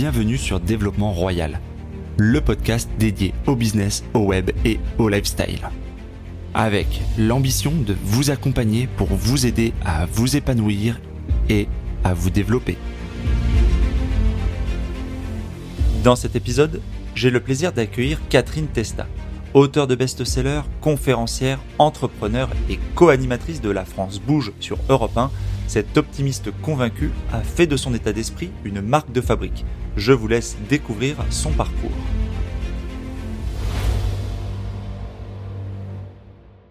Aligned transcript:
bienvenue 0.00 0.38
sur 0.38 0.60
Développement 0.60 1.12
Royal, 1.12 1.58
le 2.18 2.40
podcast 2.40 2.88
dédié 3.00 3.34
au 3.48 3.56
business, 3.56 4.04
au 4.14 4.20
web 4.20 4.52
et 4.64 4.78
au 4.96 5.08
lifestyle. 5.08 5.68
Avec 6.54 7.00
l'ambition 7.18 7.72
de 7.72 7.96
vous 8.04 8.30
accompagner 8.30 8.86
pour 8.96 9.08
vous 9.08 9.44
aider 9.44 9.72
à 9.84 10.06
vous 10.06 10.36
épanouir 10.36 11.00
et 11.48 11.66
à 12.04 12.14
vous 12.14 12.30
développer. 12.30 12.78
Dans 16.04 16.14
cet 16.14 16.36
épisode, 16.36 16.80
j'ai 17.16 17.30
le 17.30 17.40
plaisir 17.40 17.72
d'accueillir 17.72 18.20
Catherine 18.28 18.68
Testa, 18.68 19.08
auteure 19.52 19.88
de 19.88 19.96
best-sellers, 19.96 20.62
conférencière, 20.80 21.58
entrepreneur 21.80 22.48
et 22.70 22.78
co-animatrice 22.94 23.60
de 23.60 23.70
La 23.70 23.84
France 23.84 24.20
Bouge 24.20 24.52
sur 24.60 24.78
Europe 24.88 25.18
1 25.18 25.28
cet 25.68 25.98
optimiste 25.98 26.50
convaincu 26.62 27.10
a 27.30 27.42
fait 27.42 27.66
de 27.66 27.76
son 27.76 27.92
état 27.92 28.14
d'esprit 28.14 28.50
une 28.64 28.80
marque 28.80 29.12
de 29.12 29.20
fabrique. 29.20 29.66
Je 29.98 30.12
vous 30.12 30.28
laisse 30.28 30.56
découvrir 30.68 31.16
son 31.28 31.50
parcours. 31.50 31.90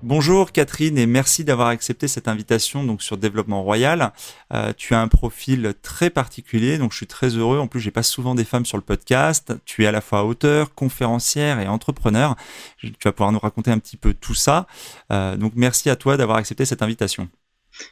Bonjour 0.02 0.54
Catherine 0.54 0.98
et 0.98 1.06
merci 1.06 1.44
d'avoir 1.44 1.68
accepté 1.68 2.08
cette 2.08 2.30
invitation 2.30 2.98
sur 3.00 3.18
Développement 3.18 3.64
Royal. 3.64 4.14
Euh, 4.54 4.72
tu 4.78 4.96
as 4.96 5.02
un 5.02 5.10
profil 5.10 5.74
très 5.82 6.10
particulier 6.10 6.78
donc 6.78 6.94
je 6.94 6.98
suis 6.98 7.08
très 7.08 7.28
heureux. 7.28 7.60
En 7.60 7.68
plus 7.68 7.82
j'ai 7.82 7.92
pas 7.92 8.02
souvent 8.02 8.34
des 8.34 8.46
femmes 8.46 8.66
sur 8.66 8.78
le 8.78 8.84
podcast. 8.84 9.54
Tu 9.66 9.84
es 9.84 9.88
à 9.88 9.92
la 9.92 10.00
fois 10.00 10.24
auteur, 10.24 10.74
conférencière 10.74 11.60
et 11.60 11.68
entrepreneur. 11.68 12.38
Tu 12.78 12.94
vas 13.04 13.12
pouvoir 13.12 13.34
nous 13.34 13.40
raconter 13.40 13.72
un 13.72 13.80
petit 13.80 13.98
peu 13.98 14.14
tout 14.14 14.36
ça. 14.36 14.68
Euh, 15.12 15.36
donc 15.36 15.52
merci 15.58 15.90
à 15.90 15.98
toi 15.98 16.16
d'avoir 16.16 16.38
accepté 16.38 16.64
cette 16.64 16.82
invitation. 16.82 17.28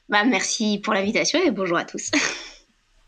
Bah, 0.08 0.24
merci 0.24 0.80
pour 0.82 0.94
l'invitation 0.94 1.40
et 1.46 1.52
bonjour 1.52 1.78
à 1.78 1.84
tous. 1.84 2.10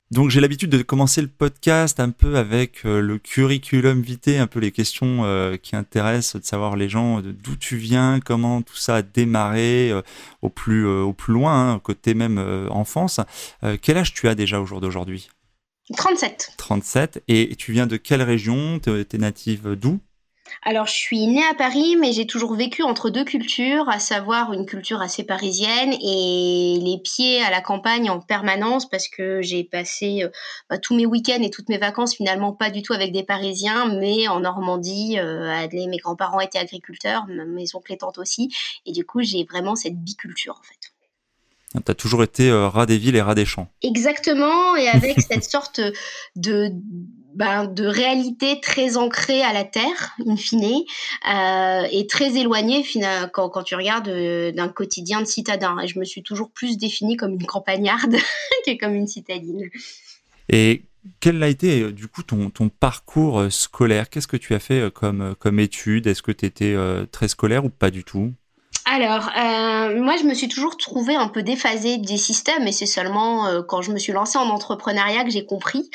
Donc 0.09 0.29
j'ai 0.29 0.39
l'habitude 0.39 0.69
de 0.69 0.81
commencer 0.81 1.21
le 1.21 1.27
podcast 1.27 1.99
un 1.99 2.11
peu 2.11 2.37
avec 2.37 2.85
euh, 2.85 3.01
le 3.01 3.17
curriculum 3.17 4.01
vitae, 4.01 4.39
un 4.39 4.47
peu 4.47 4.59
les 4.61 4.71
questions 4.71 5.25
euh, 5.25 5.57
qui 5.57 5.75
intéressent 5.75 6.41
de 6.41 6.45
savoir 6.45 6.77
les 6.77 6.87
gens 6.87 7.21
d'où 7.21 7.57
tu 7.57 7.75
viens, 7.75 8.21
comment 8.21 8.61
tout 8.61 8.77
ça 8.77 8.95
a 8.95 9.01
démarré 9.01 9.91
euh, 9.91 10.01
au 10.41 10.49
plus 10.49 10.87
au 10.87 11.11
plus 11.11 11.33
loin, 11.33 11.73
hein, 11.73 11.79
côté 11.79 12.13
même 12.13 12.37
enfance. 12.69 13.19
quel 13.81 13.97
âge 13.97 14.13
tu 14.13 14.29
as 14.29 14.35
déjà 14.35 14.61
au 14.61 14.65
jour 14.65 14.79
d'aujourd'hui? 14.79 15.29
37. 15.95 16.53
37. 16.57 17.23
Et 17.27 17.55
tu 17.57 17.73
viens 17.73 17.87
de 17.87 17.97
quelle 17.97 18.21
région? 18.21 18.79
Tu 18.79 18.89
es 18.89 19.17
native 19.17 19.73
d'où? 19.73 19.99
Alors, 20.63 20.87
je 20.87 20.93
suis 20.93 21.27
née 21.27 21.45
à 21.49 21.53
Paris, 21.53 21.95
mais 21.97 22.11
j'ai 22.11 22.25
toujours 22.25 22.55
vécu 22.55 22.83
entre 22.83 23.09
deux 23.09 23.23
cultures, 23.23 23.87
à 23.89 23.99
savoir 23.99 24.53
une 24.53 24.65
culture 24.65 25.01
assez 25.01 25.23
parisienne 25.23 25.93
et 25.93 26.79
les 26.81 26.99
pieds 27.03 27.41
à 27.41 27.51
la 27.51 27.61
campagne 27.61 28.09
en 28.09 28.19
permanence, 28.19 28.89
parce 28.89 29.07
que 29.07 29.41
j'ai 29.41 29.63
passé 29.63 30.23
euh, 30.23 30.29
bah, 30.69 30.77
tous 30.77 30.95
mes 30.95 31.05
week-ends 31.05 31.41
et 31.41 31.49
toutes 31.49 31.69
mes 31.69 31.77
vacances 31.77 32.15
finalement 32.15 32.53
pas 32.53 32.69
du 32.69 32.81
tout 32.81 32.93
avec 32.93 33.11
des 33.11 33.23
Parisiens, 33.23 33.93
mais 33.99 34.27
en 34.27 34.39
Normandie. 34.39 35.17
Euh, 35.19 35.67
mes 35.73 35.97
grands-parents 35.97 36.39
étaient 36.39 36.57
agriculteurs, 36.57 37.25
mes 37.27 37.75
oncles 37.75 37.93
et 37.93 37.97
tantes 37.97 38.17
aussi, 38.17 38.49
et 38.85 38.91
du 38.91 39.05
coup, 39.05 39.21
j'ai 39.21 39.43
vraiment 39.43 39.75
cette 39.75 39.95
biculture 39.95 40.59
en 40.59 40.63
fait. 40.63 40.93
Tu 41.85 41.91
as 41.91 41.95
toujours 41.95 42.23
été 42.23 42.49
euh, 42.49 42.69
rat 42.69 42.85
des 42.85 42.97
villes 42.97 43.15
et 43.15 43.21
rat 43.21 43.35
des 43.35 43.45
champs. 43.45 43.67
Exactement, 43.81 44.75
et 44.75 44.87
avec 44.87 45.19
cette 45.29 45.43
sorte 45.43 45.81
de 46.35 46.71
ben, 47.37 47.65
de 47.65 47.85
réalité 47.85 48.59
très 48.61 48.97
ancrée 48.97 49.43
à 49.43 49.53
la 49.53 49.63
terre, 49.63 50.15
in 50.25 50.35
fine, 50.35 50.81
euh, 51.31 51.83
et 51.91 52.07
très 52.07 52.35
éloignée 52.35 52.83
quand, 53.31 53.49
quand 53.49 53.61
tu 53.61 53.75
regardes 53.75 54.07
euh, 54.07 54.51
d'un 54.51 54.69
quotidien 54.69 55.21
de 55.21 55.27
citadin. 55.27 55.77
Et 55.79 55.87
je 55.87 55.99
me 55.99 56.03
suis 56.03 56.23
toujours 56.23 56.49
plus 56.49 56.77
définie 56.79 57.15
comme 57.15 57.33
une 57.33 57.45
campagnarde 57.45 58.15
que 58.65 58.75
comme 58.79 58.95
une 58.95 59.05
citadine. 59.05 59.69
Et 60.49 60.81
quel 61.19 61.41
a 61.43 61.47
été 61.47 61.83
euh, 61.83 61.91
du 61.91 62.07
coup 62.07 62.23
ton, 62.23 62.49
ton 62.49 62.69
parcours 62.69 63.45
scolaire? 63.51 64.09
Qu'est-ce 64.09 64.27
que 64.27 64.37
tu 64.37 64.55
as 64.55 64.59
fait 64.59 64.91
comme, 64.91 65.35
comme 65.37 65.59
Est-ce 65.59 66.23
que 66.23 66.31
tu 66.31 66.45
étais 66.45 66.75
très 67.11 67.27
scolaire 67.27 67.63
ou 67.65 67.69
pas 67.69 67.91
du 67.91 68.03
tout? 68.03 68.33
Alors, 68.89 69.29
euh, 69.37 70.01
moi, 70.01 70.15
je 70.15 70.23
me 70.23 70.33
suis 70.33 70.47
toujours 70.47 70.77
trouvée 70.77 71.15
un 71.15 71.27
peu 71.27 71.43
déphasée 71.43 71.97
des 71.97 72.15
systèmes, 72.15 72.65
et 72.67 72.71
c'est 72.71 72.85
seulement 72.85 73.45
euh, 73.45 73.61
quand 73.61 73.81
je 73.81 73.91
me 73.91 73.99
suis 73.99 74.13
lancée 74.13 74.37
en 74.37 74.47
entrepreneuriat 74.47 75.25
que 75.25 75.29
j'ai 75.29 75.45
compris. 75.45 75.89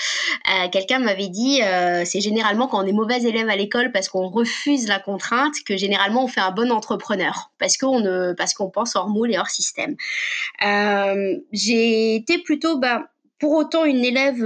Euh, 0.50 0.68
quelqu'un 0.70 0.98
m'avait 0.98 1.28
dit, 1.28 1.62
c'est 2.04 2.20
généralement 2.20 2.66
quand 2.68 2.84
on 2.84 2.86
est 2.86 2.92
mauvais 2.92 3.22
élève 3.22 3.48
à 3.48 3.56
l'école 3.56 3.92
parce 3.92 4.10
qu'on 4.10 4.28
refuse 4.28 4.88
la 4.88 4.98
contrainte 4.98 5.54
que 5.66 5.78
généralement 5.78 6.24
on 6.24 6.28
fait 6.28 6.42
un 6.42 6.50
bon 6.50 6.70
entrepreneur 6.70 7.50
parce 7.58 7.78
qu'on 7.78 8.00
ne, 8.00 8.34
parce 8.34 8.52
qu'on 8.52 8.68
pense 8.68 8.94
hors 8.94 9.08
moule 9.08 9.32
et 9.32 9.38
hors 9.38 9.48
système. 9.48 9.96
j'ai 11.52 12.14
été 12.14 12.38
plutôt, 12.38 12.78
bah, 12.78 13.04
pour 13.38 13.52
autant 13.52 13.86
une 13.86 14.04
élève. 14.04 14.44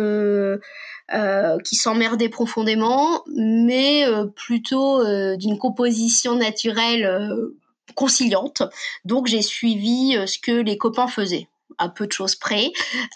qui 1.65 1.77
s'emmerdait 1.77 2.29
profondément, 2.29 3.23
mais 3.35 4.05
plutôt 4.37 5.05
d'une 5.37 5.59
composition 5.59 6.37
naturelle 6.37 7.53
conciliante. 7.97 8.63
Donc 9.05 9.27
j'ai 9.27 9.43
suivi 9.43 10.17
euh, 10.17 10.27
ce 10.27 10.39
que 10.39 10.53
les 10.53 10.79
copains 10.79 11.09
faisaient 11.09 11.49
à 11.79 11.89
peu 11.89 12.07
de 12.07 12.13
choses 12.13 12.37
près, 12.37 12.71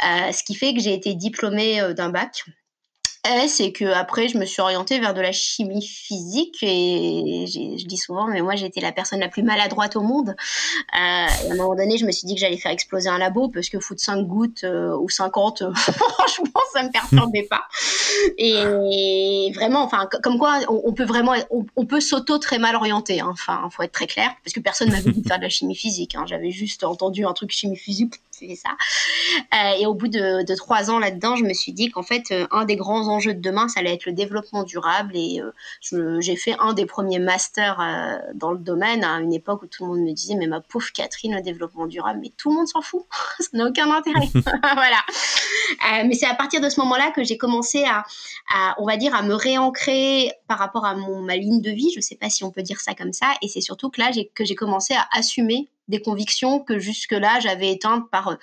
euh, 0.04 0.32
ce 0.32 0.42
qui 0.42 0.54
fait 0.54 0.74
que 0.74 0.80
j'ai 0.80 0.92
été 0.92 1.14
diplômée 1.14 1.80
euh, 1.80 1.94
d'un 1.94 2.10
bac 2.10 2.44
c'est 3.48 3.72
que 3.72 3.84
après 3.84 4.28
je 4.28 4.38
me 4.38 4.44
suis 4.44 4.62
orientée 4.62 4.98
vers 4.98 5.14
de 5.14 5.20
la 5.20 5.32
chimie 5.32 5.84
physique 5.86 6.58
et 6.62 7.44
je 7.46 7.84
dis 7.84 7.96
souvent 7.96 8.26
mais 8.26 8.40
moi 8.40 8.56
j'étais 8.56 8.80
la 8.80 8.92
personne 8.92 9.20
la 9.20 9.28
plus 9.28 9.42
maladroite 9.42 9.96
au 9.96 10.00
monde. 10.00 10.30
Euh, 10.30 10.34
à 10.94 11.28
un 11.50 11.54
moment 11.54 11.74
donné 11.74 11.98
je 11.98 12.06
me 12.06 12.12
suis 12.12 12.26
dit 12.26 12.34
que 12.34 12.40
j'allais 12.40 12.56
faire 12.56 12.72
exploser 12.72 13.08
un 13.08 13.18
labo 13.18 13.48
parce 13.48 13.68
que 13.68 13.78
foutre 13.78 14.00
5 14.00 14.22
gouttes 14.22 14.64
euh, 14.64 14.96
ou 14.96 15.08
50 15.08 15.64
franchement 15.74 16.60
ça 16.72 16.82
me 16.82 16.90
perturbait 16.90 17.46
pas. 17.48 17.62
Et 18.38 19.52
vraiment 19.54 19.82
enfin 19.82 20.08
comme 20.22 20.38
quoi 20.38 20.60
on, 20.68 20.92
peut 20.92 21.04
vraiment 21.04 21.34
on, 21.50 21.84
peut 21.84 22.00
s'auto 22.00 22.38
très 22.38 22.58
mal 22.58 22.74
orienter. 22.74 23.20
Hein. 23.20 23.30
Enfin 23.32 23.68
faut 23.70 23.82
être 23.82 23.92
très 23.92 24.06
clair 24.06 24.30
parce 24.44 24.54
que 24.54 24.60
personne 24.60 24.90
m'avait 24.90 25.12
dit 25.12 25.20
de 25.20 25.28
faire 25.28 25.38
de 25.38 25.44
la 25.44 25.50
chimie 25.50 25.76
physique. 25.76 26.14
Hein. 26.14 26.24
J'avais 26.26 26.50
juste 26.50 26.84
entendu 26.84 27.26
un 27.26 27.32
truc 27.32 27.50
chimie 27.50 27.76
physique 27.76 28.14
ça. 28.56 28.70
Euh, 29.54 29.72
et 29.78 29.86
au 29.86 29.94
bout 29.94 30.08
de, 30.08 30.44
de 30.44 30.54
trois 30.54 30.90
ans 30.90 30.98
là-dedans, 30.98 31.36
je 31.36 31.44
me 31.44 31.52
suis 31.52 31.72
dit 31.72 31.90
qu'en 31.90 32.02
fait, 32.02 32.30
euh, 32.30 32.46
un 32.50 32.64
des 32.64 32.76
grands 32.76 33.08
enjeux 33.08 33.34
de 33.34 33.40
demain, 33.40 33.68
ça 33.68 33.80
allait 33.80 33.94
être 33.94 34.06
le 34.06 34.12
développement 34.12 34.62
durable. 34.62 35.12
Et 35.14 35.40
euh, 35.92 36.20
j'ai 36.20 36.36
fait 36.36 36.56
un 36.58 36.72
des 36.72 36.86
premiers 36.86 37.18
masters 37.18 37.78
dans 38.34 38.52
le 38.52 38.58
domaine 38.58 39.04
à 39.04 39.20
une 39.20 39.32
époque 39.32 39.62
où 39.62 39.66
tout 39.66 39.84
le 39.84 39.90
monde 39.90 40.00
me 40.00 40.12
disait, 40.12 40.34
mais 40.34 40.46
ma 40.46 40.60
pauvre 40.60 40.90
Catherine, 40.92 41.34
le 41.34 41.42
développement 41.42 41.86
durable, 41.86 42.20
mais 42.22 42.32
tout 42.36 42.50
le 42.50 42.56
monde 42.56 42.68
s'en 42.68 42.82
fout. 42.82 43.04
ça 43.40 43.48
n'a 43.52 43.66
aucun 43.66 43.90
intérêt. 43.90 44.28
voilà. 44.34 46.04
mais 46.04 46.14
c'est 46.14 46.26
à 46.26 46.34
partir 46.34 46.60
de 46.60 46.68
ce 46.68 46.80
moment-là 46.80 47.12
que 47.14 47.24
j'ai 47.24 47.38
commencé 47.38 47.84
à, 47.84 48.04
à, 48.54 48.74
on 48.78 48.86
va 48.86 48.96
dire, 48.96 49.14
à 49.14 49.22
me 49.22 49.34
réancrer 49.34 50.32
par 50.48 50.58
rapport 50.58 50.84
à 50.84 50.94
mon, 50.94 51.22
ma 51.22 51.36
ligne 51.36 51.60
de 51.60 51.70
vie. 51.70 51.90
Je 51.92 51.98
ne 51.98 52.02
sais 52.02 52.16
pas 52.16 52.30
si 52.30 52.44
on 52.44 52.50
peut 52.50 52.62
dire 52.62 52.80
ça 52.80 52.94
comme 52.94 53.12
ça. 53.12 53.32
Et 53.42 53.48
c'est 53.48 53.60
surtout 53.60 53.90
que 53.90 54.00
là 54.00 54.10
que 54.34 54.44
j'ai 54.44 54.54
commencé 54.54 54.94
à 54.94 55.06
assumer 55.12 55.68
des 55.90 56.00
convictions 56.00 56.60
que 56.60 56.78
jusque-là 56.78 57.40
j'avais 57.40 57.70
éteintes 57.72 58.10
par, 58.10 58.28
euh, 58.28 58.34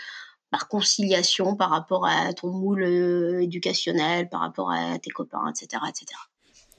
par 0.52 0.68
conciliation, 0.68 1.56
par 1.56 1.72
rapport 1.72 2.06
à 2.06 2.34
ton 2.34 2.52
moule 2.52 2.84
euh, 2.84 3.41
éducationnel, 3.41 4.30
par 4.30 4.41
rapport 4.41 4.72
à 4.72 5.00
tes 5.00 5.09
copains, 5.09 5.50
etc. 5.50 5.81
etc. 5.90 6.06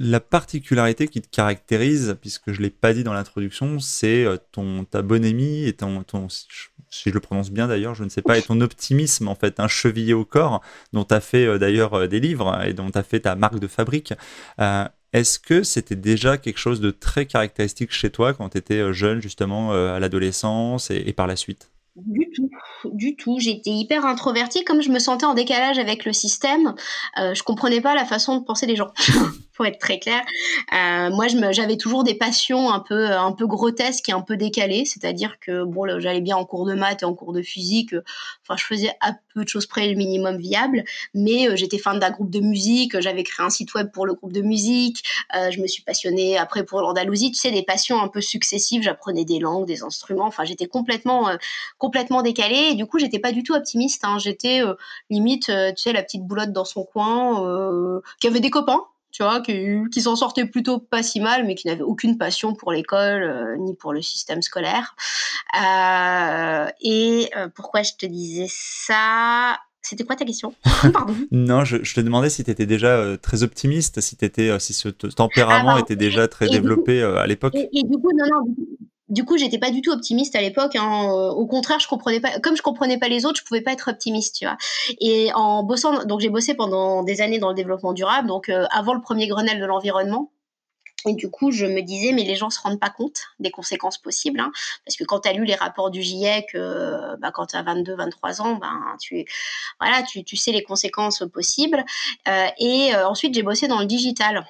La 0.00 0.20
particularité 0.20 1.08
qui 1.08 1.20
te 1.20 1.28
caractérise, 1.28 2.16
puisque 2.20 2.52
je 2.52 2.58
ne 2.58 2.64
l'ai 2.64 2.70
pas 2.70 2.94
dit 2.94 3.02
dans 3.02 3.14
l'introduction, 3.14 3.80
c'est 3.80 4.24
euh, 4.24 4.36
ton, 4.52 4.84
ta 4.84 5.02
bonémie 5.02 5.64
et 5.64 5.72
ton, 5.72 6.04
si 6.28 7.10
je 7.10 7.14
le 7.14 7.20
prononce 7.20 7.50
bien 7.50 7.66
d'ailleurs, 7.66 7.96
je 7.96 8.04
ne 8.04 8.08
sais 8.08 8.22
pas, 8.22 8.38
et 8.38 8.42
ton 8.42 8.60
optimisme 8.60 9.26
en 9.26 9.34
fait, 9.34 9.58
un 9.58 9.66
chevillé 9.66 10.14
au 10.14 10.24
corps, 10.24 10.60
dont 10.92 11.04
tu 11.04 11.14
as 11.14 11.20
fait 11.20 11.58
d'ailleurs 11.58 12.08
des 12.08 12.20
livres 12.20 12.62
et 12.64 12.74
dont 12.74 12.90
tu 12.90 12.98
as 12.98 13.02
fait 13.02 13.20
ta 13.20 13.34
marque 13.34 13.58
de 13.58 13.66
fabrique. 13.66 14.14
Est-ce 15.12 15.38
que 15.38 15.62
c'était 15.62 15.96
déjà 15.96 16.36
quelque 16.36 16.58
chose 16.58 16.80
de 16.80 16.90
très 16.90 17.24
caractéristique 17.26 17.92
chez 17.92 18.10
toi 18.10 18.34
quand 18.34 18.50
tu 18.50 18.58
étais 18.58 18.78
euh, 18.78 18.92
jeune, 18.92 19.22
justement, 19.22 19.72
euh, 19.72 19.94
à 19.94 20.00
l'adolescence 20.00 20.90
et, 20.90 21.12
par 21.14 21.26
la 21.26 21.36
suite? 21.36 21.70
Du 21.96 22.30
tout, 22.34 22.50
du 22.92 23.16
tout. 23.16 23.38
J'étais 23.40 23.70
hyper 23.70 24.04
introvertie, 24.04 24.64
comme 24.64 24.82
je 24.82 24.90
me 24.90 24.98
sentais 24.98 25.24
en 25.24 25.34
décalage 25.34 25.78
avec 25.78 26.04
le 26.04 26.12
système. 26.12 26.74
Euh, 27.18 27.34
je 27.34 27.42
comprenais 27.42 27.80
pas 27.80 27.94
la 27.94 28.04
façon 28.04 28.38
de 28.38 28.44
penser 28.44 28.66
des 28.66 28.76
gens. 28.76 28.92
pour 29.58 29.66
être 29.66 29.80
très 29.80 29.98
clair. 29.98 30.22
Euh, 30.72 31.10
moi, 31.10 31.26
j'avais 31.50 31.76
toujours 31.76 32.04
des 32.04 32.14
passions 32.14 32.70
un 32.70 32.78
peu, 32.78 33.10
un 33.10 33.32
peu 33.32 33.48
grotesques 33.48 34.08
et 34.08 34.12
un 34.12 34.20
peu 34.20 34.36
décalées, 34.36 34.84
c'est-à-dire 34.84 35.40
que 35.40 35.64
bon, 35.64 35.98
j'allais 35.98 36.20
bien 36.20 36.36
en 36.36 36.44
cours 36.44 36.64
de 36.64 36.74
maths 36.74 37.02
et 37.02 37.04
en 37.04 37.12
cours 37.12 37.32
de 37.32 37.42
physique. 37.42 37.92
Enfin, 38.44 38.56
je 38.56 38.64
faisais 38.64 38.92
à 39.00 39.14
peu 39.34 39.42
de 39.42 39.48
choses 39.48 39.66
près 39.66 39.88
le 39.88 39.96
minimum 39.96 40.36
viable, 40.36 40.84
mais 41.12 41.48
euh, 41.48 41.56
j'étais 41.56 41.78
fan 41.78 41.98
d'un 41.98 42.10
groupe 42.10 42.30
de 42.30 42.38
musique. 42.38 43.00
J'avais 43.00 43.24
créé 43.24 43.44
un 43.44 43.50
site 43.50 43.74
web 43.74 43.90
pour 43.92 44.06
le 44.06 44.14
groupe 44.14 44.32
de 44.32 44.42
musique. 44.42 45.02
Euh, 45.34 45.50
je 45.50 45.60
me 45.60 45.66
suis 45.66 45.82
passionnée 45.82 46.38
après 46.38 46.64
pour 46.64 46.80
l'Andalousie. 46.80 47.32
Tu 47.32 47.40
sais, 47.40 47.50
des 47.50 47.64
passions 47.64 48.00
un 48.00 48.08
peu 48.08 48.20
successives. 48.20 48.82
J'apprenais 48.82 49.24
des 49.24 49.40
langues, 49.40 49.66
des 49.66 49.82
instruments. 49.82 50.26
Enfin, 50.26 50.44
j'étais 50.44 50.68
complètement, 50.68 51.30
complètement 51.78 52.22
décalée. 52.22 52.68
Et 52.70 52.74
du 52.76 52.86
coup, 52.86 53.00
j'étais 53.00 53.18
pas 53.18 53.32
du 53.32 53.42
tout 53.42 53.54
optimiste. 53.54 54.04
Hein. 54.04 54.18
J'étais 54.20 54.60
limite, 55.10 55.46
tu 55.46 55.82
sais, 55.82 55.92
la 55.92 56.04
petite 56.04 56.22
boulotte 56.22 56.52
dans 56.52 56.64
son 56.64 56.84
coin, 56.84 58.00
qui 58.20 58.28
avait 58.28 58.38
des 58.38 58.50
copains 58.50 58.84
tu 59.10 59.22
vois, 59.22 59.40
qui, 59.40 59.54
qui 59.92 60.02
s'en 60.02 60.16
sortait 60.16 60.44
plutôt 60.44 60.78
pas 60.78 61.02
si 61.02 61.20
mal, 61.20 61.46
mais 61.46 61.54
qui 61.54 61.66
n'avait 61.66 61.82
aucune 61.82 62.18
passion 62.18 62.54
pour 62.54 62.72
l'école 62.72 63.22
euh, 63.22 63.56
ni 63.56 63.74
pour 63.74 63.92
le 63.92 64.02
système 64.02 64.42
scolaire. 64.42 64.94
Euh, 65.60 66.66
et 66.82 67.30
euh, 67.36 67.48
pourquoi 67.54 67.82
je 67.82 67.92
te 67.98 68.06
disais 68.06 68.46
ça? 68.48 69.58
C'était 69.80 70.04
quoi 70.04 70.16
ta 70.16 70.24
question? 70.24 70.54
Pardon. 70.92 71.14
non, 71.30 71.64
je, 71.64 71.78
te 71.78 72.00
demandais 72.00 72.28
si 72.28 72.44
tu 72.44 72.50
étais 72.50 72.66
déjà 72.66 73.16
très 73.16 73.42
optimiste, 73.42 74.00
si, 74.00 74.16
étais, 74.20 74.58
si 74.58 74.74
ce 74.74 74.88
tempérament 74.88 75.76
ah, 75.76 75.80
était 75.80 75.96
déjà 75.96 76.28
très 76.28 76.48
développé 76.48 77.02
à 77.02 77.26
l'époque. 77.26 77.54
Et, 77.54 77.82
du 77.84 77.96
coup, 77.96 78.10
non, 78.14 78.26
non, 78.30 78.54
du 79.08 79.24
coup, 79.24 79.38
j'étais 79.38 79.58
pas 79.58 79.70
du 79.70 79.80
tout 79.80 79.90
optimiste 79.90 80.34
à 80.36 80.40
l'époque. 80.40 80.76
Hein. 80.76 81.10
Au 81.10 81.46
contraire, 81.46 81.80
je 81.80 81.88
comprenais 81.88 82.20
pas. 82.20 82.38
Comme 82.40 82.56
je 82.56 82.62
comprenais 82.62 82.98
pas 82.98 83.08
les 83.08 83.24
autres, 83.24 83.40
je 83.40 83.44
pouvais 83.44 83.60
pas 83.62 83.72
être 83.72 83.88
optimiste, 83.90 84.36
tu 84.36 84.44
vois. 84.44 84.56
Et 85.00 85.32
en 85.34 85.62
bossant, 85.62 86.04
donc 86.04 86.20
j'ai 86.20 86.28
bossé 86.28 86.54
pendant 86.54 87.02
des 87.02 87.20
années 87.20 87.38
dans 87.38 87.48
le 87.48 87.54
développement 87.54 87.92
durable. 87.92 88.28
Donc 88.28 88.48
euh, 88.48 88.66
avant 88.70 88.94
le 88.94 89.00
premier 89.00 89.26
Grenelle 89.26 89.60
de 89.60 89.66
l'environnement. 89.66 90.30
Et 91.06 91.14
du 91.14 91.30
coup, 91.30 91.52
je 91.52 91.64
me 91.64 91.80
disais, 91.80 92.10
mais 92.10 92.24
les 92.24 92.34
gens 92.34 92.50
se 92.50 92.60
rendent 92.60 92.80
pas 92.80 92.90
compte 92.90 93.20
des 93.38 93.52
conséquences 93.52 93.98
possibles, 93.98 94.40
hein. 94.40 94.50
parce 94.84 94.96
que 94.96 95.04
quand 95.04 95.20
tu 95.20 95.28
as 95.28 95.32
lu 95.32 95.44
les 95.44 95.54
rapports 95.54 95.92
du 95.92 96.02
GIEC, 96.02 96.56
euh, 96.56 97.16
bah, 97.18 97.30
quand 97.30 97.46
tu 97.46 97.56
as 97.56 97.62
22, 97.62 97.94
23 97.94 98.42
ans, 98.42 98.56
ben, 98.56 98.96
tu, 99.00 99.24
voilà, 99.78 100.02
tu, 100.02 100.24
tu 100.24 100.36
sais 100.36 100.50
les 100.50 100.64
conséquences 100.64 101.22
possibles. 101.32 101.84
Euh, 102.26 102.46
et 102.58 102.96
ensuite, 102.96 103.32
j'ai 103.32 103.44
bossé 103.44 103.68
dans 103.68 103.78
le 103.78 103.86
digital 103.86 104.44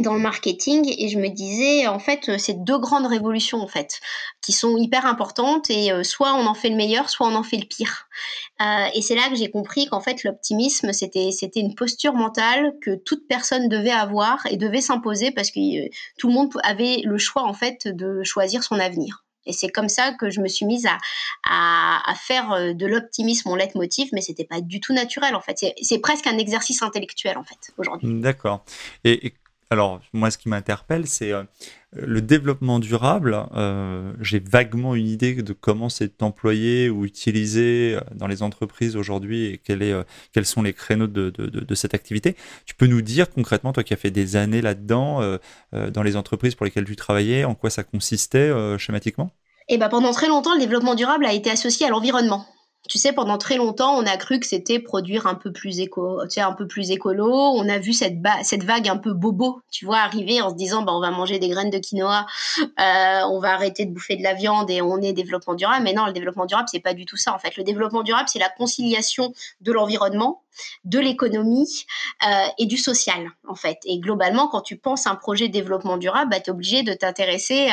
dans 0.00 0.14
le 0.14 0.20
marketing 0.20 0.92
et 0.98 1.08
je 1.08 1.18
me 1.18 1.28
disais 1.28 1.86
en 1.86 1.98
fait 1.98 2.28
euh, 2.28 2.38
c'est 2.38 2.64
deux 2.64 2.78
grandes 2.78 3.06
révolutions 3.06 3.60
en 3.60 3.66
fait 3.66 4.00
qui 4.40 4.52
sont 4.52 4.76
hyper 4.76 5.06
importantes 5.06 5.70
et 5.70 5.92
euh, 5.92 6.02
soit 6.02 6.34
on 6.34 6.46
en 6.46 6.54
fait 6.54 6.70
le 6.70 6.76
meilleur 6.76 7.10
soit 7.10 7.26
on 7.26 7.34
en 7.34 7.42
fait 7.42 7.58
le 7.58 7.66
pire 7.66 8.08
euh, 8.60 8.86
et 8.94 9.02
c'est 9.02 9.14
là 9.14 9.28
que 9.28 9.36
j'ai 9.36 9.50
compris 9.50 9.86
qu'en 9.86 10.00
fait 10.00 10.24
l'optimisme 10.24 10.92
c'était 10.92 11.30
c'était 11.32 11.60
une 11.60 11.74
posture 11.74 12.14
mentale 12.14 12.74
que 12.82 12.94
toute 12.94 13.26
personne 13.28 13.68
devait 13.68 13.90
avoir 13.90 14.44
et 14.46 14.56
devait 14.56 14.80
s'imposer 14.80 15.30
parce 15.30 15.50
que 15.50 15.88
tout 16.18 16.28
le 16.28 16.34
monde 16.34 16.52
avait 16.62 17.02
le 17.04 17.18
choix 17.18 17.44
en 17.44 17.54
fait 17.54 17.86
de 17.88 18.22
choisir 18.24 18.62
son 18.62 18.78
avenir 18.78 19.24
et 19.46 19.52
c'est 19.52 19.68
comme 19.68 19.90
ça 19.90 20.12
que 20.12 20.30
je 20.30 20.40
me 20.40 20.48
suis 20.48 20.64
mise 20.64 20.86
à, 20.86 20.98
à, 21.44 22.14
faire 22.14 22.74
de 22.74 22.86
l'optimisme 22.86 23.50
mon 23.50 23.56
leitmotiv, 23.56 24.08
mais 24.14 24.22
c'était 24.22 24.46
pas 24.46 24.62
du 24.62 24.80
tout 24.80 24.94
naturel 24.94 25.34
en 25.34 25.42
fait. 25.42 25.62
C'est 25.82 25.98
presque 25.98 26.26
un 26.26 26.38
exercice 26.38 26.80
intellectuel 26.80 27.36
en 27.36 27.44
fait 27.44 27.58
aujourd'hui. 27.76 28.08
D'accord. 28.22 28.64
Et, 29.04 29.26
et 29.26 29.34
alors, 29.70 30.00
moi, 30.12 30.30
ce 30.30 30.38
qui 30.38 30.48
m'interpelle, 30.48 31.06
c'est 31.06 31.32
euh, 31.32 31.42
le 31.92 32.20
développement 32.20 32.78
durable. 32.78 33.36
Euh, 33.56 34.12
j'ai 34.20 34.38
vaguement 34.38 34.94
une 34.94 35.06
idée 35.06 35.34
de 35.34 35.52
comment 35.52 35.88
c'est 35.88 36.22
employé 36.22 36.90
ou 36.90 37.04
utilisé 37.04 37.94
euh, 37.96 38.00
dans 38.14 38.26
les 38.26 38.42
entreprises 38.42 38.96
aujourd'hui 38.96 39.46
et 39.46 39.58
quels 39.58 40.46
sont 40.46 40.62
les 40.62 40.72
créneaux 40.72 41.06
de, 41.06 41.74
cette 41.74 41.94
activité. 41.94 42.36
Tu 42.66 42.74
peux 42.74 42.86
nous 42.86 43.02
dire 43.02 43.30
concrètement, 43.30 43.72
toi 43.72 43.82
qui 43.82 43.94
as 43.94 43.96
fait 43.96 44.10
des 44.10 44.36
années 44.36 44.62
là-dedans, 44.62 45.38
dans 45.72 46.02
les 46.02 46.16
entreprises 46.16 46.54
pour 46.54 46.64
lesquelles 46.64 46.84
tu 46.84 46.96
travaillais, 46.96 47.44
en 47.44 47.54
quoi 47.54 47.70
ça 47.70 47.82
consistait 47.82 48.52
schématiquement? 48.78 49.32
Eh 49.68 49.78
ben, 49.78 49.88
pendant 49.88 50.12
très 50.12 50.28
longtemps, 50.28 50.54
le 50.54 50.60
développement 50.60 50.94
durable 50.94 51.26
a 51.26 51.32
été 51.32 51.50
associé 51.50 51.86
à 51.86 51.90
l'environnement 51.90 52.46
tu 52.88 52.98
sais, 52.98 53.12
pendant 53.12 53.38
très 53.38 53.56
longtemps, 53.56 53.96
on 53.96 54.04
a 54.04 54.16
cru 54.18 54.38
que 54.38 54.46
c'était 54.46 54.78
produire 54.78 55.26
un 55.26 55.34
peu 55.34 55.52
plus 55.52 55.80
éco, 55.80 56.22
tu 56.24 56.34
sais, 56.34 56.40
un 56.42 56.52
peu 56.52 56.66
plus 56.66 56.90
écolo. 56.90 57.30
On 57.32 57.66
a 57.68 57.78
vu 57.78 57.94
cette, 57.94 58.18
cette 58.42 58.62
vague 58.62 58.88
un 58.88 58.98
peu 58.98 59.14
bobo, 59.14 59.62
tu 59.70 59.86
vois, 59.86 59.98
arriver 59.98 60.42
en 60.42 60.50
se 60.50 60.54
disant, 60.54 60.82
bah, 60.82 60.92
on 60.94 61.00
va 61.00 61.10
manger 61.10 61.38
des 61.38 61.48
graines 61.48 61.70
de 61.70 61.78
quinoa, 61.78 62.26
euh, 62.60 63.20
on 63.30 63.40
va 63.40 63.54
arrêter 63.54 63.86
de 63.86 63.92
bouffer 63.92 64.16
de 64.16 64.22
la 64.22 64.34
viande 64.34 64.70
et 64.70 64.82
on 64.82 65.00
est 65.00 65.14
développement 65.14 65.54
durable. 65.54 65.82
Mais 65.82 65.94
non, 65.94 66.04
le 66.04 66.12
développement 66.12 66.44
durable, 66.44 66.68
c'est 66.70 66.80
pas 66.80 66.92
du 66.92 67.06
tout 67.06 67.16
ça, 67.16 67.34
en 67.34 67.38
fait. 67.38 67.56
Le 67.56 67.64
développement 67.64 68.02
durable, 68.02 68.28
c'est 68.28 68.38
la 68.38 68.50
conciliation 68.50 69.32
de 69.62 69.72
l'environnement, 69.72 70.42
de 70.84 70.98
l'économie 70.98 71.86
euh, 72.26 72.46
et 72.58 72.66
du 72.66 72.76
social, 72.76 73.30
en 73.48 73.54
fait. 73.54 73.78
Et 73.86 73.98
globalement, 73.98 74.46
quand 74.46 74.60
tu 74.60 74.76
penses 74.76 75.06
un 75.06 75.14
projet 75.14 75.48
de 75.48 75.52
développement 75.54 75.96
durable, 75.96 76.30
bah, 76.30 76.40
tu 76.40 76.50
es 76.50 76.52
obligé 76.52 76.82
de 76.82 76.92
t'intéresser 76.92 77.70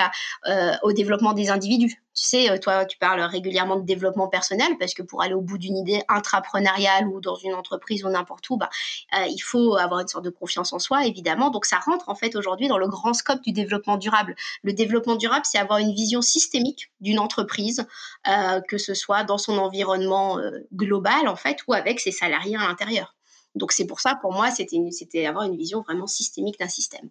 euh, 0.47 0.71
au 0.83 0.93
développement 0.93 1.33
des 1.33 1.49
individus. 1.49 2.01
Tu 2.13 2.29
sais, 2.29 2.51
euh, 2.51 2.57
toi, 2.57 2.85
tu 2.85 2.97
parles 2.97 3.21
régulièrement 3.21 3.77
de 3.77 3.85
développement 3.85 4.27
personnel 4.27 4.77
parce 4.79 4.93
que 4.93 5.01
pour 5.01 5.21
aller 5.21 5.33
au 5.33 5.41
bout 5.41 5.57
d'une 5.57 5.77
idée 5.77 6.03
intrapreneuriale 6.09 7.07
ou 7.07 7.21
dans 7.21 7.35
une 7.35 7.53
entreprise 7.53 8.03
ou 8.03 8.09
n'importe 8.09 8.49
où, 8.49 8.57
bah, 8.57 8.69
euh, 9.17 9.25
il 9.27 9.39
faut 9.39 9.75
avoir 9.77 10.01
une 10.01 10.07
sorte 10.07 10.25
de 10.25 10.29
confiance 10.29 10.73
en 10.73 10.79
soi, 10.79 11.05
évidemment. 11.05 11.49
Donc, 11.49 11.65
ça 11.65 11.79
rentre 11.79 12.09
en 12.09 12.15
fait 12.15 12.35
aujourd'hui 12.35 12.67
dans 12.67 12.77
le 12.77 12.87
grand 12.89 13.13
scope 13.13 13.41
du 13.41 13.53
développement 13.53 13.97
durable. 13.97 14.35
Le 14.63 14.73
développement 14.73 15.15
durable, 15.15 15.45
c'est 15.45 15.57
avoir 15.57 15.79
une 15.79 15.93
vision 15.93 16.21
systémique 16.21 16.91
d'une 16.99 17.19
entreprise, 17.19 17.85
euh, 18.27 18.59
que 18.61 18.77
ce 18.77 18.93
soit 18.93 19.23
dans 19.23 19.37
son 19.37 19.57
environnement 19.57 20.39
global 20.73 21.27
en 21.27 21.35
fait 21.35 21.59
ou 21.67 21.73
avec 21.73 21.99
ses 21.99 22.11
salariés 22.11 22.57
à 22.57 22.67
l'intérieur. 22.67 23.15
Donc, 23.55 23.71
c'est 23.71 23.85
pour 23.85 23.99
ça, 24.01 24.15
pour 24.15 24.33
moi, 24.33 24.49
c'était 24.51 25.25
avoir 25.25 25.45
une 25.45 25.57
vision 25.57 25.81
vraiment 25.81 26.07
systémique 26.07 26.59
d'un 26.59 26.67
système. 26.69 27.09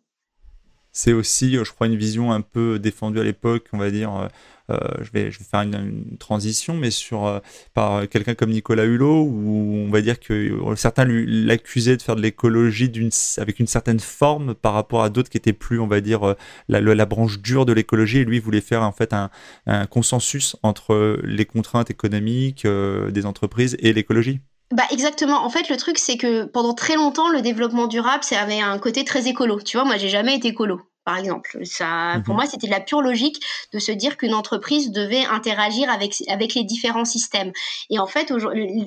C'est 0.93 1.13
aussi, 1.13 1.55
je 1.55 1.71
crois, 1.71 1.87
une 1.87 1.97
vision 1.97 2.33
un 2.33 2.41
peu 2.41 2.79
défendue 2.79 3.21
à 3.21 3.25
l'époque, 3.25 3.69
on 3.73 3.79
va 3.79 3.91
dire 3.91 4.29
euh, 4.71 4.79
je, 5.01 5.11
vais, 5.13 5.31
je 5.31 5.39
vais 5.39 5.45
faire 5.45 5.61
une, 5.63 6.17
transition, 6.19 6.75
mais 6.75 6.91
sur 6.91 7.27
euh, 7.27 7.41
par 7.75 8.09
quelqu'un 8.09 8.35
comme 8.35 8.51
Nicolas 8.51 8.85
Hulot, 8.85 9.23
où 9.23 9.85
on 9.87 9.91
va 9.91 10.01
dire 10.01 10.21
que 10.21 10.33
euh, 10.33 10.77
certains 10.77 11.05
l'accusaient 11.07 11.97
de 11.97 12.03
faire 12.03 12.17
de 12.17 12.23
l'écologie 12.23 12.91
avec 13.39 13.59
une 13.59 13.67
certaine 13.67 14.01
forme 14.01 14.55
par 14.55 14.75
rapport 14.75 15.03
à 15.03 15.11
d'autres 15.11 15.31
qui 15.31 15.39
étaient 15.39 15.53
plus, 15.53 15.81
on 15.81 15.87
va 15.87 16.01
dire, 16.01 16.37
la, 16.69 17.07
branche 17.07 17.41
dure 17.41 17.67
de 17.67 17.73
l'écologie. 17.73 18.19
Et 18.19 18.25
lui 18.25 18.39
voulait 18.39 18.61
faire 18.61 18.83
en 18.83 18.93
fait 18.93 19.13
un 19.13 19.87
consensus 19.87 20.57
entre 20.63 21.19
les 21.25 21.45
contraintes 21.45 21.91
économiques 21.91 22.67
des 22.67 23.27
entreprises 23.27 23.77
et 23.81 23.93
l'écologie. 23.93 24.41
Bah 24.73 24.85
exactement. 24.91 25.45
En 25.45 25.51
fait, 25.51 25.69
le 25.69 25.77
truc 25.77 25.99
c'est 25.99 26.17
que 26.17 26.45
pendant 26.45 26.75
très 26.75 26.95
longtemps, 26.97 27.29
le 27.29 27.41
développement 27.43 27.87
durable, 27.89 28.23
ça 28.25 28.41
avait 28.41 28.61
un 28.61 28.79
côté 28.79 29.05
très 29.05 29.27
écolo. 29.29 29.61
Tu 29.61 29.77
vois, 29.77 29.85
moi, 29.85 29.97
j'ai 29.97 30.09
jamais 30.09 30.37
été 30.37 30.49
écolo 30.49 30.90
par 31.11 31.19
exemple. 31.19 31.59
Ça, 31.65 32.21
Pour 32.25 32.35
mhm. 32.35 32.41
moi, 32.41 32.49
c'était 32.49 32.69
la 32.69 32.79
pure 32.79 33.03
logique 33.03 33.43
de 33.73 33.81
se 33.81 33.91
dire 33.91 34.17
qu'une 34.17 34.33
entreprise 34.33 34.93
devait 34.93 35.25
interagir 35.25 35.91
avec, 35.91 36.23
avec 36.29 36.55
les 36.55 36.63
différents 36.63 37.05
systèmes. 37.05 37.51
Et 37.91 37.99
en 37.99 38.07
fait, 38.07 38.33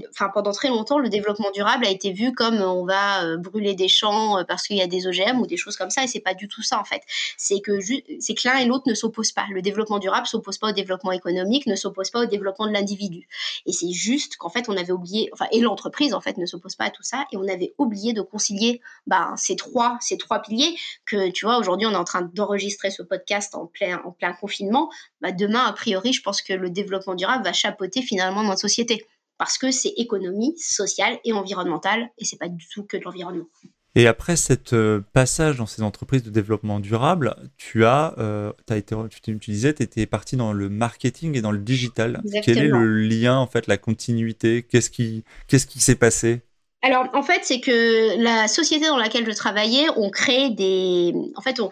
enfin, 0.10 0.30
pendant 0.34 0.54
très 0.54 0.70
longtemps, 0.70 1.00
le 1.00 1.10
développement 1.10 1.52
durable 1.54 1.86
a 1.86 1.90
été 1.90 2.14
vu 2.14 2.32
comme 2.32 2.56
euh, 2.56 2.70
on 2.70 2.86
va 2.86 3.26
euh, 3.26 3.36
brûler 3.36 3.74
des 3.74 3.90
champs 3.90 4.38
euh, 4.38 4.44
parce 4.46 4.68
qu'il 4.68 4.78
y 4.78 4.82
a 4.82 4.88
des 4.88 5.06
OGM 5.06 5.42
ou 5.42 5.48
des 5.48 5.58
choses 5.58 5.76
comme 5.76 5.90
ça. 5.90 6.06
Et 6.06 6.08
c'est 6.08 6.22
pas 6.22 6.34
du 6.34 6.48
tout 6.48 6.62
ça, 6.62 6.80
en 6.80 6.86
fait. 6.86 7.02
C'est 7.36 7.60
que, 7.60 7.78
c'est 8.22 8.36
que 8.36 8.48
l'un 8.48 8.56
et 8.60 8.66
l'autre 8.66 8.86
ne 8.88 8.94
s'opposent 8.94 9.34
pas. 9.34 9.46
Le 9.52 9.62
développement 9.62 10.00
durable 10.00 10.26
s'oppose 10.26 10.58
pas 10.58 10.70
au 10.70 10.74
développement 10.74 11.12
économique, 11.12 11.68
ne 11.68 11.76
s'oppose 11.76 12.10
pas 12.10 12.22
au 12.22 12.26
développement 12.26 12.68
de 12.68 12.72
l'individu. 12.72 13.28
Et 13.66 13.74
c'est 13.74 13.92
juste 13.92 14.38
qu'en 14.38 14.50
fait, 14.50 14.70
on 14.70 14.78
avait 14.78 14.94
oublié, 14.94 15.30
enfin, 15.34 15.48
et 15.52 15.60
l'entreprise, 15.60 16.14
en 16.14 16.22
fait, 16.22 16.38
ne 16.38 16.46
s'oppose 16.46 16.76
pas 16.76 16.86
à 16.86 16.90
tout 16.90 17.04
ça. 17.04 17.26
Et 17.34 17.38
on 17.38 17.50
avait 17.50 17.74
oublié 17.78 18.14
de 18.14 18.22
concilier 18.22 18.80
ben, 19.08 19.34
ces, 19.36 19.58
trois, 19.58 19.98
ces 20.00 20.18
trois 20.18 20.42
piliers 20.42 20.78
que, 21.06 21.30
tu 21.30 21.46
vois, 21.46 21.58
aujourd'hui, 21.58 21.86
on 21.86 21.92
est 21.92 21.96
en 21.96 22.06
train 22.06 22.13
d'enregistrer 22.22 22.92
ce 22.92 23.02
podcast 23.02 23.56
en 23.56 23.66
plein, 23.66 24.02
en 24.06 24.12
plein 24.12 24.34
confinement, 24.34 24.90
bah 25.22 25.32
demain, 25.32 25.66
a 25.66 25.74
priori, 25.74 26.14
je 26.14 26.22
pense 26.22 26.42
que 26.42 26.54
le 26.54 26.70
développement 26.70 27.16
durable 27.16 27.44
va 27.44 27.54
chapeauter 27.54 28.02
finalement 28.02 28.44
notre 28.44 28.62
société. 28.62 29.06
Parce 29.38 29.58
que 29.58 29.72
c'est 29.72 29.94
économie, 29.98 30.56
sociale 30.58 31.20
et 31.26 31.34
environnementale, 31.34 32.10
et 32.18 32.26
c'est 32.26 32.38
pas 32.38 32.50
du 32.50 32.68
tout 32.70 32.84
que 32.84 32.98
de 32.98 33.04
l'environnement. 33.04 33.48
Et 33.96 34.08
après 34.08 34.36
cette 34.36 34.74
euh, 34.74 35.02
passage 35.14 35.58
dans 35.58 35.68
ces 35.68 35.84
entreprises 35.84 36.24
de 36.24 36.32
développement 36.32 36.80
durable, 36.80 37.36
tu 37.58 37.86
as, 37.86 38.16
euh, 38.18 38.52
as 38.70 38.78
été, 38.78 38.96
tu, 39.10 39.38
tu 39.38 39.52
disais, 39.52 39.74
tu 39.74 39.84
étais 39.84 40.06
parti 40.08 40.36
dans 40.36 40.52
le 40.52 40.68
marketing 40.70 41.38
et 41.38 41.42
dans 41.42 41.52
le 41.52 41.60
digital. 41.60 42.24
Quel 42.44 42.58
est 42.58 42.68
le 42.68 43.02
lien, 43.02 43.38
en 43.38 43.46
fait, 43.46 43.68
la 43.68 43.78
continuité? 43.78 44.64
Qu'est-ce 44.64 44.90
qui, 44.90 45.24
qu'est-ce 45.48 45.68
qui 45.68 45.80
s'est 45.80 45.96
passé? 45.96 46.42
Alors, 46.86 47.08
en 47.14 47.24
fait, 47.24 47.40
c'est 47.44 47.62
que 47.62 48.22
la 48.22 48.50
société 48.50 48.88
dans 48.88 48.98
laquelle 48.98 49.26
je 49.26 49.34
travaillais, 49.34 49.88
on 49.96 50.10
crée 50.10 50.50
des. 50.50 51.14
En 51.38 51.42
fait, 51.42 51.62
on, 51.62 51.70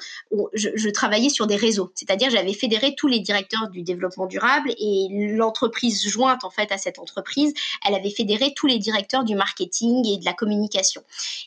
je, 0.54 0.90
travaillais 0.90 1.28
sur 1.28 1.48
des 1.48 1.58
réseaux. 1.58 1.92
C'est-à-dire, 1.96 2.30
j'avais 2.30 2.54
fédéré 2.54 2.96
tous 2.96 3.08
les 3.08 3.20
directeurs 3.20 3.70
du 3.70 3.82
développement 3.82 4.26
durable 4.26 4.72
et 4.80 5.10
l'entreprise 5.36 6.08
jointe, 6.08 6.46
en 6.46 6.50
fait, 6.50 6.72
à 6.72 6.78
cette 6.78 6.98
entreprise, 6.98 7.54
elle 7.86 7.94
avait 7.94 8.10
fédéré 8.10 8.54
tous 8.56 8.68
les 8.68 8.80
directeurs 8.80 9.26
du 9.26 9.36
marketing 9.36 10.08
et 10.08 10.18
de 10.18 10.24
la 10.24 10.32
communication. 10.32 11.02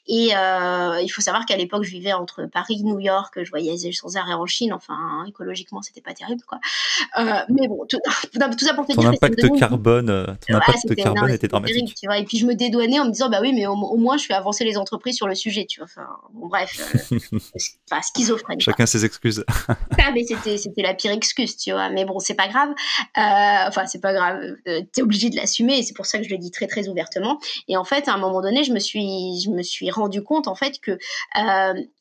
Et 0.06 0.36
euh, 0.36 1.00
il 1.00 1.08
faut 1.08 1.22
savoir 1.22 1.46
qu'à 1.46 1.56
l'époque, 1.56 1.84
je 1.84 1.90
vivais 1.90 2.12
entre 2.12 2.44
Paris, 2.44 2.82
New 2.84 3.00
York, 3.00 3.38
je 3.42 3.48
voyageais 3.48 3.92
sans 3.92 4.18
arrêt 4.18 4.34
en 4.34 4.44
Chine. 4.44 4.74
Enfin, 4.74 5.24
écologiquement, 5.26 5.80
c'était 5.80 6.02
pas 6.02 6.12
terrible, 6.12 6.42
quoi. 6.46 6.60
Euh, 7.18 7.40
mais 7.48 7.66
bon, 7.66 7.86
tout, 7.88 7.98
ça 8.60 8.74
pour 8.74 8.84
te 8.84 8.92
ton 8.92 9.00
dire. 9.00 9.10
Impact 9.10 9.58
carbone, 9.58 10.10
euh, 10.10 10.26
ton 10.46 10.56
impact 10.56 10.94
carbone 10.96 11.30
était 11.30 11.48
dramatique. 11.48 11.94
tu 11.94 12.06
vois. 12.06 12.18
Et 12.18 12.24
puis, 12.24 12.36
je 12.36 12.44
me 12.44 12.54
dédouanais 12.54 13.00
en 13.00 13.06
me 13.06 13.10
disant, 13.10 13.30
bah 13.30 13.38
oui, 13.40 13.53
mais 13.54 13.66
au, 13.66 13.96
moins 13.96 14.16
je 14.16 14.26
fais 14.26 14.34
avancer 14.34 14.64
les 14.64 14.76
entreprises 14.76 15.16
sur 15.16 15.26
le 15.26 15.34
sujet, 15.34 15.66
tu 15.66 15.80
vois. 15.80 15.86
Enfin, 15.86 16.06
bon, 16.32 16.48
bref, 16.48 16.92
euh, 17.12 17.18
enfin, 17.90 18.02
schizophrène. 18.02 18.60
Chacun 18.60 18.86
ses 18.86 19.04
excuses. 19.04 19.44
ah, 19.68 20.10
mais 20.12 20.24
c'était, 20.24 20.58
c'était 20.58 20.82
la 20.82 20.94
pire 20.94 21.12
excuse, 21.12 21.56
tu 21.56 21.72
vois. 21.72 21.90
Mais 21.90 22.04
bon, 22.04 22.18
c'est 22.18 22.34
pas 22.34 22.48
grave. 22.48 22.70
Euh, 22.70 23.68
enfin, 23.68 23.86
c'est 23.86 24.00
pas 24.00 24.12
grave. 24.12 24.40
Euh, 24.68 24.82
tu 24.92 25.00
es 25.00 25.02
obligé 25.02 25.30
de 25.30 25.36
l'assumer 25.36 25.78
et 25.78 25.82
c'est 25.82 25.94
pour 25.94 26.06
ça 26.06 26.18
que 26.18 26.24
je 26.24 26.30
le 26.30 26.38
dis 26.38 26.50
très, 26.50 26.66
très 26.66 26.88
ouvertement. 26.88 27.38
Et 27.68 27.76
en 27.76 27.84
fait, 27.84 28.08
à 28.08 28.14
un 28.14 28.18
moment 28.18 28.40
donné, 28.40 28.64
je 28.64 28.72
me 28.72 28.80
suis, 28.80 29.40
je 29.44 29.50
me 29.50 29.62
suis 29.62 29.90
rendu 29.90 30.22
compte, 30.22 30.48
en 30.48 30.54
fait, 30.54 30.80
que, 30.80 30.98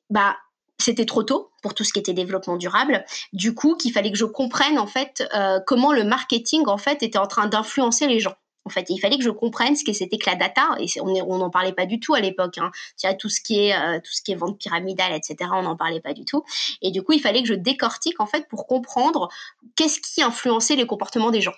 bah, 0.10 0.38
c'était 0.80 1.06
trop 1.06 1.24
tôt 1.24 1.52
pour 1.62 1.74
tout 1.74 1.84
ce 1.84 1.94
qui 1.94 2.00
était 2.00 2.14
développement 2.14 2.58
durable. 2.58 3.06
Du 3.32 3.54
coup, 3.56 3.76
qu'il 3.76 3.94
fallait 3.94 4.12
que 4.12 4.18
je 4.18 4.26
comprenne 4.26 4.78
en 4.78 4.88
fait 4.88 5.24
comment 5.66 5.94
le 5.94 6.04
marketing 6.04 6.64
en 6.68 6.78
fait 6.78 7.04
était 7.04 7.20
en 7.20 7.28
train 7.28 7.48
d'influencer 7.48 8.08
les 8.08 8.20
gens. 8.20 8.36
En 8.66 8.70
fait, 8.70 8.86
il 8.90 9.00
fallait 9.00 9.18
que 9.18 9.24
je 9.24 9.30
comprenne 9.30 9.76
ce 9.76 9.84
que 9.84 9.94
c'était 9.94 10.18
que 10.18 10.30
la 10.30 10.36
data, 10.36 10.70
et 10.80 10.88
on 11.02 11.38
n'en 11.38 11.50
parlait 11.50 11.74
pas 11.74 11.86
du 11.86 12.00
tout 12.00 12.14
à 12.14 12.20
l'époque. 12.20 12.58
Hein. 12.58 12.72
tout 13.20 13.30
ce 13.30 13.42
qui 13.42 13.60
est 13.60 13.76
euh, 13.76 14.00
tout 14.00 14.12
ce 14.12 14.22
qui 14.22 14.32
est 14.32 14.36
vente 14.36 14.58
pyramidale, 14.58 15.14
etc. 15.14 15.50
On 15.54 15.64
n'en 15.64 15.76
parlait 15.76 16.02
pas 16.02 16.14
du 16.14 16.26
tout. 16.26 16.44
Et 16.82 16.92
du 16.92 17.04
coup, 17.04 17.14
il 17.14 17.22
fallait 17.22 17.42
que 17.42 17.48
je 17.48 17.54
décortique 17.54 18.20
en 18.20 18.26
fait 18.26 18.48
pour 18.48 18.68
comprendre 18.68 19.30
qu'est-ce 19.76 20.00
qui 20.00 20.22
influençait 20.22 20.76
les 20.76 20.88
comportements 20.88 21.32
des 21.32 21.42
gens. 21.42 21.54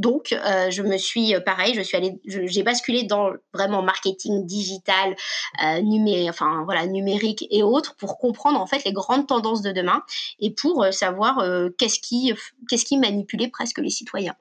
Donc, 0.00 0.32
euh, 0.32 0.70
je 0.70 0.82
me 0.82 0.96
suis, 0.96 1.34
euh, 1.34 1.40
pareil, 1.40 1.74
je 1.74 1.82
suis 1.82 1.94
allée, 1.94 2.18
j'ai 2.24 2.62
basculé 2.62 3.02
dans 3.02 3.32
vraiment 3.52 3.82
marketing 3.82 4.46
digital, 4.46 5.14
euh, 5.62 5.82
numérique, 5.82 6.30
enfin 6.30 6.62
voilà, 6.64 6.86
numérique 6.86 7.46
et 7.50 7.62
autres 7.62 7.96
pour 7.96 8.16
comprendre 8.16 8.58
en 8.58 8.66
fait 8.66 8.82
les 8.86 8.94
grandes 8.94 9.26
tendances 9.26 9.60
de 9.60 9.72
demain 9.72 10.02
et 10.38 10.52
pour 10.52 10.86
savoir 10.90 11.44
qu'est-ce 11.76 12.00
qui, 12.00 12.32
qu'est-ce 12.68 12.86
qui 12.86 12.96
manipulait 12.96 13.48
presque 13.48 13.78
les 13.78 13.90
citoyens. 13.90 14.34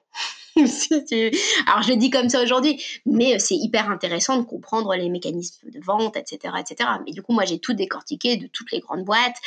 Alors 1.67 1.83
je 1.83 1.93
dis 1.93 2.09
comme 2.09 2.29
ça 2.29 2.41
aujourd'hui, 2.41 2.81
mais 3.05 3.39
c'est 3.39 3.55
hyper 3.55 3.89
intéressant 3.89 4.37
de 4.37 4.43
comprendre 4.43 4.93
les 4.95 5.09
mécanismes 5.09 5.69
de 5.69 5.79
vente, 5.81 6.17
etc., 6.17 6.53
etc. 6.59 6.89
Mais 7.05 7.11
du 7.11 7.21
coup, 7.21 7.33
moi, 7.33 7.45
j'ai 7.45 7.59
tout 7.59 7.73
décortiqué 7.73 8.37
de 8.37 8.47
toutes 8.47 8.71
les 8.71 8.79
grandes 8.79 9.05
boîtes 9.05 9.37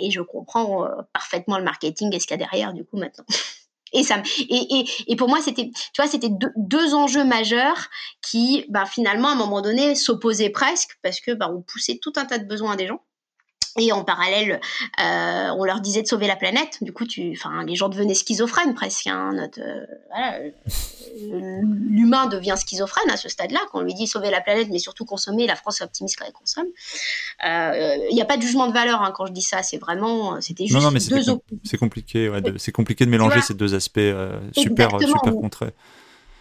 et 0.00 0.10
je 0.10 0.20
comprends 0.20 0.86
parfaitement 1.12 1.58
le 1.58 1.64
marketing 1.64 2.14
et 2.14 2.20
ce 2.20 2.26
qu'il 2.26 2.38
y 2.38 2.42
a 2.42 2.44
derrière 2.44 2.72
du 2.72 2.84
coup 2.84 2.96
maintenant. 2.98 3.24
Et, 3.92 4.02
ça, 4.02 4.22
et, 4.38 4.80
et, 4.80 4.84
et 5.06 5.16
pour 5.16 5.28
moi, 5.28 5.40
c'était, 5.40 5.70
tu 5.70 6.02
vois, 6.02 6.10
c'était 6.10 6.30
deux, 6.30 6.94
enjeux 6.94 7.24
majeurs 7.24 7.88
qui, 8.22 8.64
bah, 8.68 8.84
finalement, 8.86 9.28
à 9.28 9.32
un 9.32 9.36
moment 9.36 9.62
donné, 9.62 9.94
s'opposaient 9.94 10.50
presque 10.50 10.98
parce 11.02 11.20
que 11.20 11.32
bah, 11.32 11.50
on 11.50 11.62
poussait 11.62 11.98
tout 12.00 12.12
un 12.16 12.24
tas 12.24 12.38
de 12.38 12.44
besoins 12.44 12.72
à 12.72 12.76
des 12.76 12.86
gens. 12.86 13.00
Et 13.76 13.92
en 13.92 14.04
parallèle, 14.04 14.60
euh, 15.00 15.48
on 15.56 15.64
leur 15.64 15.80
disait 15.80 16.02
de 16.02 16.06
sauver 16.06 16.26
la 16.26 16.36
planète. 16.36 16.78
Du 16.80 16.92
coup, 16.92 17.06
tu, 17.06 17.32
enfin, 17.32 17.64
les 17.64 17.74
gens 17.74 17.88
devenaient 17.88 18.14
schizophrènes 18.14 18.74
presque. 18.74 19.06
Hein, 19.06 19.32
notre, 19.34 19.60
euh, 19.60 19.84
voilà, 20.08 20.38
l'humain 21.90 22.26
devient 22.26 22.54
schizophrène 22.56 23.10
à 23.10 23.16
ce 23.16 23.28
stade-là. 23.28 23.60
Quand 23.70 23.80
on 23.80 23.82
lui 23.82 23.94
dit 23.94 24.06
sauver 24.06 24.30
la 24.30 24.40
planète, 24.40 24.68
mais 24.70 24.78
surtout 24.78 25.04
consommer, 25.04 25.46
la 25.46 25.56
France 25.56 25.80
est 25.80 25.84
optimiste 25.84 26.18
quand 26.18 26.26
elle 26.26 26.32
consomme. 26.32 26.68
Il 27.42 27.48
euh, 27.48 28.12
n'y 28.12 28.22
a 28.22 28.24
pas 28.24 28.36
de 28.36 28.42
jugement 28.42 28.66
de 28.66 28.72
valeur 28.72 29.02
hein, 29.02 29.12
quand 29.14 29.26
je 29.26 29.32
dis 29.32 29.42
ça. 29.42 29.62
C'est 29.62 29.78
vraiment, 29.78 30.40
c'était 30.40 30.64
juste 30.64 30.74
non, 30.74 30.82
non, 30.82 30.90
mais 30.90 31.00
deux 31.00 31.22
C'est 31.64 31.78
compliqué, 31.78 32.28
ouais, 32.28 32.42
c'est 32.56 32.72
compliqué 32.72 33.04
de 33.04 33.10
mélanger 33.10 33.42
ces 33.42 33.54
deux 33.54 33.74
aspects 33.74 34.00
super, 34.52 34.90
super 35.00 35.32
contraires. 35.34 35.72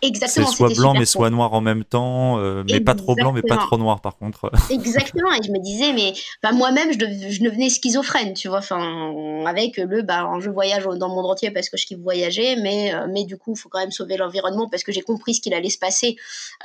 Exactement. 0.02 0.48
C'est 0.48 0.56
soit 0.56 0.74
blanc 0.76 0.94
mais 0.94 1.06
soit 1.06 1.30
noir 1.30 1.54
en 1.54 1.62
même 1.62 1.84
temps, 1.84 2.40
euh, 2.40 2.64
mais 2.70 2.80
pas 2.80 2.94
trop 2.94 3.16
blanc 3.16 3.32
mais 3.32 3.42
pas 3.42 3.58
trop 3.58 3.78
noir 3.78 4.02
par 4.02 4.18
contre. 4.18 4.52
Exactement. 4.70 5.32
Et 5.34 5.44
je 5.46 5.52
me 5.52 5.60
disais, 5.60 5.94
mais 5.94 6.14
moi-même, 6.54 6.92
je, 6.92 7.30
je, 7.30 7.44
devenais 7.44 7.70
schizophrène, 7.70 8.34
tu 8.34 8.48
vois, 8.48 8.60
enfin, 8.60 9.14
avec 9.46 9.78
le, 9.78 10.02
bah, 10.02 10.30
je 10.40 10.50
voyage 10.50 10.84
dans 10.84 11.08
le 11.08 11.14
monde 11.14 11.26
entier 11.26 11.52
parce 11.52 11.70
que 11.70 11.78
je 11.78 11.86
kiffe 11.86 12.00
voyager, 12.00 12.56
mais, 12.58 12.94
euh, 12.94 13.08
mais 13.10 13.26
du 13.26 13.38
coup, 13.38 13.54
il 13.56 13.60
faut 13.60 13.70
quand 13.70 13.80
même 13.80 13.92
sauver 13.92 14.18
l'environnement 14.18 14.68
parce 14.70 14.84
que 14.84 14.92
j'ai 14.92 15.02
compris 15.02 15.36
ce 15.36 15.42
qu'il 15.42 15.54
allait 15.54 15.70
se 15.70 15.80
passer. 15.80 16.16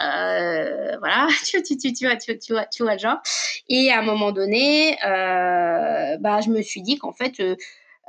Euh, 0.01 0.97
voilà, 0.99 1.29
tu, 1.47 1.62
tu, 1.62 1.77
tu, 1.77 1.93
tu, 1.93 2.07
vois, 2.07 2.17
tu, 2.17 2.39
tu, 2.39 2.53
vois, 2.53 2.67
tu 2.67 2.83
vois, 2.83 2.97
genre. 2.97 3.19
Et 3.69 3.91
à 3.91 4.01
un 4.01 4.03
moment 4.03 4.33
donné, 4.33 4.97
bah, 5.03 6.41
je 6.41 6.51
me 6.51 6.62
suis 6.62 6.83
dit 6.83 6.99
qu'en 6.99 7.12
fait, 7.12 7.41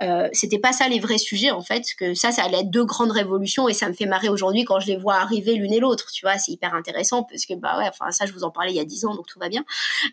euh, 0.02 0.28
c'était 0.34 0.58
pas 0.58 0.74
ça 0.74 0.88
les 0.88 1.00
vrais 1.00 1.20
sujets 1.20 1.52
en 1.52 1.62
fait 1.62 1.84
que 2.00 2.16
ça 2.16 2.32
ça 2.32 2.44
allait 2.44 2.62
être 2.62 2.72
deux 2.72 2.84
grandes 2.84 3.12
révolutions 3.12 3.70
et 3.70 3.74
ça 3.74 3.88
me 3.88 3.94
fait 3.94 4.08
marrer 4.08 4.28
aujourd'hui 4.28 4.66
quand 4.66 4.80
je 4.80 4.88
les 4.88 4.98
vois 4.98 5.16
arriver 5.16 5.54
l'une 5.54 5.72
et 5.72 5.80
l'autre 5.80 6.10
tu 6.12 6.26
vois 6.26 6.40
c'est 6.40 6.52
hyper 6.52 6.74
intéressant 6.74 7.22
parce 7.24 7.46
que 7.46 7.54
bah 7.54 7.78
ouais 7.78 7.88
enfin 7.88 8.10
ça 8.10 8.26
je 8.26 8.34
vous 8.34 8.44
en 8.44 8.50
parlais 8.50 8.72
il 8.72 8.76
y 8.76 8.80
a 8.80 8.86
dix 8.86 9.06
ans 9.06 9.14
donc 9.14 9.28
tout 9.28 9.38
va 9.40 9.50
bien. 9.50 9.64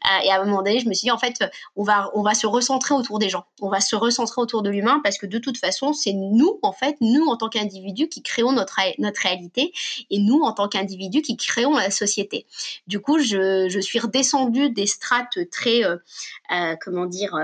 Euh, 0.04 0.24
et 0.26 0.30
à 0.30 0.38
un 0.38 0.44
moment 0.44 0.62
donné 0.62 0.80
je 0.80 0.88
me 0.88 0.92
suis 0.92 1.06
dit 1.06 1.10
en 1.10 1.16
fait 1.16 1.42
on 1.76 1.82
va 1.82 2.10
on 2.12 2.22
va 2.22 2.34
se 2.34 2.46
recentrer 2.46 2.94
autour 2.94 3.18
des 3.18 3.30
gens. 3.30 3.46
On 3.62 3.70
va 3.70 3.80
se 3.80 3.96
recentrer 3.96 4.42
autour 4.42 4.62
de 4.62 4.68
l'humain 4.68 5.00
parce 5.02 5.16
que 5.16 5.24
de 5.24 5.38
toute 5.38 5.56
façon 5.56 5.94
c'est 5.94 6.12
nous 6.12 6.58
en 6.62 6.72
fait 6.72 6.96
nous 7.00 7.24
en 7.24 7.38
tant 7.38 7.48
qu'individus 7.48 8.08
qui 8.08 8.22
créons 8.22 8.52
notre 8.52 8.78
notre 8.98 9.22
réalité 9.22 9.72
et 10.10 10.18
nous 10.18 10.42
en 10.42 10.52
tant 10.52 10.68
qu'individus 10.68 11.22
qui 11.22 11.38
créons 11.38 11.76
la 11.76 11.90
société. 11.90 12.44
Du 12.86 13.00
coup 13.00 13.18
je, 13.18 13.68
je 13.70 13.80
suis 13.80 13.98
redescendue 13.98 14.68
des 14.68 14.86
strates 14.86 15.38
très 15.50 15.84
euh, 15.84 15.96
euh 16.52 16.76
comment 16.84 17.06
dire 17.06 17.34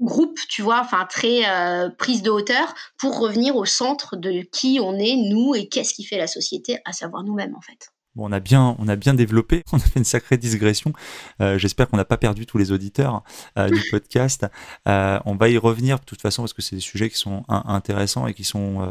groupe, 0.00 0.38
tu 0.48 0.62
vois, 0.62 0.80
enfin 0.80 1.06
très 1.08 1.48
euh, 1.48 1.88
prise 1.90 2.22
de 2.22 2.30
hauteur 2.30 2.74
pour 2.98 3.18
revenir 3.18 3.56
au 3.56 3.64
centre 3.64 4.16
de 4.16 4.42
qui 4.42 4.78
on 4.82 4.98
est, 4.98 5.16
nous, 5.16 5.54
et 5.54 5.68
qu'est-ce 5.68 5.94
qui 5.94 6.04
fait 6.04 6.18
la 6.18 6.26
société, 6.26 6.78
à 6.84 6.92
savoir 6.92 7.22
nous-mêmes 7.24 7.54
en 7.54 7.60
fait. 7.60 7.90
Bon, 8.14 8.30
on 8.30 8.32
a 8.32 8.40
bien, 8.40 8.76
on 8.78 8.88
a 8.88 8.96
bien 8.96 9.12
développé, 9.12 9.62
on 9.72 9.76
a 9.76 9.80
fait 9.80 9.98
une 9.98 10.04
sacrée 10.04 10.38
digression. 10.38 10.92
Euh, 11.40 11.58
j'espère 11.58 11.88
qu'on 11.88 11.98
n'a 11.98 12.04
pas 12.04 12.16
perdu 12.16 12.46
tous 12.46 12.58
les 12.58 12.72
auditeurs 12.72 13.22
euh, 13.58 13.68
du 13.68 13.82
podcast. 13.90 14.46
on 14.86 15.36
va 15.38 15.48
y 15.48 15.58
revenir 15.58 15.98
de 15.98 16.04
toute 16.04 16.20
façon 16.20 16.42
parce 16.42 16.52
que 16.52 16.62
c'est 16.62 16.76
des 16.76 16.82
sujets 16.82 17.10
qui 17.10 17.18
sont 17.18 17.44
intéressants 17.48 18.26
et 18.26 18.34
qui 18.34 18.44
sont, 18.44 18.88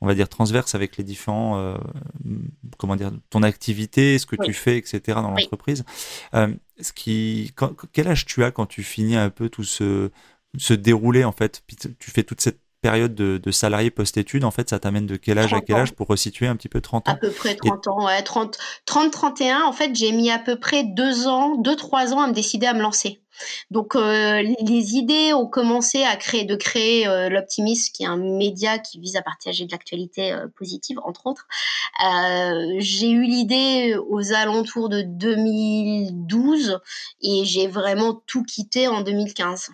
on 0.00 0.06
va 0.06 0.14
dire, 0.14 0.28
transverses 0.28 0.74
avec 0.74 0.96
les 0.96 1.04
différents, 1.04 1.76
comment 2.78 2.96
dire, 2.96 3.12
ton 3.28 3.42
activité, 3.42 4.18
ce 4.18 4.26
que 4.26 4.36
tu 4.42 4.54
fais, 4.54 4.78
etc. 4.78 5.00
dans 5.06 5.30
l'entreprise. 5.30 5.84
ce 6.32 6.92
qui, 6.94 7.52
quel 7.92 8.08
âge 8.08 8.24
tu 8.24 8.42
as 8.42 8.50
quand 8.50 8.66
tu 8.66 8.82
finis 8.82 9.16
un 9.16 9.28
peu 9.28 9.50
tout 9.50 9.64
ce 9.64 10.10
se 10.58 10.74
dérouler 10.74 11.24
en 11.24 11.32
fait 11.32 11.62
Tu 11.98 12.10
fais 12.10 12.22
toute 12.22 12.40
cette 12.40 12.60
période 12.82 13.14
de, 13.14 13.50
salarié 13.52 13.90
post-études, 13.90 14.44
en 14.44 14.50
fait, 14.50 14.68
ça 14.68 14.80
t'amène 14.80 15.06
de 15.06 15.16
quel 15.16 15.38
âge 15.38 15.54
à 15.54 15.60
quel 15.60 15.76
âge 15.76 15.92
pour 15.92 16.08
resituer 16.08 16.48
un 16.48 16.56
petit 16.56 16.68
peu 16.68 16.80
30 16.80 17.08
ans 17.08 17.12
À 17.12 17.14
peu 17.14 17.30
près 17.30 17.54
30 17.54 17.86
ans, 17.86 18.04
ouais. 18.04 18.20
30, 18.22 18.58
30, 18.84 19.12
31, 19.12 19.62
en 19.62 19.72
fait, 19.72 19.94
j'ai 19.94 20.10
mis 20.10 20.30
à 20.30 20.40
peu 20.40 20.58
près 20.58 20.82
deux 20.82 21.28
ans, 21.28 21.56
deux, 21.56 21.76
trois 21.76 22.12
ans 22.12 22.20
à 22.20 22.26
me 22.26 22.32
décider 22.32 22.66
à 22.66 22.74
me 22.74 22.82
lancer. 22.82 23.20
Donc 23.70 23.96
euh, 23.96 24.42
les 24.42 24.96
idées 24.96 25.32
ont 25.32 25.46
commencé 25.46 26.02
à 26.02 26.16
créer, 26.16 26.44
de 26.44 26.54
créer 26.54 27.06
euh, 27.08 27.40
qui 27.48 28.02
est 28.02 28.06
un 28.06 28.18
média 28.18 28.78
qui 28.78 29.00
vise 29.00 29.16
à 29.16 29.22
partager 29.22 29.64
de 29.64 29.72
l'actualité 29.72 30.32
euh, 30.32 30.48
positive, 30.54 30.98
entre 31.04 31.26
autres. 31.26 31.46
j'ai 32.78 33.10
eu 33.10 33.22
l'idée 33.22 33.96
aux 34.08 34.32
alentours 34.32 34.88
de 34.88 35.02
2012 35.02 36.78
et 37.22 37.44
j'ai 37.44 37.68
vraiment 37.68 38.22
tout 38.26 38.42
quitté 38.42 38.86
en 38.86 39.00
2015. 39.00 39.70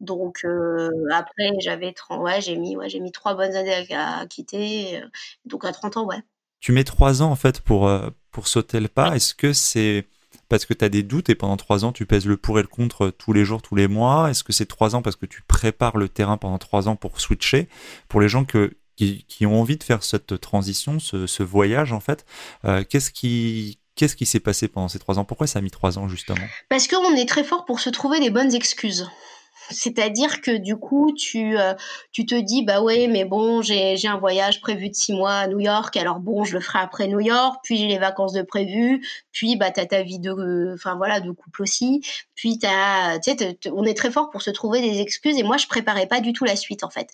Donc 0.00 0.40
euh, 0.44 0.90
après, 1.12 1.50
j'avais 1.60 1.92
30, 1.92 2.20
ouais, 2.22 2.40
j'ai 2.40 2.56
mis, 2.56 2.76
ouais, 2.76 2.88
j'ai 2.88 3.00
mis 3.00 3.12
trois 3.12 3.34
bonnes 3.34 3.54
années 3.54 3.86
à, 3.94 4.26
quitter. 4.26 4.98
Euh, 4.98 5.06
donc 5.44 5.64
à 5.64 5.72
30 5.72 5.96
ans, 5.96 6.06
ouais. 6.06 6.22
Tu 6.60 6.72
mets 6.72 6.84
trois 6.84 7.22
ans 7.22 7.30
en 7.30 7.36
fait 7.36 7.60
pour, 7.60 7.88
euh, 7.88 8.10
pour 8.30 8.48
sauter 8.48 8.80
le 8.80 8.88
pas. 8.88 9.14
Est-ce 9.16 9.34
que 9.34 9.52
c'est 9.52 10.06
parce 10.48 10.66
que 10.66 10.74
tu 10.74 10.84
as 10.84 10.88
des 10.88 11.02
doutes 11.02 11.30
et 11.30 11.34
pendant 11.34 11.56
trois 11.56 11.84
ans 11.84 11.92
tu 11.92 12.06
pèses 12.06 12.26
le 12.26 12.36
pour 12.36 12.58
et 12.58 12.62
le 12.62 12.68
contre 12.68 13.10
tous 13.10 13.32
les 13.32 13.44
jours, 13.44 13.62
tous 13.62 13.74
les 13.74 13.88
mois? 13.88 14.30
Est-ce 14.30 14.44
que 14.44 14.52
c'est 14.52 14.66
trois 14.66 14.94
ans 14.94 15.02
parce 15.02 15.16
que 15.16 15.26
tu 15.26 15.42
prépares 15.42 15.96
le 15.96 16.08
terrain 16.08 16.36
pendant 16.36 16.58
trois 16.58 16.88
ans 16.88 16.96
pour 16.96 17.20
switcher? 17.20 17.68
Pour 18.08 18.20
les 18.20 18.28
gens 18.28 18.44
que, 18.44 18.76
qui, 18.96 19.24
qui, 19.28 19.46
ont 19.46 19.60
envie 19.60 19.76
de 19.76 19.84
faire 19.84 20.02
cette 20.02 20.40
transition, 20.40 20.98
ce, 21.00 21.26
ce 21.26 21.42
voyage 21.42 21.92
en 21.92 22.00
fait, 22.00 22.24
qu'est-ce 22.88 23.10
qui, 23.10 23.78
Qu'est-ce 23.98 24.14
qui 24.14 24.26
s'est 24.26 24.38
passé 24.38 24.68
pendant 24.68 24.86
ces 24.86 25.00
trois 25.00 25.18
ans? 25.18 25.24
Pourquoi 25.24 25.48
ça 25.48 25.58
a 25.58 25.62
mis 25.62 25.72
trois 25.72 25.98
ans 25.98 26.06
justement? 26.06 26.46
Parce 26.68 26.86
qu'on 26.86 27.16
est 27.16 27.28
très 27.28 27.42
fort 27.42 27.64
pour 27.64 27.80
se 27.80 27.90
trouver 27.90 28.20
des 28.20 28.30
bonnes 28.30 28.54
excuses. 28.54 29.10
C'est-à-dire 29.70 30.40
que 30.40 30.56
du 30.56 30.76
coup, 30.76 31.12
tu, 31.16 31.58
euh, 31.58 31.74
tu 32.12 32.26
te 32.26 32.34
dis, 32.34 32.64
bah 32.64 32.80
ouais, 32.80 33.06
mais 33.06 33.24
bon, 33.24 33.62
j'ai 33.62 33.96
un 34.06 34.18
voyage 34.18 34.60
prévu 34.60 34.88
de 34.88 34.94
six 34.94 35.12
mois 35.12 35.32
à 35.32 35.46
New 35.48 35.60
York, 35.60 35.96
alors 35.96 36.20
bon, 36.20 36.44
je 36.44 36.54
le 36.54 36.60
ferai 36.60 36.78
après 36.80 37.06
New 37.08 37.20
York, 37.20 37.60
puis 37.62 37.76
j'ai 37.76 37.86
les 37.86 37.98
vacances 37.98 38.32
de 38.32 38.42
prévu, 38.42 39.06
puis 39.32 39.56
bah 39.56 39.70
t'as 39.70 39.86
ta 39.86 40.02
vie 40.02 40.18
de, 40.18 40.76
voilà, 40.96 41.20
de 41.20 41.30
couple 41.30 41.62
aussi, 41.62 42.02
puis 42.34 42.58
t'as, 42.58 43.18
tu 43.18 43.32
sais, 43.36 43.58
on 43.72 43.84
est 43.84 43.94
très 43.94 44.10
fort 44.10 44.30
pour 44.30 44.42
se 44.42 44.50
trouver 44.50 44.80
des 44.80 45.00
excuses, 45.00 45.38
et 45.38 45.42
moi, 45.42 45.56
je 45.56 45.66
préparais 45.66 46.06
pas 46.06 46.20
du 46.20 46.32
tout 46.32 46.44
la 46.44 46.56
suite 46.56 46.84
en 46.84 46.90
fait 46.90 47.08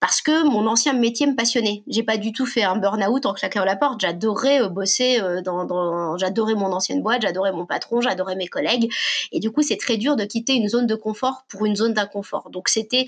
parce 0.00 0.20
que 0.20 0.48
mon 0.48 0.66
ancien 0.66 0.92
métier 0.92 1.26
me 1.26 1.34
passionnait. 1.34 1.82
J'ai 1.88 2.02
pas 2.02 2.18
du 2.18 2.32
tout 2.32 2.46
fait 2.46 2.62
un 2.62 2.76
burn-out 2.76 3.26
en 3.26 3.34
claquant 3.34 3.64
la 3.64 3.74
porte. 3.74 4.00
J'adorais 4.00 4.62
euh, 4.62 4.68
bosser 4.68 5.20
euh, 5.20 5.42
dans, 5.42 5.64
dans 5.64 6.16
j'adorais 6.16 6.54
mon 6.54 6.72
ancienne 6.72 7.02
boîte, 7.02 7.22
j'adorais 7.22 7.52
mon 7.52 7.66
patron, 7.66 8.00
j'adorais 8.00 8.36
mes 8.36 8.46
collègues. 8.46 8.92
Et 9.32 9.40
du 9.40 9.50
coup, 9.50 9.62
c'est 9.62 9.76
très 9.76 9.96
dur 9.96 10.14
de 10.14 10.24
quitter 10.24 10.54
une 10.54 10.68
zone 10.68 10.86
de 10.86 10.94
confort 10.94 11.44
pour 11.48 11.66
une 11.66 11.74
zone 11.74 11.94
d'inconfort. 11.98 12.50
Donc 12.50 12.68
c'était 12.68 13.06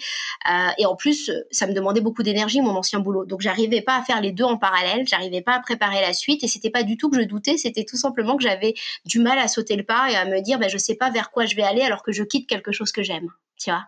euh, 0.51 0.69
et 0.79 0.87
en 0.87 0.97
plus, 0.97 1.31
ça 1.51 1.67
me 1.67 1.73
demandait 1.73 2.01
beaucoup 2.01 2.23
d'énergie 2.23 2.61
mon 2.61 2.77
ancien 2.77 3.01
boulot. 3.01 3.25
Donc 3.25 3.41
j'arrivais 3.41 3.83
pas 3.83 3.97
à 3.97 4.03
faire 4.03 4.21
les 4.21 4.33
deux 4.33 4.45
en 4.45 4.57
parallèle. 4.57 5.07
J'arrivais 5.07 5.43
pas 5.43 5.55
à 5.55 5.61
préparer 5.61 6.01
la 6.01 6.13
suite. 6.13 6.45
Et 6.45 6.49
c'était 6.49 6.71
pas 6.71 6.83
du 6.83 6.97
tout 6.97 7.11
que 7.11 7.21
je 7.21 7.25
doutais. 7.25 7.57
C'était 7.57 7.85
tout 7.85 7.97
simplement 7.97 8.37
que 8.37 8.43
j'avais 8.43 8.75
du 9.05 9.19
mal 9.21 9.39
à 9.39 9.49
sauter 9.49 9.77
le 9.77 9.85
pas 9.85 10.11
et 10.11 10.17
à 10.17 10.25
me 10.25 10.41
dire, 10.41 10.59
ben 10.59 10.69
je 10.69 10.79
sais 10.79 10.95
pas 10.95 11.11
vers 11.11 11.31
quoi 11.31 11.47
je 11.47 11.57
vais 11.57 11.63
aller 11.63 11.83
alors 11.83 12.03
que 12.03 12.13
je 12.13 12.23
quitte 12.23 12.49
quelque 12.49 12.73
chose 12.73 12.93
que 12.93 13.03
j'aime. 13.03 13.29
Tu 13.59 13.71
vois. 13.71 13.85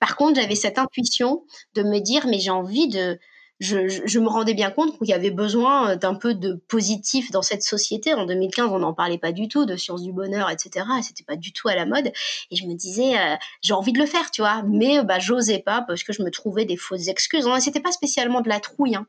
Par 0.00 0.16
contre, 0.16 0.40
j'avais 0.40 0.54
cette 0.54 0.78
intuition 0.78 1.44
de 1.74 1.82
me 1.82 1.98
dire, 1.98 2.26
mais 2.26 2.38
j'ai 2.38 2.50
envie 2.50 2.88
de. 2.88 3.18
Je, 3.60 3.88
je, 3.88 4.18
me 4.20 4.28
rendais 4.28 4.54
bien 4.54 4.70
compte 4.70 4.96
qu'il 4.98 5.08
y 5.08 5.12
avait 5.12 5.30
besoin 5.30 5.96
d'un 5.96 6.14
peu 6.14 6.34
de 6.34 6.54
positif 6.68 7.30
dans 7.30 7.42
cette 7.42 7.62
société. 7.62 8.14
En 8.14 8.24
2015, 8.24 8.70
on 8.70 8.78
n'en 8.78 8.94
parlait 8.94 9.18
pas 9.18 9.32
du 9.32 9.48
tout 9.48 9.66
de 9.66 9.76
sciences 9.76 10.02
du 10.02 10.12
bonheur, 10.12 10.50
etc. 10.50 10.86
C'était 11.02 11.24
pas 11.24 11.36
du 11.36 11.52
tout 11.52 11.68
à 11.68 11.74
la 11.74 11.84
mode. 11.84 12.12
Et 12.50 12.56
je 12.56 12.66
me 12.66 12.74
disais, 12.74 13.18
euh, 13.18 13.34
j'ai 13.62 13.74
envie 13.74 13.92
de 13.92 13.98
le 13.98 14.06
faire, 14.06 14.30
tu 14.30 14.42
vois. 14.42 14.62
Mais 14.62 15.02
bah, 15.02 15.18
j'osais 15.18 15.58
pas 15.58 15.82
parce 15.82 16.04
que 16.04 16.12
je 16.12 16.22
me 16.22 16.30
trouvais 16.30 16.64
des 16.64 16.76
fausses 16.76 17.08
excuses. 17.08 17.48
C'était 17.60 17.80
pas 17.80 17.92
spécialement 17.92 18.40
de 18.40 18.48
la 18.48 18.60
trouille. 18.60 18.94
Hein. 18.94 19.06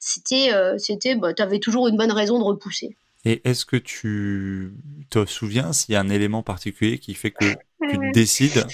C'était, 0.00 0.52
euh, 0.52 0.78
c'était, 0.78 1.14
bah, 1.14 1.32
tu 1.32 1.42
avais 1.42 1.60
toujours 1.60 1.88
une 1.88 1.96
bonne 1.96 2.12
raison 2.12 2.38
de 2.38 2.44
repousser. 2.44 2.96
Et 3.24 3.40
est-ce 3.48 3.64
que 3.64 3.76
tu 3.76 4.74
te 5.10 5.24
souviens 5.26 5.72
s'il 5.72 5.92
y 5.92 5.96
a 5.96 6.00
un 6.00 6.08
élément 6.08 6.42
particulier 6.42 6.98
qui 6.98 7.14
fait 7.14 7.30
que 7.30 7.54
tu 7.88 8.10
décides 8.12 8.66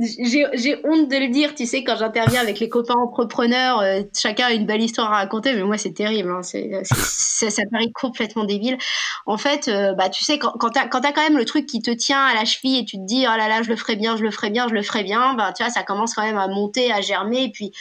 j'ai 0.00 0.76
honte 0.84 1.08
de 1.08 1.16
le 1.16 1.28
dire, 1.28 1.54
tu 1.54 1.66
sais, 1.66 1.84
quand 1.84 1.96
j'interviens 1.96 2.40
avec 2.40 2.58
les 2.58 2.68
copains 2.68 2.94
entrepreneurs, 2.94 3.80
euh, 3.80 4.02
chacun 4.16 4.46
a 4.46 4.52
une 4.52 4.64
belle 4.64 4.82
histoire 4.82 5.12
à 5.12 5.16
raconter, 5.16 5.52
mais 5.52 5.62
moi 5.62 5.76
c'est 5.76 5.92
terrible, 5.92 6.30
hein, 6.30 6.42
ça, 6.82 7.50
ça, 7.50 7.62
paraît 7.70 7.90
complètement 7.92 8.44
débile. 8.44 8.78
En 9.26 9.36
fait, 9.36 9.68
euh, 9.68 9.92
bah, 9.92 10.08
tu 10.08 10.24
sais, 10.24 10.38
quand, 10.38 10.52
quand 10.52 10.70
tu 10.70 10.78
as, 10.78 10.88
quand 10.88 11.22
même 11.22 11.36
le 11.36 11.44
truc 11.44 11.66
qui 11.66 11.82
te 11.82 11.90
tient 11.90 12.24
à 12.24 12.34
la 12.34 12.44
cheville 12.44 12.78
et 12.78 12.84
tu 12.84 12.96
te 12.96 13.04
dis, 13.04 13.26
oh 13.28 13.36
là 13.36 13.48
là, 13.48 13.62
je 13.62 13.68
le 13.68 13.76
ferai 13.76 13.96
bien, 13.96 14.16
je 14.16 14.22
le 14.22 14.30
ferai 14.30 14.50
bien, 14.50 14.68
je 14.68 14.74
le 14.74 14.82
ferai 14.82 15.02
bien, 15.02 15.34
bah, 15.34 15.52
tu 15.56 15.62
vois, 15.62 15.72
ça 15.72 15.82
commence 15.82 16.14
quand 16.14 16.22
même 16.22 16.38
à 16.38 16.48
monter, 16.48 16.92
à 16.92 17.00
germer. 17.00 17.44
Et 17.44 17.50
puis, 17.50 17.72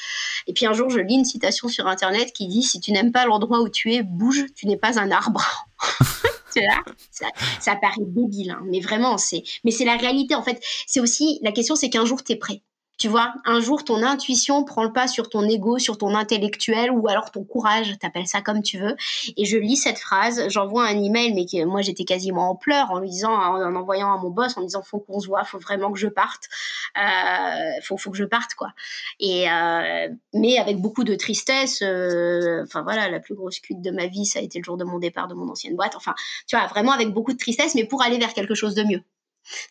et 0.48 0.54
puis 0.54 0.66
un 0.66 0.74
jour, 0.74 0.90
je 0.90 1.00
lis 1.00 1.16
une 1.16 1.26
citation 1.26 1.68
sur 1.70 1.88
Internet 1.88 2.34
qui 2.34 2.48
dit, 2.48 2.64
si 2.64 2.80
tu 2.80 2.92
n'aimes 2.92 3.12
pas 3.12 3.26
l'endroit 3.26 3.62
où 3.62 3.70
tu 3.70 3.94
es, 3.94 4.04
bouge, 4.04 4.46
tu 4.56 4.68
n'es 4.68 4.78
pas 4.78 5.00
un 5.00 5.12
arbre. 5.12 5.42
ça, 6.52 7.28
ça, 7.60 7.76
paraît 7.76 7.96
débile, 8.00 8.52
hein, 8.52 8.62
mais 8.66 8.80
vraiment, 8.80 9.18
c'est, 9.18 9.44
mais 9.64 9.72
c'est 9.72 9.86
la 9.86 9.98
réalité. 9.98 10.36
En 10.36 10.44
fait, 10.44 10.62
c'est 10.88 11.00
aussi 11.00 11.40
la 11.42 11.52
question, 11.52 11.76
c'est 11.76 11.90
qu'un 11.90 12.06
jour, 12.06 12.24
tu 12.24 12.34
es 12.34 12.36
prêt. 12.36 12.62
Tu 13.00 13.08
vois, 13.08 13.34
un 13.46 13.62
jour, 13.62 13.86
ton 13.86 14.04
intuition 14.04 14.66
prend 14.66 14.84
le 14.84 14.92
pas 14.92 15.08
sur 15.08 15.30
ton 15.30 15.48
ego, 15.48 15.80
sur 15.80 15.98
ton 15.98 16.16
intellectuel 16.16 16.92
ou 16.92 17.08
alors 17.08 17.32
ton 17.32 17.46
courage, 17.46 17.98
t'appelles 17.98 18.28
ça 18.28 18.42
comme 18.42 18.62
tu 18.62 18.78
veux. 18.78 18.98
Et 19.38 19.46
je 19.46 19.58
lis 19.58 19.78
cette 19.78 19.98
phrase, 19.98 20.50
j'envoie 20.50 20.86
un 20.86 21.02
email, 21.02 21.34
mais 21.34 21.66
moi 21.66 21.82
j'étais 21.82 22.04
quasiment 22.04 22.50
en 22.50 22.56
pleurs 22.56 22.92
en 22.92 23.00
lui 23.00 23.10
disant, 23.10 23.32
en, 23.32 23.74
envoyant 23.74 24.14
à 24.14 24.18
mon 24.18 24.30
boss, 24.30 24.58
en 24.58 24.64
disant 24.64 24.82
faut 24.82 25.00
qu'on 25.00 25.22
se 25.22 25.28
voit, 25.28 25.46
faut 25.46 25.60
vraiment 25.60 25.94
que 25.94 25.98
je 25.98 26.10
parte, 26.10 26.50
euh, 26.98 27.82
faut, 27.84 27.98
faut 27.98 28.12
que 28.12 28.18
je 28.18 28.26
parte 28.26 28.56
quoi. 28.56 28.74
Et 29.22 29.50
euh, 29.50 30.10
mais 30.34 30.58
avec 30.58 30.78
beaucoup 30.78 31.06
de 31.06 31.16
tristesse. 31.16 31.82
Euh, 31.82 32.64
enfin 32.64 32.82
voilà, 32.82 33.10
la 33.10 33.22
plus 33.22 33.36
grosse 33.36 33.60
cuite 33.60 33.82
de 33.82 33.92
ma 33.92 34.08
vie, 34.08 34.26
ça 34.26 34.40
a 34.40 34.42
été 34.42 34.60
le 34.60 34.66
jour 34.66 34.76
de 34.76 34.84
mon 34.84 35.00
départ 35.00 35.30
de 35.30 35.36
mon 35.36 35.50
ancienne 35.50 35.78
boîte. 35.78 35.96
Enfin, 35.96 36.16
tu 36.48 36.58
vois, 36.58 36.68
vraiment 36.68 36.92
avec 36.92 37.14
beaucoup 37.14 37.32
de 37.32 37.38
tristesse, 37.38 37.76
mais 37.76 37.86
pour 37.86 38.02
aller 38.04 38.18
vers 38.18 38.34
quelque 38.34 38.56
chose 38.56 38.76
de 38.76 38.84
mieux. 38.84 39.02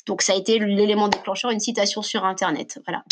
Donc 0.07 0.23
ça 0.23 0.33
a 0.33 0.37
été 0.37 0.59
l'élément 0.59 1.09
déclencheur, 1.09 1.51
une 1.51 1.61
citation 1.61 2.03
sur 2.03 2.25
Internet. 2.25 2.81
Voilà. 2.87 3.05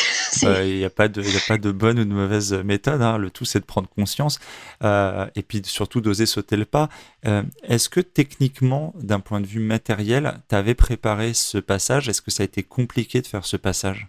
Il 0.43 0.77
n'y 0.77 0.85
a, 0.85 0.91
pas 0.91 1.09
de, 1.09 1.23
a 1.23 1.41
pas 1.49 1.59
de 1.59 1.71
bonne 1.71 1.99
ou 1.99 2.05
de 2.05 2.13
mauvaise 2.13 2.53
méthode. 2.53 3.03
Hein. 3.03 3.19
Le 3.19 3.31
tout, 3.31 3.45
c'est 3.45 3.61
de 3.61 3.65
prendre 3.65 3.89
conscience 3.89 4.39
euh, 4.83 5.27
et 5.35 5.43
puis 5.43 5.63
surtout 5.65 6.01
d'oser 6.01 6.27
sauter 6.27 6.57
le 6.57 6.65
pas. 6.65 6.89
Euh, 7.27 7.43
est-ce 7.63 7.89
que 7.89 8.01
techniquement, 8.01 8.93
d'un 8.97 9.21
point 9.21 9.41
de 9.41 9.47
vue 9.47 9.61
matériel, 9.61 10.41
tu 10.49 10.55
avais 10.55 10.75
préparé 10.75 11.35
ce 11.35 11.59
passage? 11.59 12.09
Est-ce 12.09 12.23
que 12.23 12.31
ça 12.31 12.43
a 12.43 12.45
été 12.45 12.63
compliqué 12.63 13.21
de 13.21 13.27
faire 13.27 13.45
ce 13.45 13.57
passage? 13.57 14.09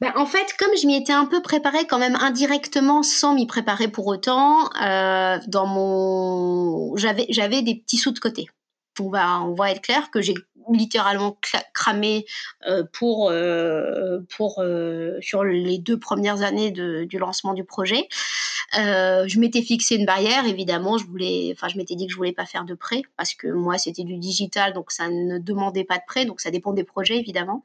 Ben, 0.00 0.12
En 0.16 0.26
fait, 0.26 0.54
comme 0.58 0.70
je 0.80 0.86
m'y 0.86 0.96
étais 0.96 1.12
un 1.12 1.26
peu 1.26 1.42
préparé 1.42 1.86
quand 1.86 1.98
même 1.98 2.16
indirectement 2.16 3.02
sans 3.02 3.34
m'y 3.34 3.46
préparer 3.46 3.88
pour 3.88 4.06
autant, 4.06 4.70
euh, 4.82 5.38
dans 5.46 5.66
mon... 5.66 6.96
j'avais 6.96 7.62
des 7.62 7.74
petits 7.74 7.98
sous 7.98 8.12
de 8.12 8.18
côté 8.18 8.48
on 9.00 9.10
va, 9.10 9.42
on 9.42 9.54
va 9.54 9.70
être 9.70 9.82
clair 9.82 10.10
que 10.10 10.20
j'ai 10.20 10.34
littéralement 10.72 11.36
cramé 11.74 12.26
euh, 12.66 12.84
pour, 12.92 13.30
euh, 13.30 14.20
pour 14.36 14.60
euh, 14.60 15.18
sur 15.20 15.44
les 15.44 15.78
deux 15.78 15.98
premières 15.98 16.42
années 16.42 16.70
du 16.70 17.18
lancement 17.18 17.54
du 17.54 17.64
projet. 17.64 18.08
je 18.72 19.38
m'étais 19.38 19.62
fixé 19.62 19.96
une 19.96 20.06
barrière, 20.06 20.44
évidemment. 20.46 20.98
Je 20.98 21.06
voulais, 21.06 21.52
enfin, 21.54 21.68
je 21.68 21.76
m'étais 21.76 21.94
dit 21.94 22.06
que 22.06 22.12
je 22.12 22.16
voulais 22.16 22.32
pas 22.32 22.46
faire 22.46 22.64
de 22.64 22.74
prêt 22.74 23.02
parce 23.16 23.34
que 23.34 23.48
moi, 23.48 23.78
c'était 23.78 24.04
du 24.04 24.16
digital, 24.16 24.72
donc 24.72 24.90
ça 24.90 25.08
ne 25.08 25.38
demandait 25.38 25.84
pas 25.84 25.96
de 25.96 26.04
prêt, 26.06 26.24
donc 26.24 26.40
ça 26.40 26.50
dépend 26.50 26.72
des 26.72 26.84
projets, 26.84 27.16
évidemment. 27.16 27.64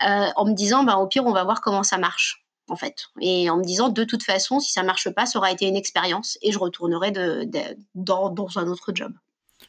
en 0.00 0.44
me 0.44 0.54
disant, 0.54 0.84
bah, 0.84 0.96
au 0.96 1.06
pire, 1.06 1.26
on 1.26 1.32
va 1.32 1.44
voir 1.44 1.60
comment 1.60 1.82
ça 1.82 1.98
marche 1.98 2.44
en 2.68 2.76
fait. 2.76 3.08
Et 3.20 3.50
en 3.50 3.58
me 3.58 3.64
disant, 3.64 3.88
de 3.88 4.04
toute 4.04 4.22
façon, 4.22 4.60
si 4.60 4.72
ça 4.72 4.82
marche 4.82 5.10
pas, 5.10 5.26
ça 5.26 5.38
aura 5.38 5.50
été 5.50 5.66
une 5.66 5.76
expérience 5.76 6.38
et 6.42 6.52
je 6.52 6.58
retournerai 6.58 7.10
de, 7.10 7.48
dans, 7.94 8.30
dans, 8.30 8.58
un 8.58 8.68
autre 8.68 8.92
job. 8.94 9.12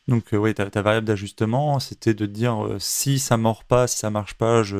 Donc 0.07 0.33
euh, 0.33 0.37
oui, 0.37 0.53
ta, 0.53 0.81
variable 0.81 1.07
d'ajustement, 1.07 1.79
c'était 1.79 2.13
de 2.13 2.27
dire 2.27 2.63
euh, 2.63 2.77
si 2.79 3.17
ça 3.17 3.37
mord 3.37 3.63
pas, 3.63 3.87
si 3.87 3.97
ça 3.97 4.11
marche 4.11 4.35
pas, 4.35 4.61
je, 4.61 4.77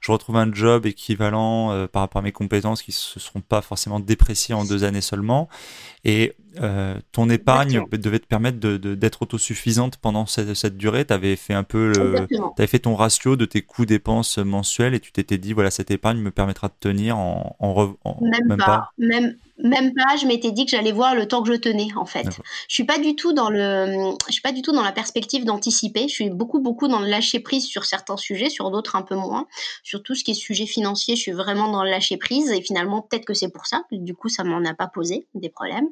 je 0.00 0.12
retrouve 0.12 0.36
un 0.36 0.52
job 0.52 0.86
équivalent 0.86 1.72
euh, 1.72 1.86
par 1.86 2.02
rapport 2.02 2.20
à 2.20 2.22
mes 2.22 2.32
compétences 2.32 2.82
qui 2.82 2.90
ne 2.90 2.94
se 2.94 3.20
seront 3.20 3.40
pas 3.40 3.60
forcément 3.60 4.00
dépréciées 4.00 4.54
en 4.54 4.64
deux 4.64 4.84
années 4.84 5.00
seulement. 5.00 5.48
Et 6.04 6.34
ton 7.12 7.30
épargne 7.30 7.84
devait 7.92 8.18
te 8.18 8.26
permettre 8.26 8.58
d'être 8.58 9.20
de, 9.20 9.24
autosuffisante 9.24 9.96
pendant 9.98 10.26
cette, 10.26 10.54
cette 10.54 10.76
durée. 10.76 11.04
Tu 11.04 11.12
avais 11.12 11.36
fait 11.36 11.54
un 11.54 11.62
peu, 11.62 11.92
avais 12.56 12.66
fait 12.66 12.80
ton 12.80 12.96
ratio 12.96 13.36
de 13.36 13.44
tes 13.44 13.62
coûts 13.62 13.86
dépenses 13.86 14.38
mensuels 14.38 14.94
et 14.94 15.00
tu 15.00 15.12
t'étais 15.12 15.38
dit 15.38 15.52
voilà 15.52 15.70
cette 15.70 15.90
épargne 15.90 16.18
me 16.18 16.30
permettra 16.30 16.68
de 16.68 16.74
tenir 16.80 17.16
en, 17.16 17.56
en, 17.60 18.18
même, 18.20 18.56
pas, 18.56 18.90
même 18.98 19.36
même 19.62 19.92
pas, 19.92 20.16
je 20.16 20.26
m'étais 20.26 20.52
dit 20.52 20.64
que 20.64 20.70
j'allais 20.70 20.92
voir 20.92 21.14
le 21.14 21.26
temps 21.26 21.42
que 21.42 21.52
je 21.52 21.58
tenais 21.58 21.88
en 21.96 22.06
fait. 22.06 22.26
Je 22.68 22.74
suis 22.74 22.84
pas 22.84 22.98
du 22.98 23.16
tout 23.16 23.32
dans 23.32 23.50
le 23.50 24.14
je 24.28 24.32
suis 24.32 24.42
pas 24.42 24.52
du 24.52 24.62
tout 24.62 24.72
dans 24.72 24.82
la 24.82 24.92
perspective 24.92 25.44
d'anticiper, 25.44 26.02
je 26.02 26.14
suis 26.14 26.30
beaucoup 26.30 26.60
beaucoup 26.60 26.86
dans 26.86 27.00
le 27.00 27.08
lâcher 27.08 27.40
prise 27.40 27.64
sur 27.64 27.84
certains 27.84 28.16
sujets, 28.16 28.50
sur 28.50 28.70
d'autres 28.70 28.94
un 28.94 29.02
peu 29.02 29.16
moins. 29.16 29.46
Sur 29.88 30.02
tout 30.02 30.14
ce 30.14 30.22
qui 30.22 30.32
est 30.32 30.34
sujet 30.34 30.66
financier, 30.66 31.16
je 31.16 31.22
suis 31.22 31.32
vraiment 31.32 31.72
dans 31.72 31.82
le 31.82 31.88
lâcher 31.88 32.18
prise 32.18 32.50
et 32.50 32.60
finalement 32.60 33.00
peut-être 33.00 33.24
que 33.24 33.32
c'est 33.32 33.48
pour 33.48 33.64
ça, 33.64 33.84
du 33.90 34.14
coup 34.14 34.28
ça 34.28 34.44
m'en 34.44 34.62
a 34.68 34.74
pas 34.74 34.86
posé 34.86 35.26
des 35.32 35.48
problèmes. 35.48 35.86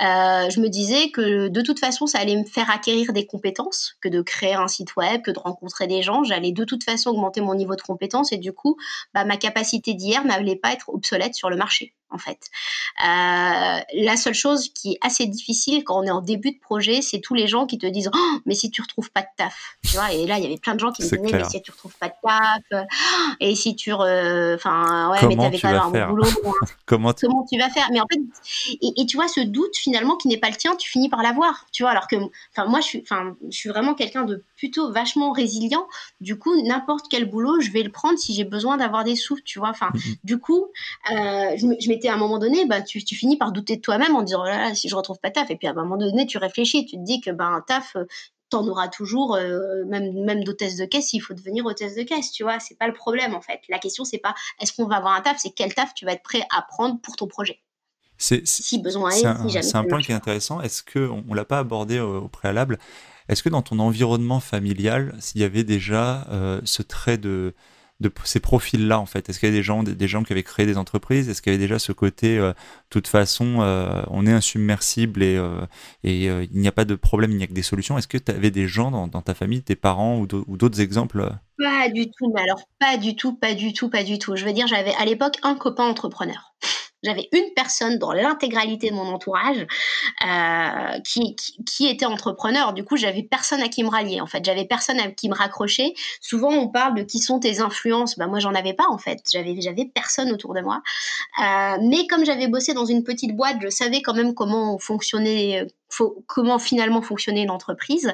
Euh, 0.00 0.48
je 0.48 0.60
me 0.60 0.68
disais 0.68 1.10
que 1.10 1.48
de 1.48 1.60
toute 1.60 1.78
façon 1.78 2.06
ça 2.06 2.20
allait 2.20 2.38
me 2.38 2.46
faire 2.46 2.70
acquérir 2.70 3.12
des 3.12 3.26
compétences, 3.26 3.98
que 4.00 4.08
de 4.08 4.22
créer 4.22 4.54
un 4.54 4.66
site 4.66 4.96
web, 4.96 5.20
que 5.20 5.30
de 5.30 5.38
rencontrer 5.38 5.86
des 5.86 6.00
gens, 6.00 6.24
j'allais 6.24 6.52
de 6.52 6.64
toute 6.64 6.84
façon 6.84 7.10
augmenter 7.10 7.42
mon 7.42 7.54
niveau 7.54 7.76
de 7.76 7.82
compétences 7.82 8.32
et 8.32 8.38
du 8.38 8.54
coup 8.54 8.78
bah, 9.12 9.26
ma 9.26 9.36
capacité 9.36 9.92
d'hier 9.92 10.24
n'allait 10.24 10.56
pas 10.56 10.72
être 10.72 10.88
obsolète 10.88 11.34
sur 11.34 11.50
le 11.50 11.56
marché 11.56 11.92
en 12.14 12.18
fait. 12.18 12.38
Euh, 13.04 13.80
la 14.04 14.16
seule 14.16 14.34
chose 14.34 14.70
qui 14.72 14.92
est 14.92 14.98
assez 15.02 15.26
difficile 15.26 15.84
quand 15.84 15.98
on 15.98 16.04
est 16.04 16.10
en 16.10 16.20
début 16.20 16.52
de 16.52 16.58
projet, 16.58 17.02
c'est 17.02 17.20
tous 17.20 17.34
les 17.34 17.46
gens 17.46 17.66
qui 17.66 17.78
te 17.78 17.86
disent 17.86 18.10
oh, 18.14 18.38
mais 18.46 18.54
si 18.54 18.70
tu 18.70 18.80
retrouves 18.80 19.10
pas 19.10 19.22
de 19.22 19.26
taf, 19.36 19.76
tu 19.82 19.96
vois. 19.96 20.12
Et 20.12 20.26
là, 20.26 20.38
il 20.38 20.44
y 20.44 20.46
avait 20.46 20.56
plein 20.56 20.74
de 20.74 20.80
gens 20.80 20.92
qui 20.92 21.02
me 21.02 21.08
disaient 21.08 21.38
mais 21.38 21.44
si 21.44 21.60
tu 21.60 21.70
retrouves 21.70 21.96
pas 21.98 22.08
de 22.08 22.14
taf, 22.22 22.86
et 23.40 23.54
si 23.54 23.76
tu, 23.76 23.92
enfin 23.92 25.10
ouais, 25.10 25.26
mais 25.26 25.36
t'avais 25.36 25.58
quand 25.58 25.72
même 25.72 26.02
un 26.02 26.08
boulot. 26.08 26.24
Hein. 26.24 26.52
comment, 26.86 27.12
tu... 27.12 27.26
comment 27.26 27.44
tu 27.50 27.58
vas 27.58 27.68
faire? 27.70 27.88
Mais 27.92 28.00
en 28.00 28.06
fait, 28.10 28.20
et, 28.80 29.06
tu 29.06 29.16
vois 29.16 29.28
ce 29.28 29.40
doute 29.40 29.76
finalement 29.76 30.16
qui 30.16 30.28
n'est 30.28 30.38
pas 30.38 30.50
le 30.50 30.56
tien, 30.56 30.76
tu 30.76 30.88
finis 30.88 31.08
par 31.08 31.22
l'avoir, 31.22 31.66
tu 31.72 31.82
vois. 31.82 31.90
Alors 31.90 32.06
que, 32.06 32.16
enfin 32.16 32.68
moi, 32.68 32.80
je 32.80 32.86
suis, 32.86 33.02
enfin 33.02 33.36
je 33.50 33.56
suis 33.56 33.68
vraiment 33.68 33.94
quelqu'un 33.94 34.24
de 34.24 34.42
plutôt 34.56 34.92
vachement 34.92 35.32
résilient. 35.32 35.86
Du 36.20 36.38
coup, 36.38 36.54
n'importe 36.62 37.06
quel 37.10 37.28
boulot, 37.28 37.60
je 37.60 37.70
vais 37.70 37.82
le 37.82 37.90
prendre 37.90 38.18
si 38.18 38.34
j'ai 38.34 38.44
besoin 38.44 38.76
d'avoir 38.76 39.04
des 39.04 39.16
sous, 39.16 39.38
tu 39.44 39.58
vois. 39.58 39.70
Enfin, 39.70 39.90
mm-hmm. 39.94 40.16
du 40.24 40.38
coup, 40.38 40.66
euh, 41.10 41.56
je 41.56 41.88
m'étais 41.88 42.08
à 42.08 42.14
un 42.14 42.18
moment 42.18 42.38
donné, 42.38 42.64
bah, 42.66 42.82
tu, 42.82 43.00
finis 43.00 43.36
par 43.36 43.52
douter 43.52 43.76
de 43.76 43.80
toi-même 43.80 44.14
en 44.16 44.22
disant, 44.22 44.42
oh 44.42 44.46
là 44.46 44.58
là, 44.58 44.74
si 44.74 44.88
je 44.88 44.96
retrouve 44.96 45.18
pas 45.18 45.30
taf. 45.30 45.50
Et 45.50 45.56
puis 45.56 45.66
à 45.66 45.70
un 45.70 45.74
moment 45.74 45.96
donné, 45.96 46.26
tu 46.26 46.38
réfléchis, 46.38 46.86
tu 46.86 46.96
te 46.96 47.02
dis 47.02 47.20
que 47.20 47.30
bah, 47.30 47.46
un 47.46 47.60
taf, 47.60 47.96
euh, 47.96 48.04
t'en 48.50 48.66
auras 48.68 48.88
toujours, 48.88 49.34
euh, 49.34 49.84
même, 49.86 50.12
même 50.24 50.44
d'hôtesse 50.44 50.76
de 50.76 50.84
caisse, 50.84 51.12
il 51.12 51.20
faut 51.20 51.34
devenir 51.34 51.66
hôtesse 51.66 51.96
de 51.96 52.02
caisse, 52.02 52.30
tu 52.30 52.44
vois. 52.44 52.60
C'est 52.60 52.78
pas 52.78 52.86
le 52.86 52.92
problème, 52.92 53.34
en 53.34 53.40
fait. 53.40 53.60
La 53.68 53.78
question, 53.78 54.04
c'est 54.04 54.18
pas 54.18 54.34
est-ce 54.60 54.72
qu'on 54.72 54.86
va 54.86 54.96
avoir 54.96 55.14
un 55.14 55.20
taf, 55.20 55.38
c'est 55.38 55.50
quel 55.50 55.74
taf 55.74 55.94
tu 55.94 56.04
vas 56.04 56.12
être 56.12 56.22
prêt 56.22 56.46
à 56.56 56.62
prendre 56.62 57.00
pour 57.00 57.16
ton 57.16 57.26
projet? 57.26 57.60
C'est, 58.16 58.46
si 58.46 58.78
besoin 58.78 59.10
est, 59.10 59.62
C'est 59.62 59.76
un 59.76 59.84
point 59.84 60.00
qui 60.00 60.12
est 60.12 60.14
intéressant. 60.14 60.60
Est-ce 60.60 60.82
qu'on 60.84 61.22
ne 61.26 61.34
l'a 61.34 61.44
pas 61.44 61.58
abordé 61.58 61.98
au, 61.98 62.28
préalable? 62.28 62.78
Est-ce 63.28 63.42
que 63.42 63.48
dans 63.48 63.62
ton 63.62 63.78
environnement 63.78 64.40
familial, 64.40 65.14
s'il 65.18 65.40
y 65.40 65.44
avait 65.44 65.64
déjà 65.64 66.26
euh, 66.30 66.60
ce 66.64 66.82
trait 66.82 67.16
de, 67.16 67.54
de 68.00 68.12
ces 68.24 68.40
profils-là 68.40 69.00
en 69.00 69.06
fait? 69.06 69.28
Est-ce 69.28 69.40
qu'il 69.40 69.48
y 69.48 69.52
a 69.52 69.54
des 69.54 69.62
gens, 69.62 69.82
des, 69.82 70.08
gens 70.08 70.22
qui 70.22 70.32
avaient 70.32 70.42
créé 70.42 70.66
des 70.66 70.76
entreprises? 70.76 71.28
Est-ce 71.28 71.40
qu'il 71.40 71.52
y 71.52 71.56
avait 71.56 71.64
déjà 71.64 71.78
ce 71.78 71.92
côté, 71.92 72.36
euh, 72.36 72.50
de 72.50 72.54
toute 72.90 73.08
façon, 73.08 73.60
euh, 73.60 74.02
on 74.08 74.26
est 74.26 74.32
insubmersible 74.32 75.22
et, 75.22 75.40
et 76.02 76.26
il 76.26 76.60
n'y 76.60 76.68
a 76.68 76.72
pas 76.72 76.84
de 76.84 76.94
problème, 76.94 77.30
il 77.30 77.38
n'y 77.38 77.44
a 77.44 77.46
que 77.46 77.54
des 77.54 77.62
solutions? 77.62 77.96
Est-ce 77.96 78.08
que 78.08 78.18
tu 78.18 78.30
avais 78.30 78.50
des 78.50 78.68
gens 78.68 78.90
dans, 78.90 79.22
ta 79.22 79.34
famille, 79.34 79.62
tes 79.62 79.76
parents 79.76 80.20
ou 80.20 80.26
d'autres 80.26 80.80
exemples 80.80 81.32
Pas 81.58 81.88
du 81.88 82.10
tout, 82.10 82.30
mais 82.34 82.42
alors 82.42 82.60
pas 82.78 82.98
du 82.98 83.16
tout, 83.16 83.34
pas 83.34 83.54
du 83.54 83.72
tout, 83.72 83.88
pas 83.88 84.04
du 84.04 84.18
tout. 84.18 84.36
Je 84.36 84.44
veux 84.44 84.52
dire, 84.52 84.66
j'avais 84.66 84.94
à 84.96 85.06
l'époque 85.06 85.38
un 85.42 85.54
copain 85.54 85.84
entrepreneur. 85.84 86.54
J'avais 87.04 87.28
une 87.32 87.52
personne 87.54 87.98
dans 87.98 88.12
l'intégralité 88.12 88.90
de 88.90 88.94
mon 88.94 89.12
entourage 89.12 89.66
euh, 90.26 91.00
qui, 91.00 91.86
était 91.86 92.06
entrepreneur. 92.06 92.72
Du 92.72 92.84
coup, 92.84 92.96
j'avais 92.96 93.22
personne 93.22 93.60
à 93.62 93.68
qui 93.68 93.84
me 93.84 93.88
rallier. 93.88 94.20
En 94.20 94.26
fait, 94.26 94.44
j'avais 94.44 94.64
personne 94.64 94.98
à 94.98 95.08
qui 95.08 95.28
me 95.28 95.34
raccrocher. 95.34 95.94
Souvent, 96.20 96.50
on 96.50 96.68
parle 96.68 96.94
de 96.94 97.02
qui 97.02 97.18
sont 97.18 97.38
tes 97.38 97.60
influences. 97.60 98.16
Ben, 98.18 98.26
moi, 98.26 98.38
j'en 98.38 98.54
avais 98.54 98.74
pas 98.74 98.86
en 98.88 98.98
fait. 98.98 99.20
J'avais 99.32 99.84
personne 99.94 100.32
autour 100.32 100.54
de 100.54 100.60
moi. 100.60 100.82
Euh, 101.40 101.76
mais 101.82 102.06
comme 102.06 102.24
j'avais 102.24 102.48
bossé 102.48 102.74
dans 102.74 102.86
une 102.86 103.04
petite 103.04 103.36
boîte, 103.36 103.56
je 103.62 103.68
savais 103.68 104.02
quand 104.02 104.14
même 104.14 104.34
comment 104.34 104.78
fonctionnait 104.78 105.66
comment 106.26 106.58
finalement 106.58 107.02
fonctionnait 107.02 107.42
une 107.42 107.50
entreprise. 107.50 108.12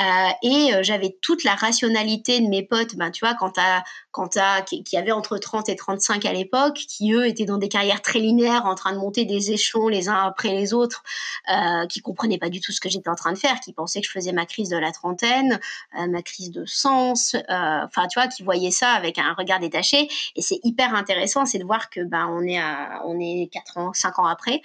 Euh, 0.00 0.28
et 0.42 0.74
euh, 0.74 0.82
j'avais 0.82 1.16
toute 1.20 1.44
la 1.44 1.54
rationalité 1.54 2.40
de 2.40 2.48
mes 2.48 2.62
potes, 2.62 2.96
ben, 2.96 3.10
tu 3.10 3.24
vois, 3.24 3.34
quand 3.34 3.50
t'as, 3.50 3.82
quand 4.10 4.28
t'as, 4.28 4.62
qui, 4.62 4.82
qui 4.82 4.96
avaient 4.96 5.12
entre 5.12 5.38
30 5.38 5.68
et 5.68 5.76
35 5.76 6.24
à 6.24 6.32
l'époque, 6.32 6.74
qui 6.74 7.12
eux 7.12 7.26
étaient 7.26 7.44
dans 7.44 7.58
des 7.58 7.68
carrières 7.68 8.02
très 8.02 8.18
linéaires, 8.18 8.66
en 8.66 8.74
train 8.74 8.92
de 8.92 8.98
monter 8.98 9.24
des 9.24 9.52
échelons 9.52 9.88
les 9.88 10.08
uns 10.08 10.18
après 10.26 10.50
les 10.50 10.74
autres, 10.74 11.02
euh, 11.50 11.86
qui 11.86 12.00
comprenaient 12.00 12.38
pas 12.38 12.48
du 12.50 12.60
tout 12.60 12.72
ce 12.72 12.80
que 12.80 12.88
j'étais 12.88 13.08
en 13.08 13.14
train 13.14 13.32
de 13.32 13.38
faire, 13.38 13.60
qui 13.60 13.72
pensaient 13.72 14.00
que 14.00 14.06
je 14.06 14.12
faisais 14.12 14.32
ma 14.32 14.46
crise 14.46 14.68
de 14.68 14.76
la 14.76 14.92
trentaine, 14.92 15.60
euh, 15.98 16.06
ma 16.06 16.22
crise 16.22 16.50
de 16.50 16.64
sens, 16.66 17.36
enfin, 17.48 18.06
tu 18.08 18.18
vois, 18.18 18.28
qui 18.28 18.42
voyaient 18.42 18.70
ça 18.70 18.90
avec 18.90 19.18
un 19.18 19.34
regard 19.34 19.60
détaché. 19.60 20.08
Et 20.36 20.42
c'est 20.42 20.60
hyper 20.64 20.94
intéressant, 20.94 21.46
c'est 21.46 21.58
de 21.58 21.64
voir 21.64 21.90
que, 21.90 22.00
ben, 22.00 22.28
on 22.30 22.42
est 22.42 22.58
à, 22.58 23.02
on 23.06 23.18
est 23.20 23.48
4 23.52 23.78
ans, 23.78 23.92
5 23.92 24.18
ans 24.18 24.26
après, 24.26 24.60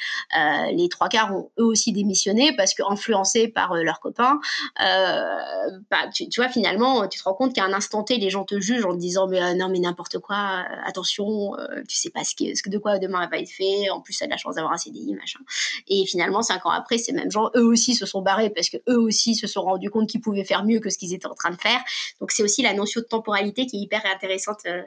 les 0.72 0.90
trois 0.90 1.10
quarts 1.10 1.34
ont 1.36 1.50
eux 1.60 1.66
aussi 1.66 1.92
démissionné 1.92 2.39
parce 2.56 2.74
que 2.74 2.84
influencés 2.90 3.48
par 3.48 3.76
leurs 3.76 4.00
copains, 4.00 4.40
bah, 4.78 6.08
tu, 6.14 6.28
vois, 6.38 6.50
finalement, 6.50 7.08
tu 7.08 7.20
te 7.20 7.24
rends 7.24 7.34
compte 7.34 7.54
qu'à 7.54 7.64
un 7.64 7.74
instant 7.74 8.04
T, 8.04 8.18
les 8.18 8.30
gens 8.30 8.44
te 8.44 8.60
jugent 8.60 8.86
en 8.86 8.94
te 8.94 9.00
disant 9.00 9.28
mais 9.28 9.56
non 9.56 9.70
mais 9.70 9.80
n'importe 9.80 10.20
quoi, 10.20 10.66
attention, 10.86 11.56
tu 11.88 11.98
sais 11.98 12.10
pas 12.10 12.24
ce, 12.24 12.70
de 12.70 12.78
quoi 12.78 13.00
demain 13.00 13.28
va 13.28 13.38
être 13.38 13.50
fait. 13.50 13.90
En 13.90 14.02
plus, 14.02 14.14
ça 14.14 14.26
a 14.26 14.28
la 14.28 14.38
chance 14.38 14.56
d'avoir 14.56 14.74
un 14.74 14.78
CDI, 14.78 15.14
machin. 15.14 15.40
Et 15.88 16.06
finalement, 16.06 16.42
cinq 16.42 16.66
ans 16.66 16.72
après, 16.72 16.98
ces 16.98 17.12
mêmes 17.12 17.32
gens, 17.32 17.50
eux 17.56 17.66
aussi, 17.66 17.96
se 17.96 18.06
sont 18.06 18.22
barrés 18.22 18.50
parce 18.50 18.70
que 18.70 18.78
eux 18.90 19.00
aussi 19.00 19.36
se 19.36 19.48
sont 19.48 19.62
rendus 19.62 19.90
compte 19.90 20.10
qu'ils 20.10 20.22
pouvaient 20.22 20.44
faire 20.44 20.64
mieux 20.64 20.80
que 20.80 20.90
ce 20.90 20.98
qu'ils 20.98 21.14
étaient 21.14 21.28
en 21.28 21.36
train 21.36 21.52
de 21.52 21.60
faire. 21.60 21.80
Donc, 22.20 22.32
c'est 22.32 22.44
aussi 22.44 22.62
la 22.62 22.74
notion 22.74 23.02
de 23.02 23.06
temporalité 23.06 23.66
qui 23.66 23.78
est 23.78 23.80
hyper 23.80 24.02
intéressante, 24.06 24.60
euh, 24.66 24.82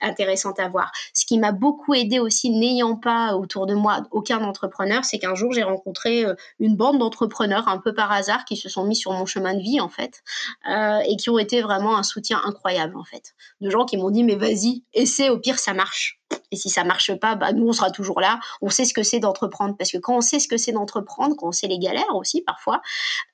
intéressante 0.00 0.58
à 0.60 0.68
voir. 0.68 0.92
Ce 1.14 1.24
qui 1.26 1.38
m'a 1.38 1.52
beaucoup 1.52 1.94
aidé 1.94 2.18
aussi, 2.18 2.50
n'ayant 2.50 2.96
pas 2.96 3.34
autour 3.36 3.66
de 3.66 3.74
moi 3.74 4.02
aucun 4.10 4.42
entrepreneur, 4.42 5.04
c'est 5.04 5.18
qu'un 5.18 5.34
jour, 5.34 5.52
j'ai 5.52 5.62
rencontré 5.62 6.24
euh, 6.24 6.34
une 6.60 6.76
d'entrepreneurs 6.94 7.68
un 7.68 7.78
peu 7.78 7.94
par 7.94 8.12
hasard 8.12 8.44
qui 8.44 8.56
se 8.56 8.68
sont 8.68 8.84
mis 8.84 8.96
sur 8.96 9.12
mon 9.12 9.26
chemin 9.26 9.54
de 9.54 9.60
vie, 9.60 9.80
en 9.80 9.88
fait, 9.88 10.22
euh, 10.68 10.98
et 11.08 11.16
qui 11.16 11.30
ont 11.30 11.38
été 11.38 11.62
vraiment 11.62 11.96
un 11.96 12.02
soutien 12.02 12.40
incroyable, 12.44 12.96
en 12.96 13.04
fait. 13.04 13.34
De 13.60 13.70
gens 13.70 13.84
qui 13.84 13.96
m'ont 13.96 14.10
dit, 14.10 14.24
mais 14.24 14.36
vas-y, 14.36 14.84
essaie, 14.94 15.28
au 15.28 15.38
pire, 15.38 15.58
ça 15.58 15.74
marche. 15.74 16.20
Et 16.50 16.56
si 16.56 16.70
ça 16.70 16.84
marche 16.84 17.14
pas, 17.14 17.34
bah, 17.34 17.52
nous, 17.52 17.68
on 17.68 17.72
sera 17.72 17.90
toujours 17.90 18.20
là. 18.20 18.40
On 18.62 18.70
sait 18.70 18.84
ce 18.84 18.94
que 18.94 19.02
c'est 19.02 19.20
d'entreprendre. 19.20 19.76
Parce 19.76 19.92
que 19.92 19.98
quand 19.98 20.16
on 20.16 20.20
sait 20.20 20.38
ce 20.38 20.48
que 20.48 20.56
c'est 20.56 20.72
d'entreprendre, 20.72 21.36
quand 21.36 21.48
on 21.48 21.52
sait 21.52 21.68
les 21.68 21.78
galères 21.78 22.14
aussi, 22.14 22.42
parfois, 22.42 22.82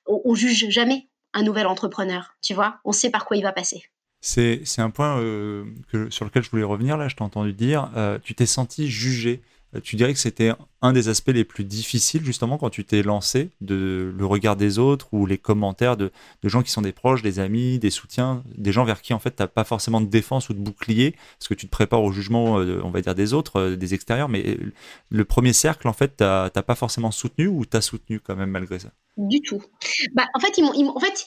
on, 0.07 0.35
juge 0.35 0.69
jamais 0.69 1.07
un 1.33 1.43
nouvel 1.43 1.67
entrepreneur. 1.67 2.35
Tu 2.41 2.53
vois, 2.53 2.79
on 2.85 2.91
sait 2.91 3.09
par 3.09 3.25
quoi 3.25 3.37
il 3.37 3.43
va 3.43 3.51
passer. 3.51 3.83
C'est 4.21 4.63
un 4.77 4.89
point 4.89 5.19
euh, 5.19 5.65
sur 6.09 6.25
lequel 6.25 6.43
je 6.43 6.49
voulais 6.49 6.63
revenir. 6.63 6.97
Là, 6.97 7.07
je 7.07 7.15
t'ai 7.15 7.23
entendu 7.23 7.53
dire, 7.53 7.91
euh, 7.95 8.19
tu 8.23 8.35
t'es 8.35 8.45
senti 8.45 8.87
jugé 8.89 9.41
tu 9.81 9.95
dirais 9.95 10.13
que 10.13 10.19
c'était 10.19 10.51
un 10.83 10.91
des 10.91 11.07
aspects 11.07 11.31
les 11.33 11.45
plus 11.45 11.63
difficiles 11.63 12.23
justement 12.25 12.57
quand 12.57 12.69
tu 12.69 12.83
t'es 12.83 13.03
lancé, 13.03 13.49
de 13.61 14.13
le 14.15 14.25
regard 14.25 14.57
des 14.57 14.79
autres 14.79 15.07
ou 15.13 15.25
les 15.25 15.37
commentaires 15.37 15.95
de, 15.95 16.11
gens 16.43 16.61
qui 16.61 16.71
sont 16.71 16.81
des 16.81 16.91
proches, 16.91 17.21
des 17.21 17.39
amis, 17.39 17.79
des 17.79 17.89
soutiens, 17.89 18.43
des 18.57 18.73
gens 18.73 18.83
vers 18.83 19.01
qui 19.01 19.13
en 19.13 19.19
fait 19.19 19.37
tu 19.37 19.41
n'as 19.41 19.47
pas 19.47 19.63
forcément 19.63 20.01
de 20.01 20.07
défense 20.07 20.49
ou 20.49 20.53
de 20.53 20.59
bouclier, 20.59 21.15
parce 21.39 21.47
que 21.47 21.53
tu 21.53 21.67
te 21.67 21.71
prépares 21.71 22.03
au 22.03 22.11
jugement, 22.11 22.59
euh, 22.59 22.81
on 22.83 22.89
va 22.89 23.01
dire, 23.01 23.15
des 23.15 23.33
autres, 23.33 23.59
euh, 23.59 23.75
des 23.77 23.93
extérieurs, 23.93 24.27
mais 24.27 24.57
le 25.09 25.25
premier 25.25 25.53
cercle 25.53 25.87
en 25.87 25.93
fait 25.93 26.17
tu 26.17 26.23
n'as 26.23 26.49
pas 26.49 26.75
forcément 26.75 27.11
soutenu 27.11 27.47
ou 27.47 27.65
tu 27.65 27.77
as 27.77 27.81
soutenu 27.81 28.19
quand 28.19 28.35
même 28.35 28.51
malgré 28.51 28.77
ça? 28.79 28.89
Du 29.15 29.41
tout. 29.41 29.61
Bah, 30.15 30.23
en 30.33 30.39
fait, 30.39 30.57
ils 30.57 30.65
en 30.65 30.99
fait, 30.99 31.25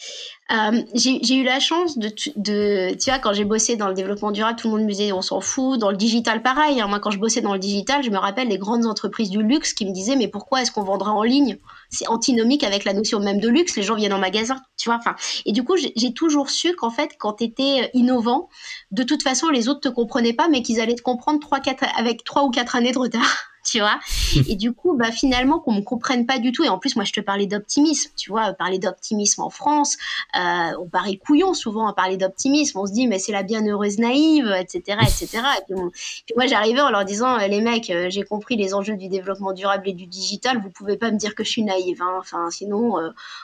euh, 0.51 0.83
j'ai 0.95 1.37
eu 1.37 1.45
la 1.45 1.61
chance 1.61 1.99
de, 1.99 2.09
de, 2.35 2.95
tu 2.95 3.11
vois, 3.11 3.21
quand 3.21 3.33
j'ai 3.33 3.45
bossé 3.45 3.77
dans 3.77 3.87
le 3.87 3.95
développement 3.95 4.33
durable, 4.33 4.59
tout 4.59 4.67
le 4.67 4.75
monde 4.77 4.83
me 4.83 4.91
disait 4.91 5.13
on 5.13 5.23
s'en 5.23 5.41
fout. 5.41 5.79
Dans 5.79 5.93
le 5.93 5.97
digital, 5.97 6.43
pareil. 6.43 6.81
Hein. 6.81 6.89
Moi, 6.89 6.99
quand 6.99 7.13
je 7.13 7.21
bossais 7.21 7.43
dans 7.43 7.53
le 7.53 7.61
digital, 7.61 8.03
je 8.03 8.11
me 8.11 8.19
rappelle 8.19 8.49
les 8.49 8.59
grandes 8.59 8.87
entreprises 8.87 9.31
du 9.31 9.45
luxe 9.47 9.73
qui 9.73 9.87
me 9.87 9.93
disaient 9.93 10.17
mais 10.17 10.29
pourquoi 10.29 10.63
est-ce 10.63 10.71
qu'on 10.71 10.83
vendrait 10.83 11.11
en 11.11 11.23
ligne? 11.23 11.59
C'est 11.91 12.09
antinomique 12.09 12.65
avec 12.65 12.85
la 12.85 12.93
notion 12.93 13.21
même 13.21 13.41
de 13.41 13.49
luxe. 13.49 13.77
Les 13.77 13.83
gens 13.83 13.95
viennent 13.95 14.13
en 14.13 14.19
magasin, 14.19 14.61
tu 14.77 14.89
vois. 14.89 14.99
Enfin, 14.99 15.15
et 15.45 15.53
du 15.53 15.65
coup, 15.65 15.77
j'ai 15.77 16.13
toujours 16.15 16.51
su 16.51 16.75
qu'en 16.75 16.91
fait, 16.91 17.13
quand 17.19 17.35
tu 17.35 17.45
étais 17.45 17.91
innovant, 17.95 18.49
de 18.91 19.03
toute 19.03 19.23
façon, 19.23 19.49
les 19.49 19.69
autres 19.69 19.81
te 19.81 19.89
comprenaient 19.89 20.33
pas, 20.33 20.49
mais 20.49 20.63
qu'ils 20.63 20.81
allaient 20.81 20.95
te 20.95 21.03
comprendre 21.03 21.41
trois, 21.41 21.61
quatre, 21.61 21.85
avec 21.97 22.25
trois 22.25 22.45
ou 22.45 22.51
quatre 22.51 22.77
années 22.77 22.93
de 22.93 22.99
retard 22.99 23.47
tu 23.67 23.81
vois. 23.81 23.99
et 24.49 24.57
du 24.57 24.73
coup, 24.73 24.97
bah, 24.97 25.11
finalement, 25.13 25.59
qu'on 25.59 25.75
me 25.75 25.81
comprenne 25.83 26.27
pas 26.27 26.39
du 26.39 26.53
tout. 26.53 26.65
Et 26.65 26.69
en 26.69 26.79
plus, 26.79 26.97
moi, 26.97 27.05
je 27.05 27.13
te 27.13 27.21
parlais 27.21 27.47
d'optimisme, 27.47 28.11
tu 28.17 28.31
vois, 28.31 28.53
parler 28.53 28.79
d'optimisme 28.79 29.43
en 29.43 29.51
France, 29.51 29.97
euh, 30.37 30.73
on 30.81 30.89
paraît 30.89 31.17
couillon 31.17 31.55
souvent 31.55 31.87
à 31.89 31.93
parler 31.93 32.17
d'optimisme. 32.17 32.79
On 32.79 32.87
se 32.87 32.93
dit, 32.93 33.07
mais 33.07 33.19
c'est 33.19 33.33
la 33.33 33.43
bienheureuse 33.43 33.99
naïve, 33.99 34.47
etc., 34.59 34.99
etc. 35.03 35.39
Et 35.59 35.75
puis, 35.75 36.35
moi, 36.37 36.47
j'arrivais 36.47 36.81
en 36.81 36.91
leur 36.91 37.05
disant, 37.05 37.39
euh, 37.39 37.47
les 37.47 37.61
mecs, 37.61 37.91
euh, 37.91 38.07
j'ai 38.09 38.23
compris 38.23 38.57
les 38.57 38.75
enjeux 38.75 38.97
du 38.97 39.09
développement 39.09 39.53
durable 39.53 39.89
et 39.89 39.93
du 39.93 40.07
digital. 40.07 40.61
Vous 40.63 40.71
pouvez 40.71 40.97
pas 40.97 41.11
me 41.11 41.19
dire 41.19 41.35
que 41.35 41.45
je 41.45 41.51
suis 41.51 41.65
naïve, 41.65 42.03
hein. 42.03 42.15
Enfin, 42.19 42.51
sinon, 42.51 42.95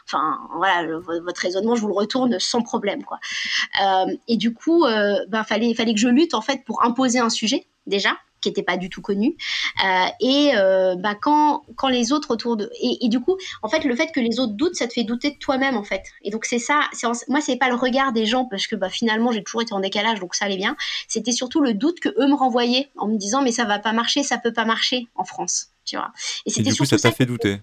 enfin, 0.07 0.39
voilà, 0.57 0.99
votre 0.99 1.41
raisonnement, 1.41 1.75
je 1.75 1.83
vous 1.83 1.89
le 1.89 1.95
retourne 1.95 2.39
sans 2.39 2.63
problème, 2.63 3.03
quoi. 3.05 3.19
et 4.29 4.37
du 4.37 4.55
coup, 4.55 4.85
bah, 5.29 5.45
fallait, 5.45 5.75
fallait 5.75 5.95
que 5.95 6.01
je 6.01 6.09
lutte 6.09 6.35
en 6.35 6.41
fait 6.41 6.65
pour 6.65 6.85
imposer 6.85 7.19
un 7.19 7.31
sujet 7.31 7.67
déjà 7.87 8.17
qui 8.43 8.49
n'était 8.49 8.63
pas 8.63 8.77
du 8.77 8.91
tout 8.91 9.01
connu. 9.01 9.37
Euh, 9.85 10.07
et 10.21 10.53
euh, 10.57 10.95
bah, 10.97 11.15
quand, 11.15 11.63
quand 11.77 11.89
les 11.89 12.13
autres 12.13 12.33
autour 12.33 12.57
de... 12.57 12.71
Et, 12.81 13.09
du 13.09 13.21
coup, 13.21 13.39
en 13.63 13.69
fait, 13.69 13.85
le 13.85 13.97
fait 13.97 14.13
que 14.13 14.21
les 14.21 14.39
autres 14.41 14.53
doutent, 14.53 14.75
ça 14.75 14.87
te 14.87 14.93
fait 14.93 15.05
douter 15.05 15.31
de 15.31 15.37
toi-même, 15.37 15.77
en 15.77 15.85
fait. 15.85 16.03
Et 16.23 16.31
donc, 16.31 16.45
c'est 16.45 16.59
ça. 16.59 16.81
En, 17.05 17.13
moi, 17.29 17.41
c'est 17.41 17.57
pas 17.57 17.69
le 17.69 17.77
regard 17.77 18.13
des 18.13 18.27
gens, 18.27 18.45
parce 18.45 18.67
que 18.67 18.77
bah, 18.77 18.91
finalement, 18.91 19.33
j'ai 19.33 19.43
toujours 19.43 19.63
été 19.63 19.73
en 19.73 19.81
décalage, 19.81 20.21
donc 20.21 20.35
ça 20.35 20.45
allait 20.45 20.57
bien. 20.57 20.77
C'était 21.09 21.33
surtout 21.33 21.61
le 21.61 21.73
doute 21.73 22.01
que 22.01 22.09
eux 22.09 22.27
me 22.27 22.35
renvoyaient 22.35 22.91
en 22.99 23.09
me 23.09 23.17
disant, 23.17 23.43
mais 23.43 23.53
ça 23.53 23.65
va 23.65 23.79
pas 23.79 23.93
marcher, 23.93 24.23
ça 24.23 24.37
peut 24.37 24.53
pas 24.53 24.65
marcher 24.65 25.07
en 25.15 25.25
France. 25.25 25.69
Tu 25.85 25.97
vois. 25.97 26.13
Et, 26.47 26.51
c'était 26.51 26.71
du 26.71 26.77
coup, 26.77 26.85
ça 26.85 26.99
t'a 26.99 27.13
fait 27.13 27.27
douter 27.27 27.61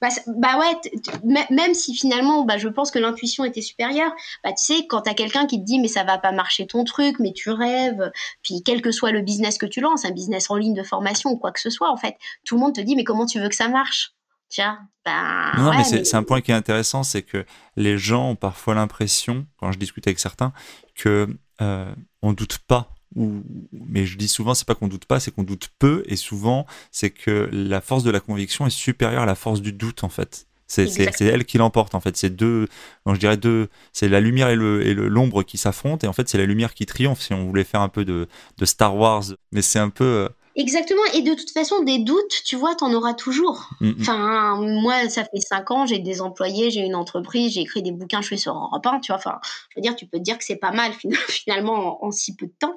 bah, 0.00 0.08
bah, 0.26 0.58
ouais, 0.58 1.44
même 1.50 1.74
si 1.74 1.94
finalement, 1.94 2.44
bah, 2.44 2.58
je 2.58 2.68
pense 2.68 2.90
que 2.90 2.98
l'intuition 2.98 3.44
était 3.44 3.62
supérieure, 3.62 4.12
bah, 4.42 4.52
tu 4.52 4.64
sais, 4.64 4.86
quand 4.86 5.02
t'as 5.02 5.14
quelqu'un 5.14 5.46
qui 5.46 5.60
te 5.60 5.64
dit, 5.64 5.78
mais 5.78 5.88
ça 5.88 6.04
va 6.04 6.18
pas 6.18 6.32
marcher 6.32 6.66
ton 6.66 6.84
truc, 6.84 7.16
mais 7.18 7.32
tu 7.32 7.50
rêves, 7.50 8.10
puis 8.42 8.62
quel 8.64 8.82
que 8.82 8.90
soit 8.90 9.10
le 9.10 9.22
business 9.22 9.58
que 9.58 9.66
tu 9.66 9.80
lances, 9.80 10.04
un 10.04 10.10
business 10.10 10.50
en 10.50 10.56
ligne 10.56 10.74
de 10.74 10.82
formation 10.82 11.30
ou 11.30 11.36
quoi 11.36 11.52
que 11.52 11.60
ce 11.60 11.70
soit, 11.70 11.90
en 11.90 11.96
fait, 11.96 12.16
tout 12.44 12.56
le 12.56 12.60
monde 12.60 12.74
te 12.74 12.80
dit, 12.80 12.96
mais 12.96 13.04
comment 13.04 13.26
tu 13.26 13.40
veux 13.40 13.48
que 13.48 13.56
ça 13.56 13.68
marche? 13.68 14.12
Tiens, 14.48 14.78
ben, 15.04 15.52
non, 15.56 15.72
mais 15.76 15.84
c'est 15.84 16.14
un 16.14 16.22
point 16.22 16.40
qui 16.40 16.52
est 16.52 16.54
intéressant, 16.54 17.02
c'est 17.02 17.22
que 17.22 17.44
les 17.76 17.98
gens 17.98 18.30
ont 18.30 18.36
parfois 18.36 18.74
l'impression, 18.74 19.46
quand 19.58 19.72
je 19.72 19.78
discute 19.78 20.06
avec 20.06 20.20
certains, 20.20 20.52
que 20.94 21.28
euh, 21.60 21.92
on 22.22 22.32
doute 22.32 22.58
pas 22.58 22.93
mais 23.16 24.06
je 24.06 24.18
dis 24.18 24.28
souvent, 24.28 24.54
c'est 24.54 24.66
pas 24.66 24.74
qu'on 24.74 24.88
doute 24.88 25.04
pas, 25.04 25.20
c'est 25.20 25.30
qu'on 25.30 25.42
doute 25.42 25.70
peu, 25.78 26.02
et 26.06 26.16
souvent, 26.16 26.66
c'est 26.90 27.10
que 27.10 27.48
la 27.52 27.80
force 27.80 28.02
de 28.02 28.10
la 28.10 28.20
conviction 28.20 28.66
est 28.66 28.70
supérieure 28.70 29.22
à 29.22 29.26
la 29.26 29.34
force 29.34 29.60
du 29.60 29.72
doute, 29.72 30.04
en 30.04 30.08
fait. 30.08 30.46
C'est 30.66 31.20
elle 31.20 31.44
qui 31.44 31.58
l'emporte, 31.58 31.94
en 31.94 32.00
fait. 32.00 32.16
C'est 32.16 32.30
deux, 32.30 32.68
je 33.06 33.16
dirais 33.16 33.36
deux, 33.36 33.68
c'est 33.92 34.08
la 34.08 34.20
lumière 34.20 34.48
et 34.48 34.56
l'ombre 34.56 35.38
le, 35.38 35.44
qui 35.44 35.58
s'affrontent, 35.58 36.06
et 36.06 36.08
en 36.08 36.12
fait, 36.12 36.28
c'est 36.28 36.38
la 36.38 36.46
lumière 36.46 36.74
qui 36.74 36.86
triomphe, 36.86 37.20
si 37.20 37.32
on 37.32 37.44
voulait 37.46 37.64
faire 37.64 37.80
un 37.80 37.88
peu 37.88 38.04
de, 38.04 38.28
de 38.58 38.64
Star 38.64 38.96
Wars. 38.96 39.24
Mais 39.52 39.62
c'est 39.62 39.78
un 39.78 39.90
peu, 39.90 40.04
euh, 40.04 40.28
Exactement. 40.56 41.02
Et 41.14 41.22
de 41.22 41.34
toute 41.34 41.50
façon, 41.50 41.82
des 41.82 41.98
doutes, 41.98 42.42
tu 42.44 42.54
vois, 42.54 42.76
t'en 42.76 42.92
auras 42.94 43.14
toujours. 43.14 43.70
Mm, 43.80 43.88
mm. 43.88 43.96
Enfin, 44.00 44.56
moi, 44.60 45.08
ça 45.08 45.24
fait 45.24 45.40
cinq 45.40 45.70
ans, 45.72 45.84
j'ai 45.84 45.98
des 45.98 46.20
employés, 46.20 46.70
j'ai 46.70 46.80
une 46.80 46.94
entreprise, 46.94 47.54
j'ai 47.54 47.62
écrit 47.62 47.82
des 47.82 47.90
bouquins, 47.90 48.20
je 48.20 48.26
suis 48.26 48.38
sur 48.38 48.54
Europe 48.54 48.86
1, 48.86 49.00
tu 49.00 49.10
vois. 49.10 49.16
Enfin, 49.16 49.40
je 49.70 49.76
veux 49.76 49.82
dire, 49.82 49.96
tu 49.96 50.06
peux 50.06 50.18
te 50.18 50.22
dire 50.22 50.38
que 50.38 50.44
c'est 50.44 50.56
pas 50.56 50.70
mal 50.70 50.92
finalement 51.28 52.04
en, 52.04 52.10
si 52.12 52.36
peu 52.36 52.46
de 52.46 52.54
temps. 52.58 52.74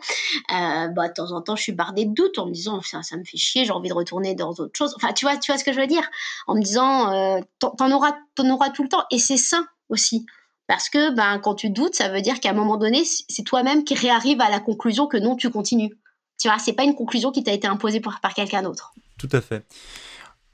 Euh, 0.53 0.87
bah, 0.87 1.07
de 1.07 1.13
temps 1.13 1.31
en 1.31 1.41
temps, 1.41 1.55
je 1.55 1.63
suis 1.63 1.71
bardée 1.71 2.05
de 2.05 2.13
doutes 2.13 2.39
en 2.39 2.47
me 2.47 2.51
disant, 2.51 2.81
ça, 2.81 3.03
ça 3.03 3.15
me 3.15 3.23
fait 3.23 3.37
chier, 3.37 3.65
j'ai 3.65 3.71
envie 3.71 3.89
de 3.89 3.93
retourner 3.93 4.33
dans 4.33 4.49
autre 4.49 4.73
chose. 4.73 4.93
Enfin, 4.95 5.13
tu 5.13 5.25
vois, 5.25 5.37
tu 5.37 5.51
vois 5.51 5.59
ce 5.59 5.63
que 5.63 5.71
je 5.71 5.79
veux 5.79 5.87
dire? 5.87 6.09
En 6.47 6.55
me 6.55 6.61
disant, 6.61 7.13
euh, 7.13 7.39
t'en 7.59 7.91
auras, 7.91 8.15
en 8.39 8.49
auras 8.49 8.71
tout 8.71 8.83
le 8.83 8.89
temps. 8.89 9.03
Et 9.11 9.19
c'est 9.19 9.37
ça 9.37 9.63
aussi. 9.89 10.25
Parce 10.67 10.89
que 10.89 11.11
ben, 11.11 11.39
quand 11.39 11.55
tu 11.55 11.69
doutes, 11.69 11.95
ça 11.95 12.09
veut 12.09 12.21
dire 12.21 12.39
qu'à 12.39 12.49
un 12.49 12.53
moment 12.53 12.77
donné, 12.77 13.03
c'est 13.05 13.43
toi-même 13.43 13.83
qui 13.83 13.95
réarrive 13.95 14.41
à 14.41 14.49
la 14.49 14.59
conclusion 14.59 15.07
que 15.07 15.17
non, 15.17 15.35
tu 15.35 15.49
continues. 15.49 15.97
Tu 16.39 16.47
vois, 16.47 16.59
c'est 16.59 16.73
pas 16.73 16.83
une 16.83 16.95
conclusion 16.95 17.31
qui 17.31 17.43
t'a 17.43 17.53
été 17.53 17.67
imposée 17.67 17.99
par, 17.99 18.19
par 18.19 18.33
quelqu'un 18.33 18.61
d'autre. 18.61 18.93
Tout 19.17 19.29
à 19.31 19.41
fait. 19.41 19.65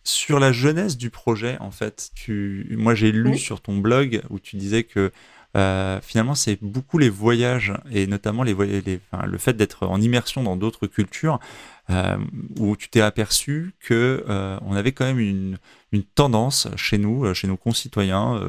Sur 0.06 0.39
la 0.39 0.52
jeunesse 0.52 0.98
du 0.98 1.10
projet, 1.10 1.58
en 1.60 1.72
fait, 1.72 2.12
tu... 2.13 2.67
moi 2.78 2.93
j'ai 2.93 3.12
lu 3.12 3.38
sur 3.38 3.62
ton 3.62 3.78
blog 3.78 4.22
où 4.30 4.39
tu 4.39 4.58
disais 4.58 4.84
que 4.84 5.12
euh, 5.56 6.00
finalement 6.02 6.34
c'est 6.34 6.58
beaucoup 6.63 6.98
les 6.98 7.10
voyages 7.10 7.74
et 7.91 8.08
notamment 8.08 8.41
les, 8.41 8.56
les 8.82 9.00
enfin, 9.12 9.26
le 9.28 9.38
fait 9.38 9.54
d'être 9.54 9.86
en 9.86 10.02
immersion 10.02 10.41
dans 10.41 10.56
d'autres 10.56 10.88
cultures 10.88 11.39
euh, 11.91 12.17
où 12.58 12.76
tu 12.76 12.89
t'es 12.89 13.02
aperçu 13.02 13.76
que 13.80 14.26
euh, 14.28 14.58
on 14.65 14.76
avait 14.76 14.93
quand 14.93 15.06
même 15.06 15.19
une, 15.19 15.60
une 15.91 16.04
tendance 16.04 16.67
chez 16.76 16.98
nous, 16.98 17.34
chez 17.34 17.48
nos 17.48 17.56
concitoyens, 17.56 18.41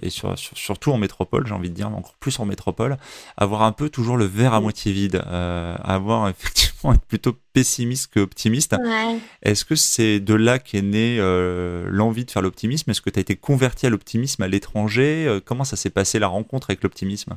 et 0.00 0.08
sur, 0.08 0.38
surtout 0.38 0.92
en 0.92 0.98
métropole, 0.98 1.46
j'ai 1.46 1.54
envie 1.54 1.68
de 1.68 1.74
dire, 1.74 1.90
mais 1.90 1.96
encore 1.96 2.14
plus 2.20 2.38
en 2.38 2.46
métropole, 2.46 2.96
avoir 3.36 3.62
un 3.62 3.72
peu 3.72 3.90
toujours 3.90 4.16
le 4.16 4.24
verre 4.24 4.54
à 4.54 4.60
moitié 4.60 4.92
vide, 4.92 5.22
euh, 5.26 5.76
avoir 5.82 6.28
effectivement 6.28 6.71
être 6.94 7.04
plutôt 7.06 7.36
pessimiste 7.52 8.12
que 8.12 8.20
optimiste. 8.20 8.74
Est-ce 9.42 9.64
que 9.64 9.74
c'est 9.74 10.20
de 10.20 10.34
là 10.34 10.58
qu'est 10.58 10.82
née 10.82 11.18
l'envie 11.88 12.24
de 12.24 12.30
faire 12.30 12.42
l'optimisme? 12.42 12.90
Est-ce 12.90 13.00
que 13.00 13.10
tu 13.10 13.18
as 13.18 13.22
été 13.22 13.36
converti 13.36 13.86
à 13.86 13.90
l'optimisme 13.90 14.42
à 14.42 14.48
l'étranger? 14.48 15.40
Comment 15.44 15.64
ça 15.64 15.76
s'est 15.76 15.90
passé 15.90 16.18
la 16.18 16.28
rencontre 16.28 16.70
avec 16.70 16.82
l'optimisme? 16.82 17.36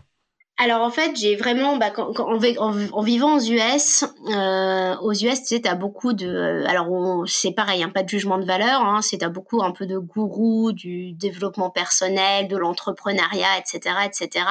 Alors 0.58 0.82
en 0.84 0.90
fait, 0.90 1.18
j'ai 1.18 1.36
vraiment, 1.36 1.76
bah, 1.76 1.90
quand, 1.92 2.18
en, 2.18 2.40
en, 2.40 3.02
vivant 3.02 3.36
aux 3.36 3.42
US, 3.42 4.06
euh, 4.30 4.96
aux 5.02 5.12
US, 5.12 5.42
tu 5.42 5.48
sais, 5.48 5.60
t'as 5.60 5.76
beaucoup 5.76 6.14
de, 6.14 6.64
alors 6.66 7.28
c'est 7.28 7.52
pareil, 7.52 7.84
hein, 7.84 7.90
pas 7.90 8.04
de 8.04 8.10
jugement 8.10 8.38
de 8.38 8.46
valeur, 8.46 8.82
hein, 8.82 9.02
c'est 9.02 9.18
t'as 9.18 9.28
beaucoup 9.28 9.62
un 9.62 9.72
peu 9.72 9.86
de 9.86 9.98
gourou 9.98 10.72
du 10.72 11.12
développement 11.12 11.70
personnel, 11.70 12.48
de 12.48 12.56
l'entrepreneuriat, 12.56 13.58
etc., 13.60 13.96
etc. 14.06 14.46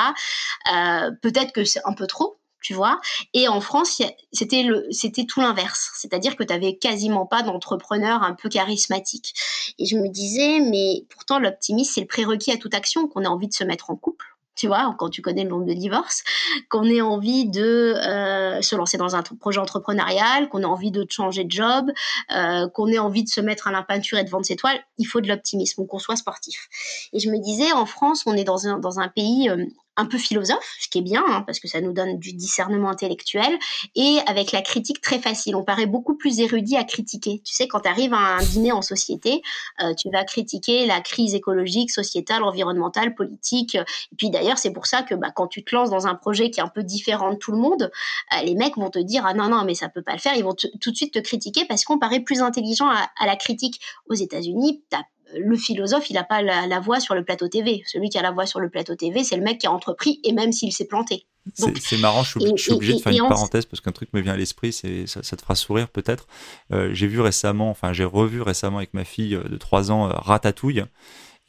Euh, 0.74 1.10
Peut-être 1.22 1.52
que 1.52 1.64
c'est 1.64 1.80
un 1.86 1.94
peu 1.94 2.06
trop, 2.06 2.36
tu 2.64 2.74
vois. 2.74 2.98
Et 3.34 3.46
en 3.46 3.60
France, 3.60 4.02
c'était 4.32 5.24
tout 5.26 5.40
l'inverse, 5.40 5.92
c'est-à-dire 5.94 6.34
que 6.34 6.42
tu 6.42 6.52
avais 6.52 6.76
quasiment 6.76 7.26
pas 7.26 7.42
d'entrepreneurs 7.42 8.22
un 8.22 8.34
peu 8.34 8.48
charismatiques. 8.48 9.34
Et 9.78 9.86
je 9.86 9.96
me 9.96 10.08
disais, 10.08 10.60
mais 10.60 11.04
pourtant 11.10 11.38
l'optimisme, 11.38 11.92
c'est 11.94 12.00
le 12.00 12.06
prérequis 12.06 12.50
à 12.50 12.56
toute 12.56 12.74
action, 12.74 13.06
qu'on 13.06 13.24
a 13.24 13.28
envie 13.28 13.48
de 13.48 13.52
se 13.52 13.64
mettre 13.64 13.90
en 13.90 13.96
couple 13.96 14.34
tu 14.56 14.68
vois, 14.68 14.94
quand 14.98 15.08
tu 15.08 15.20
connais 15.20 15.42
le 15.42 15.50
nombre 15.50 15.64
de 15.64 15.72
divorces, 15.72 16.22
qu'on 16.68 16.84
ait 16.84 17.00
envie 17.00 17.48
de 17.48 17.94
euh, 17.96 18.62
se 18.62 18.76
lancer 18.76 18.96
dans 18.96 19.16
un 19.16 19.22
projet 19.22 19.58
entrepreneurial, 19.58 20.48
qu'on 20.48 20.60
ait 20.60 20.64
envie 20.64 20.90
de 20.90 21.04
changer 21.08 21.44
de 21.44 21.50
job, 21.50 21.90
euh, 22.32 22.68
qu'on 22.68 22.86
ait 22.88 22.98
envie 22.98 23.24
de 23.24 23.28
se 23.28 23.40
mettre 23.40 23.68
à 23.68 23.72
la 23.72 23.82
peinture 23.82 24.18
et 24.18 24.24
de 24.24 24.30
vendre 24.30 24.46
ses 24.46 24.56
toiles, 24.56 24.80
il 24.98 25.06
faut 25.06 25.20
de 25.20 25.28
l'optimisme, 25.28 25.86
qu'on 25.86 25.98
soit 25.98 26.16
sportif. 26.16 26.68
Et 27.12 27.18
je 27.18 27.30
me 27.30 27.38
disais, 27.38 27.72
en 27.72 27.86
France, 27.86 28.22
on 28.26 28.34
est 28.36 28.44
dans 28.44 28.68
un, 28.68 28.78
dans 28.78 29.00
un 29.00 29.08
pays 29.08 29.50
euh, 29.50 29.66
un 29.96 30.06
peu 30.06 30.18
philosophe, 30.18 30.76
ce 30.80 30.88
qui 30.88 30.98
est 30.98 31.02
bien, 31.02 31.22
hein, 31.28 31.42
parce 31.46 31.60
que 31.60 31.68
ça 31.68 31.80
nous 31.80 31.92
donne 31.92 32.18
du 32.18 32.32
discernement 32.32 32.90
intellectuel, 32.90 33.58
et 33.94 34.18
avec 34.26 34.52
la 34.52 34.62
critique 34.62 35.00
très 35.00 35.18
facile. 35.18 35.56
On 35.56 35.64
paraît 35.64 35.86
beaucoup 35.86 36.16
plus 36.16 36.40
érudit 36.40 36.76
à 36.76 36.84
critiquer. 36.84 37.40
Tu 37.44 37.54
sais, 37.54 37.68
quand 37.68 37.80
tu 37.80 37.88
arrives 37.88 38.14
à 38.14 38.36
un 38.36 38.42
dîner 38.42 38.72
en 38.72 38.82
société, 38.82 39.42
euh, 39.82 39.94
tu 39.94 40.10
vas 40.10 40.24
critiquer 40.24 40.86
la 40.86 41.00
crise 41.00 41.34
écologique, 41.34 41.90
sociétale, 41.90 42.42
environnementale, 42.42 43.14
politique. 43.14 43.74
Et 43.76 44.16
puis 44.16 44.30
d'ailleurs, 44.30 44.58
c'est 44.58 44.72
pour 44.72 44.86
ça 44.86 45.02
que 45.02 45.14
bah, 45.14 45.30
quand 45.34 45.46
tu 45.46 45.64
te 45.64 45.74
lances 45.74 45.90
dans 45.90 46.06
un 46.06 46.14
projet 46.14 46.50
qui 46.50 46.60
est 46.60 46.62
un 46.62 46.68
peu 46.68 46.82
différent 46.82 47.32
de 47.32 47.36
tout 47.36 47.52
le 47.52 47.58
monde, 47.58 47.90
euh, 48.32 48.42
les 48.44 48.54
mecs 48.54 48.76
vont 48.76 48.90
te 48.90 48.98
dire 48.98 49.24
ah 49.26 49.34
non 49.34 49.48
non 49.48 49.64
mais 49.64 49.74
ça 49.74 49.88
peut 49.88 50.02
pas 50.02 50.12
le 50.12 50.18
faire. 50.18 50.34
Ils 50.36 50.44
vont 50.44 50.54
tout 50.54 50.90
de 50.90 50.96
suite 50.96 51.14
te 51.14 51.18
critiquer 51.18 51.64
parce 51.66 51.84
qu'on 51.84 51.98
paraît 51.98 52.20
plus 52.20 52.40
intelligent 52.42 52.88
à, 52.88 53.26
la 53.26 53.36
critique. 53.36 53.80
Aux 54.08 54.14
États-Unis, 54.14 54.82
t'as 54.90 55.02
le 55.36 55.56
philosophe, 55.56 56.10
il 56.10 56.14
n'a 56.14 56.24
pas 56.24 56.42
la, 56.42 56.80
voix 56.80 57.00
sur 57.00 57.14
le 57.14 57.24
plateau 57.24 57.48
TV. 57.48 57.82
Celui 57.86 58.08
qui 58.08 58.18
a 58.18 58.22
la 58.22 58.30
voix 58.30 58.46
sur 58.46 58.60
le 58.60 58.68
plateau 58.68 58.94
TV, 58.94 59.24
c'est 59.24 59.36
le 59.36 59.42
mec 59.42 59.58
qui 59.58 59.66
a 59.66 59.72
entrepris, 59.72 60.20
et 60.24 60.32
même 60.32 60.52
s'il 60.52 60.72
s'est 60.72 60.86
planté. 60.86 61.26
C'est 61.56 61.98
marrant, 61.98 62.22
je 62.22 62.56
suis, 62.56 62.72
obligé 62.72 62.94
de 62.94 63.00
faire 63.00 63.12
une 63.12 63.28
parenthèse 63.28 63.66
parce 63.66 63.82
qu'un 63.82 63.92
truc 63.92 64.08
me 64.14 64.20
vient 64.20 64.32
à 64.32 64.36
l'esprit, 64.36 64.72
ça, 64.72 65.22
ça 65.22 65.36
te 65.36 65.42
fera 65.42 65.54
sourire 65.54 65.88
peut-être. 65.88 66.26
Euh, 66.72 66.88
j'ai 66.94 67.06
vu 67.06 67.20
récemment, 67.20 67.68
enfin 67.68 67.92
j'ai 67.92 68.04
revu 68.04 68.40
récemment 68.40 68.78
avec 68.78 68.94
ma 68.94 69.04
fille 69.04 69.36
de 69.36 69.56
3 69.56 69.92
ans 69.92 70.08
euh, 70.08 70.12
Ratatouille. 70.14 70.84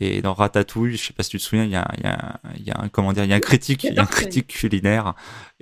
Et 0.01 0.21
dans 0.21 0.33
Ratatouille, 0.33 0.97
je 0.97 1.05
sais 1.07 1.13
pas 1.13 1.23
si 1.23 1.29
tu 1.29 1.37
te 1.37 1.43
souviens, 1.43 1.63
il 1.63 1.71
y 1.71 1.75
a, 1.75 1.87
y 2.03 2.05
a, 2.05 2.39
y 2.59 2.69
a 2.69 2.81
un 2.81 2.89
comment 2.89 3.13
dire, 3.13 3.23
il 3.23 3.29
y 3.29 3.33
a 3.33 3.37
un 3.37 3.39
critique, 3.39 3.85
il 3.85 3.93
y 3.93 3.97
a 3.97 4.01
un 4.01 4.05
critique 4.05 4.47
culinaire 4.47 5.13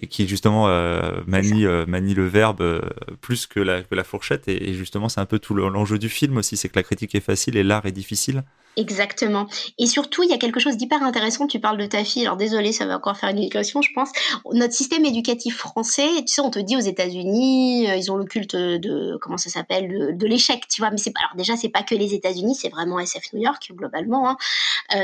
et 0.01 0.07
qui 0.07 0.27
justement 0.27 0.67
euh, 0.67 1.21
manie, 1.27 1.65
euh, 1.65 1.85
manie 1.85 2.15
le 2.15 2.27
verbe 2.27 2.61
euh, 2.61 2.81
plus 3.21 3.45
que 3.45 3.59
la, 3.59 3.83
que 3.83 3.93
la 3.93 4.03
fourchette. 4.03 4.47
Et, 4.47 4.73
justement, 4.73 5.07
c'est 5.07 5.21
un 5.21 5.25
peu 5.25 5.39
tout 5.39 5.53
l'enjeu 5.53 5.99
du 5.99 6.09
film 6.09 6.37
aussi, 6.37 6.57
c'est 6.57 6.69
que 6.69 6.77
la 6.77 6.83
critique 6.83 7.13
est 7.13 7.19
facile 7.19 7.57
et 7.57 7.63
l'art 7.63 7.85
est 7.85 7.91
difficile. 7.91 8.43
Exactement. 8.75 9.47
Et 9.77 9.85
surtout, 9.85 10.23
il 10.23 10.31
y 10.31 10.33
a 10.33 10.39
quelque 10.39 10.59
chose 10.59 10.77
d'hyper 10.77 11.03
intéressant. 11.03 11.45
Tu 11.45 11.59
parles 11.59 11.77
de 11.77 11.85
ta 11.85 12.03
fille. 12.03 12.23
Alors 12.23 12.37
désolé, 12.37 12.71
ça 12.71 12.87
va 12.87 12.97
encore 12.97 13.15
faire 13.15 13.29
une 13.29 13.37
éducation, 13.37 13.83
je 13.83 13.91
pense. 13.93 14.09
Notre 14.51 14.73
système 14.73 15.05
éducatif 15.05 15.57
français, 15.57 16.09
tu 16.25 16.33
sais, 16.33 16.41
on 16.41 16.49
te 16.49 16.57
dit 16.57 16.75
aux 16.75 16.79
États-Unis, 16.79 17.83
ils 17.95 18.11
ont 18.11 18.15
le 18.15 18.25
culte 18.25 18.55
de 18.55 19.15
comment 19.21 19.37
ça 19.37 19.51
s'appelle, 19.51 20.17
de, 20.17 20.25
l'échec, 20.27 20.67
tu 20.67 20.81
vois. 20.81 20.89
Mais 20.89 20.97
c'est 20.97 21.11
pas. 21.11 21.19
Alors 21.19 21.35
déjà, 21.37 21.55
c'est 21.55 21.69
pas 21.69 21.83
que 21.83 21.93
les 21.93 22.15
États-Unis, 22.15 22.55
c'est 22.55 22.69
vraiment 22.69 22.99
SF 22.99 23.33
New 23.33 23.43
York 23.43 23.71
globalement. 23.75 24.22
Hein. 24.27 24.38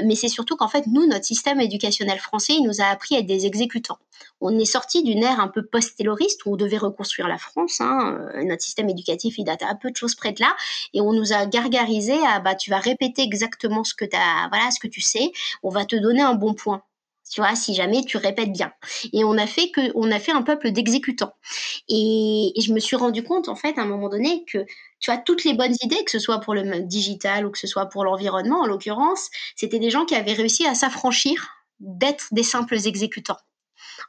mais 0.05 0.15
c'est 0.15 0.27
surtout 0.27 0.55
qu'en 0.55 0.67
fait, 0.67 0.85
nous, 0.87 1.05
notre 1.07 1.25
système 1.25 1.59
éducationnel 1.61 2.19
français, 2.19 2.53
il 2.53 2.63
nous 2.63 2.81
a 2.81 2.85
appris 2.85 3.15
à 3.15 3.19
être 3.19 3.25
des 3.25 3.45
exécutants. 3.45 3.99
On 4.41 4.57
est 4.57 4.65
sorti 4.65 5.03
d'une 5.03 5.23
ère 5.23 5.39
un 5.39 5.47
peu 5.47 5.65
post-tayloriste 5.65 6.45
où 6.45 6.53
on 6.53 6.55
devait 6.55 6.77
reconstruire 6.77 7.27
la 7.27 7.37
France. 7.37 7.81
Hein. 7.81 8.17
Euh, 8.35 8.43
notre 8.43 8.61
système 8.61 8.89
éducatif, 8.89 9.37
il 9.37 9.43
date 9.43 9.63
un 9.63 9.75
peu 9.75 9.91
de 9.91 9.95
choses 9.95 10.15
près 10.15 10.31
de 10.31 10.41
là. 10.41 10.55
Et 10.93 11.01
on 11.01 11.13
nous 11.13 11.33
a 11.33 11.45
gargarisé 11.45 12.17
à, 12.25 12.39
bah, 12.39 12.55
tu 12.55 12.69
vas 12.69 12.79
répéter 12.79 13.21
exactement 13.21 13.83
ce 13.83 13.93
que, 13.93 14.05
as, 14.05 14.47
voilà, 14.49 14.71
ce 14.71 14.79
que 14.79 14.87
tu 14.87 15.01
sais. 15.01 15.31
On 15.63 15.69
va 15.69 15.85
te 15.85 15.95
donner 15.95 16.21
un 16.21 16.35
bon 16.35 16.53
point 16.53 16.83
tu 17.29 17.41
vois, 17.41 17.55
si 17.55 17.73
jamais 17.73 18.03
tu 18.03 18.17
répètes 18.17 18.51
bien. 18.51 18.71
Et 19.13 19.23
on 19.23 19.37
a 19.37 19.47
fait 19.47 19.69
que, 19.71 19.91
on 19.95 20.11
a 20.11 20.19
fait 20.19 20.31
un 20.31 20.41
peuple 20.41 20.71
d'exécutants. 20.71 21.33
Et, 21.87 22.51
je 22.59 22.73
me 22.73 22.79
suis 22.79 22.95
rendu 22.95 23.23
compte, 23.23 23.49
en 23.49 23.55
fait, 23.55 23.77
à 23.77 23.81
un 23.81 23.85
moment 23.85 24.09
donné, 24.09 24.43
que 24.45 24.65
tu 24.99 25.11
as 25.11 25.17
toutes 25.17 25.43
les 25.43 25.53
bonnes 25.53 25.75
idées, 25.81 26.03
que 26.03 26.11
ce 26.11 26.19
soit 26.19 26.39
pour 26.39 26.53
le 26.53 26.81
digital 26.81 27.45
ou 27.45 27.51
que 27.51 27.59
ce 27.59 27.67
soit 27.67 27.85
pour 27.87 28.03
l'environnement, 28.03 28.61
en 28.61 28.65
l'occurrence, 28.65 29.29
c'était 29.55 29.79
des 29.79 29.89
gens 29.89 30.05
qui 30.05 30.15
avaient 30.15 30.33
réussi 30.33 30.65
à 30.65 30.75
s'affranchir 30.75 31.47
d'être 31.79 32.27
des 32.31 32.43
simples 32.43 32.75
exécutants 32.85 33.37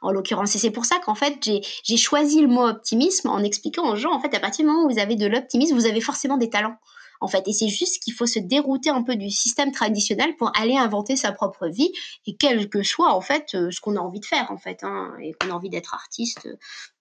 en 0.01 0.11
l'occurrence. 0.11 0.55
Et 0.55 0.59
c'est 0.59 0.71
pour 0.71 0.85
ça 0.85 0.99
qu'en 0.99 1.15
fait, 1.15 1.49
j'ai 1.83 1.97
choisi 1.97 2.41
le 2.41 2.47
mot 2.47 2.67
optimisme 2.67 3.29
en 3.29 3.39
expliquant 3.39 3.89
aux 3.89 3.95
gens, 3.95 4.11
en 4.11 4.19
fait, 4.19 4.33
à 4.33 4.39
partir 4.39 4.65
du 4.65 4.71
moment 4.71 4.85
où 4.85 4.89
vous 4.89 4.99
avez 4.99 5.15
de 5.15 5.27
l'optimisme, 5.27 5.75
vous 5.75 5.85
avez 5.85 6.01
forcément 6.01 6.37
des 6.37 6.49
talents. 6.49 6.77
En 7.21 7.27
fait, 7.27 7.47
et 7.47 7.53
c'est 7.53 7.67
juste 7.67 8.01
qu'il 8.03 8.13
faut 8.13 8.25
se 8.25 8.39
dérouter 8.39 8.89
un 8.89 9.03
peu 9.03 9.15
du 9.15 9.29
système 9.29 9.71
traditionnel 9.71 10.35
pour 10.37 10.51
aller 10.59 10.75
inventer 10.75 11.15
sa 11.15 11.31
propre 11.31 11.67
vie 11.67 11.91
et 12.25 12.35
quel 12.35 12.67
que 12.67 12.83
soit 12.83 13.13
en 13.13 13.21
fait 13.21 13.53
euh, 13.53 13.69
ce 13.71 13.79
qu'on 13.79 13.95
a 13.95 13.99
envie 13.99 14.19
de 14.19 14.25
faire 14.25 14.51
en 14.51 14.57
fait, 14.57 14.83
hein, 14.83 15.13
et 15.21 15.33
qu'on 15.33 15.51
a 15.51 15.53
envie 15.53 15.69
d'être 15.69 15.93
artiste, 15.93 16.49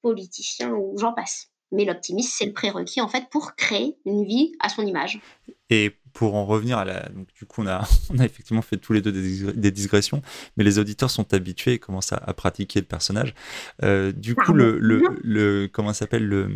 politicien 0.03 0.71
ou 0.73 0.97
j'en 0.99 1.13
passe. 1.13 1.49
Mais 1.73 1.85
l'optimisme, 1.85 2.31
c'est 2.37 2.47
le 2.47 2.53
prérequis 2.53 3.01
en 3.01 3.09
fait 3.09 3.29
pour 3.31 3.55
créer 3.55 3.97
une 4.05 4.25
vie 4.25 4.53
à 4.61 4.69
son 4.69 4.83
image. 4.87 5.21
Pour 6.13 6.35
en 6.35 6.45
revenir 6.45 6.79
à 6.79 6.85
la. 6.85 7.09
Donc, 7.09 7.29
du 7.39 7.45
coup, 7.47 7.63
on 7.63 7.67
a, 7.67 7.87
on 8.11 8.19
a 8.19 8.25
effectivement 8.25 8.63
fait 8.63 8.77
tous 8.77 8.93
les 8.93 9.01
deux 9.01 9.13
des, 9.13 9.71
digressions, 9.71 10.23
mais 10.57 10.65
les 10.65 10.79
auditeurs 10.79 11.11
sont 11.11 11.33
habitués 11.35 11.75
et 11.75 11.79
commencent 11.79 12.13
à, 12.13 12.21
pratiquer 12.35 12.81
le 12.81 12.87
personnage. 12.87 13.35
Euh, 13.83 14.13
du 14.13 14.35
coup, 14.35 14.53
le, 14.53 14.79
le, 14.79 15.03
le, 15.23 15.69
Comment 15.73 15.93
s'appelle 15.93 16.27
le... 16.27 16.51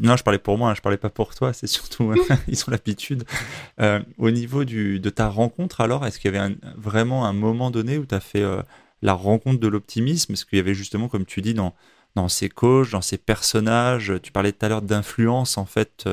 Non, 0.00 0.16
je 0.16 0.22
parlais 0.22 0.38
pour 0.38 0.58
moi, 0.58 0.70
hein, 0.70 0.74
je 0.74 0.80
parlais 0.80 0.98
pas 0.98 1.10
pour 1.10 1.34
toi, 1.34 1.52
c'est 1.52 1.66
surtout. 1.66 2.14
ils 2.48 2.60
ont 2.66 2.70
l'habitude. 2.70 3.24
Euh, 3.80 4.00
au 4.18 4.30
niveau 4.30 4.64
du, 4.64 5.00
de 5.00 5.10
ta 5.10 5.28
rencontre, 5.28 5.80
alors, 5.80 6.06
est-ce 6.06 6.18
qu'il 6.18 6.32
y 6.32 6.36
avait 6.36 6.54
vraiment 6.76 7.26
un 7.26 7.32
moment 7.32 7.70
donné 7.70 7.98
où 7.98 8.06
tu 8.06 8.14
as 8.14 8.20
fait 8.20 8.42
euh, 8.42 8.62
la 9.02 9.14
rencontre 9.14 9.60
de 9.60 9.68
l'optimisme? 9.68 10.32
Est-ce 10.32 10.44
qu'il 10.44 10.58
y 10.58 10.60
avait 10.60 10.74
justement, 10.74 11.08
comme 11.08 11.24
tu 11.24 11.40
dis, 11.40 11.54
dans 11.54 11.74
dans 12.16 12.28
ces 12.28 12.48
coachs, 12.48 12.90
dans 12.90 13.02
ces 13.02 13.18
personnages. 13.18 14.12
Tu 14.20 14.32
parlais 14.32 14.50
tout 14.50 14.66
à 14.66 14.68
l'heure 14.68 14.82
d'influence, 14.82 15.56
en 15.56 15.64
fait, 15.64 16.08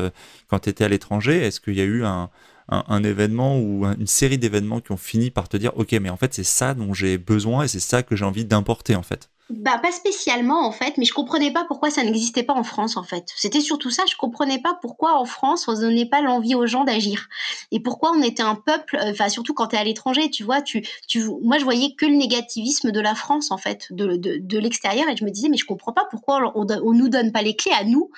quand 0.48 0.60
tu 0.60 0.70
étais 0.70 0.84
à 0.84 0.90
l'étranger. 0.90 1.38
Est-ce 1.38 1.60
qu'il 1.60 1.74
y 1.74 1.82
a 1.82 1.86
eu 1.86 2.06
un, 2.06 2.30
un, 2.70 3.04
événement 3.04 3.60
ou 3.60 3.86
une 3.86 4.08
série 4.08 4.38
d'événements 4.38 4.82
qui 4.82 4.92
ont 4.92 4.98
fini 4.98 5.32
par 5.32 5.48
te 5.50 5.58
dire, 5.58 5.72
ok, 5.78 5.94
mais 5.94 6.10
en 6.10 6.18
fait 6.18 6.34
c'est 6.34 6.44
ça 6.44 6.74
dont 6.74 6.94
j'ai 6.94 7.18
besoin 7.18 7.64
et 7.64 7.68
c'est 7.68 7.80
ça 7.80 8.04
que 8.04 8.16
j'ai 8.16 8.26
envie 8.26 8.46
d'importer 8.46 8.96
en 8.96 9.04
fait 9.04 9.30
bah 9.50 9.80
pas 9.82 9.94
spécialement 9.94 10.68
en 10.68 10.74
fait, 10.74 10.98
mais 10.98 11.06
je 11.06 11.14
comprenais 11.14 11.52
pas 11.52 11.64
pourquoi 11.64 11.90
ça 11.90 12.04
n'existait 12.04 12.44
pas 12.44 12.54
en 12.54 12.64
France 12.64 12.98
en 12.98 13.04
fait. 13.04 13.32
C'était 13.38 13.62
surtout 13.62 13.90
ça, 13.90 14.04
je 14.10 14.16
comprenais 14.18 14.60
pas 14.60 14.78
pourquoi 14.82 15.18
en 15.18 15.24
France 15.24 15.70
on 15.70 15.74
donnait 15.74 16.06
pas 16.06 16.22
l'envie 16.22 16.54
aux 16.54 16.68
gens 16.68 16.84
d'agir 16.84 17.30
et 17.72 17.80
pourquoi 17.80 18.12
on 18.12 18.22
était 18.22 18.44
un 18.44 18.56
peuple. 18.56 18.98
Euh, 18.98 19.12
enfin 19.12 19.30
surtout 19.30 19.54
quand 19.54 19.68
tu 19.68 19.78
es 19.78 19.80
à 19.80 19.86
l'étranger, 19.86 20.30
tu 20.30 20.44
vois, 20.44 20.62
tu, 20.62 20.86
tu, 21.08 21.24
moi 21.42 21.60
je 21.60 21.64
voyais 21.64 21.96
que 21.96 22.06
le 22.06 22.16
négativisme 22.16 22.92
de 22.92 23.00
la 23.00 23.16
France 23.16 23.50
en 23.52 23.58
fait, 23.58 23.88
de, 23.92 24.18
de, 24.18 24.38
de 24.38 24.60
l'extérieur 24.60 25.08
et 25.08 25.16
je 25.16 25.24
me 25.24 25.30
disais 25.32 25.48
mais 25.48 25.58
je 25.58 25.66
comprends 25.66 25.94
pas 25.94 26.06
pourquoi 26.12 26.52
on, 26.56 26.68
on, 26.70 26.94
nous 26.94 27.08
donne 27.08 27.32
pas 27.32 27.42
les 27.42 27.56
clés 27.56 27.72
à 27.72 27.86
nous 27.86 28.12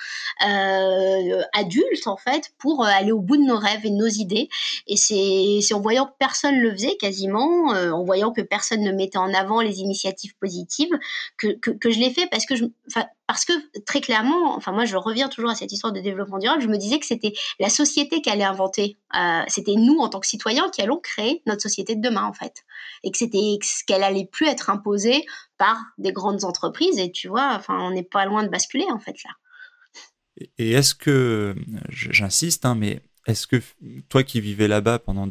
euh, 0.48 1.42
adultes 1.52 2.08
en 2.08 2.16
fait 2.16 2.50
pour 2.58 2.82
euh, 2.82 2.88
aller 2.88 3.12
au 3.12 3.20
bout 3.20 3.36
de 3.36 3.44
nos 3.44 3.58
rêves 3.58 3.86
et 3.86 3.90
de 3.90 3.96
nos 3.96 4.08
idées. 4.08 4.48
Et 4.88 4.96
c'est 4.96 5.74
en 5.74 5.80
voyant 5.80 6.06
que 6.06 6.14
personne 6.18 6.56
le 6.56 6.72
faisait 6.72 6.96
quasiment, 6.96 7.68
en 7.68 8.02
voyant 8.02 8.32
que 8.32 8.40
personne 8.40 8.82
ne 8.82 8.90
mettait 8.90 9.18
en 9.18 9.32
avant 9.32 9.60
les 9.60 9.78
initiatives 9.78 10.34
positives 10.40 10.90
que, 11.36 11.52
que, 11.52 11.90
je 11.90 11.98
l'ai 11.98 12.10
fait 12.10 12.26
parce 12.30 12.46
que 12.46 12.56
je, 12.56 12.64
parce 13.26 13.44
que 13.44 13.52
très 13.84 14.00
clairement, 14.00 14.54
enfin 14.56 14.72
moi 14.72 14.84
je 14.84 14.96
reviens 14.96 15.28
toujours 15.28 15.50
à 15.50 15.54
cette 15.54 15.72
histoire 15.72 15.92
de 15.92 16.00
développement 16.00 16.38
durable, 16.38 16.62
je 16.62 16.68
me 16.68 16.76
disais 16.76 16.98
que 16.98 17.06
c'était 17.06 17.32
la 17.58 17.68
société 17.68 18.20
qui 18.20 18.30
allait 18.30 18.44
inventer, 18.44 18.98
euh, 19.16 19.42
c'était 19.48 19.74
nous 19.74 19.98
en 19.98 20.08
tant 20.08 20.20
que 20.20 20.26
citoyens 20.26 20.68
qui 20.70 20.82
allons 20.82 20.98
créer 20.98 21.42
notre 21.46 21.62
société 21.62 21.94
de 21.94 22.00
demain 22.00 22.24
en 22.24 22.32
fait, 22.32 22.64
et 23.04 23.10
que 23.10 23.18
c'était 23.18 23.58
qu'elle 23.86 24.02
allait 24.02 24.28
plus 24.30 24.46
être 24.46 24.70
imposée 24.70 25.24
par 25.58 25.78
des 25.98 26.12
grandes 26.12 26.44
entreprises. 26.44 26.98
Et 26.98 27.12
tu 27.12 27.28
vois, 27.28 27.54
enfin 27.54 27.78
on 27.80 27.90
n'est 27.90 28.02
pas 28.02 28.24
loin 28.24 28.42
de 28.42 28.48
basculer 28.48 28.86
en 28.90 28.98
fait 28.98 29.16
là. 29.24 29.30
Et 30.58 30.72
est-ce 30.72 30.94
que, 30.94 31.54
j'insiste, 31.90 32.64
hein, 32.64 32.74
mais 32.74 33.00
est-ce 33.26 33.46
que 33.46 33.60
toi 34.08 34.22
qui 34.22 34.40
vivais 34.40 34.68
là-bas 34.68 34.98
pendant 34.98 35.28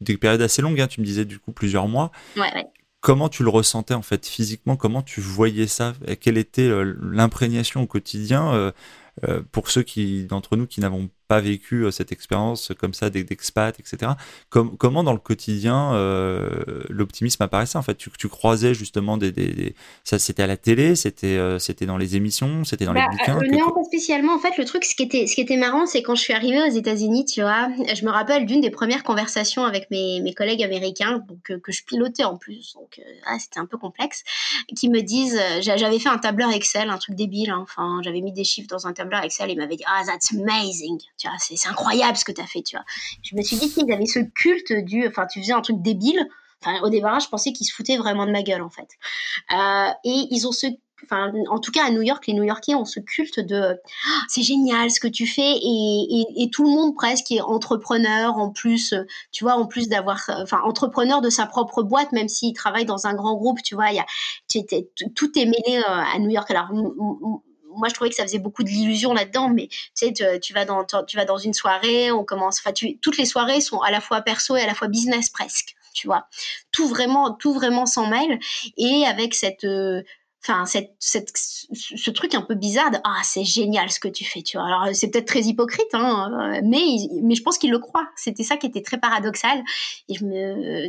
des 0.00 0.16
périodes 0.16 0.42
assez 0.42 0.62
longues, 0.62 0.80
hein, 0.80 0.86
tu 0.86 1.00
me 1.00 1.06
disais 1.06 1.24
du 1.24 1.38
coup 1.38 1.52
plusieurs 1.52 1.88
mois, 1.88 2.12
ouais, 2.36 2.66
comment 3.02 3.28
tu 3.28 3.42
le 3.42 3.50
ressentais 3.50 3.94
en 3.94 4.00
fait 4.00 4.26
physiquement 4.26 4.76
Comment 4.76 5.02
tu 5.02 5.20
voyais 5.20 5.66
ça? 5.66 5.92
Quelle 6.20 6.38
était 6.38 6.62
euh, 6.62 6.96
l'imprégnation 7.02 7.82
au 7.82 7.86
quotidien 7.86 8.54
euh, 8.54 8.72
euh, 9.24 9.42
pour 9.52 9.68
ceux 9.70 9.82
qui 9.82 10.24
d'entre 10.24 10.56
nous 10.56 10.66
qui 10.66 10.80
n'avons 10.80 11.10
pas 11.32 11.40
vécu 11.40 11.86
cette 11.90 12.12
expérience 12.12 12.72
comme 12.78 12.92
ça 12.92 13.08
d'expat, 13.08 13.74
etc. 13.80 14.12
comment 14.50 15.02
dans 15.02 15.14
le 15.14 15.18
quotidien 15.18 15.92
l'optimisme 16.90 17.42
apparaissait 17.42 17.78
en 17.78 17.82
fait? 17.82 17.94
Tu, 17.94 18.10
tu, 18.18 18.28
croisais 18.28 18.74
justement 18.74 19.16
des, 19.16 19.74
ça 20.04 20.18
c'était 20.18 20.42
à 20.42 20.46
la 20.46 20.58
télé, 20.58 20.94
c'était 20.94 21.38
c'était 21.58 21.86
dans 21.86 21.96
les 21.96 22.16
émissions, 22.16 22.64
c'était 22.64 22.84
dans 22.84 22.92
les 22.92 23.00
bah, 23.00 23.08
bouquins. 23.10 23.38
non, 23.50 23.70
pas 23.72 23.84
spécialement. 23.84 24.34
En 24.34 24.38
fait, 24.38 24.58
le 24.58 24.66
truc 24.66 24.84
ce 24.84 24.94
qui 24.94 25.04
était 25.04 25.26
ce 25.26 25.34
qui 25.34 25.40
était 25.40 25.56
marrant, 25.56 25.86
c'est 25.86 26.02
quand 26.02 26.14
je 26.16 26.20
suis 26.20 26.34
arrivée 26.34 26.62
aux 26.68 26.74
États-Unis, 26.74 27.24
tu 27.24 27.40
vois, 27.40 27.68
je 27.94 28.04
me 28.04 28.10
rappelle 28.10 28.44
d'une 28.44 28.60
des 28.60 28.70
premières 28.70 29.02
conversations 29.02 29.64
avec 29.64 29.90
mes, 29.90 30.20
mes 30.20 30.34
collègues 30.34 30.62
américains, 30.62 31.24
donc 31.26 31.60
que 31.62 31.72
je 31.72 31.82
pilotais 31.84 32.24
en 32.24 32.36
plus, 32.36 32.74
donc 32.74 33.00
ah, 33.24 33.38
c'était 33.38 33.58
un 33.58 33.66
peu 33.66 33.78
complexe, 33.78 34.22
qui 34.76 34.90
me 34.90 35.00
disent, 35.00 35.40
j'avais 35.62 35.98
fait 35.98 36.10
un 36.10 36.18
tableur 36.18 36.50
Excel, 36.52 36.90
un 36.90 36.98
truc 36.98 37.14
débile, 37.16 37.50
hein, 37.50 37.60
enfin 37.62 38.00
j'avais 38.04 38.20
mis 38.20 38.32
des 38.32 38.44
chiffres 38.44 38.68
dans 38.68 38.86
un 38.86 38.92
tableur 38.92 39.24
Excel 39.24 39.48
et 39.48 39.54
ils 39.54 39.58
m'avaient 39.58 39.76
dit 39.76 39.84
ah 39.86 40.02
that's 40.04 40.34
amazing, 40.34 41.00
c'est 41.38 41.68
incroyable 41.68 42.16
ce 42.16 42.24
que 42.24 42.32
tu 42.32 42.40
as 42.40 42.46
fait, 42.46 42.62
tu 42.62 42.76
vois. 42.76 42.84
Je 43.22 43.36
me 43.36 43.42
suis 43.42 43.56
dit 43.56 43.70
qu'ils 43.70 43.90
avaient 43.92 44.06
ce 44.06 44.20
culte 44.20 44.72
du, 44.72 45.06
enfin 45.06 45.26
tu 45.26 45.40
faisais 45.40 45.52
un 45.52 45.62
truc 45.62 45.80
débile. 45.80 46.28
Enfin, 46.64 46.80
au 46.82 46.90
démarrage, 46.90 47.24
je 47.24 47.28
pensais 47.28 47.52
qu'ils 47.52 47.66
se 47.66 47.74
foutaient 47.74 47.96
vraiment 47.96 48.24
de 48.24 48.30
ma 48.30 48.42
gueule 48.42 48.62
en 48.62 48.70
fait. 48.70 48.88
Euh, 49.52 49.90
et 50.04 50.28
ils 50.30 50.46
ont 50.46 50.52
ce 50.52 50.68
enfin, 51.04 51.32
en 51.50 51.58
tout 51.58 51.72
cas 51.72 51.84
à 51.84 51.90
New 51.90 52.02
York, 52.02 52.26
les 52.26 52.34
New-Yorkais 52.34 52.74
ont 52.74 52.84
ce 52.84 53.00
culte 53.00 53.40
de 53.40 53.76
ah, 54.06 54.20
c'est 54.28 54.42
génial 54.42 54.90
ce 54.90 55.00
que 55.00 55.08
tu 55.08 55.26
fais 55.26 55.56
et, 55.60 56.24
et, 56.36 56.50
tout 56.50 56.64
le 56.64 56.70
monde 56.70 56.94
presque 56.94 57.32
est 57.32 57.40
entrepreneur 57.40 58.36
en 58.36 58.50
plus, 58.50 58.94
tu 59.30 59.44
vois, 59.44 59.54
en 59.54 59.66
plus 59.66 59.88
d'avoir, 59.88 60.20
enfin, 60.42 60.60
entrepreneur 60.64 61.20
de 61.20 61.30
sa 61.30 61.46
propre 61.46 61.82
boîte, 61.82 62.12
même 62.12 62.28
s'il 62.28 62.52
travaille 62.52 62.84
dans 62.84 63.06
un 63.06 63.14
grand 63.14 63.34
groupe, 63.34 63.62
tu 63.62 63.74
vois, 63.74 63.90
y 63.92 63.98
a, 63.98 64.06
tout 65.14 65.38
est 65.38 65.46
mêlé 65.46 65.78
euh, 65.78 65.82
à 65.86 66.18
New 66.18 66.30
York. 66.30 66.50
Alors, 66.50 66.68
moi 67.76 67.88
je 67.88 67.94
trouvais 67.94 68.10
que 68.10 68.16
ça 68.16 68.24
faisait 68.24 68.38
beaucoup 68.38 68.62
de 68.62 68.68
l'illusion 68.68 69.12
là-dedans 69.12 69.48
mais 69.48 69.68
tu 69.68 69.78
sais 69.94 70.12
tu, 70.12 70.52
vas 70.52 70.64
dans 70.64 70.84
tu 70.84 71.16
vas 71.16 71.24
dans 71.24 71.38
une 71.38 71.54
soirée 71.54 72.12
on 72.12 72.24
commence 72.24 72.58
enfin 72.58 72.72
toutes 73.00 73.18
les 73.18 73.26
soirées 73.26 73.60
sont 73.60 73.80
à 73.80 73.90
la 73.90 74.00
fois 74.00 74.20
perso 74.22 74.56
et 74.56 74.62
à 74.62 74.66
la 74.66 74.74
fois 74.74 74.88
business 74.88 75.28
presque 75.28 75.74
tu 75.92 76.06
vois. 76.06 76.26
Tout 76.70 76.88
vraiment 76.88 77.32
tout 77.32 77.52
vraiment 77.52 77.86
s'en 77.86 78.06
mêle 78.06 78.38
et 78.76 79.04
avec 79.06 79.34
cette 79.34 79.64
euh, 79.64 80.02
enfin 80.44 80.66
cette, 80.66 80.90
cette, 80.98 81.30
ce 81.34 82.10
truc 82.10 82.34
un 82.34 82.42
peu 82.42 82.56
bizarre 82.56 82.90
ah 83.04 83.20
c'est 83.22 83.44
génial 83.44 83.92
ce 83.92 84.00
que 84.00 84.08
tu 84.08 84.24
fais 84.24 84.42
tu 84.42 84.56
vois. 84.56 84.66
Alors 84.66 84.88
c'est 84.94 85.08
peut-être 85.08 85.26
très 85.26 85.42
hypocrite 85.42 85.86
hein, 85.92 86.60
mais 86.64 86.84
mais 87.22 87.34
je 87.34 87.42
pense 87.42 87.58
qu'il 87.58 87.70
le 87.70 87.78
croit. 87.78 88.08
C'était 88.16 88.42
ça 88.42 88.56
qui 88.56 88.66
était 88.66 88.82
très 88.82 88.98
paradoxal 88.98 89.62
et 90.08 90.18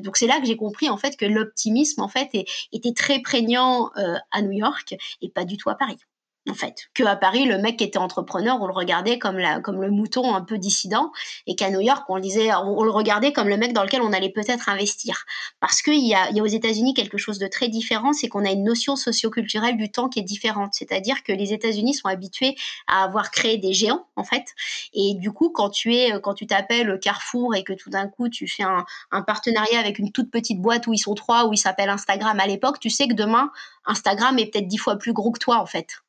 donc 0.02 0.18
c'est 0.18 0.28
là 0.28 0.40
que 0.40 0.46
j'ai 0.46 0.58
compris 0.58 0.90
en 0.90 0.98
fait 0.98 1.18
que 1.18 1.26
l'optimisme 1.26 2.02
en 2.02 2.10
fait 2.10 2.30
était 2.72 2.94
très 2.94 3.20
prégnant 3.20 3.92
euh, 3.98 4.18
à 4.32 4.42
New 4.42 4.54
York 4.54 4.96
et 5.22 5.30
pas 5.30 5.46
du 5.46 5.58
tout 5.58 5.70
à 5.70 5.76
Paris 5.76 6.00
en 6.50 6.54
fait. 6.54 6.90
Que 6.94 7.04
à 7.04 7.16
Paris, 7.16 7.46
le 7.46 7.58
mec 7.58 7.78
qui 7.78 7.84
était 7.84 7.98
entrepreneur, 7.98 8.62
on 8.62 8.68
le 8.68 8.74
regardait 8.74 9.18
comme, 9.18 9.38
la, 9.38 9.60
comme 9.62 9.82
le 9.82 9.90
mouton 9.90 10.36
un 10.36 10.42
peu 10.42 10.58
dissident, 10.58 11.12
et 11.48 11.56
qu'à 11.56 11.70
New 11.70 11.80
York, 11.80 12.04
on 12.10 12.16
le, 12.16 12.22
disait, 12.22 12.54
on, 12.54 12.84
le 12.84 12.92
regardait 12.92 13.32
comme 13.32 13.48
le 13.48 13.58
mec 13.58 13.74
dans 13.74 13.84
lequel 13.84 14.02
on 14.02 14.12
allait 14.12 14.32
peut-être 14.32 14.70
investir. 14.70 15.26
Parce 15.60 15.82
qu'il 15.82 16.06
y 16.06 16.14
a, 16.14 16.30
y 16.32 16.40
a 16.40 16.44
aux 16.44 16.48
États-Unis 16.48 16.94
quelque 16.94 17.18
chose 17.18 17.40
de 17.40 17.48
très 17.48 17.70
différent, 17.70 18.14
c'est 18.14 18.28
qu'on 18.28 18.46
a 18.46 18.52
une 18.52 18.64
notion 18.64 18.96
socioculturelle 18.96 19.78
du 19.78 19.90
temps 19.90 20.10
qui 20.10 20.20
est 20.20 20.24
différente. 20.24 20.74
C'est-à-dire 20.74 21.24
que 21.24 21.32
les 21.32 21.54
États-Unis 21.54 21.94
sont 21.94 22.08
habitués 22.08 22.56
à 22.88 23.04
avoir 23.04 23.32
créé 23.32 23.58
des 23.58 23.74
géants, 23.74 24.06
en 24.16 24.24
fait. 24.24 24.46
Et 24.94 25.14
du 25.16 25.32
coup, 25.32 25.50
quand 25.50 25.70
tu 25.70 25.96
es, 25.96 26.12
quand 26.22 26.34
tu 26.34 26.46
t'appelles 26.46 27.00
Carrefour 27.02 27.56
et 27.56 27.64
que 27.64 27.74
tout 27.74 27.90
d'un 27.90 28.08
coup, 28.08 28.28
tu 28.30 28.48
fais 28.48 28.64
un, 28.64 28.86
un 29.12 29.22
partenariat 29.22 29.80
avec 29.80 30.00
une 30.00 30.12
toute 30.12 30.30
petite 30.30 30.60
boîte 30.60 30.88
où 30.88 30.94
ils 30.94 31.00
sont 31.00 31.16
trois, 31.16 31.46
où 31.46 31.54
ils 31.54 31.58
s'appellent 31.58 31.90
Instagram 31.90 32.40
à 32.40 32.48
l'époque, 32.48 32.80
tu 32.80 32.90
sais 32.90 33.08
que 33.08 33.14
demain, 33.14 33.52
Instagram 33.86 34.38
est 34.40 34.48
peut-être 34.48 34.68
dix 34.68 34.78
fois 34.78 34.98
plus 34.98 35.14
gros 35.14 35.32
que 35.32 35.40
toi, 35.40 35.60
en 35.60 35.66
fait. 35.66 36.04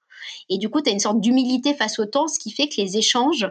Et 0.48 0.58
du 0.58 0.68
coup, 0.68 0.80
tu 0.80 0.90
as 0.90 0.92
une 0.92 1.00
sorte 1.00 1.20
d'humilité 1.20 1.74
face 1.74 1.98
au 1.98 2.06
temps, 2.06 2.28
ce 2.28 2.38
qui 2.38 2.50
fait 2.50 2.68
que 2.68 2.76
les 2.78 2.96
échanges 2.96 3.46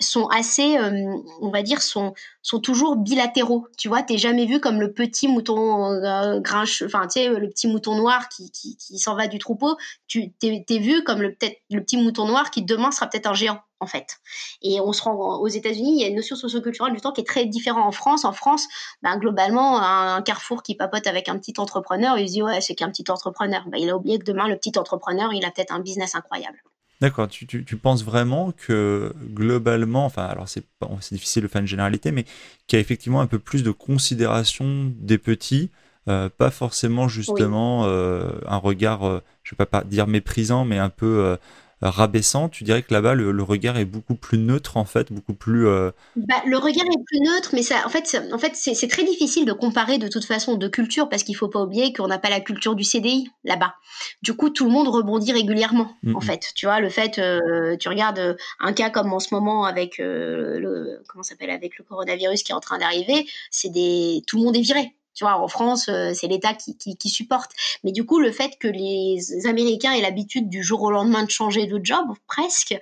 sont 0.00 0.26
assez, 0.28 0.76
euh, 0.78 1.16
on 1.40 1.50
va 1.50 1.62
dire, 1.62 1.82
sont, 1.82 2.14
toujours 2.62 2.96
bilatéraux. 2.96 3.66
Tu 3.76 3.88
vois, 3.88 4.02
t'es 4.02 4.18
jamais 4.18 4.46
vu 4.46 4.60
comme 4.60 4.80
le 4.80 4.92
petit 4.92 5.28
mouton 5.28 5.92
euh, 5.92 6.40
grinche, 6.40 6.82
enfin, 6.86 7.06
le 7.16 7.48
petit 7.48 7.66
mouton 7.66 7.96
noir 7.96 8.28
qui, 8.28 8.50
s'en 8.78 9.16
va 9.16 9.26
du 9.26 9.38
troupeau. 9.38 9.76
Tu 10.06 10.32
t'es, 10.32 10.64
es 10.68 10.78
vu 10.78 11.02
comme 11.02 11.20
le, 11.20 11.36
le 11.70 11.80
petit 11.80 11.96
mouton 11.96 12.26
noir 12.26 12.50
qui 12.50 12.62
demain 12.62 12.92
sera 12.92 13.08
peut-être 13.08 13.26
un 13.26 13.34
géant 13.34 13.60
en 13.80 13.86
fait. 13.86 14.18
Et 14.62 14.80
on 14.80 14.92
se 14.92 15.02
rend 15.02 15.14
aux 15.14 15.48
États-Unis, 15.48 15.96
il 15.96 16.00
y 16.00 16.04
a 16.04 16.08
une 16.08 16.16
notion 16.16 16.36
socioculturelle 16.36 16.92
du 16.92 17.00
temps 17.00 17.12
qui 17.12 17.20
est 17.20 17.26
très 17.26 17.46
différente 17.46 17.86
en 17.86 17.92
France. 17.92 18.24
En 18.24 18.32
France, 18.32 18.66
ben, 19.02 19.16
globalement, 19.18 19.80
un, 19.80 20.22
carrefour 20.22 20.62
qui 20.62 20.74
papote 20.74 21.06
avec 21.06 21.28
un 21.28 21.38
petit 21.38 21.54
entrepreneur, 21.58 22.18
il 22.18 22.28
se 22.28 22.34
dit 22.34 22.42
ouais, 22.42 22.60
c'est 22.60 22.74
qu'un 22.74 22.90
petit 22.90 23.04
entrepreneur. 23.10 23.64
Ben, 23.68 23.78
il 23.78 23.90
a 23.90 23.96
oublié 23.96 24.18
que 24.18 24.24
demain, 24.24 24.48
le 24.48 24.56
petit 24.56 24.78
entrepreneur, 24.78 25.32
il 25.32 25.44
a 25.44 25.50
peut-être 25.50 25.72
un 25.72 25.80
business 25.80 26.14
incroyable. 26.14 26.58
D'accord, 27.00 27.28
tu, 27.28 27.46
tu, 27.46 27.76
penses 27.76 28.02
vraiment 28.02 28.50
que 28.50 29.14
globalement, 29.32 30.04
enfin, 30.04 30.24
alors 30.24 30.48
c'est 30.48 30.64
difficile 31.12 31.44
de 31.44 31.48
faire 31.48 31.60
une 31.60 31.68
généralité, 31.68 32.10
mais 32.10 32.24
qu'il 32.66 32.76
y 32.76 32.76
a 32.76 32.80
effectivement 32.80 33.20
un 33.20 33.28
peu 33.28 33.38
plus 33.38 33.62
de 33.62 33.70
considération 33.70 34.92
des 34.96 35.16
petits, 35.16 35.70
euh, 36.08 36.28
pas 36.28 36.50
forcément 36.50 37.06
justement 37.06 37.84
euh, 37.84 38.30
un 38.46 38.56
regard, 38.56 39.06
euh, 39.06 39.22
je 39.44 39.54
ne 39.54 39.58
vais 39.58 39.66
pas 39.66 39.84
dire 39.84 40.08
méprisant, 40.08 40.64
mais 40.64 40.78
un 40.78 40.88
peu 40.88 41.36
rabaissant, 41.80 42.48
tu 42.48 42.64
dirais 42.64 42.82
que 42.82 42.92
là-bas 42.92 43.14
le, 43.14 43.42
regard 43.42 43.78
est 43.78 43.84
beaucoup 43.84 44.14
plus 44.14 44.38
neutre 44.38 44.76
en 44.76 44.84
fait, 44.84 45.12
beaucoup 45.12 45.34
plus. 45.34 45.66
Euh, 45.66 45.90
bah, 46.16 46.42
le 46.46 46.56
regard 46.58 46.84
est 46.84 47.04
plus 47.04 47.20
neutre, 47.20 47.50
mais 47.52 47.62
ça, 47.62 47.82
en 47.86 47.88
fait, 47.88 48.20
en 48.32 48.38
fait, 48.38 48.52
c'est 48.54 48.88
très 48.88 49.04
difficile 49.04 49.44
de 49.44 49.52
comparer 49.52 49.98
de 49.98 50.08
toute 50.08 50.24
façon 50.24 50.56
de 50.56 50.68
culture 50.68 51.08
parce 51.08 51.22
qu'il 51.22 51.36
faut 51.36 51.48
pas 51.48 51.62
oublier 51.62 51.92
qu'on 51.92 52.08
n'a 52.08 52.18
pas 52.18 52.30
la 52.30 52.40
culture 52.40 52.74
du 52.74 52.84
CDI 52.84 53.30
là-bas. 53.44 53.74
Du 54.22 54.34
coup, 54.34 54.50
tout 54.50 54.64
le 54.64 54.70
monde 54.70 54.88
rebondit 54.88 55.32
régulièrement 55.32 55.92
en 56.14 56.20
fait. 56.20 56.52
Tu 56.54 56.66
vois, 56.66 56.80
le 56.80 56.88
fait, 56.88 57.18
euh, 57.18 57.76
tu 57.76 57.88
regardes 57.88 58.18
euh, 58.18 58.34
un 58.60 58.72
cas 58.72 58.90
comme 58.90 59.12
en 59.12 59.20
ce 59.20 59.32
moment 59.32 59.64
avec 59.64 59.98
le 59.98 61.02
comment 61.08 61.22
s'appelle 61.22 61.50
avec 61.50 61.78
le 61.78 61.84
coronavirus 61.84 62.42
qui 62.42 62.52
est 62.52 62.54
en 62.54 62.60
train 62.60 62.78
d'arriver, 62.78 63.26
c'est 63.50 63.70
des, 63.70 64.22
tout 64.26 64.38
le 64.38 64.44
monde 64.44 64.56
est 64.56 64.60
viré. 64.60 64.94
Tu 65.18 65.24
vois, 65.24 65.36
en 65.36 65.48
France, 65.48 65.88
euh, 65.88 66.12
c'est 66.14 66.28
l'État 66.28 66.54
qui, 66.54 66.76
qui, 66.78 67.08
supporte. 67.08 67.50
Mais 67.82 67.90
du 67.90 68.06
coup, 68.06 68.20
le 68.20 68.30
fait 68.30 68.56
que 68.60 68.68
les 68.68 69.18
Américains 69.48 69.90
aient 69.90 70.00
l'habitude 70.00 70.48
du 70.48 70.62
jour 70.62 70.80
au 70.82 70.92
lendemain 70.92 71.24
de 71.24 71.30
changer 71.30 71.66
de 71.66 71.80
job, 71.82 72.06
presque, 72.28 72.78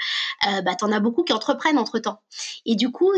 euh, 0.46 0.60
bah, 0.60 0.74
t'en 0.74 0.92
as 0.92 1.00
beaucoup 1.00 1.22
qui 1.22 1.32
entreprennent 1.32 1.78
entre 1.78 1.98
temps. 1.98 2.20
Et 2.66 2.76
du 2.76 2.90
coup, 2.90 3.10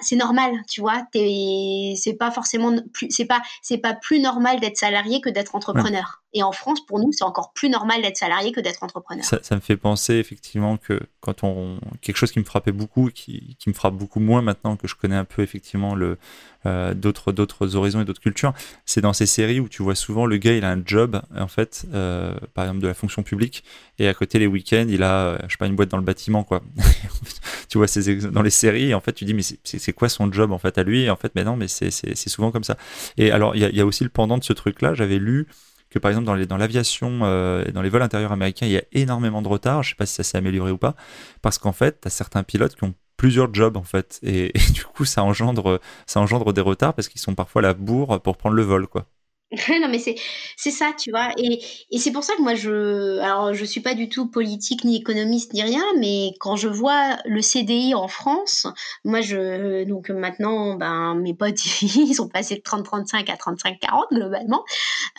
c'est 0.00 0.16
normal, 0.16 0.54
tu 0.68 0.80
vois. 0.80 1.06
C'est 1.12 2.16
pas 2.18 2.32
forcément 2.32 2.74
plus, 2.92 3.06
c'est 3.10 3.26
pas, 3.26 3.42
c'est 3.62 3.78
pas 3.78 3.94
plus 3.94 4.18
normal 4.18 4.58
d'être 4.58 4.76
salarié 4.76 5.20
que 5.20 5.30
d'être 5.30 5.54
entrepreneur. 5.54 6.23
Et 6.36 6.42
en 6.42 6.50
France, 6.50 6.84
pour 6.84 6.98
nous, 6.98 7.12
c'est 7.12 7.24
encore 7.24 7.52
plus 7.52 7.70
normal 7.70 8.02
d'être 8.02 8.16
salarié 8.16 8.50
que 8.50 8.60
d'être 8.60 8.82
entrepreneur. 8.82 9.24
Ça, 9.24 9.38
me 9.54 9.60
fait 9.60 9.76
penser 9.76 10.14
effectivement 10.14 10.76
que 10.76 11.00
quand 11.20 11.44
on 11.44 11.78
quelque 12.00 12.16
chose 12.16 12.32
qui 12.32 12.40
me 12.40 12.44
frappait 12.44 12.72
beaucoup, 12.72 13.10
qui, 13.14 13.56
qui 13.60 13.68
me 13.68 13.74
frappe 13.74 13.94
beaucoup 13.94 14.18
moins 14.18 14.42
maintenant 14.42 14.76
que 14.76 14.88
je 14.88 14.96
connais 14.96 15.14
un 15.14 15.24
peu 15.24 15.42
effectivement 15.42 15.94
le 15.94 16.18
euh, 16.66 16.94
d'autres 16.94 17.30
d'autres 17.30 17.76
horizons 17.76 18.00
et 18.00 18.04
d'autres 18.04 18.20
cultures, 18.20 18.52
c'est 18.84 19.00
dans 19.00 19.12
ces 19.12 19.26
séries 19.26 19.60
où 19.60 19.68
tu 19.68 19.82
vois 19.82 19.94
souvent 19.94 20.26
le 20.26 20.38
gars 20.38 20.56
il 20.56 20.64
a 20.64 20.72
un 20.72 20.82
job 20.84 21.20
en 21.36 21.46
fait, 21.46 21.84
euh, 21.92 22.34
par 22.54 22.64
exemple 22.64 22.80
de 22.80 22.88
la 22.88 22.94
fonction 22.94 23.22
publique, 23.22 23.62
et 23.98 24.08
à 24.08 24.14
côté 24.14 24.38
les 24.38 24.46
week-ends 24.46 24.86
il 24.88 25.02
a 25.02 25.26
euh, 25.26 25.38
je 25.44 25.52
sais 25.52 25.58
pas 25.58 25.66
une 25.66 25.76
boîte 25.76 25.90
dans 25.90 25.98
le 25.98 26.02
bâtiment 26.02 26.42
quoi. 26.42 26.62
tu 27.68 27.78
vois 27.78 27.86
dans 28.32 28.42
les 28.42 28.50
séries 28.50 28.90
et 28.90 28.94
en 28.94 29.00
fait 29.00 29.12
tu 29.12 29.24
dis 29.24 29.34
mais 29.34 29.42
c'est 29.42 29.92
quoi 29.92 30.08
son 30.08 30.32
job 30.32 30.52
en 30.52 30.58
fait 30.58 30.78
à 30.78 30.82
lui? 30.82 31.02
Et 31.02 31.10
en 31.10 31.16
fait 31.16 31.32
mais 31.34 31.44
non 31.44 31.56
mais 31.56 31.68
c'est 31.68 31.90
souvent 32.28 32.50
comme 32.50 32.64
ça. 32.64 32.76
Et 33.18 33.30
alors 33.30 33.54
il 33.54 33.60
y 33.60 33.80
a 33.80 33.86
aussi 33.86 34.02
le 34.02 34.10
pendant 34.10 34.38
de 34.38 34.44
ce 34.44 34.54
truc 34.54 34.80
là, 34.80 34.94
j'avais 34.94 35.18
lu 35.18 35.46
que 35.94 36.00
par 36.00 36.10
exemple 36.10 36.44
dans, 36.46 36.56
l'aviation 36.56 37.20
euh, 37.22 37.64
et 37.66 37.72
dans 37.72 37.80
les 37.80 37.88
vols 37.88 38.02
intérieurs 38.02 38.32
américains, 38.32 38.66
il 38.66 38.72
y 38.72 38.76
a 38.76 38.82
énormément 38.92 39.42
de 39.42 39.48
retard. 39.48 39.82
Je 39.84 39.88
ne 39.88 39.90
sais 39.92 39.96
pas 39.96 40.06
si 40.06 40.14
ça 40.14 40.24
s'est 40.24 40.36
amélioré 40.36 40.72
ou 40.72 40.78
pas, 40.78 40.96
parce 41.40 41.58
qu'en 41.58 41.72
fait, 41.72 42.00
tu 42.00 42.08
as 42.08 42.10
certains 42.10 42.42
pilotes 42.42 42.74
qui 42.74 42.84
ont 42.84 42.94
plusieurs 43.16 43.54
jobs 43.54 43.76
en 43.76 43.84
fait, 43.84 44.18
et, 44.24 44.52
du 44.72 44.84
coup, 44.84 45.04
ça 45.04 45.22
engendre, 45.22 45.80
ça 46.06 46.20
engendre 46.20 46.52
des 46.52 46.60
retards 46.60 46.94
parce 46.94 47.08
qu'ils 47.08 47.20
sont 47.20 47.34
parfois 47.34 47.60
à 47.60 47.62
la 47.62 47.74
bourre 47.74 48.20
pour 48.20 48.36
prendre 48.36 48.56
le 48.56 48.62
vol, 48.62 48.88
quoi. 48.88 49.06
non, 49.80 49.88
mais 49.88 49.98
c'est, 49.98 50.70
ça, 50.70 50.92
tu 50.98 51.10
vois. 51.10 51.30
Et, 51.38 51.62
et 51.90 51.98
c'est 51.98 52.12
pour 52.12 52.24
ça 52.24 52.34
que 52.36 52.42
moi, 52.42 52.54
je. 52.54 53.18
Alors, 53.20 53.54
je 53.54 53.64
suis 53.64 53.80
pas 53.80 53.94
du 53.94 54.08
tout 54.08 54.26
politique, 54.26 54.84
ni 54.84 54.96
économiste, 54.96 55.52
ni 55.52 55.62
rien, 55.62 55.84
mais 55.98 56.32
quand 56.40 56.56
je 56.56 56.68
vois 56.68 57.16
le 57.24 57.40
CDI 57.40 57.94
en 57.94 58.08
France, 58.08 58.66
moi, 59.04 59.20
je. 59.20 59.84
Donc, 59.84 60.10
maintenant, 60.10 60.74
ben, 60.74 61.14
mes 61.14 61.34
potes, 61.34 61.64
ils 61.82 62.14
sont 62.14 62.28
passés 62.28 62.56
de 62.56 62.60
30-35 62.60 63.30
à 63.30 63.36
35-40, 63.36 64.12
globalement. 64.12 64.64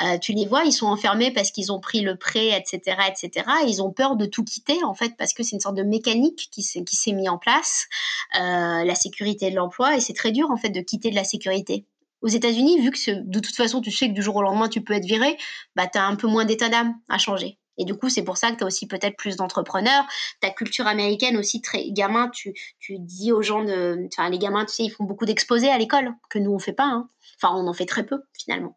Euh, 0.03 0.17
tu 0.17 0.33
les 0.33 0.45
vois, 0.45 0.63
ils 0.63 0.73
sont 0.73 0.87
enfermés 0.87 1.31
parce 1.31 1.51
qu'ils 1.51 1.71
ont 1.71 1.79
pris 1.79 2.01
le 2.01 2.15
prêt, 2.15 2.49
etc., 2.49 2.97
etc. 3.07 3.45
Ils 3.67 3.81
ont 3.81 3.91
peur 3.91 4.15
de 4.15 4.25
tout 4.25 4.43
quitter, 4.43 4.83
en 4.83 4.93
fait, 4.93 5.13
parce 5.17 5.33
que 5.33 5.43
c'est 5.43 5.55
une 5.55 5.61
sorte 5.61 5.75
de 5.75 5.83
mécanique 5.83 6.49
qui 6.51 6.63
s'est, 6.63 6.83
qui 6.83 6.95
s'est 6.95 7.13
mis 7.13 7.29
en 7.29 7.37
place, 7.37 7.87
euh, 8.35 8.83
la 8.83 8.95
sécurité 8.95 9.49
de 9.51 9.55
l'emploi, 9.55 9.95
et 9.95 9.99
c'est 9.99 10.13
très 10.13 10.31
dur, 10.31 10.51
en 10.51 10.57
fait, 10.57 10.69
de 10.69 10.81
quitter 10.81 11.09
de 11.09 11.15
la 11.15 11.23
sécurité. 11.23 11.85
Aux 12.25 12.27
États-Unis, 12.27 12.81
vu 12.81 12.89
que 12.89 13.21
de 13.21 13.39
toute 13.39 13.55
façon, 13.55 13.81
tu 13.81 13.91
sais 13.91 14.07
que 14.09 14.13
du 14.13 14.23
jour 14.23 14.35
au 14.37 14.41
lendemain, 14.41 14.67
tu 14.67 14.81
peux 14.81 14.93
être 14.93 15.05
viré, 15.05 15.37
bah, 15.75 15.85
tu 15.85 15.99
as 15.99 16.07
un 16.07 16.15
peu 16.15 16.25
moins 16.25 16.43
d'état 16.43 16.69
d'âme 16.69 16.95
à 17.07 17.19
changer. 17.19 17.59
Et 17.77 17.85
du 17.85 17.93
coup, 17.93 18.09
c'est 18.09 18.23
pour 18.23 18.37
ça 18.37 18.49
que 18.49 18.57
tu 18.57 18.63
as 18.63 18.65
aussi 18.65 18.87
peut-être 18.87 19.15
plus 19.15 19.35
d'entrepreneurs. 19.35 20.05
Ta 20.41 20.49
culture 20.49 20.87
américaine 20.87 21.37
aussi, 21.37 21.61
très 21.61 21.91
gamin, 21.91 22.29
tu, 22.29 22.55
tu 22.79 22.97
dis 22.97 23.31
aux 23.31 23.43
gens 23.43 23.63
de. 23.63 24.07
Les 24.31 24.39
gamins, 24.39 24.65
tu 24.65 24.73
sais, 24.73 24.83
ils 24.85 24.89
font 24.89 25.03
beaucoup 25.03 25.25
d'exposés 25.25 25.69
à 25.69 25.77
l'école, 25.77 26.15
que 26.31 26.39
nous, 26.39 26.51
on 26.51 26.57
fait 26.57 26.73
pas. 26.73 26.85
Hein. 26.85 27.09
Enfin, 27.39 27.53
on 27.55 27.67
en 27.67 27.73
fait 27.73 27.85
très 27.85 28.07
peu, 28.07 28.23
finalement. 28.33 28.75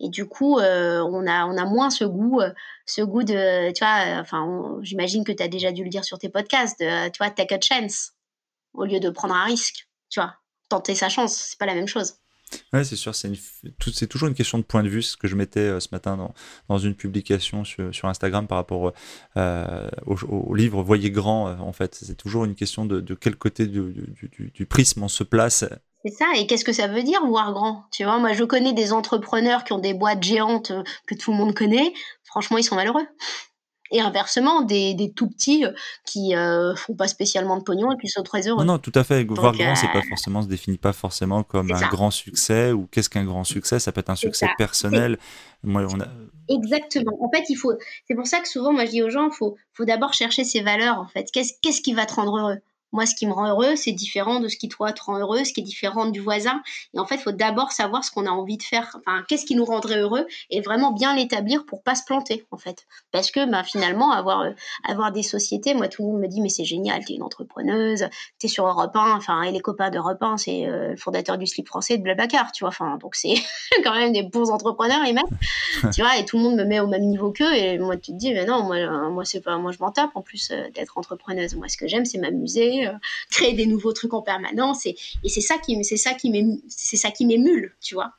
Et 0.00 0.08
du 0.08 0.26
coup, 0.26 0.58
euh, 0.58 1.00
on, 1.00 1.28
a, 1.28 1.46
on 1.46 1.56
a 1.56 1.66
moins 1.66 1.90
ce 1.90 2.02
goût, 2.02 2.40
euh, 2.40 2.50
ce 2.86 3.02
goût 3.02 3.22
de. 3.22 3.70
Tu 3.70 3.84
vois, 3.84 4.18
euh, 4.18 4.20
enfin, 4.20 4.78
j'imagine 4.82 5.22
que 5.22 5.30
tu 5.30 5.44
as 5.44 5.48
déjà 5.48 5.70
dû 5.70 5.84
le 5.84 5.90
dire 5.90 6.04
sur 6.04 6.18
tes 6.18 6.28
podcasts, 6.28 6.78
tu 6.78 7.18
vois, 7.18 7.30
take 7.30 7.54
a 7.54 7.60
chance, 7.60 8.14
au 8.74 8.84
lieu 8.84 8.98
de 8.98 9.10
prendre 9.10 9.34
un 9.34 9.44
risque. 9.44 9.86
Tu 10.08 10.18
vois, 10.18 10.34
tenter 10.68 10.96
sa 10.96 11.08
chance, 11.08 11.36
c'est 11.36 11.58
pas 11.58 11.66
la 11.66 11.74
même 11.74 11.86
chose. 11.86 12.19
Oui, 12.72 12.84
c'est 12.84 12.96
sûr, 12.96 13.14
c'est, 13.14 13.30
c'est 13.92 14.06
toujours 14.06 14.28
une 14.28 14.34
question 14.34 14.58
de 14.58 14.62
point 14.62 14.82
de 14.82 14.88
vue, 14.88 15.02
ce 15.02 15.16
que 15.16 15.28
je 15.28 15.36
mettais 15.36 15.60
euh, 15.60 15.80
ce 15.80 15.88
matin 15.92 16.16
dans, 16.16 16.34
dans 16.68 16.78
une 16.78 16.94
publication 16.94 17.64
sur, 17.64 17.94
sur, 17.94 18.08
Instagram 18.08 18.46
par 18.46 18.58
rapport 18.58 18.92
euh, 19.36 19.88
au, 20.06 20.54
livre 20.54 20.82
Voyez 20.82 21.10
grand, 21.10 21.48
euh, 21.48 21.56
en 21.58 21.72
fait. 21.72 21.94
C'est 21.94 22.16
toujours 22.16 22.44
une 22.44 22.54
question 22.54 22.84
de, 22.84 23.00
de 23.00 23.14
quel 23.14 23.36
côté 23.36 23.66
du, 23.66 23.80
du, 23.80 24.52
du, 24.54 24.66
prisme 24.66 25.02
on 25.02 25.08
se 25.08 25.24
place. 25.24 25.64
C'est 26.04 26.12
ça, 26.12 26.26
et 26.36 26.46
qu'est-ce 26.46 26.64
que 26.64 26.72
ça 26.72 26.86
veut 26.86 27.02
dire 27.02 27.24
voir 27.26 27.52
grand? 27.52 27.84
Tu 27.92 28.04
vois, 28.04 28.18
moi 28.18 28.32
je 28.32 28.44
connais 28.44 28.72
des 28.72 28.92
entrepreneurs 28.92 29.64
qui 29.64 29.72
ont 29.72 29.78
des 29.78 29.94
boîtes 29.94 30.22
géantes 30.22 30.72
que 31.06 31.14
tout 31.14 31.32
le 31.32 31.36
monde 31.36 31.54
connaît, 31.54 31.92
franchement 32.24 32.58
ils 32.58 32.64
sont 32.64 32.76
malheureux. 32.76 33.06
Et 33.92 34.00
inversement, 34.00 34.62
des, 34.62 34.94
des 34.94 35.12
tout 35.12 35.28
petits 35.28 35.64
euh, 35.64 35.72
qui 36.04 36.36
euh, 36.36 36.74
font 36.76 36.94
pas 36.94 37.08
spécialement 37.08 37.56
de 37.56 37.62
pognon 37.62 37.92
et 37.92 38.00
qui 38.00 38.08
sont 38.08 38.22
très 38.22 38.46
heureux. 38.46 38.64
Non, 38.64 38.74
non 38.74 38.78
tout 38.78 38.92
à 38.94 39.02
fait. 39.02 39.24
Voir 39.24 39.52
grand, 39.52 39.74
c'est 39.74 39.88
pas 39.88 40.02
forcément, 40.02 40.42
se 40.42 40.48
définit 40.48 40.78
pas 40.78 40.92
forcément 40.92 41.42
comme 41.42 41.72
un 41.72 41.88
grand 41.88 42.10
succès 42.10 42.72
ou 42.72 42.86
qu'est-ce 42.90 43.10
qu'un 43.10 43.24
grand 43.24 43.44
succès. 43.44 43.80
Ça 43.80 43.90
peut 43.92 44.00
être 44.00 44.10
un 44.10 44.16
succès 44.16 44.46
personnel. 44.56 45.18
Moi, 45.62 45.86
on 45.90 46.00
a... 46.00 46.06
Exactement. 46.48 47.18
En 47.22 47.30
fait, 47.30 47.44
il 47.48 47.56
faut. 47.56 47.72
C'est 48.08 48.14
pour 48.14 48.26
ça 48.26 48.40
que 48.40 48.48
souvent, 48.48 48.72
moi, 48.72 48.84
je 48.84 48.90
dis 48.90 49.02
aux 49.02 49.10
gens, 49.10 49.30
faut, 49.30 49.56
faut 49.72 49.84
d'abord 49.84 50.14
chercher 50.14 50.44
ses 50.44 50.62
valeurs. 50.62 50.98
En 50.98 51.06
fait, 51.06 51.28
qu'est-ce, 51.32 51.52
qu'est-ce 51.60 51.80
qui 51.80 51.92
va 51.92 52.06
te 52.06 52.14
rendre 52.14 52.38
heureux? 52.38 52.58
Moi, 52.92 53.06
ce 53.06 53.14
qui 53.14 53.26
me 53.26 53.32
rend 53.32 53.48
heureux, 53.48 53.76
c'est 53.76 53.92
différent 53.92 54.40
de 54.40 54.48
ce 54.48 54.56
qui, 54.56 54.68
toi, 54.68 54.92
te 54.92 55.02
rend 55.02 55.18
heureux, 55.18 55.44
ce 55.44 55.52
qui 55.52 55.60
est 55.60 55.64
différent 55.64 56.06
du 56.06 56.20
voisin. 56.20 56.62
Et 56.94 56.98
en 56.98 57.06
fait, 57.06 57.16
il 57.16 57.20
faut 57.20 57.32
d'abord 57.32 57.72
savoir 57.72 58.04
ce 58.04 58.10
qu'on 58.10 58.26
a 58.26 58.30
envie 58.30 58.56
de 58.56 58.62
faire. 58.62 58.96
Enfin, 58.98 59.24
qu'est-ce 59.28 59.46
qui 59.46 59.54
nous 59.54 59.64
rendrait 59.64 59.98
heureux 59.98 60.26
et 60.50 60.60
vraiment 60.60 60.92
bien 60.92 61.14
l'établir 61.14 61.64
pour 61.66 61.82
pas 61.82 61.94
se 61.94 62.04
planter, 62.04 62.46
en 62.50 62.58
fait. 62.58 62.86
Parce 63.12 63.30
que, 63.30 63.48
bah, 63.48 63.62
finalement, 63.62 64.10
avoir, 64.12 64.40
euh, 64.40 64.50
avoir 64.84 65.12
des 65.12 65.22
sociétés, 65.22 65.74
moi, 65.74 65.88
tout 65.88 66.02
le 66.02 66.08
monde 66.08 66.20
me 66.20 66.28
dit, 66.28 66.40
mais 66.40 66.48
c'est 66.48 66.64
génial, 66.64 67.04
t'es 67.04 67.14
une 67.14 67.22
entrepreneuse, 67.22 68.06
t'es 68.38 68.48
sur 68.48 68.66
Europe 68.66 68.94
1, 68.94 69.16
enfin, 69.16 69.42
et 69.42 69.52
les 69.52 69.60
copains 69.60 69.90
d'Europe 69.90 70.22
1, 70.22 70.38
c'est 70.38 70.66
euh, 70.66 70.90
le 70.90 70.96
fondateur 70.96 71.38
du 71.38 71.46
slip 71.46 71.68
français 71.68 71.96
de 71.96 72.02
Blablacar, 72.02 72.50
tu 72.52 72.64
vois. 72.64 72.70
Enfin, 72.70 72.96
donc 72.98 73.14
c'est 73.14 73.34
quand 73.84 73.94
même 73.94 74.12
des 74.12 74.22
bons 74.22 74.50
entrepreneurs, 74.50 75.04
les 75.04 75.12
mecs. 75.12 75.24
tu 75.94 76.02
vois, 76.02 76.16
et 76.18 76.24
tout 76.24 76.38
le 76.38 76.42
monde 76.42 76.56
me 76.56 76.64
met 76.64 76.80
au 76.80 76.86
même 76.88 77.04
niveau 77.04 77.30
qu'eux. 77.30 77.54
Et 77.54 77.78
moi, 77.78 77.96
tu 77.96 78.12
te 78.12 78.16
dis, 78.16 78.32
mais 78.32 78.46
non, 78.46 78.64
moi, 78.64 78.76
euh, 78.76 79.10
moi, 79.10 79.24
c'est 79.24 79.40
pas, 79.40 79.56
moi, 79.58 79.70
je 79.70 79.78
m'en 79.78 79.92
tape, 79.92 80.10
en 80.14 80.22
plus 80.22 80.50
d'être 80.74 80.98
entrepreneuse. 80.98 81.54
Moi, 81.54 81.68
ce 81.68 81.76
que 81.76 81.86
j'aime, 81.86 82.04
c'est 82.04 82.18
m'amuser 82.18 82.79
euh, 82.86 82.92
créer 83.30 83.54
des 83.54 83.66
nouveaux 83.66 83.92
trucs 83.92 84.14
en 84.14 84.22
permanence. 84.22 84.86
Et, 84.86 84.96
c'est 85.26 85.40
ça 85.40 85.58
qui, 85.58 85.82
c'est 85.84 85.96
ça 85.96 86.14
qui 86.14 86.62
c'est 86.68 86.96
ça 86.96 87.10
qui 87.10 87.26
m'émule, 87.26 87.74
tu 87.80 87.94
vois. 87.94 88.12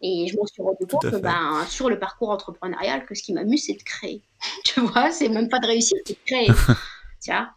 Et 0.00 0.26
je 0.28 0.36
m'en 0.36 0.46
suis 0.46 0.62
rendu 0.62 0.86
compte 0.86 1.06
ben, 1.22 1.64
sur 1.68 1.88
le 1.88 1.98
parcours 1.98 2.30
entrepreneurial 2.30 3.06
que 3.06 3.14
ce 3.14 3.22
qui 3.22 3.32
m'amuse, 3.32 3.64
c'est 3.64 3.74
de 3.74 3.82
créer. 3.82 4.22
tu 4.64 4.80
vois, 4.80 5.10
c'est 5.10 5.28
même 5.28 5.48
pas 5.48 5.60
de 5.60 5.66
réussir, 5.66 5.96
c'est 6.04 6.14
de 6.14 6.24
créer. 6.26 6.46
tu 7.22 7.30
vois. 7.30 7.50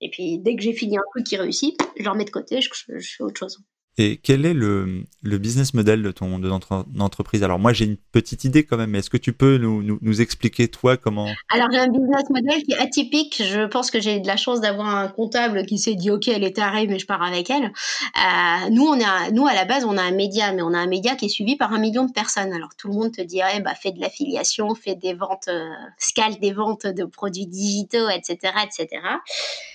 Et 0.00 0.08
puis 0.10 0.38
dès 0.38 0.56
que 0.56 0.62
j'ai 0.62 0.72
fini 0.72 0.96
un 0.96 1.02
truc 1.10 1.26
qui 1.26 1.36
réussit, 1.36 1.78
je 1.96 2.02
le 2.02 2.10
remets 2.10 2.24
de 2.24 2.30
côté, 2.30 2.60
je 2.60 2.70
fais 2.72 3.22
autre 3.22 3.38
chose. 3.38 3.58
Et 4.02 4.16
quel 4.16 4.46
est 4.46 4.54
le, 4.54 5.04
business 5.22 5.74
model 5.74 6.02
de 6.02 6.10
ton 6.10 6.38
de 6.38 6.48
entreprise? 6.48 7.42
Alors 7.42 7.58
moi 7.58 7.74
j'ai 7.74 7.84
une 7.84 7.98
petite 7.98 8.44
idée 8.44 8.64
quand 8.64 8.78
même, 8.78 8.88
mais 8.88 9.00
est-ce 9.00 9.10
que 9.10 9.18
tu 9.18 9.34
peux 9.34 9.58
nous, 9.58 9.82
nous, 10.00 10.20
expliquer 10.22 10.68
toi 10.68 10.96
comment? 10.96 11.28
Alors 11.50 11.68
j'ai 11.70 11.80
un 11.80 11.88
business 11.88 12.30
model 12.30 12.62
qui 12.62 12.72
est 12.72 12.78
atypique. 12.78 13.42
Je 13.44 13.66
pense 13.66 13.90
que 13.90 14.00
j'ai 14.00 14.18
de 14.18 14.26
la 14.26 14.38
chance 14.38 14.62
d'avoir 14.62 14.86
un 14.96 15.08
comptable 15.08 15.66
qui 15.66 15.76
s'est 15.76 15.96
dit 15.96 16.10
ok 16.10 16.28
elle 16.28 16.44
est 16.44 16.56
tarée 16.56 16.86
mais 16.86 16.98
je 16.98 17.04
pars 17.04 17.22
avec 17.22 17.50
elle. 17.50 17.64
Euh, 17.64 18.70
nous 18.70 18.84
on 18.84 18.94
est 18.94 19.32
nous 19.32 19.46
à 19.46 19.52
la 19.52 19.66
base 19.66 19.84
on 19.84 19.98
a 19.98 20.02
un 20.02 20.12
média 20.12 20.50
mais 20.54 20.62
on 20.62 20.72
a 20.72 20.78
un 20.78 20.86
média 20.86 21.14
qui 21.14 21.26
est 21.26 21.28
suivi 21.28 21.56
par 21.56 21.74
un 21.74 21.78
million 21.78 22.06
de 22.06 22.12
personnes. 22.12 22.54
Alors 22.54 22.70
tout 22.78 22.88
le 22.88 22.94
monde 22.94 23.12
te 23.12 23.20
dirait 23.20 23.60
bah 23.60 23.74
fais 23.74 23.92
de 23.92 24.00
l'affiliation, 24.00 24.74
fais 24.74 24.94
des 24.94 25.12
ventes, 25.12 25.48
euh, 25.48 25.68
scale 25.98 26.38
des 26.40 26.54
ventes 26.54 26.86
de 26.86 27.04
produits 27.04 27.46
digitaux, 27.46 28.08
etc. 28.08 28.54
etc. 28.64 29.02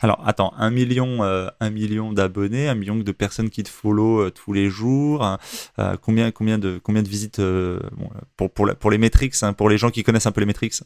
Alors 0.02 0.20
attends 0.26 0.52
un 0.58 0.72
million 0.72 1.24
euh, 1.24 1.48
un 1.60 1.70
million 1.70 2.12
d'abonnés, 2.12 2.68
un 2.68 2.76
million 2.76 2.96
de 2.96 3.12
personnes 3.12 3.52
qui 3.52 3.62
te 3.62 3.70
follow 3.70 4.15
euh, 4.20 4.32
tous 4.32 4.54
les 4.54 4.70
jours 4.70 5.24
hein. 5.24 5.38
euh, 5.80 5.96
combien, 6.02 6.32
combien, 6.32 6.58
de, 6.58 6.80
combien 6.82 7.04
de 7.04 7.08
visites 7.08 7.40
euh, 7.40 7.80
pour, 8.38 8.52
pour, 8.52 8.68
pour, 8.76 8.92
les 8.92 8.98
métriques, 8.98 9.36
hein, 9.42 9.54
pour 9.54 9.70
les 9.70 9.78
gens 9.78 9.90
qui 9.90 10.04
connaissent 10.04 10.26
un 10.26 10.32
peu 10.32 10.42
les 10.42 10.48
métriques 10.48 10.76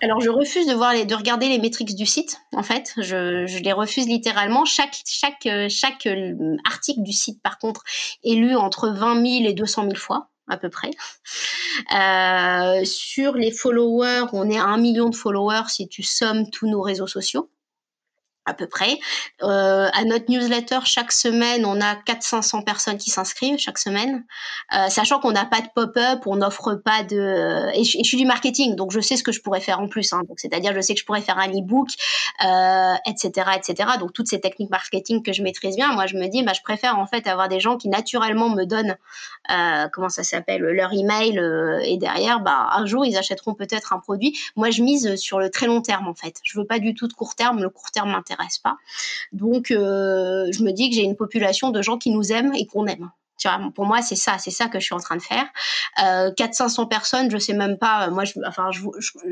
Alors, 0.00 0.20
je 0.20 0.30
refuse 0.30 0.68
de, 0.68 0.74
voir 0.74 0.94
de 0.94 1.14
regarder 1.14 1.48
les 1.48 1.58
métriques 1.58 1.96
du 1.96 2.06
site, 2.06 2.38
en 2.52 2.62
fait. 2.62 2.92
Je, 2.98 3.46
je, 3.46 3.58
les 3.58 3.72
refuse 3.72 4.06
littéralement. 4.06 4.64
Chaque, 4.64 4.96
chaque, 5.04 5.48
chaque 5.68 6.08
article 6.64 7.02
du 7.02 7.12
site, 7.12 7.42
par 7.42 7.58
contre, 7.58 7.82
est 8.22 8.34
lu 8.34 8.54
entre 8.54 8.90
20 8.90 9.14
000 9.40 9.50
et 9.50 9.54
200 9.54 9.82
000 9.82 9.96
fois 9.96 10.28
à 10.46 10.56
peu 10.56 10.70
près. 10.70 10.90
sur 12.84 13.34
les 13.34 13.50
followers, 13.50 14.26
on 14.32 14.48
est 14.48 14.58
à 14.58 14.66
un 14.66 14.78
million 14.78 15.08
de 15.08 15.16
followers 15.16 15.66
si 15.66 15.88
tu 15.88 16.04
sommes 16.04 16.48
tous 16.48 16.68
nos 16.68 16.80
réseaux 16.80 17.08
sociaux 17.08 17.50
à 18.48 18.54
peu 18.54 18.66
près. 18.66 18.98
Euh, 19.42 19.88
à 19.92 20.04
notre 20.04 20.30
newsletter, 20.30 20.80
chaque 20.84 21.12
semaine, 21.12 21.64
on 21.66 21.80
a 21.80 21.94
400-500 21.94 22.64
personnes 22.64 22.98
qui 22.98 23.10
s'inscrivent 23.10 23.58
chaque 23.58 23.78
semaine, 23.78 24.24
euh, 24.74 24.88
sachant 24.88 25.20
qu'on 25.20 25.32
n'a 25.32 25.44
pas 25.44 25.60
de 25.60 25.68
pop-up, 25.74 26.26
on 26.26 26.36
n'offre 26.36 26.74
pas 26.74 27.02
de... 27.02 27.68
Et 27.74 27.84
je, 27.84 28.02
suis 28.02 28.16
du 28.16 28.24
marketing, 28.24 28.74
donc 28.74 28.90
je 28.90 29.00
sais 29.00 29.16
ce 29.16 29.22
que 29.22 29.32
je 29.32 29.40
pourrais 29.40 29.60
faire 29.60 29.80
en 29.80 29.88
plus. 29.88 30.12
Hein. 30.12 30.22
C'est-à-dire, 30.36 30.74
je 30.74 30.80
sais 30.80 30.94
que 30.94 31.00
je 31.00 31.04
pourrais 31.04 31.20
faire 31.20 31.38
un 31.38 31.48
e-book, 31.48 31.88
euh, 32.44 32.94
etc., 33.06 33.50
etc. 33.56 33.90
Donc 34.00 34.12
toutes 34.12 34.28
ces 34.28 34.40
techniques 34.40 34.70
marketing 34.70 35.22
que 35.22 35.32
je 35.32 35.42
maîtrise 35.42 35.76
bien, 35.76 35.92
moi 35.92 36.06
je 36.06 36.16
me 36.16 36.26
dis, 36.26 36.42
bah, 36.42 36.52
je 36.54 36.62
préfère 36.62 36.98
en 36.98 37.06
fait 37.06 37.26
avoir 37.26 37.48
des 37.48 37.60
gens 37.60 37.76
qui 37.76 37.88
naturellement 37.88 38.48
me 38.48 38.64
donnent, 38.64 38.96
comment 39.92 40.08
ça 40.08 40.22
s'appelle, 40.22 40.62
leur 40.62 40.92
email, 40.92 41.38
et 41.84 41.98
derrière, 41.98 42.40
bah, 42.40 42.68
un 42.72 42.86
jour 42.86 43.04
ils 43.04 43.16
achèteront 43.16 43.54
peut-être 43.54 43.92
un 43.92 43.98
produit. 43.98 44.38
Moi 44.56 44.70
je 44.70 44.82
mise 44.82 45.16
sur 45.16 45.38
le 45.38 45.50
très 45.50 45.66
long 45.66 45.82
terme 45.82 46.08
en 46.08 46.14
fait. 46.14 46.36
Je 46.42 46.58
veux 46.58 46.66
pas 46.66 46.78
du 46.78 46.94
tout 46.94 47.08
de 47.08 47.12
court 47.12 47.34
terme. 47.34 47.62
Le 47.62 47.70
court 47.70 47.90
terme 47.90 48.10
m'intéresse 48.12 48.37
Donc, 49.32 49.70
euh, 49.70 50.46
je 50.52 50.62
me 50.62 50.72
dis 50.72 50.88
que 50.88 50.96
j'ai 50.96 51.02
une 51.02 51.16
population 51.16 51.70
de 51.70 51.82
gens 51.82 51.98
qui 51.98 52.10
nous 52.10 52.32
aiment 52.32 52.54
et 52.54 52.66
qu'on 52.66 52.86
aime. 52.86 53.10
Tu 53.38 53.48
vois, 53.48 53.58
pour 53.74 53.86
moi, 53.86 54.02
c'est 54.02 54.16
ça, 54.16 54.36
c'est 54.38 54.50
ça 54.50 54.66
que 54.66 54.80
je 54.80 54.84
suis 54.84 54.94
en 54.94 55.00
train 55.00 55.16
de 55.16 55.22
faire. 55.22 55.46
Euh, 56.02 56.30
400-500 56.32 56.88
personnes, 56.88 57.30
je 57.30 57.38
sais 57.38 57.54
même 57.54 57.78
pas. 57.78 58.10
Moi, 58.10 58.24
je, 58.24 58.34
enfin, 58.46 58.70
je, 58.72 58.80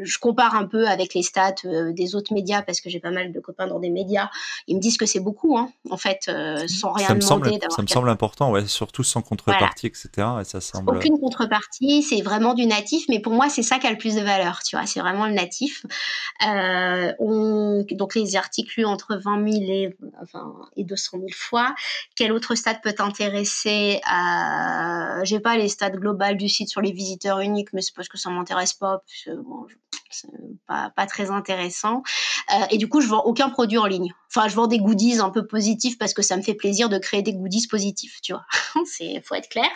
je, 0.03 0.19
compare 0.19 0.55
un 0.55 0.67
peu 0.67 0.87
avec 0.87 1.15
les 1.15 1.23
stats 1.23 1.55
euh, 1.65 1.93
des 1.93 2.15
autres 2.15 2.33
médias 2.33 2.63
parce 2.63 2.81
que 2.81 2.89
j'ai 2.89 3.01
pas 3.01 3.11
mal 3.11 3.33
de 3.33 3.41
copains 3.41 3.67
dans 3.67 3.81
des 3.81 3.91
médias. 3.91 4.31
Ils 4.67 4.77
me 4.77 4.81
disent 4.81 4.97
que 4.97 5.07
c'est 5.07 5.21
beaucoup, 5.21 5.59
hein, 5.59 5.71
en 5.91 5.97
fait, 5.97 6.27
euh, 6.29 6.67
sans 6.69 6.93
rien 6.93 7.09
ça 7.09 7.15
me 7.15 7.21
demander. 7.21 7.51
Semble, 7.51 7.73
ça 7.73 7.83
me 7.83 7.87
semble 7.87 8.09
important, 8.09 8.51
ouais, 8.53 8.67
surtout 8.67 9.03
sans 9.03 9.23
contrepartie, 9.23 9.87
etc. 9.87 10.09
Et 10.41 10.45
ça 10.45 10.61
semble... 10.61 10.97
Aucune 10.97 11.19
contrepartie, 11.19 12.03
c'est 12.03 12.23
vraiment 12.23 12.55
du 12.55 12.67
natif, 12.67 13.07
mais 13.09 13.21
pour 13.21 13.33
moi, 13.33 13.49
c'est 13.49 13.63
ça 13.63 13.79
qui 13.79 13.87
a 13.87 13.91
le 13.91 13.99
plus 13.99 14.15
de 14.15 14.23
valeur, 14.23 14.63
tu 14.63 14.77
vois, 14.77 14.87
c'est 14.87 15.01
vraiment 15.01 15.27
le 15.27 15.33
natif. 15.33 15.85
Euh, 16.47 17.13
on, 17.19 17.85
donc, 17.91 18.15
les 18.15 18.37
articles 18.37 18.85
entre 18.85 19.17
20 19.17 19.51
000 19.51 19.65
et, 19.65 19.97
enfin, 20.23 20.55
et 20.77 20.85
200 20.85 21.19
000 21.19 21.29
fois. 21.35 21.75
Quel 22.15 22.33
autre 22.33 22.55
stade 22.55 22.81
peut 22.83 22.93
t'intéresser? 22.93 23.96
Euh, 24.05 25.25
j'ai 25.25 25.41
pas 25.41 25.57
les 25.57 25.69
stats 25.69 25.91
globales 25.91 26.37
du 26.37 26.49
site 26.49 26.69
sur 26.69 26.81
les 26.81 26.93
visiteurs 26.93 27.41
uniques, 27.41 27.73
mais 27.73 27.83
c'est 27.83 27.95
parce 27.95 28.09
que 28.09 28.19
ça 28.19 28.31
m'intéresse 28.31 28.73
pas. 28.73 29.03
bon, 29.27 29.67
pas, 30.67 30.91
pas, 30.95 31.07
très 31.07 31.31
intéressant. 31.31 32.03
Euh, 32.55 32.65
et 32.71 32.79
du 32.79 32.89
coup, 32.89 33.01
je 33.01 33.09
vends 33.09 33.23
aucun 33.25 33.49
produit 33.49 33.79
en 33.79 33.87
ligne. 33.87 34.13
Enfin, 34.29 34.49
je 34.49 34.55
vends 34.55 34.67
des 34.67 34.79
goodies 34.79 35.19
un 35.19 35.31
peu 35.31 35.47
positifs 35.47 35.99
parce 35.99 36.13
que 36.13 36.23
ça 36.23 36.37
me 36.37 36.43
fait 36.43 36.55
plaisir 36.55 36.89
de 36.89 36.99
créer 36.99 37.23
des 37.23 37.33
goodies 37.33 37.67
positifs, 37.69 38.21
tu 38.23 38.33
vois. 38.33 38.45
c'est 38.85 39.23
faut 39.25 39.35
être 39.35 39.49
clair. 39.49 39.71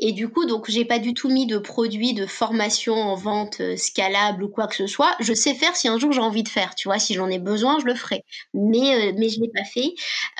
Et 0.00 0.12
du 0.12 0.28
coup, 0.28 0.46
donc 0.46 0.70
j'ai 0.70 0.84
pas 0.84 0.98
du 0.98 1.14
tout 1.14 1.28
mis 1.28 1.46
de 1.46 1.58
produits 1.58 2.14
de 2.14 2.26
formation 2.26 2.94
en 2.94 3.14
vente 3.14 3.60
euh, 3.60 3.76
scalable 3.76 4.44
ou 4.44 4.48
quoi 4.48 4.66
que 4.66 4.74
ce 4.74 4.86
soit. 4.86 5.14
Je 5.20 5.32
sais 5.34 5.54
faire 5.54 5.76
si 5.76 5.88
un 5.88 5.98
jour 5.98 6.12
j'ai 6.12 6.20
envie 6.20 6.42
de 6.42 6.48
faire, 6.48 6.74
tu 6.74 6.88
vois. 6.88 6.98
Si 6.98 7.14
j'en 7.14 7.28
ai 7.28 7.38
besoin, 7.38 7.78
je 7.80 7.84
le 7.84 7.94
ferai. 7.94 8.24
Mais 8.54 9.10
euh, 9.10 9.12
mais 9.16 9.28
je 9.28 9.40
l'ai 9.40 9.50
pas 9.54 9.64
fait. 9.64 9.94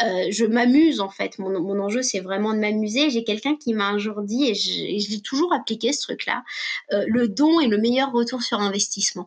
Euh, 0.05 0.29
je 0.31 0.45
m'amuse 0.45 1.01
en 1.01 1.11
fait. 1.11 1.39
Mon, 1.39 1.61
mon 1.61 1.79
enjeu 1.81 2.03
c'est 2.03 2.21
vraiment 2.21 2.55
de 2.55 2.59
m'amuser. 2.59 3.11
J'ai 3.11 3.25
quelqu'un 3.25 3.57
qui 3.57 3.75
m'a 3.75 3.89
un 3.89 3.99
jour 3.99 4.23
dit 4.23 4.49
et 4.49 4.55
je, 4.55 4.71
et 4.71 4.99
je 5.01 5.11
l'ai 5.11 5.21
toujours 5.21 5.53
appliqué 5.53 5.93
ce 5.93 6.03
truc-là. 6.03 6.43
le 6.91 7.29
don 7.29 7.61
est 7.61 7.69
le 7.69 7.79
meilleur 7.79 8.13
retour 8.13 8.43
sur 8.43 8.61
investissement 8.61 9.22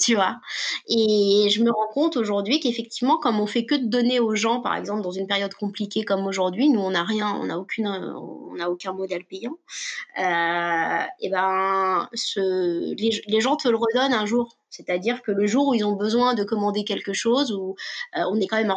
tu 0.00 0.14
vois. 0.14 0.40
Et 0.88 1.48
je 1.50 1.62
me 1.62 1.70
rends 1.70 1.92
compte 1.92 2.16
aujourd'hui 2.16 2.60
qu'effectivement, 2.60 3.18
comme 3.18 3.38
on 3.40 3.46
fait 3.46 3.66
que 3.66 3.74
de 3.74 3.86
donner 3.86 4.20
aux 4.20 4.34
gens, 4.34 4.60
par 4.60 4.74
exemple, 4.76 5.02
dans 5.02 5.10
une 5.12 5.26
période 5.26 5.54
compliquée 5.54 6.04
comme 6.04 6.26
aujourd'hui, 6.26 6.68
nous 6.70 6.80
on 6.80 6.90
n'a 6.92 7.04
rien, 7.04 7.34
on 7.40 7.46
n'a 7.46 7.58
aucune, 7.58 7.86
on 7.86 8.54
n'a 8.56 8.70
aucun 8.70 8.92
modèle 8.92 9.24
payant. 9.24 9.58
Euh, 10.18 11.04
et 11.20 11.30
ben, 11.30 12.08
ce, 12.14 12.94
les, 12.94 13.22
les 13.26 13.40
gens 13.40 13.56
te 13.56 13.68
le 13.68 13.76
redonnent 13.76 14.14
un 14.14 14.26
jour. 14.26 14.59
C'est-à-dire 14.70 15.22
que 15.22 15.32
le 15.32 15.46
jour 15.46 15.68
où 15.68 15.74
ils 15.74 15.84
ont 15.84 15.96
besoin 15.96 16.34
de 16.34 16.44
commander 16.44 16.84
quelque 16.84 17.12
chose, 17.12 17.52
où 17.52 17.74
euh, 18.16 18.22
on 18.30 18.40
est 18.40 18.46
quand 18.46 18.56
même 18.56 18.70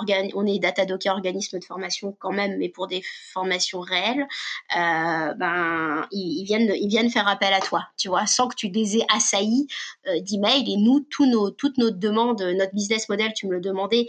est 0.48 0.86
Docker 0.88 1.14
organisme 1.14 1.60
de 1.60 1.64
formation 1.64 2.16
quand 2.20 2.32
même, 2.32 2.58
mais 2.58 2.70
pour 2.70 2.88
des 2.88 3.04
formations 3.32 3.80
réelles, 3.80 4.28
euh, 4.76 5.34
ben 5.36 6.08
ils, 6.12 6.44
viennent 6.46 6.74
ils 6.76 6.88
viennent 6.88 7.12
faire 7.12 7.28
appel 7.28 7.54
à 7.54 7.60
toi, 7.60 7.88
tu 7.98 8.10
vois, 8.10 8.26
sans 8.26 8.48
que 8.48 8.56
tu 8.56 8.70
les 8.70 8.98
aies 8.98 9.06
assaillis 9.14 9.68
euh, 10.08 10.20
d'emails. 10.22 10.72
Et 10.72 10.78
nous, 10.78 11.02
tous 11.02 11.26
nos, 11.26 11.52
toutes 11.52 11.78
nos 11.78 11.92
demandes, 11.92 12.42
notre 12.42 12.74
business 12.74 13.08
model, 13.08 13.32
tu 13.34 13.48
me 13.48 13.54
le 13.54 13.62
demandais, 13.62 14.08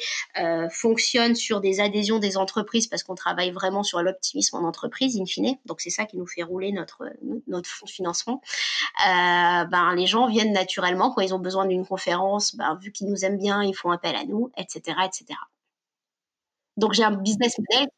fonctionne 0.70 1.34
sur 1.34 1.60
des 1.60 1.80
adhésions 1.80 2.18
des 2.18 2.36
entreprises 2.36 2.86
parce 2.86 3.02
qu'on 3.02 3.14
travaille 3.14 3.50
vraiment 3.50 3.82
sur 3.82 4.00
l'optimisme 4.02 4.56
en 4.56 4.66
entreprise, 4.66 5.20
in 5.20 5.26
fine. 5.26 5.56
Donc 5.66 5.80
c'est 5.80 5.90
ça 5.90 6.06
qui 6.06 6.16
nous 6.16 6.26
fait 6.26 6.42
rouler 6.42 6.72
notre 6.72 7.04
notre 7.46 7.68
fonds 7.68 7.86
de 7.86 7.90
financement. 7.90 8.40
ben 8.98 9.94
les 9.96 10.06
gens 10.06 10.28
viennent 10.28 10.52
naturellement 10.52 11.12
quand 11.12 11.20
ils 11.20 11.34
ont 11.34 11.38
besoin 11.38 11.66
d'une 11.66 11.73
conférence, 11.82 12.54
ben, 12.56 12.78
vu 12.80 12.92
qu'ils 12.92 13.08
nous 13.08 13.24
aiment 13.24 13.38
bien, 13.38 13.62
ils 13.62 13.74
font 13.74 13.90
appel 13.90 14.16
à 14.16 14.24
nous, 14.24 14.50
etc. 14.56 14.96
etc. 15.04 15.38
Donc 16.76 16.92
j'ai 16.92 17.04
un 17.04 17.12
business 17.12 17.56
model 17.58 17.88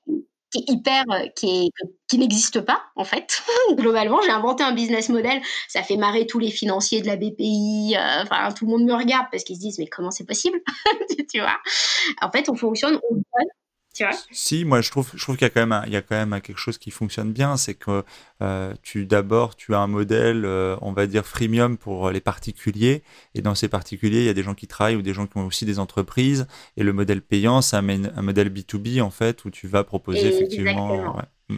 qui 0.52 0.58
est 0.58 0.70
hyper, 0.72 1.04
euh, 1.10 1.26
qui, 1.34 1.72
qui 2.08 2.18
n'existe 2.18 2.60
pas 2.60 2.84
en 2.96 3.04
fait. 3.04 3.42
Globalement, 3.72 4.20
j'ai 4.22 4.30
inventé 4.30 4.62
un 4.62 4.72
business 4.72 5.08
model, 5.08 5.40
ça 5.68 5.82
fait 5.82 5.96
marrer 5.96 6.26
tous 6.26 6.38
les 6.38 6.50
financiers 6.50 7.02
de 7.02 7.06
la 7.06 7.16
BPI, 7.16 7.96
euh, 7.98 8.52
tout 8.56 8.66
le 8.66 8.70
monde 8.70 8.84
me 8.84 8.94
regarde 8.94 9.26
parce 9.30 9.44
qu'ils 9.44 9.56
se 9.56 9.60
disent 9.60 9.78
mais 9.78 9.88
comment 9.88 10.10
c'est 10.10 10.26
possible, 10.26 10.60
tu 11.30 11.40
vois? 11.40 11.58
En 12.22 12.30
fait, 12.30 12.48
on 12.48 12.54
fonctionne, 12.54 12.98
on 13.10 13.14
donne, 13.14 13.48
si, 14.30 14.64
moi 14.64 14.80
je 14.80 14.90
trouve, 14.90 15.10
je 15.14 15.22
trouve 15.22 15.36
qu'il 15.36 15.44
y 15.44 15.50
a 15.50 15.50
quand 15.50 15.66
même, 15.66 15.82
il 15.86 15.92
y 15.92 15.96
a 15.96 16.02
quand 16.02 16.14
même 16.14 16.40
quelque 16.40 16.58
chose 16.58 16.78
qui 16.78 16.90
fonctionne 16.90 17.32
bien, 17.32 17.56
c'est 17.56 17.74
que 17.74 18.04
euh, 18.42 18.74
tu 18.82 19.06
d'abord 19.06 19.56
tu 19.56 19.74
as 19.74 19.78
un 19.78 19.86
modèle, 19.86 20.44
euh, 20.44 20.76
on 20.82 20.92
va 20.92 21.06
dire 21.06 21.26
freemium 21.26 21.76
pour 21.76 22.10
les 22.10 22.20
particuliers, 22.20 23.02
et 23.34 23.42
dans 23.42 23.54
ces 23.54 23.68
particuliers 23.68 24.20
il 24.20 24.26
y 24.26 24.30
a 24.30 24.34
des 24.34 24.42
gens 24.42 24.54
qui 24.54 24.66
travaillent 24.66 24.96
ou 24.96 25.02
des 25.02 25.14
gens 25.14 25.26
qui 25.26 25.38
ont 25.38 25.46
aussi 25.46 25.64
des 25.64 25.78
entreprises, 25.78 26.46
et 26.76 26.82
le 26.82 26.92
modèle 26.92 27.22
payant 27.22 27.62
c'est 27.62 27.76
un, 27.76 27.88
un, 27.88 28.22
modèle 28.22 28.50
B2B 28.50 29.00
en 29.00 29.10
fait 29.10 29.44
où 29.44 29.50
tu 29.50 29.66
vas 29.68 29.84
proposer 29.84 30.28
effectivement. 30.28 31.16
Ouais. 31.16 31.56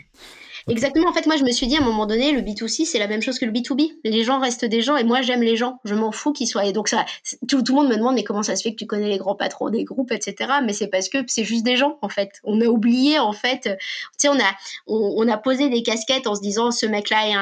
Exactement. 0.69 1.09
En 1.09 1.12
fait, 1.12 1.27
moi, 1.27 1.37
je 1.37 1.45
me 1.45 1.51
suis 1.51 1.66
dit 1.66 1.77
à 1.77 1.81
un 1.81 1.85
moment 1.85 2.07
donné, 2.07 2.33
le 2.33 2.41
B2C, 2.41 2.85
c'est 2.85 2.99
la 2.99 3.07
même 3.07 3.23
chose 3.23 3.39
que 3.39 3.45
le 3.45 3.53
B2B. 3.53 3.93
Les 4.05 4.25
gens 4.25 4.39
restent 4.39 4.64
des 4.64 4.83
gens 4.83 4.97
et 4.97 5.05
moi, 5.05 5.23
j'aime 5.23 5.43
les 5.43 5.57
gens. 5.57 5.81
Je 5.85 5.95
m'en 5.95 6.12
fous 6.12 6.33
qu'ils 6.33 6.47
soient. 6.47 6.64
Et 6.66 6.73
donc, 6.73 6.89
ça, 6.89 7.05
tout, 7.49 7.62
tout, 7.62 7.75
le 7.75 7.83
monde 7.83 7.91
me 7.91 7.97
demande, 7.97 8.14
mais 8.14 8.25
comment 8.25 8.43
ça 8.43 8.57
se 8.57 8.62
fait 8.62 8.73
que 8.73 8.77
tu 8.77 8.87
connais 8.87 9.09
les 9.09 9.19
grands 9.19 9.35
patrons 9.35 9.71
des 9.71 9.85
groupes, 9.85 10.12
etc. 10.12 10.53
Mais 10.64 10.73
c'est 10.73 10.89
parce 10.89 11.09
que 11.09 11.19
c'est 11.27 11.45
juste 11.45 11.64
des 11.64 11.77
gens, 11.77 11.99
en 12.03 12.09
fait. 12.09 12.33
On 12.45 12.61
a 12.61 12.66
oublié, 12.66 13.19
en 13.19 13.33
fait. 13.33 13.62
Tu 13.62 13.71
sais, 14.19 14.29
on 14.29 14.39
a, 14.39 14.55
on, 14.87 15.29
a 15.29 15.39
posé 15.39 15.69
des 15.69 15.83
casquettes 15.83 16.27
en 16.27 16.35
se 16.35 16.41
disant, 16.41 16.71
ce 16.71 16.87
mec-là 16.87 17.29
est 17.29 17.39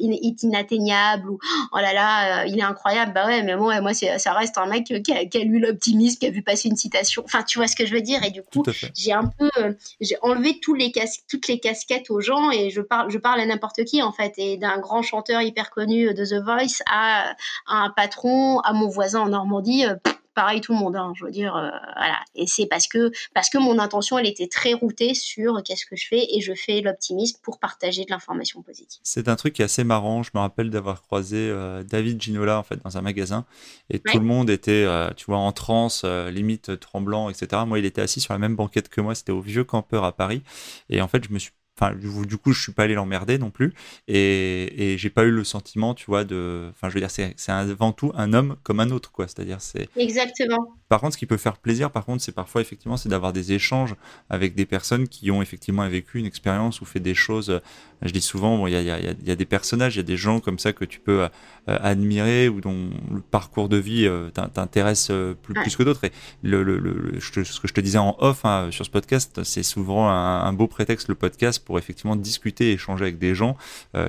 il 0.00 0.12
est 0.12 0.42
inatteignable, 0.42 1.28
ou 1.30 1.38
oh 1.72 1.76
là 1.76 1.92
là, 1.92 2.42
euh, 2.42 2.46
il 2.46 2.58
est 2.58 2.62
incroyable. 2.62 3.12
Bah 3.12 3.26
ouais, 3.26 3.42
mais 3.42 3.56
moi, 3.56 3.80
moi 3.80 3.92
ça 3.94 4.32
reste 4.32 4.58
un 4.58 4.66
mec 4.66 4.84
qui 4.84 5.12
a, 5.12 5.24
qui 5.24 5.38
a 5.38 5.44
lu 5.44 5.58
l'optimisme, 5.58 6.18
qui 6.18 6.26
a 6.26 6.30
vu 6.30 6.42
passer 6.42 6.68
une 6.68 6.76
citation. 6.76 7.22
Enfin, 7.24 7.42
tu 7.42 7.58
vois 7.58 7.68
ce 7.68 7.76
que 7.76 7.86
je 7.86 7.94
veux 7.94 8.00
dire? 8.00 8.22
Et 8.24 8.30
du 8.30 8.42
coup, 8.42 8.64
j'ai 8.94 9.12
un 9.12 9.26
peu, 9.26 9.50
euh, 9.58 9.72
j'ai 10.00 10.16
enlevé 10.22 10.58
tous 10.60 10.74
les 10.74 10.92
cas, 10.92 11.04
toutes 11.28 11.48
les 11.48 11.58
casquettes 11.60 12.10
aux 12.10 12.20
gens 12.20 12.31
et 12.50 12.70
je 12.70 12.80
parle, 12.80 13.10
je 13.10 13.18
parle 13.18 13.40
à 13.40 13.46
n'importe 13.46 13.84
qui 13.84 14.02
en 14.02 14.12
fait, 14.12 14.34
et 14.38 14.56
d'un 14.56 14.78
grand 14.78 15.02
chanteur 15.02 15.42
hyper 15.42 15.70
connu 15.70 16.14
de 16.14 16.24
The 16.24 16.42
Voice 16.42 16.82
à, 16.90 17.34
un 17.66 17.90
patron, 17.90 18.60
à 18.60 18.72
mon 18.72 18.88
voisin 18.88 19.20
en 19.20 19.28
Normandie. 19.28 19.86
Euh, 19.86 19.94
pareil 20.34 20.62
tout 20.62 20.72
le 20.72 20.78
monde, 20.78 20.96
hein, 20.96 21.12
je 21.14 21.26
veux 21.26 21.30
dire, 21.30 21.54
euh, 21.54 21.68
voilà. 21.94 22.18
Et 22.34 22.46
c'est 22.46 22.64
parce 22.64 22.88
que, 22.88 23.12
parce 23.34 23.50
que 23.50 23.58
mon 23.58 23.78
intention, 23.78 24.18
elle 24.18 24.26
était 24.26 24.46
très 24.46 24.72
routée 24.72 25.12
sur 25.12 25.62
qu'est-ce 25.62 25.84
que 25.84 25.94
je 25.94 26.06
fais 26.06 26.26
et 26.34 26.40
je 26.40 26.54
fais 26.54 26.80
l'optimiste 26.80 27.42
pour 27.42 27.58
partager 27.58 28.06
de 28.06 28.10
l'information 28.10 28.62
positive. 28.62 29.00
C'est 29.02 29.28
un 29.28 29.36
truc 29.36 29.52
qui 29.52 29.60
est 29.60 29.66
assez 29.66 29.84
marrant. 29.84 30.22
Je 30.22 30.30
me 30.34 30.40
rappelle 30.40 30.70
d'avoir 30.70 31.02
croisé 31.02 31.36
euh, 31.36 31.82
David 31.82 32.22
Ginola 32.22 32.58
en 32.58 32.62
fait 32.62 32.82
dans 32.82 32.96
un 32.96 33.02
magasin 33.02 33.44
et 33.90 33.98
tout 33.98 34.18
le 34.18 34.24
monde 34.24 34.48
était, 34.48 34.86
tu 35.16 35.26
vois, 35.26 35.36
en 35.36 35.52
transe, 35.52 36.04
limite 36.04 36.80
tremblant, 36.80 37.28
etc. 37.28 37.62
Moi, 37.66 37.78
il 37.78 37.84
était 37.84 38.00
assis 38.00 38.20
sur 38.20 38.32
la 38.32 38.38
même 38.38 38.56
banquette 38.56 38.88
que 38.88 39.02
moi. 39.02 39.14
C'était 39.14 39.32
au 39.32 39.42
Vieux 39.42 39.64
Campeur 39.64 40.04
à 40.04 40.12
Paris. 40.12 40.42
Et 40.88 41.02
en 41.02 41.08
fait, 41.08 41.22
je 41.24 41.30
me 41.30 41.38
suis 41.38 41.52
Enfin, 41.80 41.94
du 41.94 42.36
coup, 42.36 42.52
je 42.52 42.60
suis 42.60 42.72
pas 42.72 42.84
allé 42.84 42.94
l'emmerder 42.94 43.38
non 43.38 43.50
plus, 43.50 43.72
et, 44.06 44.92
et 44.92 44.98
j'ai 44.98 45.10
pas 45.10 45.24
eu 45.24 45.30
le 45.30 45.42
sentiment, 45.42 45.94
tu 45.94 46.04
vois, 46.06 46.24
de. 46.24 46.68
Enfin, 46.70 46.88
je 46.88 46.94
veux 46.94 47.00
dire, 47.00 47.10
c'est 47.10 47.34
avant 47.48 47.92
tout 47.92 48.12
un 48.14 48.34
homme 48.34 48.56
comme 48.62 48.80
un 48.80 48.90
autre, 48.90 49.10
quoi. 49.10 49.26
C'est-à-dire, 49.26 49.60
c'est. 49.60 49.88
Exactement. 49.96 50.76
Par 50.88 51.00
contre, 51.00 51.14
ce 51.14 51.18
qui 51.18 51.24
peut 51.24 51.38
faire 51.38 51.56
plaisir, 51.56 51.90
par 51.90 52.04
contre, 52.04 52.22
c'est 52.22 52.32
parfois 52.32 52.60
effectivement, 52.60 52.98
c'est 52.98 53.08
d'avoir 53.08 53.32
des 53.32 53.52
échanges 53.52 53.96
avec 54.28 54.54
des 54.54 54.66
personnes 54.66 55.08
qui 55.08 55.30
ont 55.30 55.40
effectivement 55.40 55.88
vécu 55.88 56.18
une 56.18 56.26
expérience 56.26 56.82
ou 56.82 56.84
fait 56.84 57.00
des 57.00 57.14
choses. 57.14 57.60
Je 58.02 58.12
dis 58.12 58.20
souvent, 58.20 58.66
il 58.66 58.72
y, 58.72 58.76
a, 58.76 58.82
y, 58.82 58.90
a, 58.90 58.98
y, 58.98 59.30
a, 59.30 59.36
des 59.36 59.46
personnages, 59.46 59.94
il 59.94 59.98
y 59.98 60.00
a 60.00 60.04
des 60.04 60.16
gens 60.16 60.40
comme 60.40 60.58
ça 60.58 60.72
que 60.72 60.84
tu 60.84 60.98
peux 60.98 61.22
euh, 61.22 61.28
admirer 61.66 62.48
ou 62.48 62.60
dont 62.60 62.90
le 63.12 63.20
parcours 63.20 63.68
de 63.68 63.76
vie 63.76 64.06
euh, 64.06 64.30
t'intéresse 64.30 65.08
euh, 65.10 65.34
plus, 65.34 65.54
plus, 65.54 65.76
que 65.76 65.84
d'autres. 65.84 66.04
Et 66.04 66.12
le, 66.42 66.64
le, 66.64 66.78
le, 66.78 67.20
ce 67.20 67.30
que 67.30 67.68
je 67.68 67.72
te 67.72 67.80
disais 67.80 67.98
en 67.98 68.16
off 68.18 68.44
hein, 68.44 68.68
sur 68.72 68.84
ce 68.84 68.90
podcast, 68.90 69.44
c'est 69.44 69.62
souvent 69.62 70.08
un, 70.10 70.40
un, 70.40 70.52
beau 70.52 70.66
prétexte 70.66 71.08
le 71.08 71.14
podcast 71.14 71.61
pour 71.62 71.78
effectivement 71.78 72.16
discuter, 72.16 72.72
échanger 72.72 73.04
avec 73.04 73.18
des 73.18 73.34
gens 73.34 73.56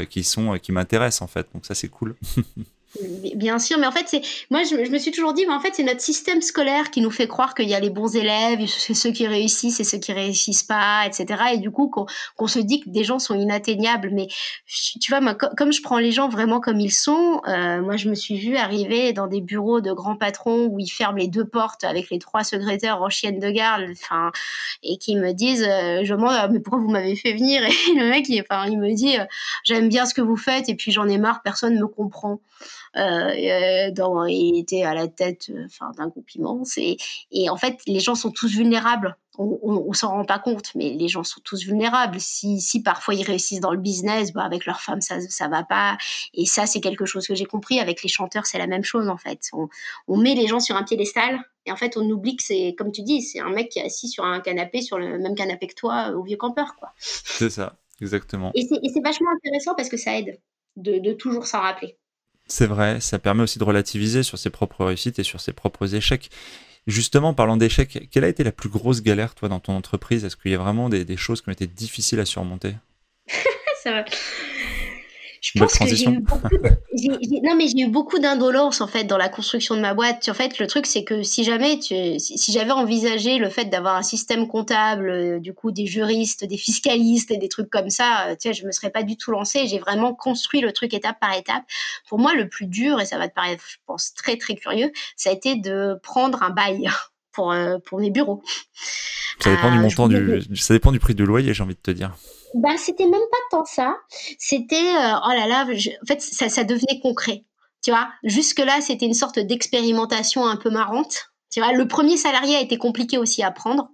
qui 0.09 0.23
sont 0.23 0.57
qui 0.59 0.71
m'intéressent 0.71 1.21
en 1.21 1.27
fait. 1.27 1.47
Donc 1.53 1.65
ça 1.65 1.75
c'est 1.75 1.89
cool. 1.89 2.15
Bien 3.35 3.57
sûr, 3.57 3.79
mais 3.79 3.87
en 3.87 3.91
fait, 3.91 4.05
c'est 4.07 4.21
moi, 4.51 4.61
je, 4.63 4.75
me 4.75 4.97
suis 4.99 5.11
toujours 5.11 5.33
dit, 5.33 5.45
mais 5.47 5.53
en 5.53 5.59
fait, 5.59 5.71
c'est 5.73 5.83
notre 5.83 6.01
système 6.01 6.41
scolaire 6.41 6.91
qui 6.91 7.01
nous 7.01 7.09
fait 7.09 7.27
croire 7.27 7.55
qu'il 7.55 7.67
y 7.67 7.73
a 7.73 7.79
les 7.79 7.89
bons 7.89 8.15
élèves, 8.15 8.59
c'est 8.67 8.93
ceux 8.93 9.11
qui 9.11 9.25
réussissent 9.25 9.79
et 9.79 9.83
ceux 9.83 9.97
qui 9.97 10.13
réussissent 10.13 10.63
pas, 10.63 11.03
etc. 11.07 11.43
Et 11.53 11.57
du 11.57 11.71
coup, 11.71 11.89
qu'on 11.89 12.47
se 12.47 12.59
dit 12.59 12.81
que 12.81 12.89
des 12.89 13.03
gens 13.03 13.17
sont 13.17 13.33
inatteignables. 13.33 14.11
Mais 14.11 14.27
tu 15.01 15.11
vois, 15.11 15.21
moi, 15.21 15.33
comme 15.33 15.73
je 15.73 15.81
prends 15.81 15.97
les 15.97 16.11
gens 16.11 16.29
vraiment 16.29 16.59
comme 16.59 16.79
ils 16.79 16.93
sont, 16.93 17.41
euh, 17.47 17.81
moi, 17.81 17.97
je 17.97 18.09
me 18.09 18.15
suis 18.15 18.37
vue 18.37 18.57
arriver 18.57 19.11
dans 19.11 19.25
des 19.25 19.41
bureaux 19.41 19.81
de 19.81 19.91
grands 19.91 20.15
patrons 20.15 20.67
où 20.67 20.79
ils 20.79 20.89
ferment 20.89 21.17
les 21.17 21.27
deux 21.27 21.45
portes 21.45 21.83
avec 21.83 22.11
les 22.11 22.19
trois 22.19 22.43
secrétaires 22.43 23.01
en 23.01 23.09
chienne 23.09 23.39
de 23.39 23.49
garde, 23.49 23.85
enfin, 23.91 24.31
et 24.83 24.97
qui 24.97 25.15
me 25.15 25.31
disent, 25.31 25.67
euh, 25.67 26.01
je 26.03 26.13
demande, 26.13 26.35
ah, 26.37 26.47
mais 26.47 26.59
pourquoi 26.59 26.79
vous 26.79 26.91
m'avez 26.91 27.15
fait 27.15 27.33
venir? 27.33 27.63
Et 27.63 27.95
le 27.95 28.09
mec, 28.09 28.29
il, 28.29 28.43
il 28.67 28.79
me 28.79 28.93
dit, 28.93 29.17
euh, 29.17 29.25
j'aime 29.63 29.89
bien 29.89 30.05
ce 30.05 30.13
que 30.13 30.21
vous 30.21 30.37
faites, 30.37 30.69
et 30.69 30.75
puis 30.75 30.91
j'en 30.91 31.07
ai 31.07 31.17
marre, 31.17 31.41
personne 31.41 31.79
me 31.79 31.87
comprend. 31.87 32.39
Euh, 32.95 33.91
dans, 33.91 34.25
il 34.25 34.59
était 34.59 34.83
à 34.83 34.93
la 34.93 35.07
tête 35.07 35.47
euh, 35.49 35.65
enfin, 35.65 35.91
d'un 35.97 36.07
groupe 36.07 36.29
immense. 36.35 36.77
Et, 36.77 36.97
et, 37.31 37.49
en 37.49 37.57
fait, 37.57 37.79
les 37.87 37.99
gens 37.99 38.15
sont 38.15 38.31
tous 38.31 38.51
vulnérables. 38.51 39.17
On, 39.39 39.57
on, 39.63 39.93
s'en 39.93 40.09
rend 40.09 40.25
pas 40.25 40.37
compte, 40.37 40.75
mais 40.75 40.91
les 40.91 41.07
gens 41.07 41.23
sont 41.23 41.41
tous 41.43 41.63
vulnérables. 41.63 42.19
Si, 42.19 42.61
si 42.61 42.83
parfois 42.83 43.15
ils 43.15 43.23
réussissent 43.23 43.61
dans 43.61 43.71
le 43.71 43.79
business, 43.79 44.31
bah 44.31 44.43
avec 44.43 44.67
leur 44.67 44.79
femme, 44.79 45.01
ça, 45.01 45.19
ça 45.21 45.47
va 45.47 45.63
pas. 45.63 45.97
Et 46.35 46.45
ça, 46.45 46.67
c'est 46.67 46.81
quelque 46.81 47.05
chose 47.05 47.25
que 47.25 47.33
j'ai 47.33 47.45
compris. 47.45 47.79
Avec 47.79 48.03
les 48.03 48.09
chanteurs, 48.09 48.45
c'est 48.45 48.59
la 48.59 48.67
même 48.67 48.83
chose, 48.83 49.09
en 49.09 49.17
fait. 49.17 49.49
On, 49.53 49.69
on 50.07 50.17
met 50.17 50.35
les 50.35 50.45
gens 50.45 50.59
sur 50.59 50.75
un 50.75 50.83
piédestal. 50.83 51.39
Et 51.65 51.71
en 51.71 51.75
fait, 51.75 51.97
on 51.97 52.07
oublie 52.07 52.35
que 52.35 52.43
c'est, 52.43 52.75
comme 52.77 52.91
tu 52.91 53.01
dis, 53.01 53.23
c'est 53.23 53.39
un 53.39 53.49
mec 53.49 53.69
qui 53.69 53.79
est 53.79 53.85
assis 53.85 54.07
sur 54.07 54.23
un 54.23 54.39
canapé, 54.39 54.81
sur 54.81 54.99
le 54.99 55.17
même 55.17 55.33
canapé 55.33 55.65
que 55.65 55.75
toi, 55.75 56.11
au 56.11 56.21
vieux 56.21 56.37
campeur, 56.37 56.75
quoi. 56.75 56.93
C'est 56.99 57.49
ça, 57.49 57.77
exactement. 58.01 58.51
Et 58.53 58.67
c'est 58.67 59.03
vachement 59.03 59.31
intéressant 59.35 59.73
parce 59.73 59.89
que 59.89 59.97
ça 59.97 60.15
aide 60.15 60.39
de, 60.75 60.99
de 60.99 61.13
toujours 61.13 61.47
s'en 61.47 61.61
rappeler. 61.61 61.97
C'est 62.47 62.67
vrai, 62.67 62.99
ça 62.99 63.19
permet 63.19 63.43
aussi 63.43 63.59
de 63.59 63.63
relativiser 63.63 64.23
sur 64.23 64.37
ses 64.37 64.49
propres 64.49 64.85
réussites 64.85 65.19
et 65.19 65.23
sur 65.23 65.39
ses 65.39 65.53
propres 65.53 65.95
échecs. 65.95 66.29
Justement, 66.85 67.33
parlant 67.33 67.55
d'échecs, 67.55 68.09
quelle 68.11 68.25
a 68.25 68.27
été 68.27 68.43
la 68.43 68.51
plus 68.51 68.69
grosse 68.69 69.01
galère, 69.01 69.35
toi, 69.35 69.47
dans 69.47 69.61
ton 69.61 69.73
entreprise? 69.73 70.25
Est-ce 70.25 70.35
qu'il 70.35 70.51
y 70.51 70.55
a 70.55 70.57
vraiment 70.57 70.89
des, 70.89 71.17
choses 71.17 71.41
qui 71.41 71.49
ont 71.49 71.53
été 71.53 71.67
difficiles 71.67 72.19
à 72.19 72.25
surmonter? 72.25 72.75
Ça 73.83 73.91
va. 73.91 74.05
Je 75.43 75.59
pense 75.59 75.77
que 75.77 75.85
j'ai 75.85 76.09
eu 76.09 76.19
beaucoup 76.21 76.47
non 77.43 77.55
mais 77.55 77.67
j'ai 77.67 77.79
eu 77.79 77.89
beaucoup 77.89 78.17
d'indolence 78.17 78.79
en 78.79 78.87
fait 78.87 79.03
dans 79.03 79.17
la 79.17 79.27
construction 79.27 79.75
de 79.75 79.81
ma 79.81 79.93
boîte. 79.93 80.29
En 80.29 80.33
fait, 80.33 80.57
le 80.57 80.67
truc 80.67 80.85
c'est 80.85 81.03
que 81.03 81.21
si 81.21 81.43
jamais 81.43 81.79
tu, 81.79 82.17
si, 82.17 82.51
j'avais 82.53 82.71
envisagé 82.71 83.37
le 83.39 83.49
fait 83.49 83.65
d'avoir 83.65 83.97
un 83.97 84.03
système 84.03 84.47
comptable, 84.47 85.09
euh, 85.09 85.39
du 85.39 85.53
coup 85.53 85.71
des 85.71 85.85
juristes, 85.85 86.45
des 86.45 86.55
fiscalistes 86.55 87.29
et 87.29 87.37
des 87.37 87.49
trucs 87.49 87.69
comme 87.69 87.89
ça, 87.89 88.27
euh, 88.27 88.35
tu 88.39 88.47
sais, 88.47 88.53
je 88.53 88.65
me 88.65 88.71
serais 88.71 88.89
pas 88.89 89.03
du 89.03 89.17
tout 89.17 89.31
lancée. 89.31 89.67
J'ai 89.67 89.79
vraiment 89.79 90.13
construit 90.13 90.61
le 90.61 90.71
truc 90.71 90.93
étape 90.93 91.19
par 91.19 91.35
étape. 91.35 91.63
Pour 92.07 92.19
moi, 92.19 92.33
le 92.35 92.47
plus 92.47 92.67
dur 92.67 93.01
et 93.01 93.05
ça 93.05 93.17
va 93.17 93.27
te 93.27 93.33
paraître, 93.33 93.65
je 93.67 93.77
pense, 93.85 94.13
très 94.13 94.37
très 94.37 94.55
curieux, 94.55 94.93
ça 95.17 95.29
a 95.29 95.33
été 95.33 95.57
de 95.57 95.99
prendre 96.01 96.41
un 96.41 96.51
bail 96.51 96.89
pour 97.33 97.51
euh, 97.51 97.77
pour 97.85 97.99
mes 97.99 98.11
bureaux. 98.11 98.43
Ça 99.39 99.53
dépend 99.53 99.71
du 99.71 99.79
montant 99.79 100.07
du, 100.07 100.45
ça 100.55 100.73
dépend 100.73 100.91
du 100.91 100.99
prix 100.99 101.15
du 101.15 101.25
loyer, 101.25 101.53
j'ai 101.53 101.63
envie 101.63 101.75
de 101.75 101.79
te 101.79 101.91
dire. 101.91 102.15
Bah, 102.53 102.77
c'était 102.77 103.05
même 103.05 103.21
pas 103.31 103.37
tant 103.49 103.65
ça. 103.65 103.97
C'était, 104.37 104.75
euh, 104.75 105.19
oh 105.25 105.29
là 105.29 105.47
là, 105.47 105.65
en 105.65 106.05
fait, 106.05 106.21
ça, 106.21 106.49
ça 106.49 106.63
devenait 106.63 106.99
concret. 107.01 107.43
Tu 107.83 107.91
vois, 107.91 108.07
jusque-là, 108.23 108.79
c'était 108.79 109.05
une 109.05 109.15
sorte 109.15 109.39
d'expérimentation 109.39 110.45
un 110.45 110.55
peu 110.55 110.69
marrante. 110.69 111.31
Tu 111.51 111.59
vois, 111.59 111.73
le 111.73 111.87
premier 111.87 112.15
salarié 112.15 112.55
a 112.55 112.61
été 112.61 112.77
compliqué 112.77 113.17
aussi 113.17 113.43
à 113.43 113.51
prendre 113.51 113.89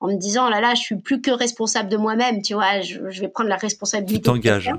en 0.00 0.08
me 0.08 0.16
disant, 0.16 0.46
oh 0.46 0.50
là 0.50 0.60
là, 0.60 0.74
je 0.74 0.80
suis 0.80 0.96
plus 0.96 1.20
que 1.20 1.30
responsable 1.30 1.88
de 1.88 1.96
moi-même, 1.96 2.42
tu 2.42 2.54
vois, 2.54 2.80
je, 2.80 2.98
vais 3.20 3.28
prendre 3.28 3.50
la 3.50 3.56
responsabilité. 3.56 4.20
Tu 4.20 4.22
t'engages. 4.22 4.70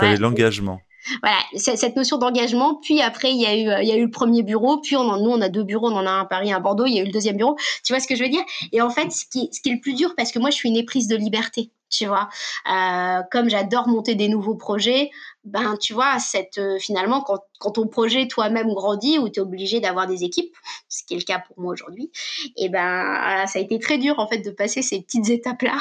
Ouais, 0.00 0.16
l'engagement. 0.16 0.80
Voilà, 1.22 1.38
cette 1.56 1.96
notion 1.96 2.18
d'engagement. 2.18 2.76
Puis 2.76 3.00
après, 3.00 3.30
il 3.30 3.40
y 3.40 3.46
a 3.46 3.54
eu, 3.54 3.82
il 3.82 3.88
y 3.88 3.92
a 3.92 3.96
eu 3.96 4.04
le 4.04 4.10
premier 4.10 4.42
bureau. 4.42 4.78
Puis 4.80 4.96
on 4.96 5.00
en, 5.00 5.18
nous, 5.18 5.30
on 5.30 5.40
a 5.40 5.48
deux 5.48 5.64
bureaux. 5.64 5.88
On 5.88 5.96
en 5.96 6.06
a 6.06 6.10
un 6.10 6.20
à 6.22 6.24
Paris, 6.24 6.52
un 6.52 6.56
à 6.56 6.60
Bordeaux. 6.60 6.86
Il 6.86 6.94
y 6.94 6.98
a 6.98 7.02
eu 7.02 7.06
le 7.06 7.12
deuxième 7.12 7.36
bureau. 7.36 7.56
Tu 7.84 7.92
vois 7.92 8.00
ce 8.00 8.08
que 8.08 8.16
je 8.16 8.22
veux 8.22 8.30
dire? 8.30 8.44
Et 8.72 8.80
en 8.80 8.90
fait, 8.90 9.10
ce 9.10 9.24
qui, 9.26 9.48
ce 9.52 9.60
qui 9.60 9.70
est 9.70 9.74
le 9.74 9.80
plus 9.80 9.94
dur, 9.94 10.14
parce 10.16 10.32
que 10.32 10.38
moi, 10.38 10.50
je 10.50 10.56
suis 10.56 10.68
une 10.68 10.76
éprise 10.76 11.08
de 11.08 11.16
liberté 11.16 11.70
tu 11.90 12.06
vois. 12.06 12.28
Euh, 12.70 13.22
comme 13.30 13.48
j'adore 13.48 13.88
monter 13.88 14.14
des 14.14 14.28
nouveaux 14.28 14.54
projets, 14.54 15.10
ben 15.44 15.76
tu 15.80 15.92
vois, 15.92 16.18
cette, 16.18 16.58
euh, 16.58 16.78
finalement, 16.78 17.22
quand, 17.22 17.38
quand, 17.58 17.72
ton 17.72 17.86
projet 17.86 18.26
toi-même 18.26 18.72
grandit 18.74 19.18
ou 19.18 19.28
tu 19.28 19.38
es 19.38 19.42
obligé 19.42 19.80
d'avoir 19.80 20.06
des 20.06 20.24
équipes, 20.24 20.54
ce 20.88 21.04
qui 21.04 21.14
est 21.14 21.18
le 21.18 21.22
cas 21.22 21.38
pour 21.38 21.58
moi 21.60 21.72
aujourd'hui, 21.72 22.10
et 22.56 22.68
ben 22.68 23.46
ça 23.46 23.58
a 23.58 23.62
été 23.62 23.78
très 23.78 23.98
dur 23.98 24.18
en 24.18 24.26
fait 24.26 24.38
de 24.38 24.50
passer 24.50 24.82
ces 24.82 25.00
petites 25.00 25.28
étapes-là. 25.28 25.78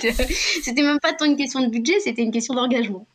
c'était 0.62 0.82
même 0.82 0.98
pas 1.00 1.12
tant 1.12 1.24
une 1.24 1.36
question 1.36 1.60
de 1.60 1.68
budget, 1.68 2.00
c'était 2.00 2.22
une 2.22 2.32
question 2.32 2.54
d'engagement. 2.54 3.06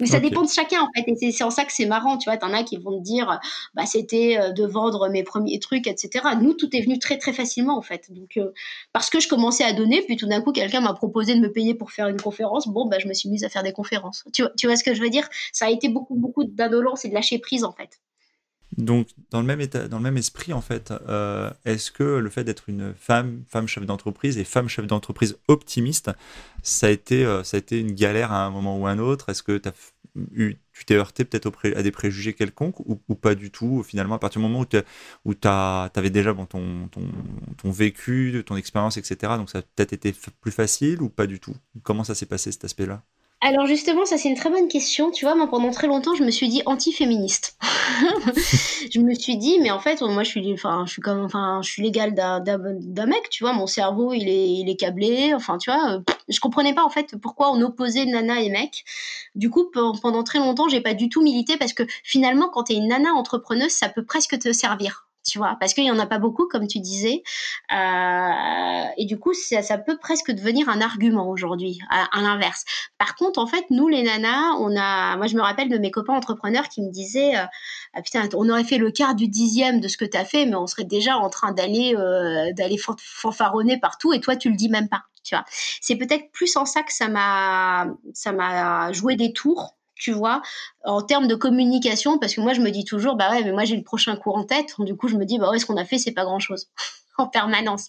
Mais 0.00 0.06
ça 0.06 0.20
dépend 0.20 0.42
de 0.42 0.48
chacun 0.48 0.80
en 0.80 0.88
fait, 0.94 1.04
et 1.08 1.32
c'est 1.32 1.44
en 1.44 1.50
ça 1.50 1.64
que 1.64 1.72
c'est 1.72 1.86
marrant, 1.86 2.18
tu 2.18 2.28
vois. 2.30 2.36
T'en 2.36 2.52
as 2.52 2.62
qui 2.62 2.76
vont 2.76 2.98
te 2.98 3.04
dire, 3.04 3.40
bah 3.74 3.86
c'était 3.86 4.38
euh, 4.38 4.52
de 4.52 4.64
vendre 4.64 5.08
mes 5.08 5.22
premiers 5.24 5.58
trucs, 5.58 5.86
etc. 5.86 6.24
Nous, 6.40 6.54
tout 6.54 6.74
est 6.76 6.82
venu 6.82 6.98
très 6.98 7.18
très 7.18 7.32
facilement 7.32 7.76
en 7.76 7.82
fait. 7.82 8.12
Donc 8.12 8.36
euh, 8.36 8.52
parce 8.92 9.10
que 9.10 9.20
je 9.20 9.28
commençais 9.28 9.64
à 9.64 9.72
donner, 9.72 10.02
puis 10.02 10.16
tout 10.16 10.26
d'un 10.26 10.40
coup 10.40 10.52
quelqu'un 10.52 10.80
m'a 10.80 10.94
proposé 10.94 11.34
de 11.34 11.40
me 11.40 11.52
payer 11.52 11.74
pour 11.74 11.90
faire 11.92 12.08
une 12.08 12.20
conférence. 12.20 12.68
Bon, 12.68 12.86
bah 12.86 12.98
je 13.00 13.08
me 13.08 13.14
suis 13.14 13.28
mise 13.28 13.44
à 13.44 13.48
faire 13.48 13.62
des 13.62 13.72
conférences. 13.72 14.24
Tu 14.32 14.42
vois, 14.42 14.52
tu 14.56 14.66
vois 14.66 14.76
ce 14.76 14.84
que 14.84 14.94
je 14.94 15.02
veux 15.02 15.10
dire? 15.10 15.28
Ça 15.52 15.66
a 15.66 15.70
été 15.70 15.88
beaucoup 15.88 16.14
beaucoup 16.14 16.44
d'indolence 16.44 17.04
et 17.04 17.08
de 17.08 17.14
lâcher 17.14 17.38
prise 17.38 17.64
en 17.64 17.72
fait. 17.72 18.00
Donc, 18.78 19.08
dans 19.32 19.40
le 19.40 19.46
même 19.46 19.60
état, 19.60 19.88
dans 19.88 19.96
le 19.96 20.04
même 20.04 20.16
esprit, 20.16 20.52
en 20.52 20.60
fait, 20.60 20.92
euh, 21.08 21.50
est-ce 21.64 21.90
que 21.90 22.04
le 22.04 22.30
fait 22.30 22.44
d'être 22.44 22.68
une 22.68 22.94
femme, 22.94 23.42
femme 23.48 23.66
chef 23.66 23.84
d'entreprise 23.84 24.38
et 24.38 24.44
femme 24.44 24.68
chef 24.68 24.86
d'entreprise 24.86 25.36
optimiste, 25.48 26.12
ça 26.62 26.86
a 26.86 26.90
été, 26.90 27.24
euh, 27.24 27.42
une 27.72 27.92
galère 27.92 28.30
à 28.30 28.44
un 28.46 28.50
moment 28.50 28.78
ou 28.78 28.86
à 28.86 28.90
un 28.90 29.00
autre? 29.00 29.30
Est-ce 29.30 29.42
que 29.42 29.60
tu 30.72 30.84
t'es 30.86 30.94
heurté 30.94 31.24
peut-être 31.24 31.52
à 31.76 31.82
des 31.82 31.90
préjugés 31.90 32.34
quelconques 32.34 32.78
ou, 32.78 33.14
pas 33.16 33.34
du 33.34 33.50
tout 33.50 33.82
Finalement, 33.82 34.14
à 34.14 34.18
partir 34.20 34.40
du 34.40 34.46
moment 34.46 34.64
où 35.24 35.34
tu 35.34 35.48
avais 35.48 36.10
déjà 36.10 36.32
ton, 36.32 36.46
ton, 36.46 37.10
ton 37.56 37.70
vécu, 37.72 38.44
ton 38.46 38.56
expérience, 38.56 38.96
etc., 38.96 39.32
donc 39.38 39.50
ça 39.50 39.58
a 39.58 39.62
peut-être 39.62 39.92
été 39.92 40.14
plus 40.40 40.52
facile 40.52 41.02
ou 41.02 41.08
pas 41.08 41.26
du 41.26 41.40
tout? 41.40 41.56
Comment 41.82 42.04
ça 42.04 42.14
s'est 42.14 42.26
passé 42.26 42.52
cet 42.52 42.64
aspect-là? 42.64 43.02
Alors 43.40 43.66
justement, 43.66 44.04
ça 44.04 44.18
c'est 44.18 44.28
une 44.28 44.36
très 44.36 44.50
bonne 44.50 44.66
question. 44.66 45.12
Tu 45.12 45.24
vois, 45.24 45.36
moi 45.36 45.48
pendant 45.48 45.70
très 45.70 45.86
longtemps, 45.86 46.14
je 46.16 46.24
me 46.24 46.30
suis 46.30 46.48
dit 46.48 46.62
anti-féministe. 46.66 47.56
je 48.90 48.98
me 48.98 49.14
suis 49.14 49.36
dit, 49.36 49.60
mais 49.60 49.70
en 49.70 49.78
fait, 49.78 50.02
moi 50.02 50.24
je 50.24 50.30
suis, 50.30 50.52
enfin, 50.52 50.84
je 50.86 50.92
suis 50.92 51.02
comme, 51.02 51.24
enfin, 51.24 51.60
je 51.62 51.70
suis 51.70 51.82
l'égale 51.82 52.14
d'un 52.14 53.06
mec. 53.06 53.30
Tu 53.30 53.44
vois, 53.44 53.52
mon 53.52 53.68
cerveau 53.68 54.12
il 54.12 54.28
est, 54.28 54.48
il 54.48 54.68
est 54.68 54.76
câblé. 54.76 55.34
Enfin, 55.34 55.56
tu 55.58 55.70
vois, 55.70 55.94
euh, 55.94 56.00
je 56.28 56.40
comprenais 56.40 56.74
pas 56.74 56.84
en 56.84 56.90
fait 56.90 57.16
pourquoi 57.22 57.52
on 57.52 57.60
opposait 57.62 58.06
nana 58.06 58.40
et 58.40 58.50
mec. 58.50 58.84
Du 59.36 59.50
coup, 59.50 59.70
pendant 59.70 60.24
très 60.24 60.40
longtemps, 60.40 60.68
j'ai 60.68 60.80
pas 60.80 60.94
du 60.94 61.08
tout 61.08 61.22
milité 61.22 61.56
parce 61.56 61.72
que 61.72 61.84
finalement, 62.02 62.48
quand 62.48 62.64
tu 62.64 62.72
es 62.72 62.76
une 62.76 62.88
nana 62.88 63.12
entrepreneuse, 63.12 63.70
ça 63.70 63.88
peut 63.88 64.04
presque 64.04 64.36
te 64.38 64.52
servir 64.52 65.07
tu 65.26 65.38
vois, 65.38 65.56
parce 65.60 65.74
qu'il 65.74 65.84
n'y 65.84 65.90
en 65.90 65.98
a 65.98 66.06
pas 66.06 66.18
beaucoup, 66.18 66.46
comme 66.48 66.66
tu 66.66 66.80
disais. 66.80 67.22
Euh, 67.72 68.84
et 68.96 69.04
du 69.04 69.18
coup, 69.18 69.34
ça, 69.34 69.78
peut 69.78 69.98
presque 69.98 70.30
devenir 70.30 70.68
un 70.68 70.80
argument 70.80 71.28
aujourd'hui, 71.28 71.78
à, 71.90 72.08
l'inverse. 72.20 72.64
Par 72.98 73.14
contre, 73.14 73.38
en 73.38 73.46
fait, 73.46 73.64
nous, 73.70 73.88
les 73.88 74.02
nanas, 74.02 74.54
on 74.58 74.76
a. 74.76 75.16
Moi, 75.16 75.26
je 75.26 75.36
me 75.36 75.42
rappelle 75.42 75.68
de 75.68 75.78
mes 75.78 75.90
copains 75.90 76.14
entrepreneurs 76.14 76.68
qui 76.68 76.82
me 76.82 76.90
disaient 76.90 77.36
euh, 77.36 77.44
ah, 77.94 78.02
Putain, 78.02 78.28
on 78.34 78.48
aurait 78.48 78.64
fait 78.64 78.78
le 78.78 78.90
quart 78.90 79.14
du 79.14 79.28
dixième 79.28 79.80
de 79.80 79.88
ce 79.88 79.96
que 79.96 80.04
tu 80.04 80.16
as 80.16 80.24
fait, 80.24 80.46
mais 80.46 80.56
on 80.56 80.66
serait 80.66 80.84
déjà 80.84 81.16
en 81.16 81.30
train 81.30 81.52
d'aller 81.52 81.94
euh, 81.96 82.50
fanfaronner 82.98 83.78
partout, 83.78 84.12
et 84.12 84.20
toi, 84.20 84.36
tu 84.36 84.50
le 84.50 84.56
dis 84.56 84.68
même 84.68 84.88
pas. 84.88 85.04
Tu 85.24 85.34
vois. 85.34 85.44
C'est 85.80 85.96
peut-être 85.96 86.30
plus 86.32 86.56
en 86.56 86.64
ça 86.64 86.82
que 86.82 86.92
ça 86.92 87.08
m'a 87.08 88.92
joué 88.92 89.16
des 89.16 89.32
tours 89.32 89.77
tu 89.98 90.12
vois, 90.12 90.42
en 90.84 91.02
termes 91.02 91.26
de 91.26 91.34
communication, 91.34 92.18
parce 92.18 92.34
que 92.34 92.40
moi, 92.40 92.52
je 92.54 92.60
me 92.60 92.70
dis 92.70 92.84
toujours, 92.84 93.16
bah 93.16 93.30
ouais, 93.30 93.42
mais 93.44 93.52
moi, 93.52 93.64
j'ai 93.64 93.76
le 93.76 93.82
prochain 93.82 94.16
cours 94.16 94.36
en 94.36 94.44
tête. 94.44 94.74
Du 94.78 94.96
coup, 94.96 95.08
je 95.08 95.16
me 95.16 95.24
dis, 95.24 95.38
bah 95.38 95.50
ouais, 95.50 95.58
ce 95.58 95.66
qu'on 95.66 95.76
a 95.76 95.84
fait, 95.84 95.98
c'est 95.98 96.12
pas 96.12 96.24
grand 96.24 96.38
chose 96.38 96.68
en 97.18 97.26
permanence. 97.26 97.88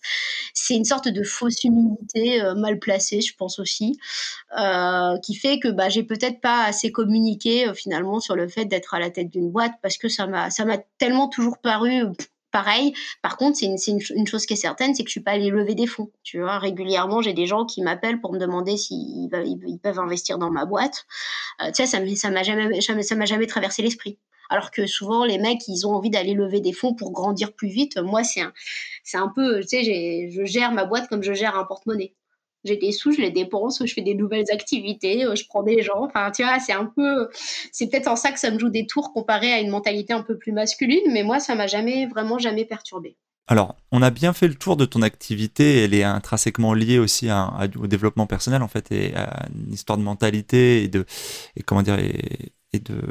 C'est 0.53 0.75
une 0.75 0.85
sorte 0.85 1.07
de 1.07 1.23
fausse 1.23 1.63
humilité 1.63 2.41
euh, 2.41 2.55
mal 2.55 2.79
placée, 2.79 3.21
je 3.21 3.35
pense 3.35 3.59
aussi, 3.59 3.99
euh, 4.59 5.17
qui 5.19 5.35
fait 5.35 5.59
que 5.59 5.67
bah, 5.69 5.89
j'ai 5.89 6.03
peut-être 6.03 6.41
pas 6.41 6.65
assez 6.65 6.91
communiqué 6.91 7.69
euh, 7.69 7.73
finalement 7.73 8.19
sur 8.19 8.35
le 8.35 8.47
fait 8.47 8.65
d'être 8.65 8.93
à 8.95 8.99
la 8.99 9.11
tête 9.11 9.29
d'une 9.29 9.51
boîte 9.51 9.73
parce 9.81 9.97
que 9.97 10.09
ça 10.09 10.25
m'a 10.25 10.49
ça 10.49 10.65
m'a 10.65 10.79
tellement 10.97 11.27
toujours 11.27 11.59
paru 11.59 12.05
pareil. 12.51 12.93
Par 13.21 13.37
contre, 13.37 13.57
c'est 13.57 13.65
une, 13.65 14.27
chose 14.27 14.45
qui 14.45 14.53
est 14.53 14.57
certaine, 14.57 14.95
c'est 14.95 15.03
que 15.03 15.09
je 15.09 15.13
suis 15.13 15.21
pas 15.21 15.31
allée 15.31 15.49
lever 15.49 15.75
des 15.75 15.87
fonds. 15.87 16.11
Tu 16.23 16.39
vois, 16.39 16.57
régulièrement, 16.59 17.21
j'ai 17.21 17.33
des 17.33 17.45
gens 17.45 17.65
qui 17.65 17.81
m'appellent 17.81 18.21
pour 18.21 18.33
me 18.33 18.39
demander 18.39 18.77
s'ils 18.77 19.29
ils, 19.33 19.79
peuvent 19.81 19.99
investir 19.99 20.37
dans 20.37 20.51
ma 20.51 20.65
boîte. 20.65 21.05
Euh, 21.61 21.67
tu 21.67 21.85
sais, 21.85 21.85
ça, 21.85 21.99
ça 22.15 22.31
m'a 22.31 22.43
jamais, 22.43 22.81
ça 22.81 23.15
m'a 23.15 23.25
jamais 23.25 23.47
traversé 23.47 23.81
l'esprit. 23.81 24.19
Alors 24.49 24.71
que 24.71 24.87
souvent, 24.87 25.25
les 25.25 25.37
mecs, 25.37 25.67
ils 25.67 25.85
ont 25.85 25.93
envie 25.93 26.09
d'aller 26.09 26.33
lever 26.33 26.59
des 26.59 26.73
fonds 26.73 26.95
pour 26.95 27.11
grandir 27.11 27.53
plus 27.53 27.69
vite. 27.69 27.97
Moi, 27.97 28.23
c'est 28.23 28.41
un, 28.41 28.51
c'est 29.03 29.17
un 29.17 29.31
peu, 29.33 29.61
tu 29.61 29.83
sais, 29.83 30.29
je 30.31 30.45
gère 30.45 30.71
ma 30.71 30.85
boîte 30.85 31.07
comme 31.07 31.21
je 31.21 31.33
gère 31.33 31.55
un 31.55 31.65
porte-monnaie 31.65 32.13
j'ai 32.63 32.77
des 32.77 32.91
sous, 32.91 33.11
je 33.11 33.21
les 33.21 33.31
dépense, 33.31 33.81
je 33.85 33.93
fais 33.93 34.01
des 34.01 34.15
nouvelles 34.15 34.51
activités, 34.51 35.25
euh, 35.25 35.35
je 35.35 35.45
prends 35.47 35.63
des 35.63 35.81
gens. 35.81 36.05
Enfin, 36.05 36.31
tu 36.31 36.43
vois, 36.43 36.59
c'est 36.59 36.73
un 36.73 36.85
peu, 36.85 37.29
c'est 37.71 37.89
peut-être 37.89 38.07
en 38.07 38.15
ça 38.15 38.31
que 38.31 38.39
ça 38.39 38.51
me 38.51 38.59
joue 38.59 38.69
des 38.69 38.85
tours 38.85 39.13
comparé 39.13 39.51
à 39.51 39.59
une 39.59 39.69
mentalité 39.69 40.13
un 40.13 40.23
peu 40.23 40.37
plus 40.37 40.51
masculine, 40.51 41.11
mais 41.11 41.23
moi, 41.23 41.39
ça 41.39 41.55
m'a 41.55 41.67
jamais, 41.67 42.07
vraiment 42.07 42.37
jamais 42.37 42.65
perturbé. 42.65 43.15
Alors, 43.47 43.75
on 43.91 44.03
a 44.03 44.11
bien 44.11 44.31
fait 44.31 44.47
le 44.47 44.53
tour 44.53 44.77
de 44.77 44.85
ton 44.85 45.01
activité. 45.01 45.83
Elle 45.83 45.95
est 45.95 46.03
intrinsèquement 46.03 46.75
liée 46.75 46.99
aussi 46.99 47.29
au 47.79 47.87
développement 47.87 48.27
personnel, 48.27 48.61
en 48.61 48.67
fait, 48.67 48.91
et 48.91 49.15
à 49.15 49.47
une 49.55 49.73
histoire 49.73 49.97
de 49.97 50.03
mentalité 50.03 50.83
et 50.83 50.87
de, 50.87 51.03
comment 51.65 51.81
dire, 51.81 51.97
et 52.73 52.79
de 52.79 53.01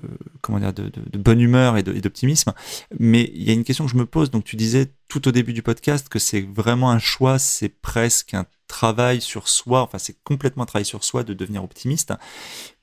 comment 0.41 0.61
dire 0.61 0.73
de, 0.73 0.89
de, 0.89 1.19
bonne 1.19 1.41
humeur 1.41 1.77
et 1.77 1.83
d'optimisme. 1.83 2.53
Mais 2.99 3.31
il 3.35 3.43
y 3.43 3.51
a 3.51 3.53
une 3.53 3.65
question 3.65 3.87
que 3.87 3.91
je 3.91 3.97
me 3.97 4.07
pose. 4.07 4.31
Donc 4.31 4.45
tu 4.45 4.57
disais 4.57 4.93
tout 5.09 5.27
au 5.27 5.33
début 5.33 5.53
du 5.53 5.63
podcast 5.63 6.09
que 6.09 6.19
c'est 6.19 6.43
vraiment 6.43 6.91
un 6.91 6.99
choix, 6.99 7.39
c'est 7.39 7.69
presque 7.69 8.35
un 8.35 8.47
travail 8.69 9.21
sur 9.21 9.49
soi. 9.49 9.83
Enfin, 9.83 9.99
c'est 9.99 10.23
complètement 10.23 10.63
un 10.63 10.67
travail 10.67 10.85
sur 10.85 11.03
soi 11.03 11.25
de 11.25 11.35
devenir 11.35 11.65
optimiste. 11.65 12.13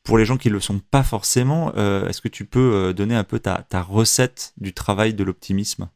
Pour 0.04 0.18
les 0.18 0.26
gens 0.26 0.38
qui 0.38 0.50
le 0.50 0.60
sont 0.60 0.80
pas 0.80 1.04
forcément, 1.04 1.72
euh, 1.78 2.08
est-ce 2.08 2.22
que 2.22 2.28
tu 2.28 2.46
peux 2.46 2.74
euh, 2.74 2.94
donner 2.94 3.16
un 3.16 3.24
peu 3.24 3.40
ta, 3.40 3.66
ta 3.70 3.82
recette 3.82 4.54
du 4.58 4.74
travail 4.74 5.14
de 5.14 5.24
l'optimisme? 5.24 5.90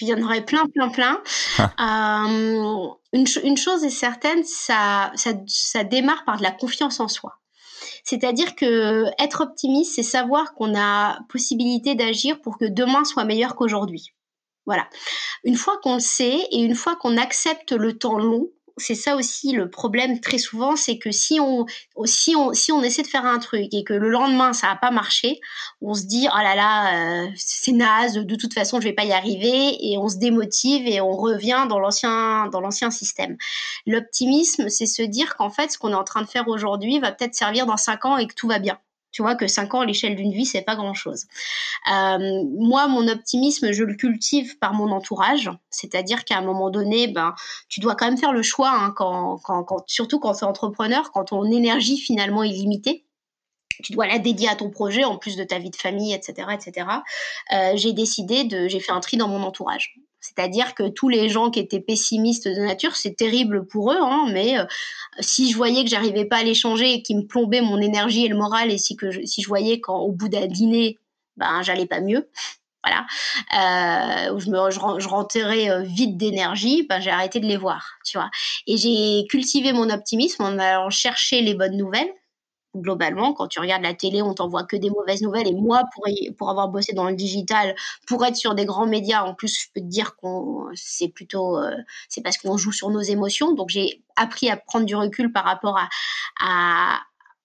Il 0.00 0.08
y 0.08 0.14
en 0.14 0.22
aurait 0.22 0.44
plein, 0.44 0.66
plein, 0.66 0.88
plein. 0.88 1.20
Ah. 1.58 2.24
Euh, 2.26 2.88
une, 3.12 3.26
une, 3.44 3.56
chose 3.56 3.84
est 3.84 3.90
certaine, 3.90 4.42
ça, 4.44 5.12
ça, 5.14 5.32
ça 5.46 5.84
démarre 5.84 6.24
par 6.24 6.38
de 6.38 6.42
la 6.42 6.50
confiance 6.50 6.98
en 6.98 7.08
soi. 7.08 7.38
C'est-à-dire 8.06 8.54
que 8.54 9.04
être 9.20 9.40
optimiste, 9.40 9.96
c'est 9.96 10.04
savoir 10.04 10.54
qu'on 10.54 10.78
a 10.78 11.18
possibilité 11.28 11.96
d'agir 11.96 12.40
pour 12.40 12.56
que 12.56 12.64
demain 12.64 13.04
soit 13.04 13.24
meilleur 13.24 13.56
qu'aujourd'hui. 13.56 14.14
Voilà. 14.64 14.88
Une 15.42 15.56
fois 15.56 15.78
qu'on 15.82 15.94
le 15.94 16.00
sait 16.00 16.38
et 16.52 16.62
une 16.62 16.76
fois 16.76 16.94
qu'on 16.94 17.16
accepte 17.16 17.72
le 17.72 17.98
temps 17.98 18.18
long, 18.18 18.48
c'est 18.78 18.94
ça 18.94 19.16
aussi 19.16 19.52
le 19.52 19.70
problème 19.70 20.20
très 20.20 20.38
souvent, 20.38 20.76
c'est 20.76 20.98
que 20.98 21.10
si 21.10 21.40
on, 21.40 21.66
si 22.04 22.36
on, 22.36 22.52
si 22.52 22.72
on 22.72 22.82
essaie 22.82 23.02
de 23.02 23.06
faire 23.06 23.24
un 23.24 23.38
truc 23.38 23.72
et 23.72 23.84
que 23.84 23.94
le 23.94 24.10
lendemain 24.10 24.52
ça 24.52 24.68
n'a 24.68 24.76
pas 24.76 24.90
marché, 24.90 25.40
on 25.80 25.94
se 25.94 26.04
dit 26.04 26.28
oh 26.32 26.36
là 26.36 26.54
là 26.54 27.24
euh, 27.24 27.28
c'est 27.36 27.72
naze, 27.72 28.14
de 28.14 28.36
toute 28.36 28.54
façon 28.54 28.80
je 28.80 28.88
vais 28.88 28.92
pas 28.92 29.04
y 29.04 29.12
arriver 29.12 29.76
et 29.80 29.98
on 29.98 30.08
se 30.08 30.16
démotive 30.16 30.86
et 30.86 31.00
on 31.00 31.16
revient 31.16 31.66
dans 31.68 31.78
l'ancien 31.78 32.48
dans 32.48 32.60
l'ancien 32.60 32.90
système. 32.90 33.36
L'optimisme, 33.86 34.68
c'est 34.68 34.86
se 34.86 35.02
dire 35.02 35.36
qu'en 35.36 35.50
fait 35.50 35.70
ce 35.72 35.78
qu'on 35.78 35.92
est 35.92 35.94
en 35.94 36.04
train 36.04 36.22
de 36.22 36.28
faire 36.28 36.48
aujourd'hui 36.48 36.98
va 37.00 37.12
peut-être 37.12 37.34
servir 37.34 37.66
dans 37.66 37.76
cinq 37.76 38.04
ans 38.04 38.16
et 38.18 38.26
que 38.26 38.34
tout 38.34 38.48
va 38.48 38.58
bien. 38.58 38.78
Tu 39.16 39.22
vois 39.22 39.34
que 39.34 39.46
5 39.46 39.72
ans 39.72 39.80
à 39.80 39.86
l'échelle 39.86 40.14
d'une 40.14 40.30
vie, 40.30 40.44
c'est 40.44 40.60
pas 40.60 40.76
grand-chose. 40.76 41.24
Euh, 41.90 42.44
moi, 42.58 42.86
mon 42.86 43.08
optimisme, 43.08 43.72
je 43.72 43.82
le 43.82 43.94
cultive 43.94 44.58
par 44.58 44.74
mon 44.74 44.90
entourage. 44.90 45.50
C'est-à-dire 45.70 46.26
qu'à 46.26 46.36
un 46.36 46.42
moment 46.42 46.68
donné, 46.68 47.08
ben, 47.08 47.34
tu 47.70 47.80
dois 47.80 47.94
quand 47.94 48.04
même 48.04 48.18
faire 48.18 48.34
le 48.34 48.42
choix, 48.42 48.70
hein, 48.70 48.94
surtout 49.86 50.18
quand 50.18 50.34
tu 50.34 50.44
es 50.44 50.46
entrepreneur, 50.46 51.12
quand 51.12 51.24
ton 51.24 51.50
énergie 51.50 51.96
finalement 51.96 52.42
est 52.42 52.50
limitée 52.50 53.06
tu 53.82 53.92
dois 53.92 54.06
la 54.06 54.18
dédier 54.18 54.48
à 54.48 54.56
ton 54.56 54.70
projet 54.70 55.04
en 55.04 55.18
plus 55.18 55.36
de 55.36 55.44
ta 55.44 55.58
vie 55.58 55.68
de 55.68 55.76
famille, 55.76 56.14
etc., 56.14 56.48
etc. 56.54 56.88
Euh, 57.52 57.72
j'ai 57.74 57.92
décidé 57.92 58.44
de, 58.44 58.68
j'ai 58.68 58.80
fait 58.80 58.92
un 58.92 59.00
tri 59.00 59.18
dans 59.18 59.28
mon 59.28 59.42
entourage. 59.42 59.96
C'est-à-dire 60.20 60.74
que 60.74 60.88
tous 60.88 61.08
les 61.08 61.28
gens 61.28 61.50
qui 61.50 61.60
étaient 61.60 61.80
pessimistes 61.80 62.48
de 62.48 62.60
nature, 62.60 62.96
c'est 62.96 63.14
terrible 63.14 63.66
pour 63.66 63.92
eux, 63.92 63.98
hein, 64.00 64.28
mais 64.32 64.58
euh, 64.58 64.64
si 65.20 65.50
je 65.50 65.56
voyais 65.56 65.84
que 65.84 65.90
j'arrivais 65.90 66.24
pas 66.24 66.38
à 66.38 66.42
les 66.42 66.54
changer 66.54 66.94
et 66.94 67.02
qu'ils 67.02 67.18
me 67.18 67.26
plombaient 67.26 67.60
mon 67.60 67.80
énergie 67.80 68.24
et 68.24 68.28
le 68.28 68.36
moral, 68.36 68.70
et 68.70 68.78
si, 68.78 68.96
que 68.96 69.10
je, 69.10 69.20
si 69.24 69.42
je 69.42 69.48
voyais 69.48 69.80
qu'au 69.80 70.10
bout 70.12 70.28
d'un 70.28 70.46
dîner, 70.46 70.98
ben, 71.36 71.62
j'allais 71.62 71.86
pas 71.86 72.00
mieux, 72.00 72.28
voilà, 72.84 73.06
euh, 74.30 74.38
je, 74.38 74.50
me, 74.50 74.70
je, 74.70 75.08
rentrais 75.08 75.70
euh, 75.70 75.82
vide 75.82 76.16
d'énergie, 76.16 76.86
ben, 76.88 77.00
j'ai 77.00 77.10
arrêté 77.10 77.40
de 77.40 77.46
les 77.46 77.56
voir, 77.56 77.98
tu 78.04 78.18
vois. 78.18 78.30
Et 78.66 78.76
j'ai 78.76 79.26
cultivé 79.28 79.72
mon 79.72 79.90
optimisme 79.90 80.42
en 80.42 80.58
allant 80.58 80.90
chercher 80.90 81.40
les 81.42 81.54
bonnes 81.54 81.76
nouvelles, 81.76 82.12
globalement, 82.80 83.32
quand 83.32 83.48
tu 83.48 83.60
regardes 83.60 83.82
la 83.82 83.94
télé, 83.94 84.22
on 84.22 84.34
t'envoie 84.34 84.64
que 84.64 84.76
des 84.76 84.90
mauvaises 84.90 85.22
nouvelles. 85.22 85.48
Et 85.48 85.54
moi, 85.54 85.82
pour, 85.94 86.06
pour 86.36 86.50
avoir 86.50 86.68
bossé 86.68 86.92
dans 86.92 87.08
le 87.08 87.14
digital, 87.14 87.74
pour 88.06 88.24
être 88.24 88.36
sur 88.36 88.54
des 88.54 88.64
grands 88.64 88.86
médias, 88.86 89.22
en 89.22 89.34
plus, 89.34 89.60
je 89.60 89.66
peux 89.74 89.80
te 89.80 89.86
dire 89.86 90.16
qu'on 90.16 90.66
c'est 90.74 91.08
plutôt 91.08 91.58
euh, 91.58 91.76
c'est 92.08 92.22
parce 92.22 92.38
qu'on 92.38 92.56
joue 92.56 92.72
sur 92.72 92.90
nos 92.90 93.00
émotions. 93.00 93.54
Donc 93.54 93.70
j'ai 93.70 94.02
appris 94.16 94.48
à 94.50 94.56
prendre 94.56 94.86
du 94.86 94.94
recul 94.94 95.32
par 95.32 95.44
rapport 95.44 95.78
à, 95.78 95.88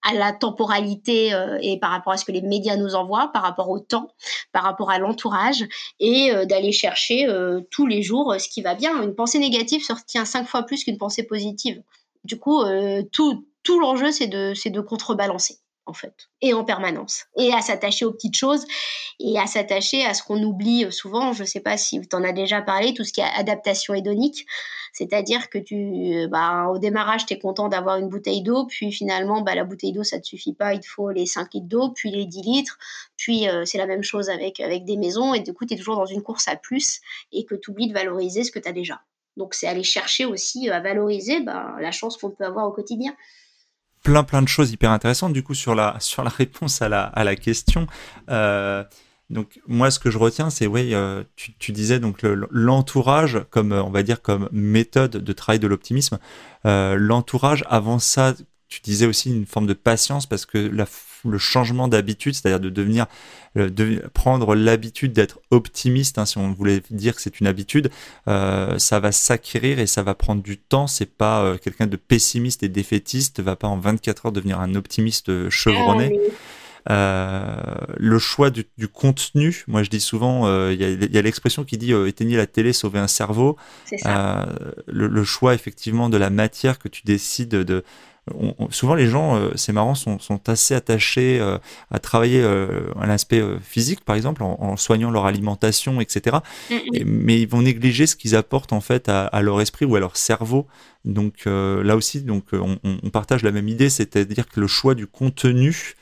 à, 0.04 0.14
la 0.14 0.34
temporalité 0.34 1.34
euh, 1.34 1.58
et 1.62 1.80
par 1.80 1.92
rapport 1.92 2.14
à 2.14 2.18
ce 2.18 2.26
que 2.26 2.32
les 2.32 2.42
médias 2.42 2.76
nous 2.76 2.96
envoient, 2.96 3.32
par 3.32 3.44
rapport 3.44 3.70
au 3.70 3.80
temps, 3.80 4.10
par 4.52 4.64
rapport 4.64 4.90
à 4.90 5.00
l'entourage, 5.00 5.64
et 6.00 6.32
euh, 6.32 6.46
d'aller 6.46 6.72
chercher 6.72 7.28
tous 7.70 7.86
les 7.86 8.02
jours 8.02 8.36
ce 8.40 8.50
qui 8.50 8.62
va 8.62 8.76
bien. 8.76 9.02
Une 9.02 9.16
pensée 9.16 9.40
négative 9.40 9.84
se 9.84 9.94
retient 9.94 10.26
cinq 10.26 10.48
fois 10.48 10.64
plus 10.64 10.84
qu'une 10.84 10.98
pensée 10.98 11.24
positive. 11.24 11.82
Du 12.24 12.38
coup, 12.38 12.64
tout, 13.12 13.46
tout 13.64 13.80
l'enjeu, 13.80 14.12
c'est 14.12 14.28
de, 14.28 14.82
contrebalancer, 14.82 15.60
en 15.86 15.94
fait, 15.94 16.30
et 16.42 16.54
en 16.54 16.64
permanence, 16.64 17.26
et 17.38 17.54
à 17.54 17.62
s'attacher 17.62 18.06
aux 18.06 18.12
petites 18.12 18.38
choses, 18.38 18.66
et 19.20 19.38
à 19.40 19.46
s'attacher 19.46 20.06
à 20.06 20.14
ce 20.14 20.24
qu'on 20.24 20.42
oublie 20.42 20.92
souvent. 20.92 21.34
Je 21.34 21.42
ne 21.42 21.48
sais 21.48 21.60
pas 21.60 21.78
si 21.78 22.02
tu 22.02 22.16
en 22.16 22.24
as 22.24 22.34
déjà 22.34 22.62
parlé, 22.62 22.94
tout 22.94 23.04
ce 23.04 23.14
qui 23.14 23.22
est 23.22 23.26
adaptation 23.36 23.94
hédonique, 23.94 24.46
c'est-à-dire 24.94 25.50
que 25.50 25.58
tu, 25.58 26.28
bah, 26.30 26.68
au 26.70 26.78
démarrage, 26.78 27.26
tu 27.26 27.34
es 27.34 27.40
content 27.40 27.70
d'avoir 27.70 27.98
une 27.98 28.10
bouteille 28.10 28.42
d'eau, 28.42 28.66
puis 28.66 28.92
finalement, 28.92 29.42
bah, 29.42 29.56
la 29.56 29.64
bouteille 29.64 29.94
d'eau, 29.94 30.04
ça 30.04 30.18
ne 30.18 30.22
te 30.22 30.28
suffit 30.28 30.54
pas, 30.54 30.74
il 30.74 30.82
te 30.82 30.88
faut 30.88 31.12
les 31.12 31.26
5 31.26 31.54
litres 31.54 31.68
d'eau, 31.68 31.90
puis 31.92 32.12
les 32.12 32.26
10 32.26 32.42
litres, 32.42 32.78
puis 33.16 33.48
euh, 33.48 33.64
c'est 33.66 33.78
la 33.78 33.88
même 33.88 34.04
chose 34.04 34.30
avec, 34.30 34.62
des 34.62 34.98
maisons, 34.98 35.34
et 35.34 35.40
du 35.40 35.54
coup, 35.54 35.66
tu 35.66 35.76
es 35.76 35.78
toujours 35.78 35.96
dans 35.96 36.06
une 36.06 36.22
course 36.22 36.48
à 36.48 36.56
plus, 36.56 37.00
et 37.32 37.46
que 37.46 37.56
tu 37.56 37.72
oublies 37.72 37.88
de 37.88 37.94
valoriser 37.94 38.44
ce 38.44 38.52
que 38.52 38.60
tu 38.60 38.68
as 38.68 38.74
déjà. 38.74 39.02
Donc, 39.38 39.54
c'est 39.54 39.68
aller 39.68 39.84
chercher 39.84 40.26
aussi 40.26 40.70
à 40.70 40.82
valoriser 40.82 41.40
bah, 41.40 41.76
la 41.80 41.92
chance 41.92 42.18
qu'on 42.18 42.32
peut 42.32 42.44
avoir 42.44 42.68
au 42.68 42.72
quotidien 42.72 43.16
plein 44.04 44.24
plein 44.24 44.42
de 44.42 44.48
choses 44.48 44.72
hyper 44.72 44.92
intéressantes 44.92 45.34
du 45.34 45.44
coup 45.44 45.54
sur 45.54 45.76
la 45.76 45.98
sur 46.00 46.24
la 46.24 46.30
réponse 46.30 46.82
à 46.82 46.90
la 46.90 47.04
à 47.04 47.24
la 47.24 47.36
question. 47.36 47.88
Euh, 48.30 48.84
Donc 49.30 49.62
moi, 49.66 49.92
ce 49.92 50.00
que 50.00 50.12
je 50.12 50.18
retiens, 50.18 50.50
c'est 50.50 50.68
oui, 50.68 50.94
euh, 50.94 51.24
tu, 51.36 51.72
disais 51.72 52.00
donc 52.00 52.22
l'entourage 52.52 53.40
comme 53.50 53.72
on 53.72 53.90
va 53.90 54.04
dire 54.04 54.22
comme 54.22 54.50
méthode 54.52 55.12
de 55.12 55.34
travail 55.34 55.60
de 55.60 55.68
l'optimisme. 55.68 56.20
l'entourage 56.66 57.64
avant 57.70 58.00
ça, 58.00 58.34
tu 58.68 58.82
disais 58.82 59.06
aussi 59.06 59.30
une 59.30 59.46
forme 59.46 59.68
de 59.68 59.74
patience 59.74 60.26
parce 60.26 60.46
que 60.46 60.58
la, 60.58 60.86
le 61.30 61.38
changement 61.38 61.88
d'habitude, 61.88 62.34
c'est-à-dire 62.34 62.60
de 62.60 62.70
devenir, 62.70 63.06
euh, 63.58 63.70
de 63.70 64.04
prendre 64.14 64.56
l'habitude 64.56 65.14
d'être 65.14 65.40
optimiste, 65.52 66.18
hein, 66.18 66.26
si 66.26 66.38
on 66.38 66.52
voulait 66.52 66.82
dire 66.90 67.16
que 67.16 67.22
c'est 67.22 67.40
une 67.40 67.48
habitude, 67.48 67.90
euh, 68.28 68.78
ça 68.78 69.00
va 69.00 69.12
s'acquérir 69.12 69.80
et 69.80 69.88
ça 69.88 70.04
va 70.04 70.16
prendre 70.16 70.42
du 70.42 70.58
temps. 70.58 70.88
C'est 70.88 71.06
pas 71.06 71.42
euh, 71.42 71.58
quelqu'un 71.58 71.88
de 71.88 71.98
pessimiste 71.98 72.64
et 72.64 72.70
défaitiste 72.70 73.42
va 73.42 73.56
pas 73.56 73.68
en 73.68 73.78
24 73.78 74.28
heures 74.28 74.32
devenir 74.32 74.60
un 74.60 74.76
optimiste 74.76 75.50
chevronné. 75.50 76.18
Ah 76.18 76.32
le 77.98 78.18
choix 78.18 78.50
du, 78.50 78.66
contenu, 78.92 79.66
moi 79.68 79.84
je 79.84 79.92
dis 79.92 80.00
souvent, 80.00 80.48
il 80.72 80.82
y 80.82 81.18
a, 81.18 81.22
l'expression 81.22 81.64
qui 81.64 81.78
dit 81.78 81.94
éteignez 81.94 82.38
la 82.38 82.48
télé, 82.48 82.74
sauvez 82.74 82.98
un 82.98 83.08
cerveau. 83.08 83.56
Le, 83.92 85.08
le, 85.08 85.24
choix 85.24 85.54
effectivement 85.54 86.10
de 86.10 86.18
la 86.18 86.32
matière 86.32 86.80
que 86.80 86.88
tu 86.88 87.04
décides 87.06 87.50
de, 87.50 87.84
souvent 88.70 88.96
les 88.96 89.08
gens, 89.08 89.36
euh, 89.36 89.52
c'est 89.56 89.74
marrant, 89.74 89.96
sont, 89.96 90.20
assez 90.48 90.74
attachés 90.74 91.40
euh, 91.40 91.58
à 91.90 92.00
travailler 92.00 92.42
euh, 92.42 92.92
à 93.00 93.08
l'aspect 93.08 93.42
physique, 93.62 94.02
par 94.02 94.16
exemple, 94.16 94.44
en, 94.44 94.78
soignant 94.78 95.12
leur 95.12 95.26
alimentation, 95.26 96.02
etc. 96.02 96.38
Mm, 96.70 96.76
mm. 96.76 96.80
mais 97.06 97.42
ils 97.42 97.48
vont 97.48 97.62
négliger 97.62 98.08
ce 98.08 98.16
qu'ils 98.16 98.36
apportent 98.36 98.74
en 98.74 98.82
fait 98.82 99.10
à, 99.10 99.42
leur 99.42 99.62
esprit 99.62 99.86
ou 99.86 99.96
à 99.96 100.00
leur 100.00 100.18
cerveau. 100.18 100.68
Donc 101.06 101.46
là 101.46 101.96
aussi, 101.96 102.22
donc 102.22 102.46
on, 102.54 103.10
partage 103.10 103.44
la 103.44 103.52
même 103.52 103.68
idée, 103.68 103.90
c'est-à-dire 103.90 104.48
que 104.48 104.60
le 104.60 104.68
choix 104.68 104.96
du 104.96 105.08
contenu 105.08 105.96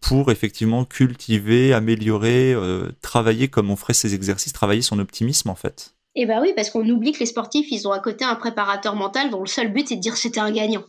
pour 0.00 0.30
effectivement 0.30 0.84
cultiver, 0.84 1.72
améliorer, 1.72 2.56
travailler 3.02 3.48
comme 3.48 3.70
on 3.70 3.76
ferait 3.76 3.94
ces 3.94 4.14
exercices, 4.14 4.52
travailler 4.52 4.82
son 4.82 4.98
optimisme 4.98 5.48
en 5.48 5.54
fait. 5.54 5.94
Eh 6.16 6.26
bien 6.26 6.40
oui, 6.40 6.52
parce 6.56 6.70
qu'on 6.70 6.88
oublie 6.88 7.12
que 7.12 7.20
les 7.20 7.26
sportifs, 7.26 7.68
ils 7.70 7.86
ont 7.86 7.92
à 7.92 8.00
côté 8.00 8.24
un 8.24 8.34
préparateur 8.34 8.96
mental 8.96 9.30
dont 9.30 9.40
le 9.40 9.46
seul 9.46 9.72
but 9.72 9.90
est 9.92 9.96
de 9.96 10.00
dire 10.00 10.16
c'était 10.16 10.40
un 10.40 10.50
gagnant. 10.50 10.82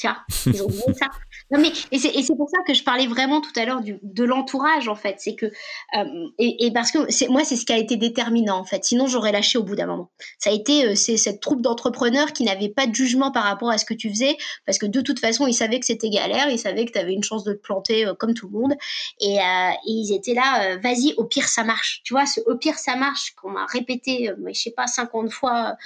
Tiens, 0.00 0.16
ils 0.46 0.62
ont 0.62 0.64
oublié 0.64 0.94
ça. 0.98 1.10
Non, 1.50 1.60
mais, 1.60 1.72
et 1.92 1.98
c'est 1.98 2.34
pour 2.34 2.48
ça 2.48 2.56
que 2.66 2.72
je 2.72 2.82
parlais 2.82 3.06
vraiment 3.06 3.42
tout 3.42 3.52
à 3.56 3.66
l'heure 3.66 3.82
de 3.84 4.24
l'entourage, 4.24 4.88
en 4.88 4.94
fait. 4.94 5.16
C'est 5.18 5.34
que, 5.34 5.44
euh, 5.44 6.28
et, 6.38 6.70
parce 6.72 6.90
que 6.90 7.28
moi, 7.30 7.44
c'est 7.44 7.56
ce 7.56 7.66
qui 7.66 7.74
a 7.74 7.76
été 7.76 7.98
déterminant, 7.98 8.56
en 8.56 8.64
fait. 8.64 8.82
Sinon, 8.82 9.08
j'aurais 9.08 9.30
lâché 9.30 9.58
au 9.58 9.62
bout 9.62 9.76
d'un 9.76 9.84
moment. 9.84 10.10
Ça 10.38 10.48
a 10.48 10.52
été 10.54 10.86
euh, 10.86 10.94
cette 10.94 11.40
troupe 11.40 11.60
d'entrepreneurs 11.60 12.32
qui 12.32 12.44
n'avaient 12.44 12.70
pas 12.70 12.86
de 12.86 12.94
jugement 12.94 13.30
par 13.30 13.44
rapport 13.44 13.68
à 13.68 13.76
ce 13.76 13.84
que 13.84 13.92
tu 13.92 14.08
faisais, 14.08 14.38
parce 14.64 14.78
que 14.78 14.86
de 14.86 15.02
toute 15.02 15.18
façon, 15.18 15.46
ils 15.46 15.52
savaient 15.52 15.80
que 15.80 15.84
c'était 15.84 16.08
galère, 16.08 16.48
ils 16.48 16.58
savaient 16.58 16.86
que 16.86 16.92
tu 16.92 16.98
avais 16.98 17.12
une 17.12 17.22
chance 17.22 17.44
de 17.44 17.52
te 17.52 17.60
planter 17.60 18.06
euh, 18.06 18.14
comme 18.14 18.32
tout 18.32 18.48
le 18.48 18.58
monde. 18.58 18.72
Et, 19.20 19.36
ils 19.84 20.14
étaient 20.14 20.34
là, 20.34 20.78
vas-y, 20.78 21.12
au 21.18 21.24
pire, 21.24 21.46
ça 21.46 21.62
marche. 21.62 22.00
Tu 22.04 22.14
vois, 22.14 22.24
ce 22.24 22.40
au 22.46 22.56
pire, 22.56 22.78
ça 22.78 22.96
marche, 22.96 23.34
qu'on 23.34 23.50
m'a 23.50 23.66
répété, 23.66 24.30
je 24.46 24.58
sais 24.58 24.70
pas, 24.70 24.86
50 24.86 25.30
fois 25.30 25.76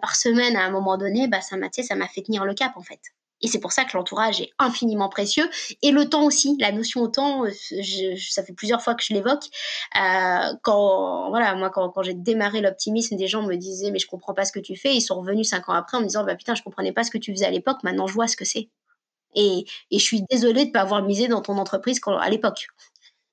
par 0.00 0.16
semaine 0.16 0.56
à 0.56 0.64
un 0.64 0.70
moment 0.70 0.96
donné, 0.96 1.28
bah, 1.28 1.42
ça 1.42 1.58
m'a 1.58 2.08
fait 2.08 2.22
tenir 2.22 2.46
le 2.46 2.54
cap, 2.54 2.72
en 2.76 2.82
fait. 2.82 3.00
Et 3.42 3.48
c'est 3.48 3.60
pour 3.60 3.72
ça 3.72 3.84
que 3.84 3.96
l'entourage 3.96 4.40
est 4.40 4.50
infiniment 4.58 5.08
précieux. 5.08 5.48
Et 5.82 5.90
le 5.90 6.08
temps 6.08 6.24
aussi, 6.24 6.56
la 6.60 6.72
notion 6.72 7.02
au 7.02 7.08
temps, 7.08 7.44
euh, 7.44 7.50
ça 8.18 8.42
fait 8.42 8.52
plusieurs 8.52 8.82
fois 8.82 8.94
que 8.94 9.02
je 9.02 9.14
l'évoque. 9.14 9.44
Euh, 10.00 10.54
quand, 10.62 11.30
voilà, 11.30 11.54
moi, 11.54 11.70
quand, 11.70 12.02
j'ai 12.02 12.14
démarré 12.14 12.60
l'optimisme, 12.60 13.16
des 13.16 13.28
gens 13.28 13.42
me 13.42 13.56
disaient, 13.56 13.90
mais 13.90 13.98
je 13.98 14.06
comprends 14.06 14.34
pas 14.34 14.44
ce 14.44 14.52
que 14.52 14.60
tu 14.60 14.76
fais. 14.76 14.94
Ils 14.94 15.00
sont 15.00 15.18
revenus 15.20 15.48
cinq 15.48 15.68
ans 15.68 15.74
après 15.74 15.96
en 15.96 16.00
me 16.00 16.06
disant, 16.06 16.24
bah 16.24 16.34
putain, 16.34 16.54
je 16.54 16.62
comprenais 16.62 16.92
pas 16.92 17.04
ce 17.04 17.10
que 17.10 17.18
tu 17.18 17.32
faisais 17.32 17.46
à 17.46 17.50
l'époque. 17.50 17.78
Maintenant, 17.82 18.06
je 18.06 18.14
vois 18.14 18.28
ce 18.28 18.36
que 18.36 18.44
c'est. 18.44 18.68
Et, 19.34 19.64
je 19.92 19.98
suis 19.98 20.22
désolée 20.30 20.66
de 20.66 20.70
pas 20.72 20.80
avoir 20.80 21.02
misé 21.02 21.28
dans 21.28 21.40
ton 21.40 21.56
entreprise 21.56 22.00
à 22.06 22.28
l'époque. 22.28 22.66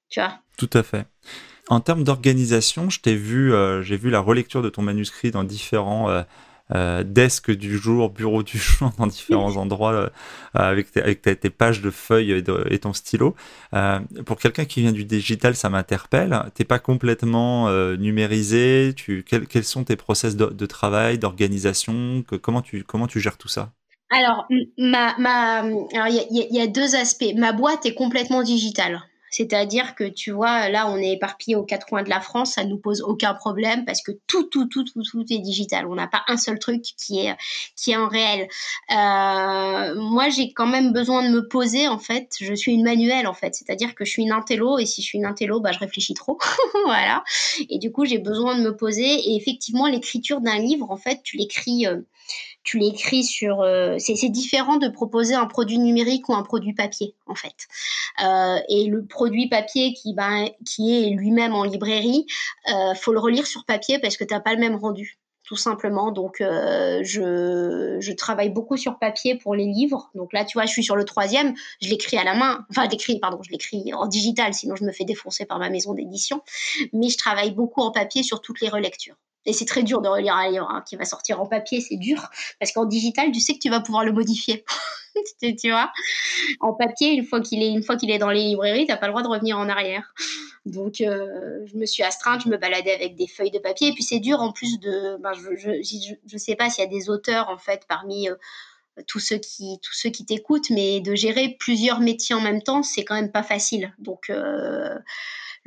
Tu 0.10 0.20
vois? 0.20 0.40
Tout 0.58 0.70
à 0.74 0.84
fait. 0.84 1.06
En 1.70 1.82
termes 1.82 2.06
d'organisation, 2.06 2.88
euh, 3.06 3.82
j'ai 3.82 3.98
vu 3.98 4.10
la 4.10 4.20
relecture 4.22 4.62
de 4.62 4.70
ton 4.70 4.82
manuscrit 4.82 5.32
dans 5.32 5.44
différents 5.44 6.24
euh, 6.76 7.04
desk 7.04 7.50
du 7.52 7.78
jour, 7.78 8.10
bureau 8.10 8.44
du 8.44 8.58
jour 8.58 8.92
dans 8.98 9.08
différents 9.08 9.56
endroits 9.58 9.94
euh, 9.94 10.10
avec, 10.54 10.92
tes, 10.92 11.02
avec 11.02 11.22
tes, 11.22 11.50
pages 11.50 11.82
de 11.82 11.90
feuilles 11.90 12.44
et, 12.70 12.80
ton 12.80 12.94
stylo. 12.94 13.36
Euh, 13.74 14.00
pour 14.26 14.38
quelqu'un 14.38 14.66
qui 14.66 14.82
vient 14.82 14.92
du 14.92 15.06
digital, 15.06 15.56
ça 15.56 15.70
m'interpelle. 15.70 16.38
T'es 16.54 16.66
pas 16.66 16.80
complètement 16.80 17.70
numérisé. 17.96 18.94
Tu, 18.96 19.24
quels 19.24 19.64
sont 19.64 19.84
tes 19.84 19.96
process 19.96 20.36
de, 20.36 20.66
travail, 20.66 21.18
d'organisation? 21.18 22.24
Comment 22.42 22.62
tu, 22.62 22.84
comment 22.84 23.08
tu 23.08 23.20
gères 23.20 23.38
tout 23.38 23.48
ça? 23.48 23.72
Alors, 24.10 24.48
ma, 24.78 25.18
ma, 25.18 25.64
il 26.10 26.26
y, 26.32 26.56
y, 26.56 26.62
a 26.62 26.68
deux 26.68 26.96
aspects. 26.96 27.34
Ma 27.36 27.52
boîte 27.52 27.86
est 27.86 27.94
complètement 27.94 28.42
digitale. 28.42 29.02
C'est-à-dire 29.30 29.96
que 29.96 30.04
tu 30.04 30.32
vois, 30.32 30.70
là, 30.70 30.90
on 30.90 30.98
est 30.98 31.14
éparpillé 31.14 31.56
aux 31.56 31.64
quatre 31.64 31.86
coins 31.86 32.04
de 32.04 32.10
la 32.10 32.22
France, 32.22 32.54
ça 32.54 32.64
nous 32.64 32.78
pose 32.78 33.02
aucun 33.02 33.34
problème 33.34 33.86
parce 33.86 34.02
que 34.02 34.12
tout, 34.28 34.44
tout, 34.44 34.66
tout, 34.66 34.84
tout, 34.84 35.04
tout 35.04 35.26
est 35.30 35.40
digital. 35.40 35.86
On 35.88 35.96
n'a 35.96 36.08
pas 36.08 36.24
un 36.28 36.38
seul 36.38 36.60
truc 36.60 36.82
qui 36.82 37.20
est, 37.20 37.36
qui 37.76 37.92
est 37.92 37.98
en 37.98 38.08
réel. 38.08 38.48
Euh, 38.92 39.96
moi, 40.02 40.30
j'ai 40.30 40.54
quand 40.54 40.68
même 40.68 40.94
besoin 40.94 41.28
de 41.28 41.34
me 41.34 41.48
poser, 41.48 41.88
en 41.88 42.00
fait. 42.00 42.36
Je 42.40 42.54
suis 42.54 42.74
une 42.74 42.84
manuelle, 42.84 43.28
en 43.28 43.34
fait. 43.34 43.56
C'est-à-dire 43.56 43.96
que 43.96 44.06
je 44.06 44.12
suis 44.12 44.24
une 44.24 44.32
intello 44.32 44.80
et 44.80 44.86
si 44.86 45.02
je 45.02 45.08
suis 45.08 45.18
une 45.18 45.26
intello, 45.26 45.60
bah, 45.60 45.72
je 45.72 45.80
réfléchis 45.80 46.14
trop. 46.14 46.38
voilà. 46.86 47.24
Et 47.70 47.80
du 47.80 47.92
coup, 47.92 48.06
j'ai 48.06 48.20
besoin 48.20 48.58
de 48.58 48.64
me 48.64 48.76
poser. 48.76 49.06
Et 49.06 49.36
effectivement, 49.36 49.88
l'écriture 49.88 50.42
d'un 50.42 50.60
livre, 50.60 50.90
en 50.90 50.98
fait, 50.98 51.22
tu 51.24 51.38
l'écris. 51.38 51.88
Euh, 51.88 52.02
tu 52.68 52.80
l'écris 52.80 53.24
sur. 53.24 53.62
Euh, 53.62 53.96
c'est 53.98 54.30
différent 54.30 54.76
de 54.76 54.90
proposer 54.90 55.34
un 55.34 55.46
produit 55.46 55.80
numérique 55.80 56.28
ou 56.28 56.34
un 56.34 56.44
produit 56.44 56.74
papier, 56.74 57.16
en 57.26 57.34
fait. 57.34 57.68
Euh, 58.24 58.58
et 58.68 58.88
le 58.88 59.06
produit 59.06 59.48
papier 59.48 59.94
qui, 59.94 60.14
ben, 60.14 60.50
qui 60.66 60.94
est 60.94 61.10
lui-même 61.12 61.54
en 61.54 61.64
librairie, 61.64 62.26
euh, 62.70 62.94
faut 62.94 63.14
le 63.14 63.20
relire 63.20 63.48
sur 63.48 63.64
papier 63.64 64.00
parce 64.00 64.18
que 64.18 64.26
tu 64.26 64.34
n'as 64.34 64.42
pas 64.42 64.54
le 64.54 64.60
même 64.60 64.76
rendu 64.76 65.18
tout 65.46 65.56
simplement. 65.56 66.12
Donc, 66.12 66.42
euh, 66.42 67.00
je, 67.04 68.12
travaille 68.12 68.50
beaucoup 68.50 68.76
sur 68.76 69.00
papier 69.00 69.36
pour 69.36 69.56
les 69.56 69.66
livres. 69.66 70.12
Donc 70.14 70.34
là, 70.34 70.44
tu 70.44 70.58
vois, 70.58 70.66
je 70.66 70.72
suis 70.72 70.84
sur 70.84 70.98
le 70.98 71.06
troisième. 71.06 71.54
Je 71.82 71.88
l'écris 71.88 72.18
à 72.18 72.26
la 72.26 72.36
main. 72.36 72.66
Enfin, 72.70 72.86
l'écris, 72.88 73.18
pardon, 73.20 73.40
je 73.44 73.52
l'écris 73.52 73.94
en 73.94 74.08
digital, 74.08 74.54
sinon 74.54 74.76
je 74.76 74.84
me 74.84 74.92
fais 74.92 75.06
défoncer 75.06 75.46
par 75.46 75.58
ma 75.58 75.70
maison 75.70 75.94
d'édition. 75.94 76.42
Mais 76.92 77.08
je 77.08 77.18
travaille 77.18 77.52
beaucoup 77.52 77.80
en 77.80 77.92
papier 77.92 78.24
sur 78.24 78.42
toutes 78.42 78.60
les 78.60 78.68
relectures. 78.68 79.16
Et 79.48 79.54
c'est 79.54 79.66
très 79.66 79.82
dur 79.82 80.02
de 80.02 80.10
relire 80.10 80.36
un 80.36 80.52
livre 80.52 80.70
hein, 80.70 80.84
qui 80.86 80.98
va 80.98 81.06
sortir 81.06 81.42
en 81.42 81.46
papier, 81.46 81.80
c'est 81.80 81.96
dur. 81.96 82.30
Parce 82.60 82.74
qu'en 82.74 82.86
digital, 82.86 83.32
tu 83.32 83.40
sais 83.40 83.54
que 83.54 83.60
tu 83.60 83.70
vas 83.70 83.80
pouvoir 83.80 84.04
le 84.04 84.12
modifier. 84.12 84.66
tu 85.42 85.70
vois 85.70 85.90
En 86.60 86.74
papier, 86.74 87.14
une 87.14 87.26
fois 87.26 87.40
qu'il 87.40 87.64
est, 87.64 87.70
une 87.70 87.82
est 87.82 88.18
dans 88.20 88.30
les 88.30 88.44
librairies, 88.44 88.86
tu 88.86 88.92
n'as 88.92 88.98
pas 88.98 89.08
le 89.08 89.14
droit 89.14 89.24
de 89.24 89.30
revenir 89.30 89.58
en 89.58 89.70
arrière. 89.70 90.14
Donc, 90.66 91.00
euh, 91.00 91.66
je 91.66 91.78
me 91.78 91.86
suis 91.86 92.04
astreinte, 92.04 92.42
je 92.44 92.50
me 92.50 92.58
baladais 92.58 92.94
avec 92.94 93.16
des 93.16 93.28
feuilles 93.28 93.52
de 93.52 93.60
papier. 93.60 93.88
Et 93.88 93.94
puis, 93.94 94.04
c'est 94.04 94.20
dur 94.20 94.42
en 94.42 94.52
plus 94.52 94.80
de. 94.80 95.16
Ben, 95.22 95.32
je 95.34 95.70
ne 96.34 96.38
sais 96.38 96.56
pas 96.56 96.70
s'il 96.70 96.84
y 96.84 96.88
a 96.88 96.90
des 96.90 97.10
auteurs, 97.10 97.50
en 97.50 97.58
fait, 97.58 97.84
parmi. 97.88 98.30
Euh, 98.30 98.36
tous 99.06 99.20
ceux 99.20 99.38
qui 99.38 99.80
tous 99.84 99.94
ceux 99.94 100.10
qui 100.10 100.26
t'écoutent 100.26 100.72
mais 100.72 101.02
de 101.02 101.14
gérer 101.14 101.56
plusieurs 101.60 102.00
métiers 102.00 102.34
en 102.34 102.42
même 102.42 102.64
temps 102.64 102.82
c'est 102.82 103.06
quand 103.06 103.14
même 103.14 103.32
pas 103.32 103.44
facile 103.44 103.94
donc 104.00 104.32
euh, 104.32 104.98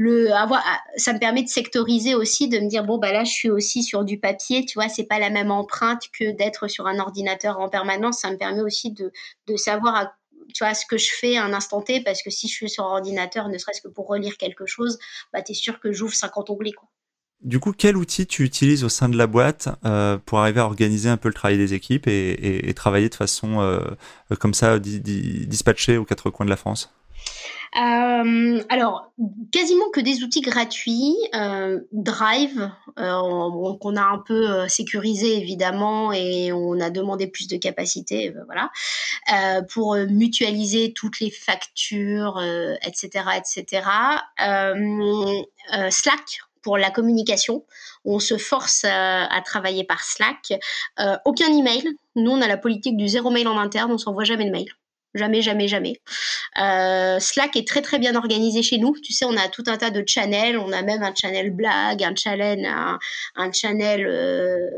le 0.00 0.32
avoir 0.32 0.62
ah, 0.64 0.80
ça 0.96 1.12
me 1.12 1.18
permet 1.18 1.42
de 1.42 1.48
sectoriser 1.48 2.14
aussi 2.14 2.48
de 2.48 2.58
me 2.58 2.68
dire 2.68 2.84
bon 2.84 2.96
bah 2.96 3.12
là 3.12 3.22
je 3.24 3.32
suis 3.32 3.50
aussi 3.50 3.82
sur 3.82 4.02
du 4.02 4.18
papier 4.18 4.64
tu 4.64 4.78
vois 4.78 4.88
c'est 4.88 5.04
pas 5.04 5.18
la 5.18 5.28
même 5.28 5.50
empreinte 5.50 6.04
que 6.18 6.30
d'être 6.30 6.68
sur 6.68 6.86
un 6.86 6.98
ordinateur 6.98 7.60
en 7.60 7.68
permanence. 7.68 8.20
Ça 8.20 8.30
me 8.30 8.38
permet 8.38 8.62
aussi 8.62 8.92
de, 8.92 9.12
de 9.46 9.56
savoir 9.56 10.10
tu 10.54 10.64
vois 10.64 10.72
ce 10.72 10.86
que 10.86 10.96
je 10.96 11.10
fais 11.12 11.36
à 11.36 11.44
un 11.44 11.52
instant 11.52 11.82
T 11.82 12.02
parce 12.02 12.22
que 12.22 12.30
si 12.30 12.48
je 12.48 12.54
suis 12.54 12.70
sur 12.70 12.84
ordinateur 12.84 13.48
ne 13.50 13.58
serait-ce 13.58 13.82
que 13.82 13.88
pour 13.88 14.06
relire 14.06 14.38
quelque 14.38 14.64
chose 14.64 14.98
bah 15.34 15.42
tu 15.42 15.52
es 15.52 15.54
sûr 15.54 15.78
que 15.80 15.92
j'ouvre 15.92 16.14
50 16.14 16.48
onglets 16.48 16.72
quoi. 16.72 16.88
Du 17.42 17.58
coup, 17.58 17.72
quel 17.72 17.96
outil 17.96 18.26
tu 18.26 18.44
utilises 18.44 18.84
au 18.84 18.90
sein 18.90 19.08
de 19.08 19.16
la 19.16 19.26
boîte 19.26 19.68
euh, 19.86 20.18
pour 20.18 20.40
arriver 20.40 20.60
à 20.60 20.66
organiser 20.66 21.08
un 21.08 21.16
peu 21.16 21.28
le 21.28 21.34
travail 21.34 21.56
des 21.56 21.72
équipes 21.72 22.06
et, 22.06 22.70
travailler 22.76 23.08
de 23.08 23.14
façon 23.14 23.62
euh, 23.62 23.80
comme 24.38 24.52
ça, 24.52 24.78
dispatchée 24.78 25.96
aux 25.96 26.04
quatre 26.04 26.28
coins 26.28 26.44
de 26.44 26.50
la 26.50 26.58
France? 26.58 26.92
Euh, 27.76 28.62
alors, 28.68 29.12
quasiment 29.52 29.88
que 29.90 30.00
des 30.00 30.24
outils 30.24 30.40
gratuits, 30.40 31.14
euh, 31.34 31.78
Drive, 31.92 32.68
euh, 32.98 33.76
qu'on 33.80 33.96
a 33.96 34.02
un 34.02 34.18
peu 34.18 34.66
sécurisé 34.68 35.36
évidemment 35.36 36.12
et 36.12 36.52
on 36.52 36.80
a 36.80 36.90
demandé 36.90 37.28
plus 37.28 37.46
de 37.46 37.56
capacité, 37.56 38.34
voilà, 38.46 38.70
pour 39.68 39.94
mutualiser 39.94 40.92
toutes 40.92 41.20
les 41.20 41.30
factures, 41.30 42.42
etc., 42.84 43.24
etc. 43.38 43.82
Slack 45.90 46.40
pour 46.62 46.76
la 46.76 46.90
communication. 46.90 47.64
On 48.04 48.18
se 48.18 48.36
force 48.36 48.84
à, 48.84 49.40
travailler 49.44 49.84
par 49.84 50.02
Slack. 50.02 50.52
aucun 51.24 51.56
email. 51.56 51.84
Nous, 52.16 52.30
on 52.30 52.42
a 52.42 52.48
la 52.48 52.56
politique 52.56 52.96
du 52.96 53.06
zéro 53.06 53.30
mail 53.30 53.46
en 53.46 53.58
interne. 53.58 53.92
On 53.92 53.98
s'envoie 53.98 54.24
jamais 54.24 54.46
de 54.46 54.50
mail. 54.50 54.66
Jamais, 55.14 55.42
jamais, 55.42 55.66
jamais. 55.66 56.00
Euh, 56.58 57.18
Slack 57.18 57.56
est 57.56 57.66
très 57.66 57.82
très 57.82 57.98
bien 57.98 58.14
organisé 58.14 58.62
chez 58.62 58.78
nous. 58.78 58.94
Tu 59.02 59.12
sais, 59.12 59.24
on 59.24 59.36
a 59.36 59.48
tout 59.48 59.64
un 59.66 59.76
tas 59.76 59.90
de 59.90 60.04
channels. 60.06 60.56
On 60.56 60.72
a 60.72 60.82
même 60.82 61.02
un 61.02 61.12
channel 61.14 61.50
blague, 61.50 62.04
un 62.04 62.14
challenge, 62.14 62.64
un, 63.34 63.52
channel, 63.52 64.06
euh, 64.06 64.70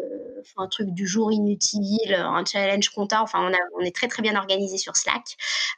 un 0.57 0.69
truc 0.69 0.89
du 0.91 1.07
jour 1.07 1.33
inutile, 1.33 2.15
un 2.15 2.45
challenge 2.47 2.89
compta. 2.91 3.23
Enfin, 3.23 3.51
on 3.79 3.81
est 3.81 3.95
très 3.95 4.09
très 4.09 4.23
bien 4.23 4.37
organisé 4.37 4.79
sur 4.79 4.97
Slack. 4.97 5.37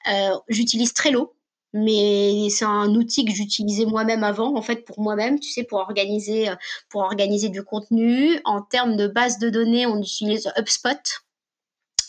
Euh, 0.09 0.37
j'utilise 0.49 0.93
Trello 0.93 1.35
mais 1.77 2.47
c'est 2.51 2.65
un 2.65 2.95
outil 2.95 3.25
que 3.25 3.33
j'utilisais 3.33 3.85
moi-même 3.85 4.23
avant, 4.23 4.57
en 4.57 4.63
fait, 4.63 4.85
pour 4.85 5.01
moi-même, 5.01 5.41
tu 5.41 5.51
sais, 5.51 5.65
pour 5.65 5.81
organiser, 5.81 6.49
pour 6.89 7.03
organiser 7.03 7.49
du 7.49 7.65
contenu. 7.65 8.39
En 8.45 8.63
termes 8.63 8.97
de 8.97 9.09
base 9.09 9.41
de 9.41 9.51
données, 9.51 9.85
on 9.85 10.01
utilise 10.01 10.49
HubSpot. 10.57 11.24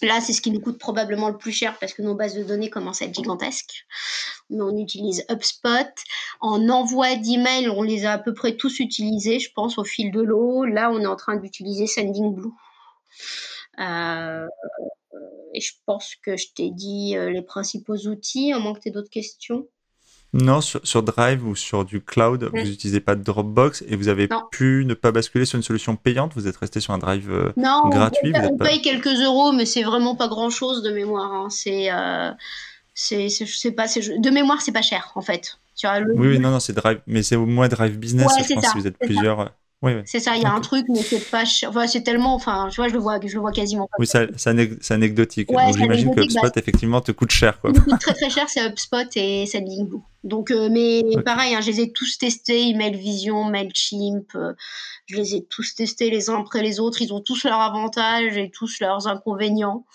Là, 0.02 0.22
c'est 0.22 0.34
ce 0.34 0.42
qui 0.42 0.52
nous 0.52 0.60
coûte 0.60 0.78
probablement 0.78 1.30
le 1.30 1.38
plus 1.38 1.52
cher 1.52 1.78
parce 1.80 1.94
que 1.94 2.02
nos 2.02 2.16
bases 2.16 2.36
de 2.36 2.44
données 2.44 2.70
commencent 2.70 3.02
à 3.02 3.06
être 3.06 3.16
gigantesques. 3.16 3.86
On 4.50 4.78
utilise 4.78 5.26
HubSpot. 5.30 5.94
En 6.42 6.70
envoi 6.70 7.16
d'email, 7.16 7.70
on 7.70 7.82
les 7.82 8.06
a 8.06 8.14
à 8.14 8.18
peu 8.18 8.34
près 8.34 8.56
tous 8.56 8.80
utilisés, 8.80 9.40
je 9.40 9.52
pense, 9.54 9.78
au 9.78 9.84
fil 9.84 10.12
de 10.12 10.22
l'eau. 10.22 10.66
Là, 10.66 10.92
on 10.92 11.00
est 11.00 11.06
en 11.06 11.16
train 11.16 11.38
d'utiliser 11.38 11.88
Sendingblue. 11.88 12.52
Euh, 13.80 14.48
et 15.54 15.62
je 15.62 15.74
pense 15.86 16.16
que 16.16 16.38
je 16.38 16.48
t'ai 16.54 16.70
dit 16.70 17.16
euh, 17.16 17.30
les 17.30 17.42
principaux 17.42 17.96
outils, 18.08 18.52
à 18.54 18.60
moins 18.60 18.74
que 18.74 18.80
tu 18.80 18.90
aies 18.90 18.92
d'autres 18.92 19.10
questions. 19.10 19.68
Non, 20.36 20.60
sur, 20.60 21.02
Drive 21.02 21.48
ou 21.48 21.56
sur 21.56 21.86
du 21.86 22.02
cloud, 22.02 22.50
vous 22.52 22.62
n'utilisez 22.62 23.00
pas 23.00 23.16
de 23.16 23.24
Dropbox 23.24 23.86
et 23.88 23.96
vous 23.96 24.10
avez 24.10 24.28
pu 24.52 24.84
ne 24.86 24.94
pas 24.94 25.14
basculer 25.14 25.46
sur 25.46 25.56
une 25.56 25.64
solution 25.64 25.96
payante. 25.96 26.34
Vous 26.36 26.48
êtes 26.48 26.58
resté 26.58 26.82
sur 26.82 26.94
un 26.94 26.98
Drive 26.98 27.32
euh, 27.32 27.54
gratuit. 27.56 28.34
Non, 28.34 28.50
on, 28.52 28.58
paye, 28.58 28.82
quelques 28.82 29.22
euros, 29.22 29.54
mais 29.54 29.66
c'est 29.66 29.84
vraiment 29.84 30.16
pas 30.16 30.28
grand 30.28 30.50
chose 30.50 30.84
de 30.84 30.92
mémoire. 30.92 31.32
Hein. 31.32 31.48
C'est, 31.50 31.90
euh, 31.90 32.32
c'est, 32.94 33.72
pas, 33.72 33.88
de 33.88 34.30
mémoire, 34.30 34.62
c'est 34.62 34.74
pas 34.74 34.82
cher 34.82 35.14
en 35.16 35.22
fait. 35.22 35.58
Tu 35.78 35.88
oui, 36.16 36.38
non, 36.40 36.52
non, 36.52 36.60
c'est 36.60 36.74
Drive, 36.74 37.00
mais 37.08 37.24
c'est 37.24 37.38
au 37.38 37.46
moins 37.46 37.70
Drive 37.70 37.98
Business. 37.98 38.28
je 38.38 38.54
pense 38.54 38.66
si 38.66 38.78
vous 38.78 38.88
êtes 38.88 38.98
plusieurs. 38.98 39.52
C'est 40.06 40.20
ça, 40.20 40.36
il 40.36 40.42
y 40.42 40.46
a 40.46 40.52
un 40.52 40.62
truc, 40.62 40.86
mais 40.90 41.02
c'est 41.02 41.30
pas 41.30 41.44
enfin, 41.68 41.88
c'est 41.88 42.02
tellement, 42.02 42.36
enfin, 42.36 42.68
tu 42.72 42.78
vois, 42.78 42.88
je 42.88 42.94
le 42.94 43.00
vois, 43.00 43.20
je 43.24 43.34
le 43.34 43.40
vois 43.40 43.52
quasiment 43.52 43.88
pas. 43.88 43.98
Oui, 44.00 44.08
c'est 44.08 44.92
anecdotique. 44.92 45.50
J'imagine 45.76 46.14
que 46.14 46.22
HubSpot, 46.22 46.42
bah, 46.42 46.52
effectivement, 46.56 47.02
te 47.02 47.12
coûte 47.12 47.32
cher. 47.32 47.60
Quoi. 47.60 47.72
coûte 47.74 48.00
très 48.00 48.14
très 48.14 48.30
cher, 48.30 48.46
c'est 48.48 48.66
HubSpot 48.66 49.08
et 49.16 49.46
Sendinblue. 49.46 50.02
Donc, 50.24 50.50
euh, 50.50 50.70
mais 50.72 51.04
pareil, 51.24 51.54
hein, 51.54 51.62
je 51.62 51.68
les 51.68 51.82
ai 51.82 51.92
tous 51.92 52.18
testés, 52.18 52.70
Email 52.70 52.98
Vision, 52.98 53.46
Mailchimp, 53.46 54.26
euh, 54.36 54.54
je 55.06 55.18
les 55.18 55.36
ai 55.36 55.46
tous 55.46 55.76
testés 55.76 56.10
les 56.10 56.32
uns 56.32 56.40
après 56.40 56.64
les 56.64 56.80
autres. 56.80 57.02
Ils 57.04 57.14
ont 57.14 57.22
tous 57.22 57.44
leurs 57.44 57.60
avantages 57.60 58.36
et 58.36 58.50
tous 58.50 58.80
leurs 58.80 59.08
inconvénients. 59.08 59.86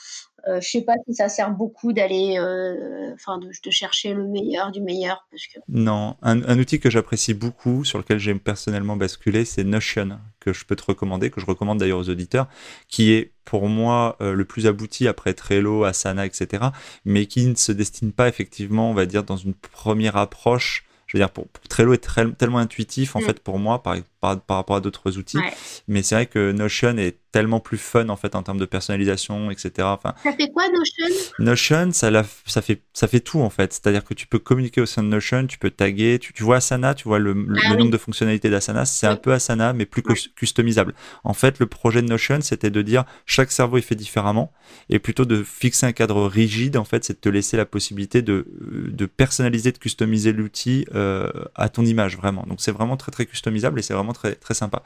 Euh, 0.49 0.61
je 0.61 0.69
sais 0.69 0.83
pas 0.83 0.95
si 1.07 1.15
ça 1.15 1.29
sert 1.29 1.51
beaucoup 1.51 1.93
d'aller, 1.93 2.37
euh, 2.39 3.13
enfin, 3.15 3.39
de, 3.39 3.51
chercher 3.71 4.15
le 4.15 4.27
meilleur 4.27 4.71
du 4.71 4.81
meilleur. 4.81 5.27
Parce 5.31 5.47
que... 5.47 5.59
Non, 5.69 6.17
un, 6.23 6.59
outil 6.59 6.81
que 6.81 6.91
j'apprécie 6.91 7.35
beaucoup, 7.35 7.85
sur 7.85 7.99
lequel 7.99 8.19
j'ai 8.19 8.35
personnellement 8.35 8.97
basculé, 8.97 9.45
c'est 9.45 9.65
Notion, 9.65 10.19
que 10.41 10.53
je 10.53 10.65
peux 10.65 10.77
te 10.77 10.85
recommander, 10.85 11.31
que 11.31 11.41
je 11.41 11.47
recommande 11.47 11.79
d'ailleurs 11.79 11.99
aux 11.99 12.09
auditeurs, 12.09 12.49
qui 12.89 13.13
est 13.13 13.33
pour 13.45 13.69
moi 13.69 14.17
euh, 14.21 14.35
le 14.35 14.45
plus 14.45 14.67
abouti 14.67 15.09
après 15.09 15.35
Trello, 15.35 15.85
Asana, 15.85 16.27
etc., 16.27 16.65
mais 17.05 17.27
qui 17.27 17.47
ne 17.47 17.55
se 17.55 17.73
destine 17.73 18.13
pas 18.13 18.29
effectivement, 18.29 18.91
on 18.91 18.95
va 18.95 19.07
dire, 19.07 19.25
dans 19.25 19.37
une 19.37 19.55
première 19.55 20.17
approche 20.17 20.85
je 21.11 21.17
veux 21.17 21.25
dire, 21.25 21.31
pour, 21.31 21.49
Trello 21.69 21.93
est 21.93 22.09
tellement 22.39 22.59
intuitif 22.59 23.17
en 23.17 23.19
mm. 23.19 23.25
fait 23.25 23.41
pour 23.41 23.59
moi 23.59 23.83
par, 23.83 23.97
par, 24.21 24.39
rapport 24.49 24.77
à 24.77 24.81
d'autres 24.81 25.19
outils. 25.19 25.41
Mais 25.89 26.05
c'est 26.05 26.15
vrai 26.15 26.27
que 26.27 26.53
Notion 26.53 26.97
est 26.99 27.17
tellement 27.33 27.61
plus 27.61 27.79
fun 27.79 28.09
en 28.09 28.17
fait 28.17 28.35
en 28.35 28.43
termes 28.43 28.59
de 28.59 28.67
personnalisation, 28.67 29.51
etc. 29.51 29.73
Enfin, 29.83 30.15
ça 30.23 30.33
fait 30.33 30.51
quoi 30.51 30.65
Notion? 30.69 31.07
Notion, 31.39 31.93
ça, 31.93 32.11
ça, 32.47 32.63
fait, 32.63 32.83
ça 32.93 33.09
fait 33.09 33.21
tout 33.21 33.41
en 33.41 33.51
fait. 33.51 33.73
C'est-à-dire 33.73 34.05
que 34.05 34.15
tu 34.15 34.27
peux 34.27 34.39
communiquer 34.39 34.81
au 34.81 34.87
sein 34.87 35.03
de 35.03 35.09
Notion, 35.09 35.47
tu 35.47 35.59
peux 35.59 35.71
taguer, 35.71 36.19
tu, 36.19 36.33
tu 36.33 36.43
vois 36.43 36.57
Asana, 36.57 36.95
tu 36.95 37.05
vois 37.05 37.19
le, 37.19 37.47
ah 37.65 37.77
nombre 37.77 37.91
de 37.91 37.99
fonctionnalités 37.99 38.51
d'Asana, 38.51 38.85
c'est 38.85 39.07
un 39.07 39.17
peu 39.17 39.33
Asana 39.33 39.73
mais 39.73 39.87
plus 39.87 40.03
customisable. 40.35 40.95
En 41.25 41.35
fait, 41.35 41.59
le 41.59 41.67
projet 41.67 42.03
de 42.03 42.09
Notion, 42.09 42.41
c'était 42.41 42.71
de 42.71 42.83
dire 42.83 43.05
chaque 43.27 43.53
cerveau 43.53 43.79
est 43.79 43.83
fait 43.83 43.95
différemment 43.95 44.53
et 44.89 44.99
plutôt 44.99 45.25
de 45.25 45.43
fixer 45.43 45.87
un 45.87 45.93
cadre 45.93 46.27
rigide. 46.27 46.77
En 46.77 46.85
fait, 46.85 47.05
c'est 47.05 47.15
de 47.15 47.19
te 47.19 47.29
laisser 47.29 47.57
la 47.57 47.67
possibilité 47.67 48.23
de, 48.23 48.47
de 48.61 49.07
personnaliser, 49.07 49.73
de 49.73 49.79
customiser 49.79 50.33
l'outil 50.33 50.87
euh, 50.95 51.31
à 51.55 51.69
ton 51.69 51.85
image 51.85 52.17
vraiment. 52.17 52.45
Donc 52.47 52.61
c'est 52.61 52.73
vraiment 52.73 52.97
très 52.97 53.13
très 53.13 53.27
customisable 53.27 53.79
et 53.79 53.83
c'est 53.83 53.95
vraiment 53.95 54.13
très 54.13 54.35
très 54.35 54.55
sympa. 54.55 54.83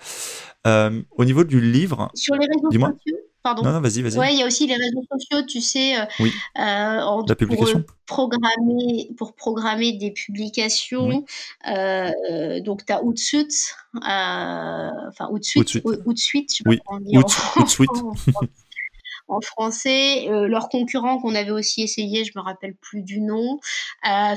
Euh, 0.66 1.02
au 1.16 1.24
niveau 1.24 1.44
du 1.44 1.60
livre. 1.60 2.10
Sur 2.14 2.34
les 2.36 2.46
réseaux 2.46 2.70
sociaux 2.70 3.18
Pardon. 3.42 3.62
Non, 3.62 3.72
non, 3.72 3.80
vas-y, 3.82 4.00
vas-y. 4.00 4.18
Ouais, 4.18 4.32
il 4.32 4.38
y 4.38 4.42
a 4.42 4.46
aussi 4.46 4.66
les 4.66 4.74
réseaux 4.74 5.02
sociaux, 5.12 5.42
tu 5.46 5.60
sais. 5.60 6.00
Euh, 6.00 6.06
oui. 6.18 6.32
Euh, 6.58 7.22
La 7.28 7.34
publication. 7.34 7.84
Pour 8.06 8.28
programmer, 8.28 9.10
pour 9.18 9.34
programmer 9.34 9.92
des 9.92 10.12
publications. 10.12 11.26
donc, 11.66 12.86
tu 12.86 12.92
as 12.94 13.02
Outsuite, 13.02 13.76
enfin 14.02 15.28
Outsuite, 15.30 15.76
Outsuite, 16.06 16.56
je 16.56 16.62
oui. 16.64 16.80
pas 16.86 17.60
Outsuite. 17.60 17.90
en 19.28 19.40
français. 19.42 20.26
leur 20.30 20.70
concurrent 20.70 21.18
qu'on 21.18 21.34
avait 21.34 21.50
aussi 21.50 21.82
essayé, 21.82 22.24
je 22.24 22.32
me 22.36 22.42
rappelle 22.42 22.74
plus 22.76 23.02
du 23.02 23.20
nom. 23.20 23.60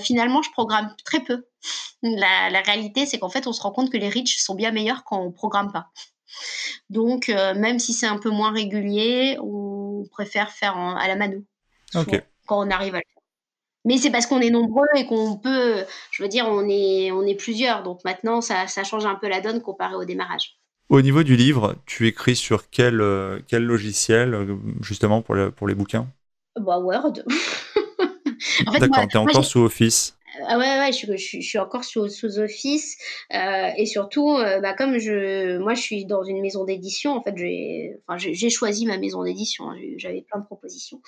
finalement, 0.02 0.42
je 0.42 0.52
programme 0.52 0.94
très 1.06 1.22
peu. 1.22 1.46
La, 2.04 2.62
réalité, 2.66 3.06
c'est 3.06 3.20
qu'en 3.20 3.30
fait, 3.30 3.48
on 3.48 3.54
se 3.54 3.62
rend 3.62 3.72
compte 3.72 3.90
que 3.90 3.98
les 3.98 4.10
reach 4.10 4.38
sont 4.38 4.56
bien 4.56 4.72
meilleurs 4.72 5.06
quand 5.06 5.22
on 5.22 5.32
programme 5.32 5.72
pas. 5.72 5.92
Donc, 6.90 7.30
euh, 7.30 7.54
même 7.56 7.80
si 7.80 7.94
c'est 7.94 8.08
un 8.08 8.18
peu 8.18 8.30
moins 8.30 8.52
régulier, 8.52 9.38
on 9.42 10.06
préfère 10.12 10.52
faire 10.52 10.78
à 10.78 11.08
la 11.08 11.16
mano 11.16 11.44
quand 11.94 12.66
on 12.66 12.70
arrive 12.70 12.96
à 12.96 13.00
le 13.00 13.04
faire. 13.04 13.24
Mais 13.86 13.98
c'est 13.98 14.12
parce 14.12 14.26
qu'on 14.26 14.42
est 14.42 14.50
nombreux 14.50 14.88
et 14.96 15.06
qu'on 15.06 15.38
peut, 15.38 15.86
je 16.12 16.24
veux 16.24 16.30
dire, 16.30 16.46
on 16.48 16.68
est, 16.68 17.12
on 17.12 17.26
est 17.26 17.36
plusieurs. 17.36 17.84
Donc 17.84 18.04
maintenant, 18.04 18.42
ça, 18.42 18.66
change 18.68 19.06
un 19.06 19.16
peu 19.16 19.28
la 19.28 19.42
donne 19.42 19.62
comparé 19.62 19.96
au 19.96 20.06
démarrage. 20.06 20.60
Au 20.90 21.02
niveau 21.02 21.24
du 21.24 21.36
livre, 21.36 21.76
tu 21.86 22.08
écris 22.08 22.36
sur 22.36 22.70
quel, 22.70 23.02
euh, 23.02 23.40
quel 23.48 23.64
logiciel, 23.64 24.34
euh, 24.34 24.56
justement, 24.82 25.22
pour, 25.22 25.36
pour 25.56 25.68
les 25.68 25.76
bouquins? 25.76 26.08
Bah, 26.60 26.80
Word. 26.80 27.24
D'accord, 28.80 29.08
tu 29.08 29.18
es 29.18 29.20
encore 29.20 29.46
sous 29.46 29.60
Office 29.60 30.17
ah 30.48 30.58
ouais, 30.58 30.80
ouais, 30.80 30.92
je, 30.92 31.18
je, 31.18 31.42
suis 31.42 31.60
encore 31.60 31.84
sous, 31.84 32.08
sous 32.08 32.40
Office 32.40 32.98
euh, 33.34 33.70
et 33.78 33.86
surtout, 33.86 34.32
euh, 34.32 34.60
bah, 34.62 34.74
comme 34.74 34.98
je, 34.98 35.58
moi, 35.58 35.74
je 35.74 35.82
suis 35.82 36.06
dans 36.06 36.24
une 36.24 36.42
maison 36.42 36.64
d'édition. 36.64 37.12
En 37.12 37.22
fait, 37.22 37.36
j'ai, 37.36 38.00
enfin, 38.08 38.18
choisi 38.50 38.86
ma 38.86 38.98
maison 38.98 39.24
d'édition. 39.24 39.70
Hein, 39.70 39.78
j'avais 39.98 40.22
plein 40.22 40.40
de 40.40 40.46
propositions. 40.46 41.02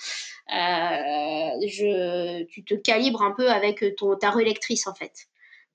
Euh, 0.52 1.66
je, 1.66 2.44
tu 2.44 2.64
te 2.64 2.74
calibres 2.74 3.22
un 3.22 3.32
peu 3.32 3.50
avec 3.50 3.84
ton 3.96 4.14
ta 4.16 4.30
relectrice 4.30 4.86
en 4.86 4.94
fait. 4.94 5.12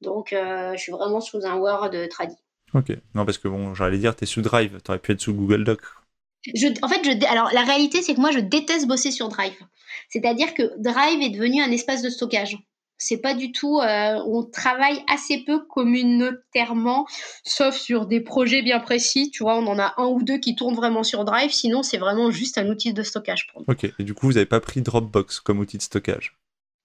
Donc, 0.01 0.30
je 0.32 0.78
suis 0.78 0.91
vraiment 0.91 1.22
sous 1.22 1.45
un 1.45 1.55
Word 1.55 1.91
tradi. 2.09 2.36
Ok. 2.74 2.89
Non, 3.16 3.26
parce 3.26 3.38
que 3.38 3.47
bon, 3.47 3.74
j'allais 3.74 3.97
dire, 3.97 4.16
tu 4.16 4.26
es 4.26 4.28
sous 4.28 4.41
Drive. 4.41 4.80
Tu 4.84 4.91
aurais 4.91 4.99
pu 4.99 5.13
être 5.13 5.22
sous 5.22 5.34
Google 5.34 5.63
Doc. 5.63 5.82
Je, 6.53 6.68
en 6.84 6.88
fait, 6.88 7.01
je, 7.03 7.26
alors 7.28 7.49
la 7.53 7.63
réalité, 7.63 8.01
c'est 8.01 8.13
que 8.13 8.22
moi, 8.22 8.32
je 8.32 8.39
déteste 8.39 8.88
bosser 8.88 9.11
sur 9.11 9.30
Drive. 9.30 9.57
C'est-à-dire 10.09 10.53
que 10.53 10.63
Drive 10.78 11.22
est 11.22 11.30
devenu 11.30 11.61
un 11.61 11.72
espace 11.72 12.01
de 12.01 12.09
stockage. 12.09 12.57
C'est 12.98 13.18
pas 13.18 13.34
du 13.34 13.52
tout. 13.52 13.80
Euh, 13.80 14.22
on 14.26 14.43
travaille 14.43 15.04
assez 15.08 15.43
peu 15.46 15.60
communautairement, 15.66 17.06
sauf 17.43 17.76
sur 17.76 18.06
des 18.06 18.22
projets 18.22 18.62
bien 18.62 18.80
précis. 18.80 19.32
Tu 19.32 19.43
vois, 19.43 19.58
on 19.58 19.68
en 19.68 19.80
a 19.80 19.93
un 19.98 20.08
ou 20.08 20.24
deux 20.24 20.38
qui 20.38 20.56
tournent 20.56 20.76
vraiment 20.76 21.04
sur 21.04 21.26
Drive. 21.26 21.52
Sinon, 21.52 21.84
c'est 21.84 21.98
vraiment 21.98 22.32
juste 22.32 22.58
un 22.58 22.68
outil 22.70 22.93
de 22.93 23.04
stockage 23.04 23.48
pour 23.48 23.62
nous. 23.62 23.66
Ok. 23.68 23.91
Et 24.00 24.04
du 24.04 24.14
coup, 24.14 24.28
vous 24.28 24.34
n'avez 24.34 24.46
pas 24.46 24.62
pris 24.62 24.82
Dropbox 24.82 25.39
comme 25.41 25.60
outil 25.60 25.78
de 25.78 25.82
stockage? 25.82 26.38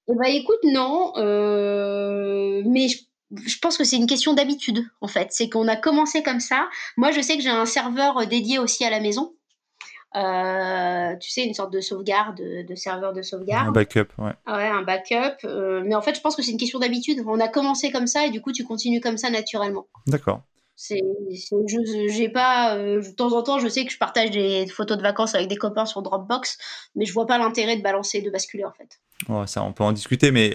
Eh 0.08 0.14
ben, 0.14 0.26
écoute, 0.26 0.58
non. 0.64 1.12
Euh, 1.16 2.62
mais 2.66 2.88
je 2.88 3.58
pense 3.60 3.78
que 3.78 3.84
c'est 3.84 3.96
une 3.96 4.08
question 4.08 4.34
d'habitude, 4.34 4.84
en 5.00 5.08
fait. 5.08 5.28
C'est 5.30 5.48
qu'on 5.48 5.68
a 5.68 5.76
commencé 5.76 6.22
comme 6.22 6.40
ça. 6.40 6.68
Moi, 6.96 7.12
je 7.12 7.20
sais 7.20 7.36
que 7.36 7.42
j'ai 7.42 7.50
un 7.50 7.66
serveur 7.66 8.26
dédié 8.26 8.58
aussi 8.58 8.84
à 8.84 8.90
la 8.90 9.00
maison. 9.00 9.34
Euh, 10.16 11.16
tu 11.16 11.30
sais, 11.30 11.44
une 11.44 11.54
sorte 11.54 11.72
de 11.72 11.80
sauvegarde, 11.80 12.40
de, 12.40 12.74
serveur 12.74 13.12
de 13.12 13.22
sauvegarde. 13.22 13.68
Un 13.68 13.72
backup, 13.72 14.08
ouais. 14.18 14.32
Ouais, 14.46 14.66
un 14.66 14.82
backup. 14.82 15.44
Euh, 15.44 15.82
mais 15.84 15.94
en 15.94 16.02
fait, 16.02 16.16
je 16.16 16.20
pense 16.20 16.34
que 16.34 16.42
c'est 16.42 16.50
une 16.50 16.58
question 16.58 16.80
d'habitude. 16.80 17.22
On 17.26 17.38
a 17.38 17.48
commencé 17.48 17.92
comme 17.92 18.06
ça 18.06 18.26
et 18.26 18.30
du 18.30 18.40
coup, 18.40 18.52
tu 18.52 18.64
continues 18.64 19.00
comme 19.00 19.18
ça 19.18 19.30
naturellement. 19.30 19.86
D'accord. 20.06 20.42
C'est, 20.74 21.02
j'ai 22.08 22.28
pas, 22.30 22.74
euh, 22.76 23.02
de 23.02 23.14
temps 23.14 23.32
en 23.32 23.42
temps, 23.42 23.58
je 23.58 23.68
sais 23.68 23.84
que 23.84 23.92
je 23.92 23.98
partage 23.98 24.30
des 24.30 24.66
photos 24.66 24.96
de 24.96 25.02
vacances 25.02 25.34
avec 25.34 25.48
des 25.48 25.56
copains 25.56 25.84
sur 25.84 26.00
Dropbox, 26.00 26.56
mais 26.96 27.04
je 27.04 27.12
vois 27.12 27.26
pas 27.26 27.36
l'intérêt 27.36 27.76
de 27.76 27.82
balancer, 27.82 28.22
de 28.22 28.30
basculer 28.30 28.64
en 28.64 28.72
fait. 28.72 28.98
On 29.28 29.72
peut 29.72 29.84
en 29.84 29.92
discuter, 29.92 30.30
mais 30.30 30.54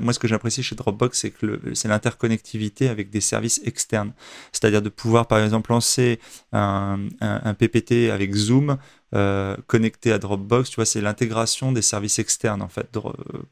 moi, 0.00 0.12
ce 0.12 0.18
que 0.18 0.28
j'apprécie 0.28 0.62
chez 0.62 0.74
Dropbox, 0.74 1.20
c'est 1.20 1.30
que 1.30 1.60
c'est 1.74 1.88
l'interconnectivité 1.88 2.88
avec 2.88 3.10
des 3.10 3.20
services 3.20 3.60
externes. 3.64 4.12
C'est-à-dire 4.52 4.82
de 4.82 4.88
pouvoir, 4.88 5.26
par 5.26 5.42
exemple, 5.42 5.70
lancer 5.70 6.20
un, 6.52 6.98
un, 7.20 7.54
PPT 7.54 8.10
avec 8.10 8.34
Zoom 8.34 8.76
euh, 9.14 9.56
connecté 9.66 10.12
à 10.12 10.18
Dropbox. 10.18 10.70
Tu 10.70 10.76
vois, 10.76 10.86
c'est 10.86 11.00
l'intégration 11.00 11.72
des 11.72 11.82
services 11.82 12.18
externes, 12.18 12.62
en 12.62 12.68
fait, 12.68 12.88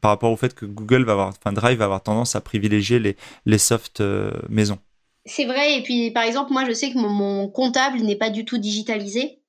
par 0.01 0.11
rapport 0.11 0.31
au 0.31 0.37
fait 0.37 0.53
que 0.53 0.65
Google 0.65 1.03
va 1.03 1.13
avoir, 1.13 1.27
enfin, 1.29 1.53
Drive 1.53 1.77
va 1.77 1.85
avoir 1.85 2.03
tendance 2.03 2.35
à 2.35 2.41
privilégier 2.41 2.99
les, 2.99 3.15
les 3.45 3.57
softs 3.57 4.01
maison. 4.49 4.79
C'est 5.25 5.45
vrai, 5.45 5.77
et 5.77 5.83
puis 5.83 6.09
par 6.11 6.23
exemple, 6.23 6.51
moi 6.51 6.65
je 6.65 6.73
sais 6.73 6.91
que 6.91 6.97
mon, 6.97 7.47
comptable 7.47 7.99
n'est 7.99 8.15
pas 8.15 8.31
du 8.31 8.43
tout 8.43 8.57
digitalisé. 8.57 9.40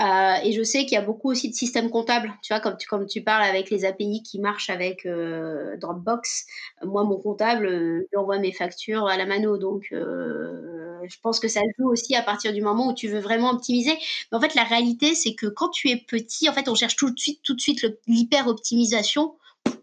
Euh, 0.00 0.34
et 0.42 0.52
je 0.52 0.62
sais 0.62 0.80
qu'il 0.80 0.92
y 0.92 0.96
a 0.96 1.02
beaucoup 1.02 1.30
aussi 1.30 1.48
de 1.48 1.54
systèmes 1.54 1.90
comptables, 1.90 2.32
tu 2.42 2.52
vois, 2.52 2.60
comme 2.60 2.76
tu, 2.76 2.88
comme 2.88 3.06
tu 3.06 3.22
parles 3.22 3.44
avec 3.44 3.70
les 3.70 3.84
API 3.84 4.22
qui 4.22 4.38
marchent 4.40 4.70
avec 4.70 5.06
euh, 5.06 5.76
Dropbox. 5.76 6.46
Moi, 6.84 7.04
mon 7.04 7.18
comptable, 7.18 7.66
euh, 7.66 8.08
envoie 8.16 8.38
mes 8.38 8.52
factures 8.52 9.06
à 9.06 9.16
la 9.16 9.26
mano. 9.26 9.58
Donc, 9.58 9.88
je 9.90 11.20
pense 11.22 11.40
que 11.40 11.48
ça 11.48 11.60
joue 11.78 11.88
aussi 11.90 12.14
à 12.14 12.22
partir 12.22 12.52
du 12.52 12.62
moment 12.62 12.88
où 12.88 12.94
tu 12.94 13.08
veux 13.08 13.20
vraiment 13.20 13.50
optimiser. 13.50 13.92
Mais 14.30 14.38
en 14.38 14.40
fait, 14.40 14.54
la 14.54 14.64
réalité, 14.64 15.14
c'est 15.14 15.34
que 15.34 15.46
quand 15.46 15.68
tu 15.68 15.90
es 15.90 15.96
petit, 15.96 16.48
en 16.48 16.52
fait, 16.52 16.68
on 16.68 16.74
cherche 16.74 16.96
tout 16.96 17.10
de 17.10 17.18
suite, 17.18 17.40
tout 17.42 17.54
de 17.54 17.60
suite 17.60 17.86
l'hyper 18.06 18.48
optimisation 18.48 19.34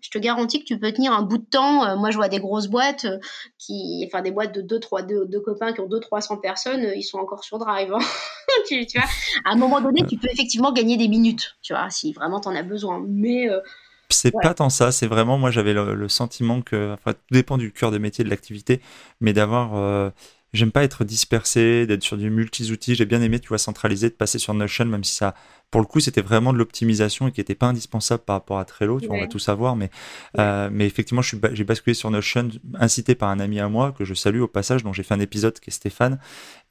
je 0.02 0.10
te 0.10 0.18
garantis 0.18 0.60
que 0.60 0.66
tu 0.66 0.80
peux 0.80 0.92
tenir 0.92 1.14
un 1.14 1.22
bout 1.22 1.38
de 1.38 1.46
temps. 1.46 1.86
Euh, 1.86 1.96
moi, 1.96 2.12
je 2.12 2.18
vois 2.18 2.28
des 2.28 2.40
grosses 2.40 2.68
boîtes 2.68 3.06
qui, 3.58 4.04
enfin 4.08 4.22
des 4.22 4.32
boîtes 4.32 4.54
de 4.54 4.62
deux, 4.62 4.80
trois, 4.80 5.02
deux, 5.02 5.26
copains 5.44 5.74
qui 5.74 5.82
ont 5.82 5.88
2 5.88 6.00
300 6.00 6.38
personnes, 6.38 6.92
ils 6.96 7.04
sont 7.04 7.18
encore 7.18 7.44
sur 7.44 7.60
Drive. 7.60 7.94
Hein. 7.94 8.00
tu, 8.68 8.86
vois, 8.96 9.08
à 9.46 9.52
un 9.52 9.56
moment 9.56 9.82
donné, 9.82 10.06
tu 10.08 10.18
peux 10.18 10.30
effectivement 10.32 10.72
gagner 10.72 10.98
des 10.98 11.08
minutes, 11.08 11.56
tu 11.62 11.74
vois, 11.74 11.90
si 11.90 12.14
vraiment 12.14 12.40
tu 12.40 12.48
en 12.48 12.56
as 12.56 12.64
besoin. 12.64 13.04
Mais 13.08 13.48
c'est 14.10 14.32
pas 14.32 14.54
tant 14.54 14.70
ça, 14.70 14.92
c'est 14.92 15.08
vraiment, 15.08 15.38
moi 15.38 15.52
j'avais 15.52 15.74
le, 15.74 16.10
sentiment 16.10 16.62
que, 16.62 16.94
enfin, 16.94 17.14
tout 17.14 17.20
dépend 17.32 17.58
du 17.58 17.72
cœur 17.72 17.92
de 17.92 17.98
métier 17.98 18.24
de 18.24 18.30
l'activité, 18.30 18.82
mais 19.22 19.34
d'avoir 19.34 20.12
J'aime 20.54 20.72
pas 20.72 20.84
être 20.84 21.06
dispersé, 21.06 21.86
d'être 21.88 22.04
sur 22.04 22.18
du 22.18 22.30
multi-outils. 22.30 22.96
J'ai 22.96 23.06
bien 23.06 23.22
aimé, 23.22 23.40
tu 23.40 23.48
vois, 23.48 23.58
centraliser, 23.58 24.10
de 24.10 24.16
passer 24.16 24.38
sur 24.38 24.54
Notion, 24.54 24.86
même 24.86 25.04
si 25.04 25.16
ça, 25.16 25.34
pour 25.70 25.80
le 25.80 25.88
coup, 25.88 26.02
c'était 26.02 26.22
vraiment 26.22 26.52
de 26.52 26.58
l'optimisation 26.58 27.28
et 27.28 27.32
qui 27.32 27.40
n'était 27.40 27.56
pas 27.56 27.68
indispensable 27.68 28.24
par 28.24 28.36
rapport 28.36 28.60
à 28.60 28.66
Trello. 28.66 29.00
Tu 29.00 29.08
vois, 29.08 29.16
on 29.16 29.22
va 29.22 29.28
tout 29.28 29.40
savoir, 29.40 29.78
mais, 29.78 29.90
euh, 30.40 30.70
mais 30.72 30.86
effectivement, 30.86 31.22
j'ai 31.22 31.64
basculé 31.64 31.94
sur 31.94 32.12
Notion, 32.12 32.50
incité 32.76 33.16
par 33.16 33.30
un 33.30 33.40
ami 33.40 33.60
à 33.60 33.70
moi 33.70 33.94
que 33.94 34.04
je 34.04 34.14
salue 34.14 34.42
au 34.42 34.48
passage, 34.48 34.84
dont 34.84 34.92
j'ai 34.92 35.04
fait 35.04 35.14
un 35.14 35.22
épisode 35.22 35.58
qui 35.60 35.70
est 35.70 35.74
Stéphane. 35.74 36.20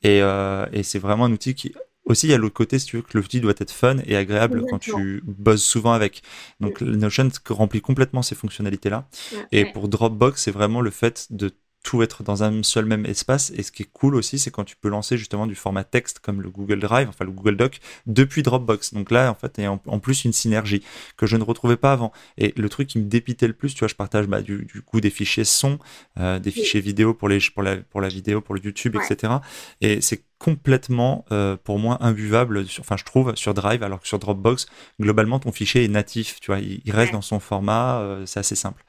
Et, 0.03 0.21
euh, 0.23 0.67
et 0.73 0.83
c'est 0.83 0.99
vraiment 0.99 1.25
un 1.25 1.33
outil 1.33 1.55
qui, 1.55 1.75
aussi, 2.05 2.27
il 2.27 2.31
y 2.31 2.35
a 2.35 2.39
l'autre 2.39 2.55
côté, 2.55 2.79
si 2.79 2.87
tu 2.87 2.97
veux, 2.97 3.03
que 3.03 3.17
l'outil 3.17 3.41
doit 3.41 3.55
être 3.59 3.71
fun 3.71 3.97
et 4.05 4.17
agréable 4.17 4.65
quand 4.69 4.79
tu 4.79 5.23
bosses 5.25 5.63
souvent 5.63 5.93
avec. 5.93 6.23
Donc, 6.61 6.81
Notion 6.81 7.29
remplit 7.49 7.81
complètement 7.81 8.23
ces 8.23 8.35
fonctionnalités-là. 8.35 9.09
et 9.53 9.65
pour 9.65 9.89
Dropbox, 9.89 10.43
c'est 10.43 10.51
vraiment 10.51 10.81
le 10.81 10.91
fait 10.91 11.29
de 11.31 11.51
tout 11.83 12.03
être 12.03 12.23
dans 12.23 12.43
un 12.43 12.63
seul 12.63 12.85
même 12.85 13.07
espace. 13.07 13.53
Et 13.57 13.63
ce 13.63 13.73
qui 13.73 13.83
est 13.85 13.91
cool 13.93 14.15
aussi, 14.15 14.39
c'est 14.39 14.51
quand 14.51 14.65
tu 14.65 14.77
peux 14.77 14.89
lancer 14.89 15.17
justement 15.17 15.47
du 15.47 15.55
format 15.55 15.85
texte 15.85 16.19
comme 16.19 16.43
le 16.43 16.51
Google 16.51 16.81
Drive, 16.81 17.09
enfin 17.09 17.25
le 17.25 17.31
Google 17.31 17.57
Doc, 17.57 17.81
depuis 18.07 18.43
Dropbox. 18.43 18.95
Donc 18.95 19.11
là, 19.11 19.31
en 19.31 19.35
fait, 19.35 19.55
il 19.59 19.65
y 19.65 19.67
a 19.67 19.73
en, 19.73 19.99
plus 19.99 20.25
une 20.25 20.33
synergie 20.33 20.83
que 21.17 21.27
je 21.27 21.37
ne 21.37 21.43
retrouvais 21.43 21.77
pas 21.77 21.93
avant. 21.93 22.13
Et 22.37 22.53
le 22.57 22.69
truc 22.69 22.89
qui 22.89 22.99
me 22.99 23.05
dépitait 23.05 23.47
le 23.47 23.55
plus, 23.55 23.75
tu 23.75 23.81
vois, 23.81 23.89
je 23.89 23.95
partage 23.95 24.27
bah, 24.27 24.43
du, 24.43 24.67
coup 24.85 25.01
des 25.01 25.11
fichiers 25.11 25.45
son, 25.45 25.79
euh, 26.19 26.39
des 26.39 26.51
fichiers 26.51 26.81
vidéo 26.81 27.15
pour, 27.15 27.29
les, 27.29 27.39
pour, 27.55 27.63
la, 27.63 27.77
pour 27.77 28.01
la 28.01 28.09
vidéo, 28.09 28.41
pour 28.41 28.55
le 28.55 28.61
YouTube, 28.63 28.97
etc. 28.97 29.35
Et 29.81 30.01
c'est 30.01 30.25
complètement 30.41 31.27
euh, 31.33 31.57
pour 31.63 31.79
moi 31.79 31.99
imbuvable 32.01 32.65
enfin 32.81 32.97
je 32.97 33.05
trouve 33.05 33.37
sur 33.37 33.53
Drive 33.53 33.83
alors 33.83 34.01
que 34.01 34.09
sur 34.09 34.19
Dropbox 34.19 34.67
globalement 34.99 35.39
ton 35.39 35.53
fichier 35.53 35.85
est 35.85 35.89
natif 35.89 36.41
tu 36.41 36.47
vois 36.51 36.61
il, 36.61 36.91
reste 36.91 37.13
dans 37.13 37.21
son 37.21 37.41
format 37.41 38.01
euh, 38.01 38.25
c'est 38.25 38.41
assez 38.41 38.55
simple 38.55 38.83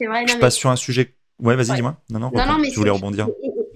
vrai, 0.00 0.28
je 0.28 0.36
passe 0.36 0.54
sur 0.54 0.70
un 0.70 0.76
sujet 0.76 1.15
Ouais, 1.38 1.54
vas-y, 1.54 1.74
dis-moi. 1.76 1.96
Non, 2.10 2.18
non, 2.18 2.30
non, 2.32 2.46
non 2.46 2.58
mais 2.58 2.70
je 2.70 2.76
voulais 2.76 2.90
rebondir. 2.90 3.28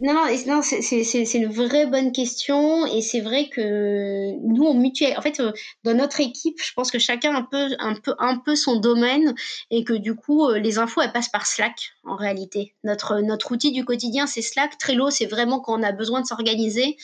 Non, 0.03 0.15
non, 0.15 0.25
non 0.47 0.63
c'est 0.63 1.35
une 1.35 1.53
vraie 1.53 1.87
bonne 1.87 2.11
question 2.11 2.87
et 2.87 3.03
c'est 3.03 3.21
vrai 3.21 3.51
que 3.51 4.33
nous, 4.41 4.65
on 4.65 4.73
mutualise. 4.73 5.19
En 5.19 5.21
fait, 5.21 5.41
euh, 5.41 5.53
dans 5.85 5.93
notre 5.93 6.21
équipe, 6.21 6.59
je 6.63 6.73
pense 6.73 6.91
que 6.91 6.99
chacun 6.99 7.35
a 7.35 7.39
un 7.39 7.43
peu, 7.43 7.69
un 7.79 7.95
peu, 7.95 8.15
un 8.19 8.39
peu 8.39 8.57
son 8.57 8.77
domaine 8.77 9.35
et 9.71 9.85
que 9.85 9.93
du 9.93 10.15
coup, 10.15 10.47
euh, 10.47 10.59
les 10.59 10.79
infos, 10.79 11.03
elles 11.03 11.13
passent 11.13 11.29
par 11.29 11.47
Slack 11.47 11.93
en 12.05 12.17
réalité. 12.17 12.75
Notre, 12.83 13.21
notre 13.21 13.53
outil 13.53 13.73
du 13.73 13.85
quotidien, 13.85 14.27
c'est 14.27 14.41
Slack. 14.41 14.79
Trello, 14.79 15.11
c'est 15.11 15.27
vraiment 15.27 15.61
quand 15.61 15.79
on 15.79 15.83
a 15.83 15.93
besoin 15.93 16.23
de 16.23 16.27
s'organiser 16.27 16.97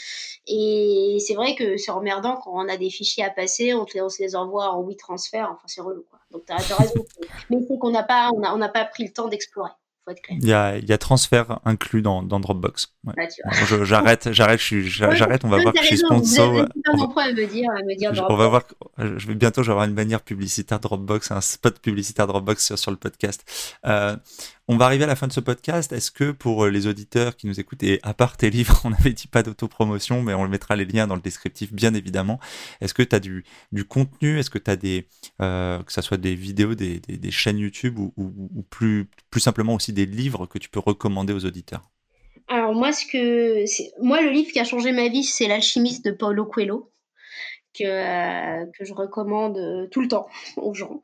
et 0.46 1.18
c'est 1.20 1.34
vrai 1.34 1.54
que 1.54 1.76
c'est 1.76 1.90
emmerdant 1.90 2.36
quand 2.42 2.52
on 2.54 2.66
a 2.66 2.78
des 2.78 2.88
fichiers 2.88 3.24
à 3.24 3.30
passer, 3.30 3.74
on, 3.74 3.84
on 4.00 4.08
se 4.08 4.22
les 4.22 4.34
envoie 4.34 4.72
en 4.72 4.82
WeTransfer. 4.82 5.42
Enfin, 5.42 5.64
c'est 5.66 5.82
relou. 5.82 6.06
Quoi. 6.08 6.20
Donc, 6.30 6.46
tu 6.46 6.52
as, 6.52 6.56
raison. 6.56 7.04
Mais 7.50 7.58
c'est 7.68 7.78
qu'on 7.78 7.90
n'a 7.90 8.04
pas, 8.04 8.30
on 8.34 8.42
on 8.42 8.56
n'a 8.56 8.70
pas 8.70 8.86
pris 8.86 9.04
le 9.04 9.12
temps 9.12 9.28
d'explorer. 9.28 9.72
Il 10.30 10.46
y 10.46 10.52
a, 10.52 10.76
il 10.76 10.84
y 10.84 10.92
a 10.92 10.98
transfert 10.98 11.60
inclus 11.64 12.00
dans, 12.00 12.22
dans 12.22 12.38
Dropbox. 12.38 12.94
Ouais. 13.04 13.14
Bah, 13.16 13.22
j'arrête, 13.82 14.32
j'arrête, 14.32 14.60
j'arrête. 14.60 15.44
On 15.44 15.48
va 15.48 15.60
voir 15.60 15.74
que 15.74 15.80
je 15.80 15.86
suis 15.86 15.98
sponsor. 15.98 16.52
me 16.52 17.46
dire, 17.46 17.70
me 17.70 17.96
dire 17.96 18.12
on 18.28 18.36
va 18.36 18.48
voir. 18.48 18.62
Je 18.98 19.26
vais 19.26 19.34
bientôt, 19.34 19.62
je 19.62 19.66
vais 19.66 19.72
avoir 19.72 19.86
une 19.86 19.94
bannière 19.94 20.20
publicitaire 20.22 20.78
Dropbox, 20.78 21.32
un 21.32 21.40
spot 21.40 21.80
publicitaire 21.80 22.26
Dropbox 22.26 22.64
sur, 22.64 22.78
sur 22.78 22.90
le 22.90 22.96
podcast. 22.96 23.44
Euh, 23.84 24.16
on 24.68 24.76
va 24.76 24.86
arriver 24.86 25.04
à 25.04 25.06
la 25.06 25.14
fin 25.14 25.28
de 25.28 25.32
ce 25.32 25.40
podcast. 25.40 25.92
Est-ce 25.92 26.10
que 26.10 26.32
pour 26.32 26.64
euh, 26.64 26.70
les 26.70 26.86
auditeurs 26.86 27.36
qui 27.36 27.46
nous 27.46 27.60
écoutent, 27.60 27.82
et 27.84 28.00
à 28.02 28.14
part 28.14 28.36
tes 28.36 28.50
livres, 28.50 28.80
on 28.84 28.90
n'avait 28.90 29.12
dit 29.12 29.28
pas 29.28 29.42
d'autopromotion, 29.42 30.22
mais 30.22 30.34
on 30.34 30.42
le 30.42 30.50
mettra 30.50 30.74
les 30.74 30.84
liens 30.84 31.06
dans 31.06 31.14
le 31.14 31.20
descriptif, 31.20 31.72
bien 31.72 31.94
évidemment. 31.94 32.40
Est-ce 32.80 32.94
que 32.94 33.02
tu 33.02 33.14
as 33.14 33.20
du, 33.20 33.44
contenu? 33.88 34.38
Est-ce 34.38 34.50
que 34.50 34.58
tu 34.58 34.70
as 34.70 34.76
des, 34.76 35.06
euh, 35.40 35.82
que 35.82 35.92
ce 35.92 36.02
soit 36.02 36.16
des 36.16 36.34
vidéos, 36.34 36.74
des, 36.74 36.98
des, 36.98 37.30
chaînes 37.30 37.58
YouTube 37.58 37.98
ou, 37.98 38.12
ou, 38.16 38.62
plus, 38.62 39.08
plus 39.30 39.40
simplement 39.40 39.74
aussi 39.74 39.92
des 39.92 40.06
livres 40.06 40.46
que 40.46 40.58
tu 40.58 40.68
peux 40.68 40.80
recommander 40.80 41.32
aux 41.32 41.44
auditeurs? 41.44 41.82
Alors 42.48 42.74
moi, 42.74 42.92
ce 42.92 43.04
que, 43.06 43.64
moi, 44.02 44.20
le 44.20 44.30
livre 44.30 44.52
qui 44.52 44.60
a 44.60 44.64
changé 44.64 44.92
ma 44.92 45.08
vie, 45.08 45.24
c'est 45.24 45.48
L'alchimiste 45.48 46.04
de 46.04 46.10
Paulo 46.10 46.44
Coelho. 46.44 46.90
Que, 47.78 47.84
euh, 47.84 48.64
que 48.78 48.86
je 48.86 48.94
recommande 48.94 49.90
tout 49.90 50.00
le 50.00 50.08
temps 50.08 50.26
aux 50.56 50.72
gens. 50.72 51.02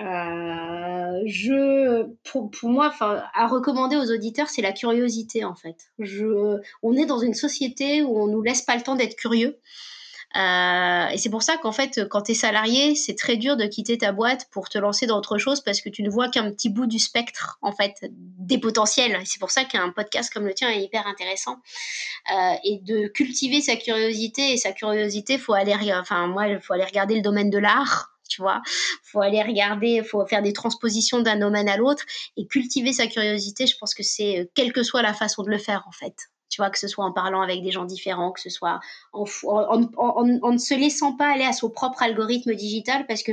Euh, 0.00 1.20
je, 1.26 2.04
pour, 2.24 2.50
pour 2.50 2.70
moi, 2.70 2.92
à 3.00 3.46
recommander 3.46 3.96
aux 3.96 4.10
auditeurs, 4.10 4.48
c'est 4.48 4.62
la 4.62 4.72
curiosité 4.72 5.44
en 5.44 5.54
fait. 5.54 5.76
Je, 5.98 6.60
on 6.82 6.94
est 6.94 7.04
dans 7.06 7.18
une 7.18 7.34
société 7.34 8.02
où 8.02 8.18
on 8.18 8.26
nous 8.26 8.42
laisse 8.42 8.62
pas 8.62 8.76
le 8.76 8.82
temps 8.82 8.96
d'être 8.96 9.16
curieux. 9.16 9.58
Euh, 10.34 11.08
et 11.08 11.18
c'est 11.18 11.28
pour 11.28 11.42
ça 11.42 11.58
qu'en 11.58 11.72
fait, 11.72 12.08
quand 12.08 12.22
tu 12.22 12.32
es 12.32 12.34
salarié, 12.34 12.94
c'est 12.94 13.14
très 13.14 13.36
dur 13.36 13.58
de 13.58 13.66
quitter 13.66 13.98
ta 13.98 14.12
boîte 14.12 14.48
pour 14.50 14.70
te 14.70 14.78
lancer 14.78 15.06
dans 15.06 15.18
autre 15.18 15.36
chose 15.36 15.60
parce 15.60 15.82
que 15.82 15.90
tu 15.90 16.02
ne 16.02 16.08
vois 16.08 16.30
qu'un 16.30 16.50
petit 16.50 16.70
bout 16.70 16.86
du 16.86 16.98
spectre, 16.98 17.58
en 17.60 17.72
fait, 17.72 17.96
des 18.10 18.56
potentiels. 18.56 19.20
C'est 19.26 19.38
pour 19.38 19.50
ça 19.50 19.64
qu'un 19.64 19.90
podcast 19.90 20.32
comme 20.32 20.46
le 20.46 20.54
tien 20.54 20.70
est 20.70 20.80
hyper 20.80 21.06
intéressant. 21.06 21.58
Euh, 22.32 22.54
et 22.64 22.78
de 22.78 23.08
cultiver 23.08 23.60
sa 23.60 23.76
curiosité. 23.76 24.54
Et 24.54 24.56
sa 24.56 24.72
curiosité, 24.72 25.36
faut 25.36 25.52
aller, 25.52 25.74
enfin, 25.92 26.28
moi, 26.28 26.48
il 26.48 26.60
faut 26.60 26.72
aller 26.72 26.86
regarder 26.86 27.14
le 27.14 27.22
domaine 27.22 27.50
de 27.50 27.58
l'art 27.58 28.11
tu 28.32 28.42
vois. 28.42 28.62
Faut 29.02 29.20
aller 29.20 29.42
regarder, 29.42 30.02
faut 30.02 30.26
faire 30.26 30.42
des 30.42 30.52
transpositions 30.52 31.20
d'un 31.20 31.36
domaine 31.36 31.68
à 31.68 31.76
l'autre 31.76 32.04
et 32.36 32.46
cultiver 32.46 32.92
sa 32.92 33.06
curiosité. 33.06 33.66
Je 33.66 33.76
pense 33.78 33.94
que 33.94 34.02
c'est 34.02 34.40
euh, 34.40 34.44
quelle 34.54 34.72
que 34.72 34.82
soit 34.82 35.02
la 35.02 35.14
façon 35.14 35.42
de 35.42 35.50
le 35.50 35.58
faire 35.58 35.84
en 35.86 35.92
fait. 35.92 36.14
Tu 36.48 36.60
vois, 36.60 36.68
que 36.68 36.78
ce 36.78 36.86
soit 36.86 37.04
en 37.04 37.12
parlant 37.12 37.40
avec 37.40 37.62
des 37.62 37.70
gens 37.70 37.86
différents, 37.86 38.30
que 38.30 38.40
ce 38.40 38.50
soit 38.50 38.78
en, 39.14 39.24
en 39.96 40.52
ne 40.52 40.58
se 40.58 40.74
laissant 40.74 41.16
pas 41.16 41.32
aller 41.32 41.44
à 41.44 41.54
son 41.54 41.70
propre 41.70 42.02
algorithme 42.02 42.54
digital, 42.54 43.06
parce 43.06 43.22
que 43.22 43.32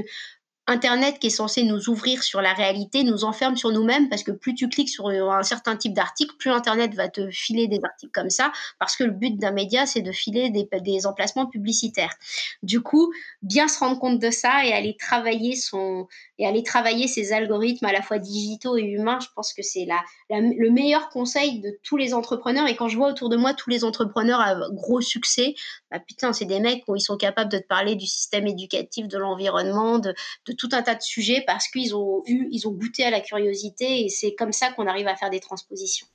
Internet 0.70 1.18
qui 1.18 1.28
est 1.28 1.32
censé 1.32 1.64
nous 1.64 1.90
ouvrir 1.90 2.22
sur 2.22 2.42
la 2.42 2.54
réalité 2.54 3.04
nous 3.04 3.24
enferme 3.24 3.58
sur 3.58 3.72
nous-mêmes 3.72 4.08
parce 4.08 4.22
que 4.22 4.32
plus 4.32 4.54
tu 4.54 4.70
cliques 4.70 4.90
sur 4.90 5.10
un 5.10 5.42
certain 5.42 5.76
type 5.76 5.94
d'article, 5.94 6.36
plus 6.38 6.52
Internet 6.52 6.94
va 6.94 7.10
te 7.10 7.32
filer 7.32 7.68
des 7.68 7.80
articles 7.84 8.12
comme 8.14 8.30
ça 8.30 8.52
parce 8.78 8.96
que 8.96 9.04
le 9.04 9.12
but 9.12 9.36
d'un 9.40 9.52
média, 9.52 9.88
c'est 9.88 10.04
de 10.04 10.12
filer 10.12 10.52
des, 10.52 10.70
des, 10.82 11.08
emplacements 11.08 11.48
publicitaires. 11.48 12.14
Du 12.62 12.82
coup, 12.82 13.12
bien 13.42 13.68
se 13.68 13.80
rendre 13.80 13.98
compte 13.98 14.20
de 14.20 14.30
ça 14.30 14.64
et 14.64 14.72
aller 14.72 14.96
travailler 14.96 15.56
son 15.56 16.08
et 16.40 16.48
aller 16.48 16.64
travailler 16.64 17.08
ses 17.08 17.34
algorithmes 17.34 17.86
à 17.86 17.92
la 17.92 18.02
fois 18.02 18.18
digitaux 18.18 18.78
et 18.78 18.84
humains, 18.84 19.20
je 19.20 19.28
pense 19.36 19.54
que 19.54 19.62
c'est 19.62 19.86
la, 19.86 20.02
le 20.30 20.72
meilleur 20.72 21.10
conseil 21.10 21.60
de 21.60 21.78
tous 21.84 21.98
les 21.98 22.14
entrepreneurs. 22.14 22.68
Et 22.68 22.78
quand 22.78 22.88
je 22.88 22.96
vois 22.96 23.10
autour 23.10 23.28
de 23.28 23.36
moi 23.36 23.54
tous 23.54 23.70
les 23.70 23.84
entrepreneurs 23.84 24.40
à 24.40 24.56
gros 24.72 25.02
succès, 25.02 25.54
bah 25.92 26.00
putain, 26.00 26.32
c'est 26.32 26.46
des 26.46 26.62
mecs 26.62 26.84
où 26.88 26.96
ils 26.96 27.02
sont 27.02 27.18
capables 27.18 27.52
de 27.52 27.58
te 27.58 27.68
parler 27.68 27.96
du 27.96 28.08
système 28.08 28.48
éducatif, 28.48 29.10
de 29.10 29.18
l'environnement, 29.18 30.00
de, 30.00 30.16
tout 30.58 30.70
un 30.72 30.82
tas 30.82 30.96
de 30.96 31.02
sujets 31.02 31.44
parce 31.46 31.68
qu'ils 31.68 31.94
ont 31.94 32.24
eu, 32.26 32.48
ils 32.52 32.68
ont 32.68 32.72
goûté 32.72 33.04
à 33.04 33.12
la 33.12 33.20
curiosité 33.20 34.06
et 34.06 34.10
c'est 34.10 34.34
comme 34.34 34.54
ça 34.54 34.72
qu'on 34.72 34.88
arrive 34.88 35.08
à 35.08 35.18
faire 35.18 35.30
des 35.30 35.42
transpositions. 35.42 36.08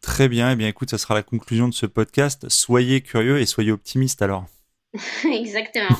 Très 0.00 0.28
bien, 0.28 0.48
et 0.48 0.52
eh 0.52 0.56
bien 0.56 0.68
écoute, 0.68 0.90
ça 0.90 0.98
sera 0.98 1.14
la 1.14 1.22
conclusion 1.22 1.68
de 1.68 1.74
ce 1.74 1.84
podcast. 1.84 2.48
Soyez 2.48 3.02
curieux 3.02 3.38
et 3.40 3.46
soyez 3.46 3.72
optimistes 3.72 4.22
alors. 4.22 4.46
Exactement. 5.24 5.96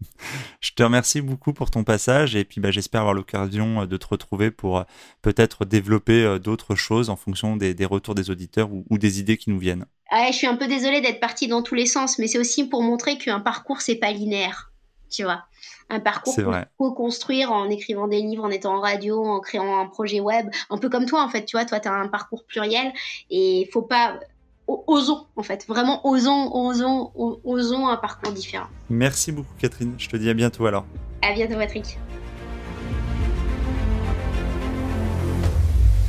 je 0.60 0.70
te 0.72 0.82
remercie 0.82 1.20
beaucoup 1.20 1.52
pour 1.52 1.70
ton 1.70 1.84
passage 1.84 2.36
et 2.36 2.44
puis 2.44 2.60
bah, 2.60 2.70
j'espère 2.70 3.00
avoir 3.00 3.14
l'occasion 3.14 3.82
euh, 3.82 3.86
de 3.86 3.96
te 3.96 4.06
retrouver 4.06 4.50
pour 4.50 4.78
euh, 4.78 4.82
peut-être 5.22 5.64
développer 5.64 6.22
euh, 6.22 6.38
d'autres 6.38 6.74
choses 6.74 7.10
en 7.10 7.16
fonction 7.16 7.56
des, 7.56 7.74
retours 7.84 8.14
des 8.14 8.30
auditeurs 8.30 8.68
ou, 8.72 8.98
des 8.98 9.20
idées 9.20 9.36
qui 9.36 9.50
nous 9.50 9.58
viennent. 9.58 9.86
je 10.12 10.32
suis 10.32 10.46
un 10.46 10.56
peu 10.56 10.68
désolée 10.68 11.00
d'être 11.00 11.20
partie 11.20 11.48
dans 11.48 11.62
tous 11.62 11.74
les 11.74 11.86
sens, 11.86 12.18
mais 12.18 12.28
c'est 12.28 12.38
aussi 12.38 12.68
pour 12.68 12.82
montrer 12.82 13.18
qu'un 13.18 13.40
parcours, 13.40 13.80
c'est 13.80 13.96
pas 13.96 14.12
linéaire 14.12 14.72
tu 15.10 15.24
vois. 15.24 15.44
Un 15.90 16.00
parcours 16.00 16.36
pour 16.76 16.94
construire 16.94 17.50
en 17.50 17.70
écrivant 17.70 18.08
des 18.08 18.20
livres, 18.20 18.44
en 18.44 18.50
étant 18.50 18.76
en 18.76 18.80
radio, 18.80 19.24
en 19.24 19.40
créant 19.40 19.80
un 19.80 19.86
projet 19.86 20.20
web, 20.20 20.50
un 20.68 20.76
peu 20.76 20.90
comme 20.90 21.06
toi 21.06 21.22
en 21.22 21.30
fait, 21.30 21.46
tu 21.46 21.56
vois, 21.56 21.64
toi 21.64 21.80
tu 21.80 21.88
as 21.88 21.94
un 21.94 22.08
parcours 22.08 22.44
pluriel 22.44 22.92
et 23.30 23.62
il 23.62 23.70
faut 23.70 23.82
pas 23.82 24.20
osons 24.68 25.26
en 25.36 25.42
fait, 25.42 25.66
vraiment 25.66 26.06
osons, 26.06 26.50
osons, 26.52 27.10
osons 27.44 27.88
un 27.88 27.96
parcours 27.96 28.32
différent. 28.32 28.66
Merci 28.90 29.32
beaucoup 29.32 29.54
Catherine, 29.58 29.94
je 29.98 30.08
te 30.08 30.16
dis 30.16 30.28
à 30.30 30.34
bientôt 30.34 30.66
alors. 30.66 30.86
À 31.22 31.32
bientôt 31.32 31.54
Patrick. 31.54 31.98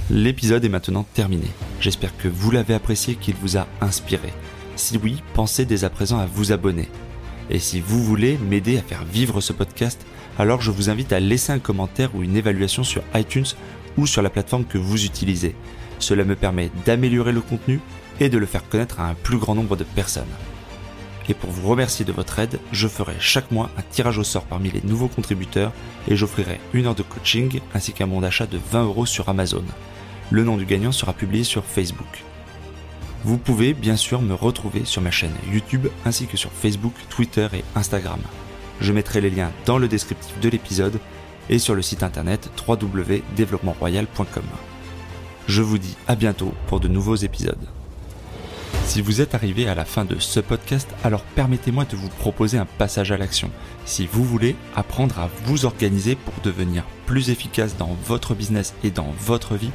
L'épisode 0.10 0.66
est 0.66 0.70
maintenant 0.70 1.06
terminé. 1.14 1.48
J'espère 1.80 2.18
que 2.18 2.28
vous 2.28 2.52
l'avez 2.52 2.74
apprécié, 2.74 3.16
qu'il 3.16 3.36
vous 3.36 3.58
a 3.58 3.68
inspiré. 3.80 4.34
Si 4.76 4.98
oui, 4.98 5.22
pensez 5.34 5.66
dès 5.66 5.84
à 5.84 5.90
présent 5.90 6.20
à 6.20 6.26
vous 6.26 6.52
abonner 6.52 6.90
et 7.50 7.60
si 7.60 7.80
vous 7.80 8.04
voulez 8.04 8.38
m'aider 8.38 8.78
à 8.78 8.82
faire 8.82 9.04
vivre 9.04 9.42
ce 9.42 9.54
podcast, 9.54 10.06
alors 10.38 10.62
je 10.62 10.72
vous 10.72 10.90
invite 10.90 11.12
à 11.14 11.20
laisser 11.20 11.52
un 11.52 11.60
commentaire 11.60 12.14
ou 12.16 12.24
une 12.24 12.38
évaluation 12.38 12.84
sur 12.84 13.02
iTunes 13.16 13.46
ou 13.98 14.06
sur 14.06 14.22
la 14.22 14.30
plateforme 14.30 14.66
que 14.66 14.78
vous 14.78 15.06
utilisez. 15.06 15.56
Cela 15.98 16.24
me 16.24 16.36
permet 16.36 16.70
d'améliorer 16.86 17.32
le 17.32 17.42
contenu 17.42 17.80
et 18.20 18.30
de 18.30 18.38
le 18.38 18.46
faire 18.46 18.68
connaître 18.68 19.00
à 19.00 19.08
un 19.08 19.14
plus 19.14 19.38
grand 19.38 19.56
nombre 19.56 19.76
de 19.76 19.84
personnes. 19.84 20.26
Et 21.30 21.36
pour 21.36 21.52
vous 21.52 21.70
remercier 21.70 22.06
de 22.06 22.12
votre 22.12 22.40
aide, 22.40 22.60
je 22.72 22.88
ferai 22.88 23.14
chaque 23.20 23.52
mois 23.52 23.70
un 23.78 23.84
tirage 23.84 24.18
au 24.18 24.24
sort 24.24 24.46
parmi 24.46 24.72
les 24.72 24.82
nouveaux 24.84 25.08
contributeurs 25.08 25.72
et 26.08 26.16
j'offrirai 26.16 26.60
une 26.74 26.88
heure 26.88 26.96
de 26.96 27.04
coaching 27.04 27.60
ainsi 27.76 27.94
qu'un 27.94 28.08
bon 28.08 28.22
d'achat 28.22 28.48
de 28.48 28.60
20 28.72 28.86
euros 28.86 29.06
sur 29.06 29.30
Amazon. 29.30 29.64
Le 30.32 30.44
nom 30.44 30.58
du 30.58 30.66
gagnant 30.66 30.92
sera 30.92 31.14
publié 31.14 31.44
sur 31.44 31.64
Facebook. 31.64 32.24
Vous 33.24 33.38
pouvez 33.38 33.74
bien 33.74 33.96
sûr 33.96 34.22
me 34.22 34.34
retrouver 34.34 34.86
sur 34.86 35.04
ma 35.04 35.12
chaîne 35.12 35.36
YouTube 35.52 35.88
ainsi 36.06 36.26
que 36.26 36.38
sur 36.38 36.52
Facebook, 36.52 36.94
Twitter 37.10 37.48
et 37.54 37.64
Instagram. 37.76 38.20
Je 38.82 38.94
mettrai 38.94 39.22
les 39.22 39.30
liens 39.30 39.52
dans 39.66 39.78
le 39.78 39.88
descriptif 39.88 40.40
de 40.40 40.50
l'épisode 40.50 41.00
et 41.50 41.60
sur 41.60 41.76
le 41.76 41.82
site 41.82 42.02
internet 42.02 42.50
www.développementroyal.com. 42.68 44.44
Je 45.48 45.62
vous 45.62 45.78
dis 45.78 45.98
à 46.08 46.16
bientôt 46.16 46.54
pour 46.68 46.80
de 46.80 46.88
nouveaux 46.88 47.16
épisodes. 47.16 47.68
Si 48.90 49.02
vous 49.02 49.22
êtes 49.22 49.36
arrivé 49.36 49.68
à 49.68 49.76
la 49.76 49.86
fin 49.86 50.04
de 50.04 50.18
ce 50.18 50.40
podcast, 50.40 50.90
alors 51.04 51.22
permettez-moi 51.22 51.86
de 51.86 51.96
vous 51.96 52.10
proposer 52.10 52.58
un 52.58 52.66
passage 52.66 53.12
à 53.12 53.18
l'action. 53.18 53.52
Si 53.86 54.08
vous 54.12 54.24
voulez 54.24 54.56
apprendre 54.76 55.20
à 55.20 55.30
vous 55.46 55.66
organiser 55.66 56.16
pour 56.16 56.34
devenir 56.44 56.84
plus 57.06 57.30
efficace 57.30 57.78
dans 57.78 57.96
votre 58.06 58.34
business 58.34 58.74
et 58.84 58.90
dans 58.90 59.14
votre 59.20 59.54
vie, 59.54 59.70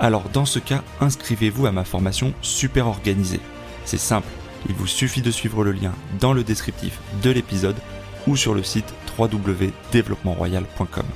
alors 0.00 0.28
dans 0.34 0.44
ce 0.44 0.58
cas, 0.58 0.82
inscrivez-vous 1.00 1.64
à 1.64 1.72
ma 1.72 1.84
formation 1.84 2.34
Super 2.42 2.88
Organisée. 2.88 3.40
C'est 3.86 3.96
simple, 3.96 4.28
il 4.68 4.74
vous 4.74 4.86
suffit 4.86 5.22
de 5.22 5.30
suivre 5.30 5.64
le 5.64 5.72
lien 5.72 5.94
dans 6.20 6.34
le 6.34 6.44
descriptif 6.44 7.00
de 7.22 7.30
l'épisode 7.30 7.76
ou 8.26 8.36
sur 8.36 8.52
le 8.52 8.62
site 8.62 8.92
www.développementroyal.com. 9.18 11.06